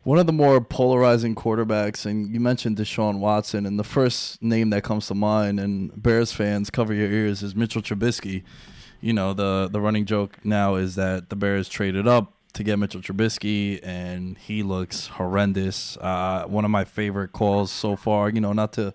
One 0.04 0.20
of 0.20 0.26
the 0.26 0.34
more 0.34 0.60
polarizing 0.60 1.34
quarterbacks, 1.34 2.06
and 2.06 2.30
you 2.30 2.42
mentioned 2.42 2.76
Deshaun 2.76 3.20
Watson, 3.20 3.66
and 3.66 3.80
the 3.80 3.86
first 3.86 4.42
name 4.44 4.70
that 4.72 4.84
comes 4.84 5.08
to 5.08 5.16
mind, 5.16 5.62
and 5.62 5.92
Bears 6.02 6.34
fans 6.34 6.70
cover 6.70 6.94
your 6.94 7.10
ears, 7.10 7.42
is 7.42 7.56
Mitchell 7.56 7.82
Trubisky. 7.82 8.44
You 9.00 9.14
know, 9.14 9.34
the 9.34 9.70
the 9.72 9.80
running 9.80 10.06
joke 10.06 10.40
now 10.44 10.76
is 10.76 10.96
that 10.96 11.30
the 11.30 11.38
Bears 11.38 11.70
traded 11.70 12.06
up 12.06 12.34
to 12.52 12.64
get 12.64 12.80
Mitchell 12.80 13.00
Trubisky, 13.00 13.80
and 13.82 14.38
he 14.38 14.62
looks 14.62 15.08
horrendous. 15.08 15.96
Uh, 16.02 16.44
one 16.48 16.66
of 16.66 16.72
my 16.72 16.84
favorite 16.84 17.32
calls 17.32 17.72
so 17.72 17.96
far. 17.96 18.30
You 18.30 18.42
know, 18.42 18.52
not 18.52 18.74
to, 18.74 18.94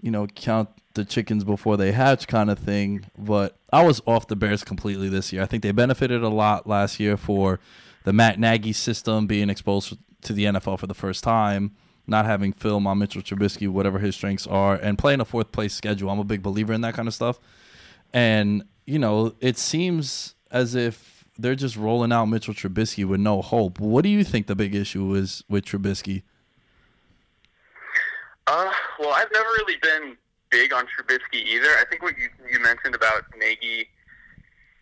you 0.00 0.12
know, 0.12 0.28
count 0.28 0.68
the 0.94 1.04
chickens 1.04 1.42
before 1.42 1.76
they 1.76 1.90
hatch 1.90 2.28
kind 2.28 2.48
of 2.48 2.60
thing, 2.60 3.06
but 3.18 3.56
I 3.72 3.84
was 3.84 4.00
off 4.06 4.28
the 4.28 4.36
Bears 4.36 4.62
completely 4.62 5.08
this 5.08 5.32
year. 5.32 5.42
I 5.42 5.46
think 5.46 5.64
they 5.64 5.72
benefited 5.72 6.22
a 6.22 6.28
lot 6.28 6.68
last 6.68 7.00
year 7.00 7.16
for 7.16 7.58
the 8.04 8.12
Matt 8.12 8.38
Nagy 8.38 8.72
system 8.72 9.26
being 9.26 9.50
exposed 9.50 9.96
to 10.22 10.32
the 10.32 10.44
NFL 10.44 10.78
for 10.78 10.86
the 10.86 10.94
first 10.94 11.22
time, 11.22 11.72
not 12.06 12.26
having 12.26 12.52
film 12.52 12.86
on 12.86 12.98
Mitchell 12.98 13.22
Trubisky, 13.22 13.68
whatever 13.68 13.98
his 13.98 14.14
strengths 14.14 14.46
are, 14.46 14.74
and 14.74 14.98
playing 14.98 15.20
a 15.20 15.24
fourth 15.24 15.52
place 15.52 15.74
schedule. 15.74 16.10
I'm 16.10 16.18
a 16.18 16.24
big 16.24 16.42
believer 16.42 16.72
in 16.72 16.80
that 16.82 16.94
kind 16.94 17.08
of 17.08 17.14
stuff. 17.14 17.38
And, 18.12 18.64
you 18.86 18.98
know, 18.98 19.34
it 19.40 19.58
seems 19.58 20.34
as 20.50 20.74
if 20.74 21.24
they're 21.38 21.54
just 21.54 21.76
rolling 21.76 22.12
out 22.12 22.26
Mitchell 22.26 22.54
Trubisky 22.54 23.04
with 23.04 23.20
no 23.20 23.42
hope. 23.42 23.80
What 23.80 24.02
do 24.02 24.08
you 24.08 24.24
think 24.24 24.46
the 24.46 24.54
big 24.54 24.74
issue 24.74 25.14
is 25.14 25.42
with 25.48 25.64
Trubisky? 25.64 26.22
Uh, 28.46 28.70
well, 28.98 29.12
I've 29.14 29.30
never 29.32 29.48
really 29.58 29.76
been 29.80 30.16
big 30.50 30.72
on 30.72 30.84
Trubisky 30.84 31.42
either. 31.44 31.68
I 31.68 31.84
think 31.88 32.02
what 32.02 32.14
you, 32.18 32.28
you 32.50 32.60
mentioned 32.60 32.94
about 32.94 33.24
Nagy 33.38 33.88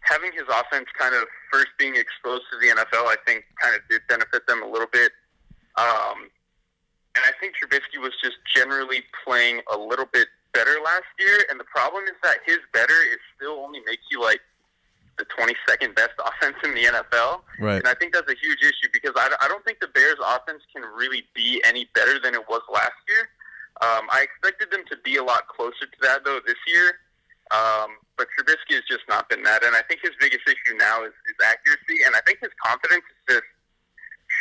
having 0.00 0.32
his 0.32 0.44
offense 0.48 0.86
kind 0.98 1.14
of 1.14 1.24
first 1.52 1.68
being 1.78 1.94
exposed 1.96 2.42
to 2.50 2.58
the 2.58 2.74
NFL, 2.74 3.06
I 3.06 3.16
think 3.26 3.44
kind 3.60 3.74
of 3.74 3.82
did 3.88 4.02
benefit 4.08 4.46
them 4.46 4.62
a 4.62 4.66
little 4.66 4.88
bit. 4.92 5.12
Um, 5.80 6.28
and 7.16 7.24
I 7.24 7.32
think 7.40 7.54
Trubisky 7.56 8.00
was 8.00 8.12
just 8.22 8.36
generally 8.54 9.02
playing 9.24 9.62
a 9.72 9.78
little 9.78 10.06
bit 10.12 10.28
better 10.52 10.76
last 10.84 11.08
year. 11.18 11.40
And 11.48 11.58
the 11.58 11.64
problem 11.64 12.04
is 12.04 12.18
that 12.22 12.38
his 12.44 12.58
better 12.72 13.00
is 13.10 13.18
still 13.36 13.64
only 13.64 13.80
makes 13.86 14.04
you 14.10 14.20
like 14.20 14.40
the 15.18 15.24
22nd 15.32 15.96
best 15.96 16.14
offense 16.24 16.56
in 16.64 16.74
the 16.74 16.84
NFL. 16.84 17.42
Right. 17.58 17.78
And 17.78 17.88
I 17.88 17.94
think 17.94 18.12
that's 18.12 18.30
a 18.30 18.36
huge 18.36 18.60
issue 18.62 18.92
because 18.92 19.12
I, 19.16 19.32
I 19.40 19.48
don't 19.48 19.64
think 19.64 19.80
the 19.80 19.88
Bears' 19.88 20.20
offense 20.20 20.62
can 20.74 20.82
really 20.82 21.24
be 21.34 21.62
any 21.64 21.88
better 21.94 22.20
than 22.20 22.34
it 22.34 22.44
was 22.48 22.62
last 22.72 23.00
year. 23.08 23.28
Um, 23.80 24.04
I 24.12 24.26
expected 24.28 24.70
them 24.70 24.84
to 24.90 24.96
be 25.02 25.16
a 25.16 25.24
lot 25.24 25.48
closer 25.48 25.88
to 25.88 25.98
that 26.02 26.24
though 26.24 26.40
this 26.46 26.60
year. 26.68 27.00
Um, 27.50 27.98
but 28.16 28.28
Trubisky 28.36 28.78
has 28.78 28.86
just 28.86 29.02
not 29.08 29.28
been 29.28 29.42
that, 29.42 29.64
and 29.64 29.74
I 29.74 29.82
think 29.82 30.06
his 30.06 30.14
biggest 30.20 30.46
issue 30.46 30.76
now 30.78 31.02
is, 31.02 31.10
is 31.26 31.34
accuracy, 31.42 31.98
and 32.06 32.14
I 32.14 32.20
think 32.22 32.38
his 32.38 32.54
confidence 32.62 33.02
is 33.02 33.34
just 33.34 33.48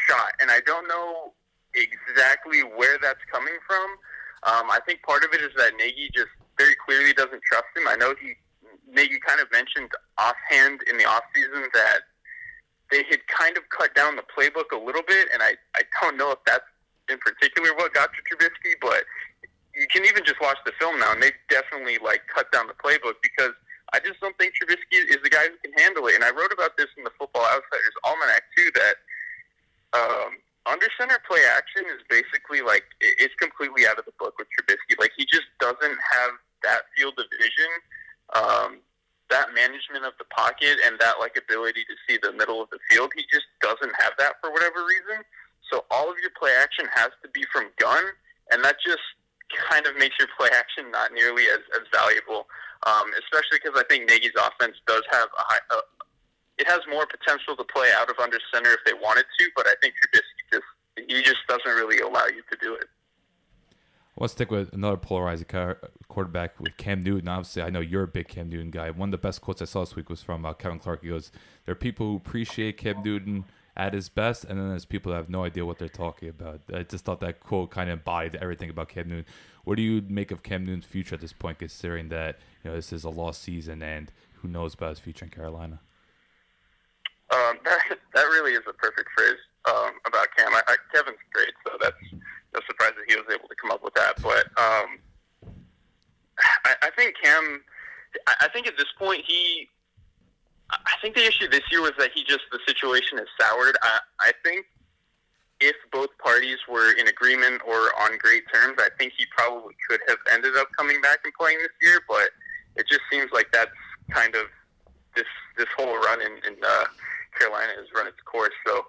shot, 0.07 0.33
and 0.39 0.51
I 0.51 0.59
don't 0.65 0.87
know 0.87 1.33
exactly 1.75 2.61
where 2.61 2.97
that's 3.01 3.21
coming 3.31 3.57
from. 3.65 3.89
Um, 4.43 4.71
I 4.71 4.79
think 4.85 5.03
part 5.03 5.23
of 5.23 5.33
it 5.33 5.41
is 5.41 5.51
that 5.57 5.75
Nagy 5.77 6.09
just 6.15 6.31
very 6.57 6.75
clearly 6.85 7.13
doesn't 7.13 7.43
trust 7.43 7.67
him. 7.75 7.87
I 7.87 7.95
know 7.95 8.13
he 8.19 8.35
Nagy 8.87 9.19
kind 9.25 9.39
of 9.39 9.51
mentioned 9.51 9.89
offhand 10.17 10.81
in 10.89 10.97
the 10.97 11.05
offseason 11.05 11.69
that 11.73 12.01
they 12.91 13.03
had 13.09 13.21
kind 13.27 13.57
of 13.57 13.63
cut 13.69 13.93
down 13.93 14.15
the 14.15 14.25
playbook 14.25 14.73
a 14.73 14.79
little 14.79 15.05
bit, 15.05 15.29
and 15.33 15.43
I, 15.43 15.53
I 15.75 15.81
don't 16.01 16.17
know 16.17 16.31
if 16.31 16.39
that's 16.45 16.65
in 17.09 17.17
particular 17.19 17.69
what 17.75 17.93
got 17.93 18.09
to 18.13 18.21
Trubisky, 18.25 18.73
but 18.81 19.05
you 19.75 19.85
can 19.93 20.05
even 20.05 20.25
just 20.25 20.41
watch 20.41 20.57
the 20.65 20.73
film 20.79 20.99
now, 20.99 21.13
and 21.13 21.21
they 21.21 21.31
definitely 21.49 21.97
like 22.01 22.25
cut 22.33 22.51
down 22.51 22.67
the 22.67 22.77
playbook 22.77 23.21
because 23.21 23.53
I 23.93 23.99
just 23.99 24.19
don't 24.21 24.37
think 24.37 24.53
Trubisky 24.57 25.05
is 25.05 25.21
the 25.23 25.29
guy 25.29 25.49
who 25.49 25.57
can 25.61 25.73
handle 25.77 26.05
it. 26.07 26.15
And 26.15 26.23
I 26.23 26.29
wrote 26.29 26.53
about 26.53 26.77
this 26.77 26.89
in 26.97 27.03
the 27.03 27.13
Football 27.17 27.45
Outsiders 27.45 27.95
Almanac 28.03 28.43
too 28.57 28.69
that 28.75 28.95
um, 29.93 30.37
under 30.65 30.87
center 30.99 31.17
play 31.25 31.41
action 31.49 31.85
is 31.89 32.03
basically 32.09 32.61
like 32.61 32.83
it's 33.01 33.33
completely 33.41 33.87
out 33.87 33.97
of 33.97 34.05
the 34.05 34.15
book 34.19 34.37
with 34.37 34.47
Trubisky. 34.53 34.99
Like 34.99 35.11
he 35.17 35.25
just 35.25 35.49
doesn't 35.59 35.97
have 35.97 36.31
that 36.63 36.91
field 36.95 37.17
of 37.17 37.25
vision, 37.39 37.71
um, 38.35 38.71
that 39.29 39.53
management 39.53 40.05
of 40.05 40.13
the 40.19 40.29
pocket, 40.29 40.77
and 40.85 40.99
that 40.99 41.17
like 41.19 41.37
ability 41.37 41.85
to 41.89 41.95
see 42.05 42.19
the 42.21 42.33
middle 42.33 42.61
of 42.61 42.69
the 42.69 42.79
field. 42.89 43.11
He 43.15 43.25
just 43.31 43.47
doesn't 43.61 43.93
have 43.97 44.13
that 44.19 44.37
for 44.41 44.51
whatever 44.51 44.85
reason. 44.85 45.25
So 45.71 45.85
all 45.89 46.09
of 46.09 46.17
your 46.21 46.31
play 46.37 46.53
action 46.53 46.85
has 46.93 47.09
to 47.23 47.29
be 47.29 47.45
from 47.53 47.69
gun, 47.77 48.03
and 48.51 48.63
that 48.63 48.77
just 48.85 49.03
kind 49.69 49.85
of 49.85 49.97
makes 49.97 50.15
your 50.19 50.29
play 50.37 50.49
action 50.53 50.91
not 50.91 51.13
nearly 51.13 51.49
as, 51.49 51.65
as 51.73 51.85
valuable. 51.93 52.45
Um, 52.87 53.11
especially 53.19 53.59
because 53.59 53.75
I 53.75 53.83
think 53.91 54.07
Nagy's 54.07 54.37
offense 54.39 54.79
does 54.87 55.03
have 55.11 55.27
a 55.35 55.43
high, 55.51 55.63
uh, 55.69 55.83
it 56.59 56.67
has 56.67 56.81
more 56.91 57.05
potential 57.05 57.55
to 57.55 57.63
play 57.63 57.89
out 57.95 58.09
of 58.09 58.19
under 58.19 58.37
center 58.53 58.71
if 58.71 58.79
they 58.85 58.93
wanted 58.93 59.25
to, 59.39 59.49
but 59.55 59.65
I 59.65 59.73
think 59.81 59.95
Trubisky 59.95 60.53
just 60.53 60.65
he 61.07 61.23
just 61.23 61.47
doesn't 61.47 61.71
really 61.71 61.99
allow 61.99 62.25
you 62.25 62.43
to 62.51 62.57
do 62.61 62.75
it. 62.75 62.85
Let's 64.17 64.33
stick 64.33 64.51
with 64.51 64.73
another 64.73 64.97
polarizing 64.97 65.47
quarterback 66.09 66.59
with 66.59 66.75
Cam 66.75 67.01
Newton. 67.01 67.29
Obviously, 67.29 67.61
I 67.61 67.69
know 67.69 67.79
you're 67.79 68.03
a 68.03 68.07
big 68.07 68.27
Cam 68.27 68.49
Newton 68.49 68.69
guy. 68.69 68.89
One 68.91 69.09
of 69.09 69.11
the 69.11 69.17
best 69.17 69.39
quotes 69.39 69.61
I 69.61 69.65
saw 69.65 69.79
this 69.79 69.95
week 69.95 70.09
was 70.09 70.21
from 70.21 70.45
uh, 70.45 70.53
Kevin 70.53 70.77
Clark. 70.77 71.03
He 71.03 71.09
goes, 71.09 71.31
"There 71.65 71.71
are 71.71 71.75
people 71.75 72.07
who 72.07 72.17
appreciate 72.17 72.77
Cam 72.77 73.01
Newton 73.01 73.45
at 73.77 73.93
his 73.93 74.09
best, 74.09 74.43
and 74.43 74.59
then 74.59 74.69
there's 74.69 74.83
people 74.83 75.13
that 75.13 75.17
have 75.17 75.29
no 75.29 75.45
idea 75.45 75.65
what 75.65 75.79
they're 75.79 75.87
talking 75.87 76.27
about." 76.27 76.59
I 76.73 76.83
just 76.83 77.05
thought 77.05 77.21
that 77.21 77.39
quote 77.39 77.71
kind 77.71 77.89
of 77.89 77.99
embodied 77.99 78.35
everything 78.35 78.69
about 78.69 78.89
Cam 78.89 79.07
Newton. 79.07 79.25
What 79.63 79.77
do 79.77 79.83
you 79.83 80.03
make 80.09 80.31
of 80.31 80.43
Cam 80.43 80.65
Newton's 80.65 80.85
future 80.85 81.15
at 81.15 81.21
this 81.21 81.31
point, 81.31 81.59
considering 81.59 82.09
that 82.09 82.39
you 82.61 82.71
know 82.71 82.75
this 82.75 82.91
is 82.91 83.05
a 83.05 83.09
lost 83.09 83.41
season 83.41 83.81
and 83.81 84.11
who 84.41 84.49
knows 84.49 84.73
about 84.73 84.89
his 84.89 84.99
future 84.99 85.23
in 85.23 85.31
Carolina? 85.31 85.79
Um, 87.31 87.59
that, 87.63 87.97
that 88.13 88.23
really 88.23 88.53
is 88.53 88.63
a 88.67 88.73
perfect 88.73 89.09
phrase 89.15 89.39
um, 89.67 89.91
about 90.05 90.27
Cam. 90.37 90.53
I, 90.53 90.61
I, 90.67 90.75
Kevin's 90.93 91.17
great, 91.31 91.53
so 91.65 91.77
that's 91.81 91.95
no 92.53 92.59
surprise 92.65 92.91
that 92.97 93.05
he 93.07 93.15
was 93.15 93.25
able 93.33 93.47
to 93.47 93.55
come 93.61 93.71
up 93.71 93.83
with 93.83 93.93
that. 93.93 94.21
But 94.21 94.45
um, 94.57 94.99
I, 96.65 96.75
I 96.83 96.89
think 96.97 97.15
Cam, 97.21 97.61
I, 98.27 98.33
I 98.41 98.47
think 98.49 98.67
at 98.67 98.77
this 98.77 98.91
point 98.97 99.23
he, 99.27 99.69
I 100.69 100.93
think 101.01 101.15
the 101.15 101.25
issue 101.25 101.47
this 101.47 101.63
year 101.71 101.81
was 101.81 101.93
that 101.97 102.11
he 102.13 102.23
just 102.23 102.45
the 102.51 102.59
situation 102.67 103.17
has 103.17 103.27
soured. 103.39 103.75
I, 103.81 103.99
I 104.21 104.31
think 104.43 104.65
if 105.59 105.75
both 105.91 106.09
parties 106.23 106.57
were 106.69 106.93
in 106.93 107.07
agreement 107.07 107.61
or 107.67 107.91
on 107.99 108.17
great 108.17 108.43
terms, 108.53 108.77
I 108.79 108.89
think 108.97 109.13
he 109.17 109.25
probably 109.35 109.75
could 109.89 109.99
have 110.07 110.19
ended 110.31 110.55
up 110.57 110.67
coming 110.77 111.01
back 111.01 111.19
and 111.25 111.33
playing 111.33 111.57
this 111.59 111.73
year. 111.81 111.99
But 112.07 112.29
it 112.75 112.87
just 112.87 113.01
seems 113.11 113.31
like 113.31 113.51
that's 113.51 113.71
kind 114.11 114.35
of 114.35 114.45
this 115.15 115.25
this 115.57 115.67
whole 115.75 115.97
run 115.97 116.21
in, 116.21 116.31
in 116.47 116.57
uh, 116.63 116.85
Carolina 117.37 117.73
has 117.77 117.87
run 117.95 118.07
its 118.07 118.19
course. 118.25 118.53
So 118.65 118.85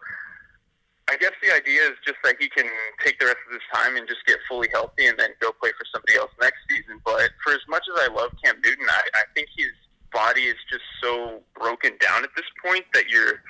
I 1.11 1.17
guess 1.17 1.33
the 1.43 1.53
idea 1.53 1.83
is 1.91 1.99
just 2.07 2.19
that 2.23 2.37
he 2.39 2.49
can 2.49 2.67
take 3.05 3.19
the 3.19 3.27
rest 3.27 3.43
of 3.47 3.53
his 3.53 3.67
time 3.75 3.97
and 3.97 4.07
just 4.07 4.25
get 4.27 4.39
fully 4.49 4.69
healthy 4.73 5.07
and 5.07 5.19
then 5.19 5.31
go 5.41 5.51
play 5.53 5.71
for 5.75 5.85
somebody 5.93 6.15
else 6.15 6.31
next 6.41 6.63
season. 6.71 7.01
But 7.05 7.31
for 7.43 7.53
as 7.53 7.65
much 7.69 7.83
as 7.91 7.99
I 7.99 8.15
love 8.15 8.31
Cam 8.45 8.57
Newton, 8.63 8.87
I, 8.89 9.03
I 9.15 9.25
think 9.35 9.49
his 9.57 9.75
body 10.13 10.47
is 10.47 10.57
just 10.71 10.85
so 11.03 11.43
broken 11.59 11.99
down 12.01 12.23
at 12.23 12.31
this 12.37 12.47
point 12.65 12.85
that 12.95 13.09
you're 13.09 13.43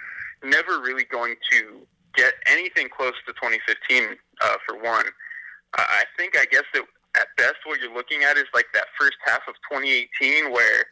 never 0.42 0.80
really 0.80 1.04
going 1.04 1.36
to 1.52 1.84
get 2.16 2.34
anything 2.46 2.88
close 2.88 3.14
to 3.26 3.32
2015 3.36 4.16
uh, 4.40 4.56
for 4.66 4.80
one. 4.82 5.04
I 5.74 6.04
think 6.16 6.36
I 6.36 6.46
guess 6.50 6.64
that 6.74 6.82
at 7.16 7.28
best 7.36 7.62
what 7.64 7.80
you're 7.80 7.94
looking 7.94 8.24
at 8.24 8.36
is 8.36 8.48
like 8.54 8.66
that 8.74 8.86
first 8.98 9.16
half 9.26 9.40
of 9.48 9.54
2018 9.70 10.50
where 10.50 10.84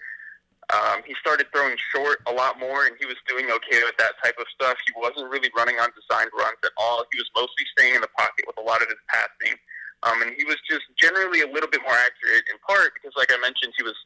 um, 0.69 1.01
he 1.09 1.17
started 1.17 1.49
throwing 1.49 1.77
short 1.97 2.21
a 2.29 2.33
lot 2.33 2.61
more, 2.61 2.85
and 2.85 2.93
he 3.01 3.07
was 3.09 3.17
doing 3.25 3.49
okay 3.49 3.81
with 3.81 3.97
that 3.97 4.21
type 4.21 4.37
of 4.37 4.45
stuff. 4.53 4.77
He 4.85 4.93
wasn't 5.01 5.33
really 5.33 5.49
running 5.57 5.81
on 5.81 5.89
designed 5.97 6.29
runs 6.37 6.61
at 6.61 6.77
all. 6.77 7.09
He 7.09 7.17
was 7.17 7.29
mostly 7.33 7.65
staying 7.73 7.97
in 7.97 8.05
the 8.05 8.13
pocket 8.13 8.45
with 8.45 8.61
a 8.61 8.65
lot 8.65 8.85
of 8.85 8.89
his 8.93 9.01
passing, 9.09 9.57
um, 10.05 10.21
and 10.21 10.37
he 10.37 10.45
was 10.45 10.61
just 10.69 10.85
generally 11.01 11.41
a 11.41 11.49
little 11.49 11.73
bit 11.73 11.81
more 11.81 11.97
accurate. 11.97 12.45
In 12.53 12.61
part 12.61 12.93
because, 12.93 13.17
like 13.17 13.33
I 13.33 13.41
mentioned, 13.41 13.73
he 13.81 13.83
was, 13.83 13.97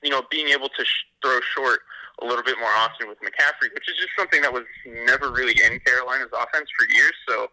you 0.00 0.08
know, 0.08 0.24
being 0.32 0.48
able 0.48 0.72
to 0.72 0.82
sh- 0.88 1.04
throw 1.20 1.36
short 1.52 1.84
a 2.20 2.24
little 2.24 2.44
bit 2.44 2.56
more 2.56 2.72
often 2.80 3.12
with 3.12 3.20
McCaffrey, 3.20 3.68
which 3.76 3.84
is 3.84 4.00
just 4.00 4.16
something 4.16 4.40
that 4.40 4.52
was 4.52 4.64
never 5.04 5.28
really 5.28 5.52
in 5.68 5.76
Carolina's 5.84 6.32
offense 6.32 6.72
for 6.72 6.88
years. 6.96 7.12
So, 7.28 7.52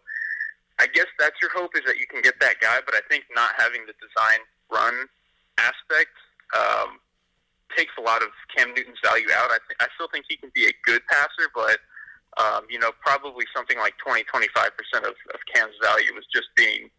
I 0.80 0.88
guess 0.88 1.06
that's 1.20 1.36
your 1.44 1.52
hope 1.52 1.76
is 1.76 1.84
that 1.84 2.00
you 2.00 2.08
can 2.08 2.24
get 2.24 2.40
that 2.40 2.64
guy, 2.64 2.80
but 2.80 2.96
I 2.96 3.04
think 3.12 3.28
not 3.36 3.52
having 3.60 3.84
the 3.84 3.92
design 4.00 4.40
run 4.72 5.04
aspect. 5.60 6.16
Um, 6.56 7.03
takes 7.76 7.92
a 7.98 8.02
lot 8.02 8.22
of 8.22 8.28
Cam 8.54 8.74
Newton's 8.74 9.00
value 9.02 9.28
out. 9.32 9.50
I, 9.50 9.58
th- 9.66 9.80
I 9.80 9.88
still 9.94 10.08
think 10.12 10.26
he 10.28 10.36
can 10.36 10.50
be 10.54 10.66
a 10.66 10.74
good 10.84 11.02
passer, 11.08 11.48
but 11.54 11.78
um, 12.36 12.66
you 12.68 12.78
know, 12.78 12.90
probably 13.00 13.46
something 13.54 13.78
like 13.78 13.94
20, 14.02 14.24
25 14.24 14.70
percent 14.76 15.06
of, 15.06 15.14
of 15.32 15.40
Cam's 15.52 15.74
value 15.82 16.12
was 16.14 16.26
just 16.34 16.48
being 16.56 16.90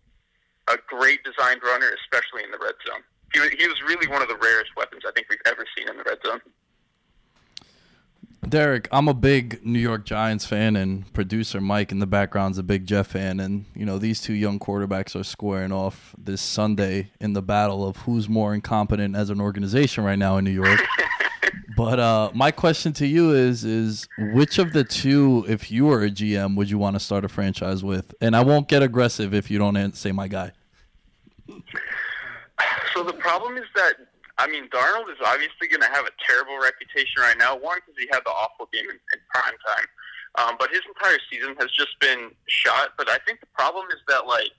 a 0.68 0.78
great 0.88 1.22
designed 1.24 1.62
runner, 1.64 1.92
especially 2.02 2.44
in 2.44 2.52
the 2.52 2.60
red 2.60 2.76
zone. 2.88 3.04
He 3.34 3.40
he 3.58 3.68
was 3.68 3.82
really 3.84 4.08
one 4.08 4.22
of 4.22 4.30
the 4.30 4.40
rarest 4.40 4.72
weapons 4.78 5.04
I 5.08 5.12
think 5.12 5.28
we've 5.30 5.44
ever 5.46 5.66
seen 5.78 5.90
in 5.90 5.98
the 5.98 6.08
red 6.08 6.20
zone. 6.26 6.42
Derrik, 8.48 8.88
I'm 8.92 9.08
a 9.08 9.14
big 9.14 9.66
New 9.66 9.80
York 9.80 10.06
Giants 10.06 10.46
fan, 10.46 10.76
and 10.76 11.12
producer 11.14 11.60
Mike 11.60 11.92
in 11.92 12.00
the 12.00 12.06
background's 12.06 12.58
a 12.58 12.64
big 12.64 12.86
Jets 12.86 13.12
fan. 13.12 13.40
And, 13.40 13.66
you 13.74 13.86
know, 13.86 13.98
these 13.98 14.22
two 14.22 14.34
young 14.34 14.60
quarterbacks 14.60 15.20
are 15.20 15.24
squaring 15.24 15.72
off 15.72 16.16
this 16.18 16.42
Sunday 16.42 17.12
in 17.20 17.34
the 17.34 17.42
battle 17.42 17.88
of 17.88 17.98
who's 17.98 18.30
more 18.30 18.54
incompetent 18.54 19.16
as 19.16 19.30
an 19.32 19.42
organization 19.42 20.04
right 20.04 20.20
now 20.20 20.38
in 20.38 20.46
New 20.46 20.52
York. 20.52 20.80
but 21.78 22.00
uh, 22.00 22.30
my 22.36 22.52
question 22.52 22.94
to 22.94 23.08
you 23.08 23.34
is 23.34 23.64
is 23.64 24.08
which 24.34 24.60
of 24.60 24.74
the 24.74 24.84
two, 24.84 25.44
if 25.48 25.72
you 25.72 25.86
were 25.86 26.04
a 26.04 26.12
GM, 26.12 26.56
would 26.56 26.70
you 26.70 26.78
want 26.78 26.96
to 26.96 27.00
start 27.00 27.26
a 27.26 27.30
franchise 27.30 27.84
with? 27.84 28.14
And 28.22 28.36
I 28.36 28.44
won't 28.44 28.68
get 28.68 28.84
aggressive 28.84 29.34
if 29.34 29.50
you 29.50 29.58
don't 29.58 29.96
say 29.96 30.12
my 30.12 30.28
guy. 30.28 30.52
So 32.94 33.04
the 33.04 33.14
problem 33.14 33.58
is 33.58 33.66
that 33.76 33.96
I 34.38 34.48
mean, 34.48 34.68
Darnold 34.68 35.08
is 35.08 35.20
obviously 35.24 35.72
going 35.72 35.82
to 35.82 35.92
have 35.92 36.06
a 36.06 36.16
terrible 36.20 36.60
reputation 36.60 37.24
right 37.24 37.38
now. 37.38 37.56
One, 37.56 37.80
because 37.80 37.96
he 37.98 38.08
had 38.12 38.20
the 38.28 38.36
awful 38.36 38.68
game 38.74 38.84
in, 38.84 39.00
in 39.00 39.20
prime 39.32 39.56
time, 39.64 39.88
um, 40.36 40.54
but 40.60 40.70
his 40.72 40.84
entire 40.84 41.20
season 41.32 41.56
has 41.60 41.72
just 41.72 41.96
been 42.02 42.32
shot. 42.48 43.00
But 43.00 43.10
I 43.10 43.18
think 43.24 43.40
the 43.40 43.52
problem 43.56 43.88
is 43.96 44.04
that 44.08 44.28
like 44.28 44.52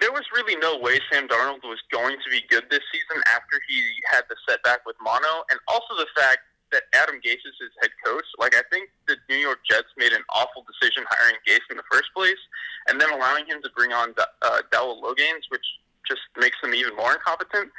there 0.00 0.12
was 0.12 0.24
really 0.32 0.56
no 0.56 0.78
way 0.78 0.96
Sam 1.12 1.28
Darnold 1.28 1.64
was 1.64 1.80
going 1.92 2.16
to 2.24 2.28
be 2.30 2.40
good 2.48 2.64
this 2.70 2.84
season 2.92 3.20
after 3.28 3.60
he 3.68 3.84
had 4.10 4.24
the 4.28 4.36
setback 4.48 4.84
with 4.86 4.96
mono, 5.04 5.44
and 5.52 5.60
also 5.68 5.92
the 5.96 6.08
fact 6.16 6.40
that 6.72 6.84
Adam 6.94 7.16
Gase 7.20 7.42
is 7.42 7.56
his 7.58 7.74
head 7.82 7.90
coach. 8.04 8.24
Like 8.38 8.54
I 8.54 8.62
think 8.72 8.88
the 9.08 9.16
New 9.28 9.36
York 9.36 9.60
Jets 9.68 9.92
made 9.96 10.12
an 10.12 10.22
awful 10.32 10.64
decision 10.64 11.04
hiring 11.08 11.36
Gase 11.44 11.66
in 11.70 11.76
the 11.76 11.88
first 11.90 12.08
place, 12.16 12.40
and 12.88 13.00
then 13.00 13.12
allowing 13.12 13.44
him 13.44 13.60
to 13.62 13.70
bring 13.76 13.92
on 13.92 14.14
uh, 14.16 14.64
Dowell 14.72 15.02
Loggains, 15.02 15.44
which 15.50 15.66
just 16.06 16.20
makes 16.38 16.56
them 16.62 16.74
even 16.74 16.96
more 16.96 17.12
incompetent. 17.12 17.70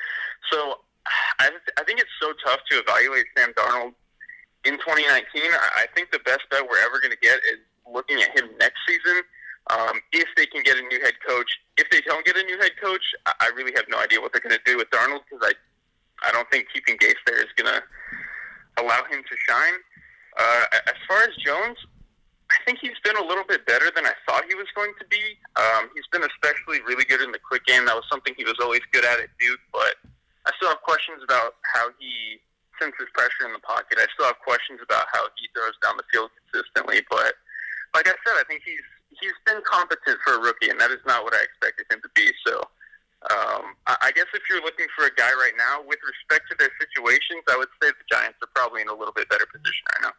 So 0.52 0.82
I, 1.40 1.50
I 1.78 1.84
think 1.84 2.00
it's 2.00 2.16
so 2.22 2.34
tough 2.46 2.60
to 2.70 2.80
evaluate 2.80 3.26
Sam 3.38 3.54
Darnold 3.54 3.94
in 4.66 4.78
2019. 4.78 5.26
I 5.76 5.86
think 5.96 6.12
the 6.12 6.20
best 6.20 6.42
bet 6.50 6.62
we're 6.62 6.84
ever 6.86 7.00
going 7.00 7.12
to 7.12 7.22
get 7.22 7.38
is 7.52 7.60
looking 7.90 8.22
at 8.22 8.38
him 8.38 8.50
next 8.60 8.80
season. 8.88 9.24
Um, 9.70 10.02
if 10.12 10.28
they 10.36 10.46
can 10.46 10.64
get 10.64 10.78
a 10.78 10.82
new 10.82 11.00
head 11.02 11.14
coach, 11.26 11.50
if 11.78 11.90
they 11.90 12.02
don't 12.02 12.26
get 12.26 12.36
a 12.36 12.44
new 12.44 12.58
head 12.60 12.72
coach, 12.82 13.04
I 13.26 13.52
really 13.56 13.74
have 13.76 13.86
no 13.90 14.00
idea 14.00 14.20
what 14.20 14.34
they're 14.34 14.42
going 14.42 14.58
to 14.58 14.66
do 14.66 14.78
with 14.78 14.90
Darnold 14.90 15.22
because 15.30 15.42
I, 15.42 16.28
I 16.28 16.32
don't 16.32 16.50
think 16.50 16.68
keeping 16.74 16.98
Gase 16.98 17.22
there 17.26 17.40
is 17.42 17.50
going 17.56 17.72
to 17.72 17.82
allow 18.82 19.04
him 19.06 19.22
to 19.22 19.36
shine. 19.48 19.78
Uh, 20.38 20.64
as 20.88 20.98
far 21.08 21.22
as 21.24 21.36
Jones, 21.38 21.78
I 22.52 22.60
think 22.68 22.84
he's 22.84 23.00
been 23.04 23.16
a 23.16 23.24
little 23.24 23.48
bit 23.48 23.64
better 23.66 23.88
than 23.96 24.04
I 24.04 24.12
thought 24.28 24.44
he 24.44 24.56
was 24.60 24.68
going 24.76 24.92
to 25.00 25.06
be. 25.08 25.40
Um, 25.56 25.88
he's 25.96 26.08
been 26.12 26.28
especially 26.28 26.84
really 26.84 27.08
good 27.08 27.24
in 27.24 27.32
the 27.32 27.40
quick 27.40 27.64
game. 27.64 27.88
That 27.88 27.96
was 27.96 28.04
something 28.12 28.36
he 28.36 28.44
was 28.44 28.60
always 28.60 28.84
good 28.92 29.08
at 29.08 29.24
at 29.24 29.32
Duke, 29.40 29.64
but 29.72 29.96
I 30.44 30.52
still 30.60 30.68
have 30.68 30.84
questions 30.84 31.24
about 31.24 31.56
how 31.64 31.96
he 31.96 32.44
senses 32.76 33.08
pressure 33.16 33.48
in 33.48 33.56
the 33.56 33.64
pocket. 33.64 34.04
I 34.04 34.08
still 34.12 34.28
have 34.28 34.42
questions 34.44 34.84
about 34.84 35.08
how 35.16 35.32
he 35.40 35.48
throws 35.56 35.80
down 35.80 35.96
the 35.96 36.08
field 36.12 36.28
consistently. 36.44 37.00
But 37.08 37.40
like 37.96 38.12
I 38.12 38.16
said, 38.28 38.36
I 38.36 38.44
think 38.52 38.68
he's 38.68 38.84
he's 39.16 39.38
been 39.48 39.64
competent 39.64 40.20
for 40.24 40.36
a 40.36 40.42
rookie, 40.44 40.68
and 40.68 40.80
that 40.84 40.92
is 40.92 41.04
not 41.08 41.24
what 41.24 41.32
I 41.32 41.42
expected 41.44 41.88
him 41.88 42.04
to 42.04 42.12
be. 42.14 42.28
So. 42.46 42.60
Um, 43.30 43.78
I 43.86 44.10
guess 44.18 44.26
if 44.34 44.42
you're 44.50 44.66
looking 44.66 44.90
for 44.98 45.06
a 45.06 45.14
guy 45.14 45.30
right 45.30 45.54
now, 45.54 45.86
with 45.86 46.02
respect 46.02 46.50
to 46.50 46.58
their 46.58 46.74
situations, 46.82 47.46
I 47.54 47.56
would 47.56 47.70
say 47.78 47.94
the 47.94 48.08
Giants 48.10 48.42
are 48.42 48.50
probably 48.58 48.82
in 48.82 48.90
a 48.90 48.98
little 48.98 49.14
bit 49.14 49.30
better 49.30 49.46
position 49.46 49.86
right 49.94 50.10
now. 50.10 50.14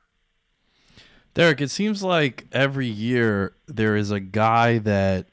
Derrik, 1.35 1.61
it 1.63 1.71
seems 1.71 2.03
like 2.03 2.47
every 2.53 2.87
year 2.87 3.55
there 3.67 3.97
is 3.97 4.11
a 4.11 4.21
guy 4.21 4.79
that 4.79 5.27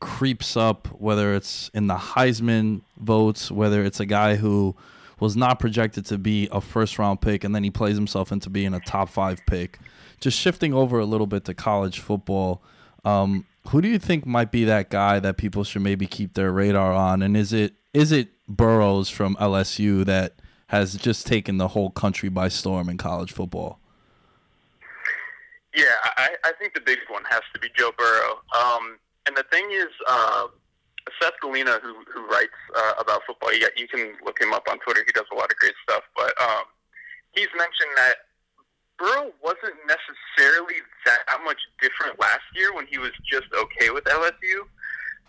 creeps 0.00 0.56
up, 0.56 0.88
whether 1.00 1.34
it's 1.34 1.70
in 1.74 1.88
the 1.88 1.96
Heisman 1.96 2.82
votes, 2.98 3.50
whether 3.50 3.84
it's 3.84 4.00
a 4.00 4.06
guy 4.06 4.36
who 4.36 4.74
was 5.20 5.36
not 5.36 5.58
projected 5.58 6.06
to 6.06 6.18
be 6.18 6.48
a 6.50 6.60
first 6.60 6.98
round 6.98 7.20
pick 7.20 7.44
and 7.44 7.54
then 7.54 7.64
he 7.64 7.70
plays 7.70 7.96
himself 7.96 8.32
into 8.32 8.50
being 8.50 8.74
a 8.74 8.80
top 8.80 9.08
five 9.08 9.40
pick. 9.46 9.78
Just 10.20 10.38
shifting 10.38 10.72
over 10.72 10.98
a 10.98 11.04
little 11.04 11.26
bit 11.26 11.44
to 11.44 11.54
college 11.54 12.00
football, 12.00 12.62
um, 13.04 13.46
who 13.68 13.80
do 13.80 13.88
you 13.88 13.98
think 13.98 14.26
might 14.26 14.50
be 14.50 14.64
that 14.64 14.90
guy 14.90 15.20
that 15.20 15.36
people 15.36 15.64
should 15.64 15.82
maybe 15.82 16.06
keep 16.06 16.34
their 16.34 16.52
radar 16.52 16.92
on? 16.92 17.22
And 17.22 17.36
is 17.36 17.52
it 17.52 17.74
is 17.92 18.10
it 18.10 18.28
Burrows 18.48 19.08
from 19.08 19.36
LSU 19.36 20.04
that 20.04 20.34
has 20.68 20.96
just 20.96 21.26
taken 21.26 21.58
the 21.58 21.68
whole 21.68 21.90
country 21.90 22.28
by 22.28 22.48
storm 22.48 22.88
in 22.88 22.98
college 22.98 23.32
football? 23.32 23.80
Yeah, 25.74 25.94
I, 26.16 26.30
I 26.44 26.52
think 26.58 26.74
the 26.74 26.80
biggest 26.80 27.10
one 27.10 27.24
has 27.28 27.42
to 27.52 27.58
be 27.58 27.68
Joe 27.76 27.90
Burrow. 27.98 28.38
Um, 28.54 28.98
and 29.26 29.36
the 29.36 29.44
thing 29.50 29.68
is, 29.72 29.90
uh, 30.06 30.46
Seth 31.20 31.34
Galina, 31.42 31.80
who 31.82 31.94
who 32.12 32.26
writes 32.28 32.54
uh, 32.76 32.94
about 32.98 33.22
football, 33.26 33.52
you, 33.52 33.66
you 33.76 33.88
can 33.88 34.14
look 34.24 34.40
him 34.40 34.54
up 34.54 34.64
on 34.70 34.78
Twitter. 34.78 35.02
He 35.04 35.12
does 35.12 35.26
a 35.32 35.34
lot 35.34 35.50
of 35.50 35.56
great 35.56 35.74
stuff. 35.82 36.02
But 36.16 36.32
um, 36.40 36.64
he's 37.32 37.50
mentioned 37.58 37.90
that 37.96 38.14
Burrow 38.98 39.32
wasn't 39.42 39.74
necessarily 39.84 40.78
that 41.04 41.40
much 41.44 41.58
different 41.82 42.20
last 42.20 42.46
year 42.54 42.72
when 42.72 42.86
he 42.86 42.98
was 42.98 43.10
just 43.28 43.50
okay 43.52 43.90
with 43.90 44.04
LSU. 44.04 44.64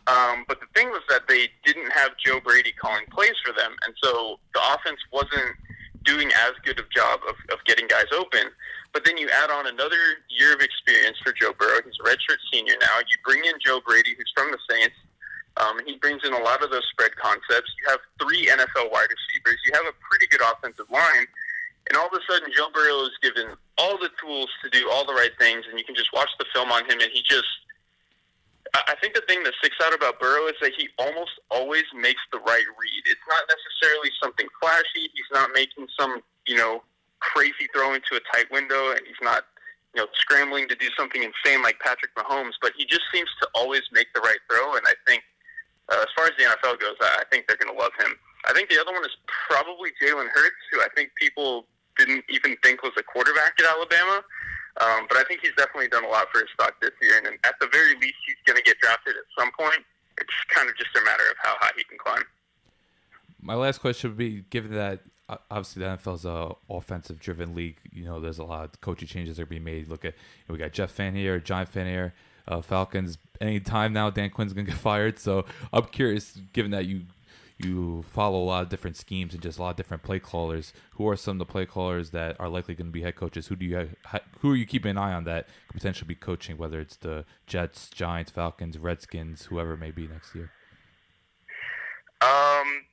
Um, 0.08 0.46
but 0.48 0.60
the 0.62 0.68
thing 0.76 0.90
was 0.90 1.02
that 1.10 1.28
they 1.28 1.50
didn't 1.66 1.92
have 1.92 2.12
Joe 2.24 2.40
Brady 2.40 2.72
calling 2.72 3.06
plays 3.10 3.34
for 3.44 3.52
them, 3.54 3.74
and 3.86 3.96
so 4.04 4.40
the 4.54 4.62
offense 4.62 5.00
wasn't 5.12 5.58
doing 6.04 6.30
as 6.46 6.54
good 6.64 6.80
of 6.80 6.86
job 6.92 7.20
of, 7.28 7.34
of 7.52 7.58
getting 7.66 7.88
guys 7.88 8.06
open. 8.14 8.54
Then 9.06 9.18
you 9.18 9.30
add 9.30 9.52
on 9.52 9.68
another 9.68 10.26
year 10.30 10.54
of 10.54 10.62
experience 10.62 11.18
for 11.24 11.32
Joe 11.32 11.54
Burrow. 11.54 11.78
He's 11.86 11.94
a 12.02 12.10
redshirt 12.10 12.42
senior 12.52 12.74
now. 12.82 12.98
You 13.06 13.16
bring 13.24 13.46
in 13.46 13.54
Joe 13.64 13.80
Brady, 13.86 14.18
who's 14.18 14.32
from 14.36 14.50
the 14.50 14.58
Saints. 14.68 14.98
Um, 15.58 15.80
he 15.86 15.96
brings 15.98 16.26
in 16.26 16.34
a 16.34 16.42
lot 16.42 16.64
of 16.64 16.72
those 16.72 16.84
spread 16.90 17.16
concepts. 17.16 17.72
You 17.80 17.94
have 17.94 18.02
three 18.20 18.50
NFL 18.50 18.92
wide 18.92 19.08
receivers. 19.08 19.62
You 19.64 19.72
have 19.78 19.86
a 19.86 19.96
pretty 20.10 20.26
good 20.28 20.42
offensive 20.42 20.90
line. 20.90 21.30
And 21.88 21.96
all 21.98 22.08
of 22.08 22.14
a 22.14 22.20
sudden, 22.28 22.50
Joe 22.50 22.74
Burrow 22.74 23.06
is 23.06 23.16
given 23.22 23.54
all 23.78 23.98
the 23.98 24.10
tools 24.20 24.50
to 24.64 24.70
do 24.74 24.90
all 24.90 25.06
the 25.06 25.14
right 25.14 25.32
things, 25.38 25.66
and 25.70 25.78
you 25.78 25.86
can 25.86 25.96
just 25.96 26.12
watch 26.12 26.30
the 26.40 26.46
film 26.52 26.72
on 26.72 26.84
him, 26.90 27.00
and 27.00 27.12
he 27.14 27.22
just. 27.22 27.48
I 28.74 28.96
think 29.00 29.14
the 29.14 29.24
thing 29.30 29.44
that 29.44 29.54
sticks 29.60 29.78
out 29.86 29.94
about 29.94 30.20
Burrow 30.20 30.48
is 30.48 30.56
that 30.60 30.74
he 30.76 30.90
almost 30.98 31.32
always 31.50 31.86
makes 31.96 32.20
the 32.34 32.40
right 32.40 32.66
read. 32.76 33.02
It's 33.06 33.24
not 33.30 33.44
necessarily 33.48 34.10
something 34.22 34.48
flashy. 34.60 35.08
He's 35.14 35.32
not 35.32 35.52
making 35.54 35.88
some, 35.98 36.20
you 36.46 36.58
know, 36.58 36.82
crazy 37.34 37.68
throw 37.74 37.94
into 37.94 38.16
a 38.16 38.22
tight 38.34 38.50
window, 38.52 38.92
and 38.92 39.02
he's 39.06 39.20
not, 39.22 39.46
you 39.94 40.02
know, 40.02 40.08
scrambling 40.14 40.68
to 40.70 40.76
do 40.76 40.88
something 40.98 41.24
insane 41.24 41.64
like 41.64 41.80
Patrick 41.80 42.14
Mahomes. 42.16 42.54
But 42.62 42.74
he 42.78 42.86
just 42.86 43.04
seems 43.14 43.30
to 43.42 43.50
always 43.56 43.82
make 43.92 44.08
the 44.14 44.22
right 44.22 44.40
throw, 44.50 44.76
and 44.76 44.86
I 44.86 44.94
think, 45.08 45.24
uh, 45.90 46.02
as 46.02 46.12
far 46.16 46.26
as 46.26 46.34
the 46.38 46.46
NFL 46.46 46.80
goes, 46.80 46.96
I, 47.02 47.24
think 47.32 47.48
they're 47.48 47.58
going 47.58 47.74
to 47.74 47.80
love 47.80 47.94
him. 48.00 48.18
I 48.48 48.54
think 48.54 48.70
the 48.70 48.80
other 48.82 48.92
one 48.92 49.06
is 49.06 49.16
probably 49.50 49.92
Jalen 50.02 50.30
Hurts, 50.34 50.62
who 50.72 50.82
I 50.82 50.88
think 50.96 51.12
people 51.16 51.66
didn't 51.98 52.26
even 52.30 52.58
think 52.64 52.84
was 52.84 52.94
a 52.98 53.04
quarterback 53.04 53.54
at 53.60 53.66
Alabama. 53.66 54.24
Um, 54.82 55.06
but 55.08 55.18
I 55.18 55.24
think 55.24 55.40
he's 55.42 55.56
definitely 55.56 55.88
done 55.88 56.04
a 56.04 56.10
lot 56.10 56.28
for 56.34 56.40
his 56.40 56.50
stock 56.54 56.76
this 56.82 56.92
year, 57.02 57.18
and 57.18 57.38
at 57.46 57.56
the 57.62 57.68
very 57.72 57.96
least, 57.96 58.20
he's 58.28 58.36
going 58.46 58.58
to 58.58 58.64
get 58.64 58.78
drafted 58.82 59.16
at 59.16 59.24
some 59.38 59.52
point. 59.58 59.86
It's 60.20 60.34
kind 60.50 60.68
of 60.68 60.76
just 60.76 60.90
a 60.98 61.04
matter 61.06 61.24
of 61.30 61.38
how 61.42 61.56
high 61.60 61.72
he 61.78 61.84
can 61.86 61.98
climb. 61.98 62.24
My 63.42 63.56
last 63.56 63.80
question 63.80 64.10
would 64.10 64.18
be: 64.18 64.44
Given 64.50 64.74
that 64.74 65.00
obviously 65.30 65.82
the 65.82 65.90
NFL 65.90 66.16
is 66.16 66.26
a 66.26 66.52
offensive 66.70 67.20
driven 67.20 67.56
league. 67.56 67.78
You 67.92 68.06
know, 68.06 68.20
there's 68.20 68.40
a 68.40 68.44
lot 68.44 68.66
of 68.66 68.82
coaching 68.82 69.08
changes 69.08 69.38
that 69.38 69.44
are 69.44 69.48
being 69.48 69.64
made. 69.64 69.88
Look 69.88 70.06
at 70.06 70.16
we 70.48 70.58
got 70.58 70.72
Jets 70.72 70.94
Fan 70.94 71.16
here, 71.16 71.40
John 71.40 71.66
Fan 71.66 71.88
here, 71.88 72.14
uh, 72.48 72.62
Falcons. 72.62 73.18
Any 73.42 73.60
time 73.60 73.94
now, 73.94 74.10
Dan 74.10 74.30
Quinn's 74.30 74.54
gonna 74.54 74.68
get 74.72 74.76
fired. 74.76 75.20
So 75.20 75.46
I'm 75.74 75.86
curious, 75.86 76.40
given 76.54 76.72
that 76.72 76.86
you 76.86 77.04
you 77.58 78.04
follow 78.04 78.42
a 78.42 78.44
lot 78.44 78.64
of 78.64 78.70
different 78.70 78.98
schemes 78.98 79.34
and 79.34 79.42
just 79.42 79.58
a 79.58 79.62
lot 79.62 79.70
of 79.72 79.76
different 79.78 80.04
play 80.04 80.20
callers. 80.20 80.74
Who 80.92 81.08
are 81.08 81.16
some 81.16 81.40
of 81.40 81.48
the 81.48 81.52
play 81.52 81.66
callers 81.66 82.10
that 82.12 82.36
are 82.40 82.50
likely 82.50 82.76
going 82.76 82.88
to 82.88 82.92
be 82.92 83.02
head 83.02 83.16
coaches? 83.16 83.48
Who 83.48 83.56
do 83.56 83.66
you 83.66 83.90
who 84.40 84.52
are 84.52 84.56
you 84.56 84.66
keeping 84.66 84.92
an 84.92 84.98
eye 84.98 85.14
on 85.14 85.24
that 85.24 85.48
could 85.68 85.78
potentially 85.78 86.08
be 86.08 86.16
coaching? 86.16 86.58
Whether 86.58 86.80
it's 86.80 86.98
the 86.98 87.26
Jets, 87.48 87.90
Giants, 87.90 88.32
Falcons, 88.32 88.78
Redskins, 88.78 89.44
whoever 89.46 89.74
it 89.74 89.80
may 89.80 89.92
be 89.92 90.08
next 90.08 90.36
year. 90.36 90.52
Um, 92.22 92.86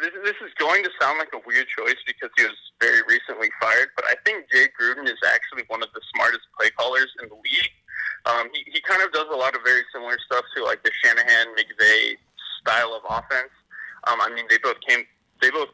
this, 0.00 0.14
this 0.24 0.38
is 0.44 0.52
going 0.58 0.82
to 0.84 0.90
sound 1.00 1.18
like 1.18 1.32
a 1.34 1.42
weird 1.46 1.66
choice 1.66 1.98
because 2.06 2.30
he 2.36 2.44
was 2.44 2.58
very 2.80 3.02
recently 3.08 3.50
fired, 3.60 3.90
but 3.96 4.04
I 4.06 4.14
think 4.24 4.46
Jay 4.50 4.68
Gruden 4.78 5.06
is 5.06 5.18
actually 5.26 5.64
one 5.68 5.82
of 5.82 5.90
the 5.94 6.00
smartest 6.14 6.46
play 6.58 6.70
callers 6.70 7.10
in 7.22 7.28
the 7.28 7.38
league. 7.38 7.74
Um, 8.26 8.50
he, 8.54 8.62
he 8.70 8.80
kind 8.82 9.02
of 9.02 9.12
does 9.12 9.26
a 9.32 9.36
lot 9.36 9.54
of 9.54 9.62
very 9.64 9.82
similar 9.92 10.18
stuff 10.26 10.44
to 10.56 10.64
like 10.64 10.82
the 10.82 10.90
Shanahan 11.02 11.54
McVay 11.58 12.18
style 12.60 12.94
of 12.94 13.02
offense. 13.08 13.50
Um, 14.06 14.18
I 14.20 14.30
mean, 14.34 14.46
they 14.50 14.58
both 14.62 14.78
came, 14.86 15.04
they 15.40 15.50
both 15.50 15.70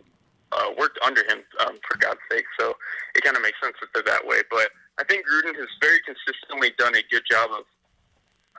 uh, 0.52 0.72
worked 0.78 0.98
under 1.04 1.20
him 1.24 1.44
um, 1.66 1.76
for 1.84 1.98
God's 1.98 2.20
sake, 2.30 2.44
so 2.58 2.76
it 3.14 3.24
kind 3.24 3.36
of 3.36 3.42
makes 3.42 3.60
sense 3.60 3.76
that 3.80 3.88
they're 3.92 4.08
that 4.08 4.26
way. 4.26 4.40
But 4.50 4.72
I 4.98 5.04
think 5.04 5.24
Gruden 5.28 5.56
has 5.56 5.68
very 5.80 6.00
consistently 6.04 6.72
done 6.78 6.96
a 6.96 7.04
good 7.10 7.24
job 7.30 7.50
of 7.52 7.64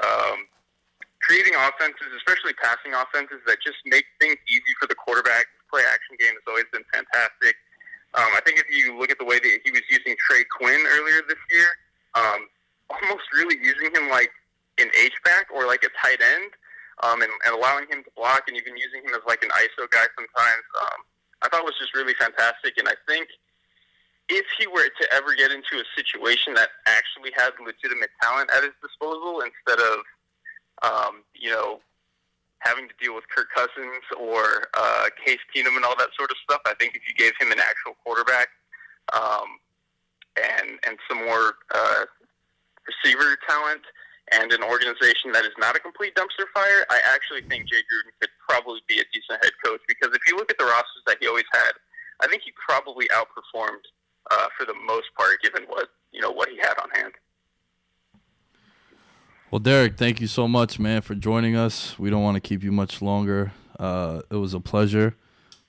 um, 0.05 0.45
creating 1.21 1.53
offenses, 1.55 2.09
especially 2.17 2.53
passing 2.57 2.95
offenses, 2.95 3.43
that 3.47 3.59
just 3.61 3.77
make 3.85 4.05
things 4.19 4.37
easy 4.47 4.73
for 4.79 4.87
the 4.87 4.95
quarterback. 4.95 5.47
Play 5.69 5.83
action 5.85 6.17
game 6.17 6.33
has 6.33 6.45
always 6.47 6.69
been 6.73 6.85
fantastic. 6.89 7.55
Um, 8.17 8.31
I 8.33 8.41
think 8.41 8.57
if 8.57 8.65
you 8.73 8.97
look 8.97 9.11
at 9.11 9.21
the 9.21 9.27
way 9.27 9.37
that 9.37 9.53
he 9.63 9.69
was 9.69 9.85
using 9.91 10.17
Trey 10.17 10.41
Quinn 10.49 10.81
earlier 10.97 11.21
this 11.29 11.41
year, 11.53 11.69
um, 12.17 12.49
almost 12.89 13.29
really 13.37 13.59
using 13.61 13.93
him 13.93 14.09
like 14.09 14.33
an 14.81 14.89
H 14.97 15.13
back 15.23 15.45
or 15.53 15.67
like 15.69 15.85
a 15.85 15.91
tight 16.01 16.17
end, 16.17 16.51
um, 17.05 17.21
and, 17.21 17.31
and 17.45 17.53
allowing 17.53 17.85
him 17.87 18.01
to 18.03 18.11
block, 18.17 18.49
and 18.49 18.57
even 18.57 18.75
using 18.75 19.05
him 19.05 19.13
as 19.13 19.21
like 19.27 19.43
an 19.43 19.53
ISO 19.53 19.85
guy 19.93 20.09
sometimes. 20.17 20.65
Um, 20.81 20.99
I 21.41 21.47
thought 21.47 21.63
was 21.63 21.77
just 21.77 21.93
really 21.93 22.17
fantastic, 22.17 22.75
and 22.81 22.89
I 22.89 22.97
think 23.07 23.29
if 24.29 24.45
he 24.57 24.67
were 24.67 24.85
to 24.85 25.05
ever 25.13 25.33
get 25.33 25.51
into 25.51 25.81
a 25.81 25.85
situation 25.97 26.53
that 26.53 26.69
actually 26.85 27.33
had 27.33 27.53
legitimate 27.57 28.13
talent 28.21 28.49
at 28.53 28.61
his 28.61 28.77
disposal 28.81 29.41
instead 29.41 29.81
of, 29.81 30.05
um, 30.83 31.23
you 31.33 31.49
know, 31.49 31.79
having 32.59 32.87
to 32.87 32.95
deal 32.99 33.15
with 33.15 33.23
Kirk 33.29 33.47
Cousins 33.55 34.03
or 34.19 34.67
uh, 34.73 35.07
Case 35.25 35.39
Keenum 35.55 35.75
and 35.75 35.85
all 35.85 35.95
that 35.97 36.09
sort 36.17 36.31
of 36.31 36.37
stuff, 36.43 36.61
I 36.65 36.73
think 36.75 36.95
if 36.95 37.03
you 37.07 37.15
gave 37.15 37.33
him 37.39 37.51
an 37.51 37.59
actual 37.59 37.95
quarterback 38.03 38.49
um, 39.13 39.59
and 40.37 40.79
and 40.87 40.97
some 41.07 41.25
more 41.25 41.55
uh, 41.73 42.03
receiver 42.87 43.37
talent 43.47 43.81
and 44.31 44.53
an 44.53 44.61
organization 44.61 45.31
that 45.33 45.43
is 45.43 45.55
not 45.57 45.75
a 45.75 45.79
complete 45.79 46.13
dumpster 46.15 46.45
fire, 46.53 46.85
I 46.89 46.99
actually 47.15 47.41
think 47.49 47.67
Jay 47.67 47.81
Gruden 47.89 48.13
could 48.21 48.29
probably 48.47 48.81
be 48.87 48.99
a 48.99 49.07
decent 49.11 49.41
head 49.41 49.53
coach 49.65 49.81
because 49.87 50.13
if 50.13 50.21
you 50.27 50.37
look 50.37 50.51
at 50.51 50.57
the 50.57 50.65
rosters 50.65 51.03
that 51.07 51.17
he 51.19 51.27
always 51.27 51.49
had, 51.51 51.73
I 52.21 52.27
think 52.27 52.43
he 52.43 52.51
probably 52.53 53.07
outperformed 53.09 53.87
uh, 54.31 54.47
for 54.57 54.65
the 54.65 54.75
most 54.85 55.07
part, 55.17 55.41
given 55.41 55.63
what 55.67 55.89
you 56.11 56.21
know 56.21 56.31
what 56.31 56.49
he 56.49 56.57
had 56.57 56.75
on 56.81 56.89
hand. 56.91 57.13
Well, 59.51 59.59
Derrik, 59.59 59.97
thank 59.97 60.21
you 60.21 60.27
so 60.27 60.47
much, 60.47 60.77
man, 60.77 61.01
for 61.01 61.15
joining 61.15 61.55
us. 61.55 61.97
We 61.97 62.11
don't 62.11 62.21
want 62.21 62.35
to 62.35 62.39
keep 62.39 62.63
you 62.63 62.71
much 62.71 63.01
longer. 63.01 63.51
Uh, 63.79 64.21
it 64.29 64.35
was 64.35 64.53
a 64.53 64.59
pleasure. 64.59 65.15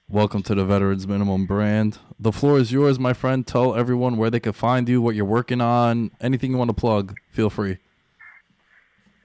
Welcome 0.06 0.42
to 0.42 0.54
the 0.54 0.66
Veterans 0.66 1.08
Minimum 1.08 1.46
brand. 1.46 1.96
The 2.18 2.30
floor 2.30 2.58
is 2.58 2.70
yours, 2.70 2.98
my 2.98 3.14
friend. 3.14 3.46
Tell 3.46 3.74
everyone 3.74 4.18
where 4.18 4.28
they 4.28 4.38
can 4.38 4.52
find 4.52 4.86
you, 4.86 5.00
what 5.00 5.14
you're 5.14 5.24
working 5.24 5.62
on, 5.62 6.10
anything 6.20 6.50
you 6.50 6.58
want 6.58 6.68
to 6.68 6.74
plug. 6.74 7.16
Feel 7.30 7.48
free. 7.48 7.78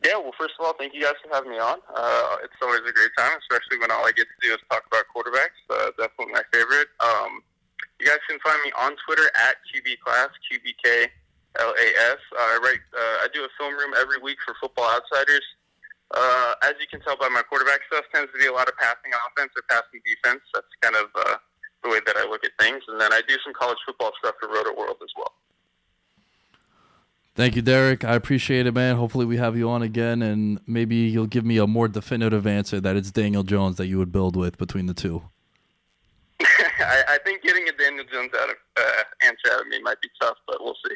Yeah, 0.06 0.19
well, 0.19 0.32
first 0.40 0.53
of 0.57 0.65
all, 0.65 0.73
thank 0.80 0.94
you 0.94 1.02
guys 1.02 1.15
for 1.22 1.36
having 1.36 1.52
me 1.52 1.60
on. 1.60 1.80
Uh, 1.94 2.38
it's 2.41 2.56
always 2.61 2.80
a 2.88 2.94
great 2.94 3.11
time, 3.18 3.38
especially 3.52 3.80
when 3.80 3.91
all 3.91 4.06
I 4.06 4.14
get 4.15 4.26
to 4.40 4.48
do 4.48 4.53
is 4.53 4.60
talk 4.72 4.84
about 4.88 5.03
quarterbacks. 5.14 5.60
Uh, 5.69 5.91
definitely 5.98 6.32
my 6.32 6.44
favorite. 6.53 6.88
Um, 7.03 7.44
you 7.99 8.06
guys 8.06 8.19
can 8.30 8.40
find 8.40 8.61
me 8.64 8.72
on 8.80 8.95
Twitter 9.06 9.30
at 9.36 9.57
QBKlass, 9.68 10.30
QBK 10.48 11.10
L-A-S. 11.60 12.22
Uh, 12.32 12.38
I 12.38 12.57
write, 12.64 12.84
uh, 12.94 13.23
I 13.23 13.27
do 13.34 13.44
a 13.44 13.52
film 13.57 13.73
room 13.77 13.94
every 13.99 14.18
week 14.22 14.38
for 14.45 14.56
Football 14.61 14.90
Outsiders. 14.91 15.44
Uh, 16.14 16.53
as 16.64 16.73
you 16.80 16.88
can 16.90 17.02
tell 17.02 17.18
by 17.18 17.30
my 17.30 17.41
quarterback 17.41 17.82
stuff, 17.88 18.06
tends 18.14 18.32
to 18.32 18.38
be 18.38 18.45
a 18.45 18.53
lot 18.53 18.68
of 18.68 18.77
passing 18.77 19.11
offense 19.27 19.52
or 19.56 19.64
passing 19.69 20.02
defense. 20.06 20.41
That's 20.53 20.68
kind 20.82 20.95
of 20.95 21.10
uh, 21.15 21.38
the 21.84 21.90
way 21.90 21.99
that 22.06 22.15
I 22.18 22.30
look 22.30 22.44
at 22.44 22.52
things. 22.60 22.84
And 22.88 22.99
then 22.99 23.11
I 23.11 23.22
do 23.27 23.36
some 23.44 23.53
college 23.53 23.80
football 23.86 24.11
stuff 24.19 24.36
for 24.40 24.48
Rotoworld 24.48 25.02
as 25.02 25.14
well. 25.18 25.34
Thank 27.36 27.57
you, 27.57 27.61
Derrik. 27.61 28.06
I 28.06 28.15
appreciate 28.15 28.65
it, 28.65 28.73
man. 28.73 28.95
Hopefully, 28.95 29.26
we 29.26 29.36
have 29.38 29.57
you 29.57 29.69
on 29.69 29.82
again, 29.82 30.22
and 30.22 30.61
maybe 30.65 30.95
you'll 30.95 31.27
give 31.27 31.44
me 31.44 31.57
a 31.57 31.68
more 31.68 31.90
definitive 31.90 32.48
answer 32.48 32.80
that 32.80 32.95
it's 32.95 33.11
Daniel 33.11 33.44
Jones 33.44 33.76
that 33.76 33.88
you 33.88 33.98
would 33.98 34.11
build 34.11 34.38
with 34.38 34.57
between 34.57 34.86
the 34.86 34.94
two. 34.94 35.22
I, 36.41 37.03
I 37.10 37.18
think 37.26 37.44
getting 37.44 37.68
a 37.68 37.73
Daniel 37.73 38.06
Jones 38.10 38.32
out 38.40 38.49
of, 38.49 38.56
uh, 38.77 39.03
answer 39.23 39.53
out 39.53 39.61
of 39.61 39.68
me 39.68 39.82
might 39.82 39.99
be 39.99 40.07
tough, 40.22 40.38
but 40.48 40.57
we'll 40.61 40.77
see. 40.88 40.95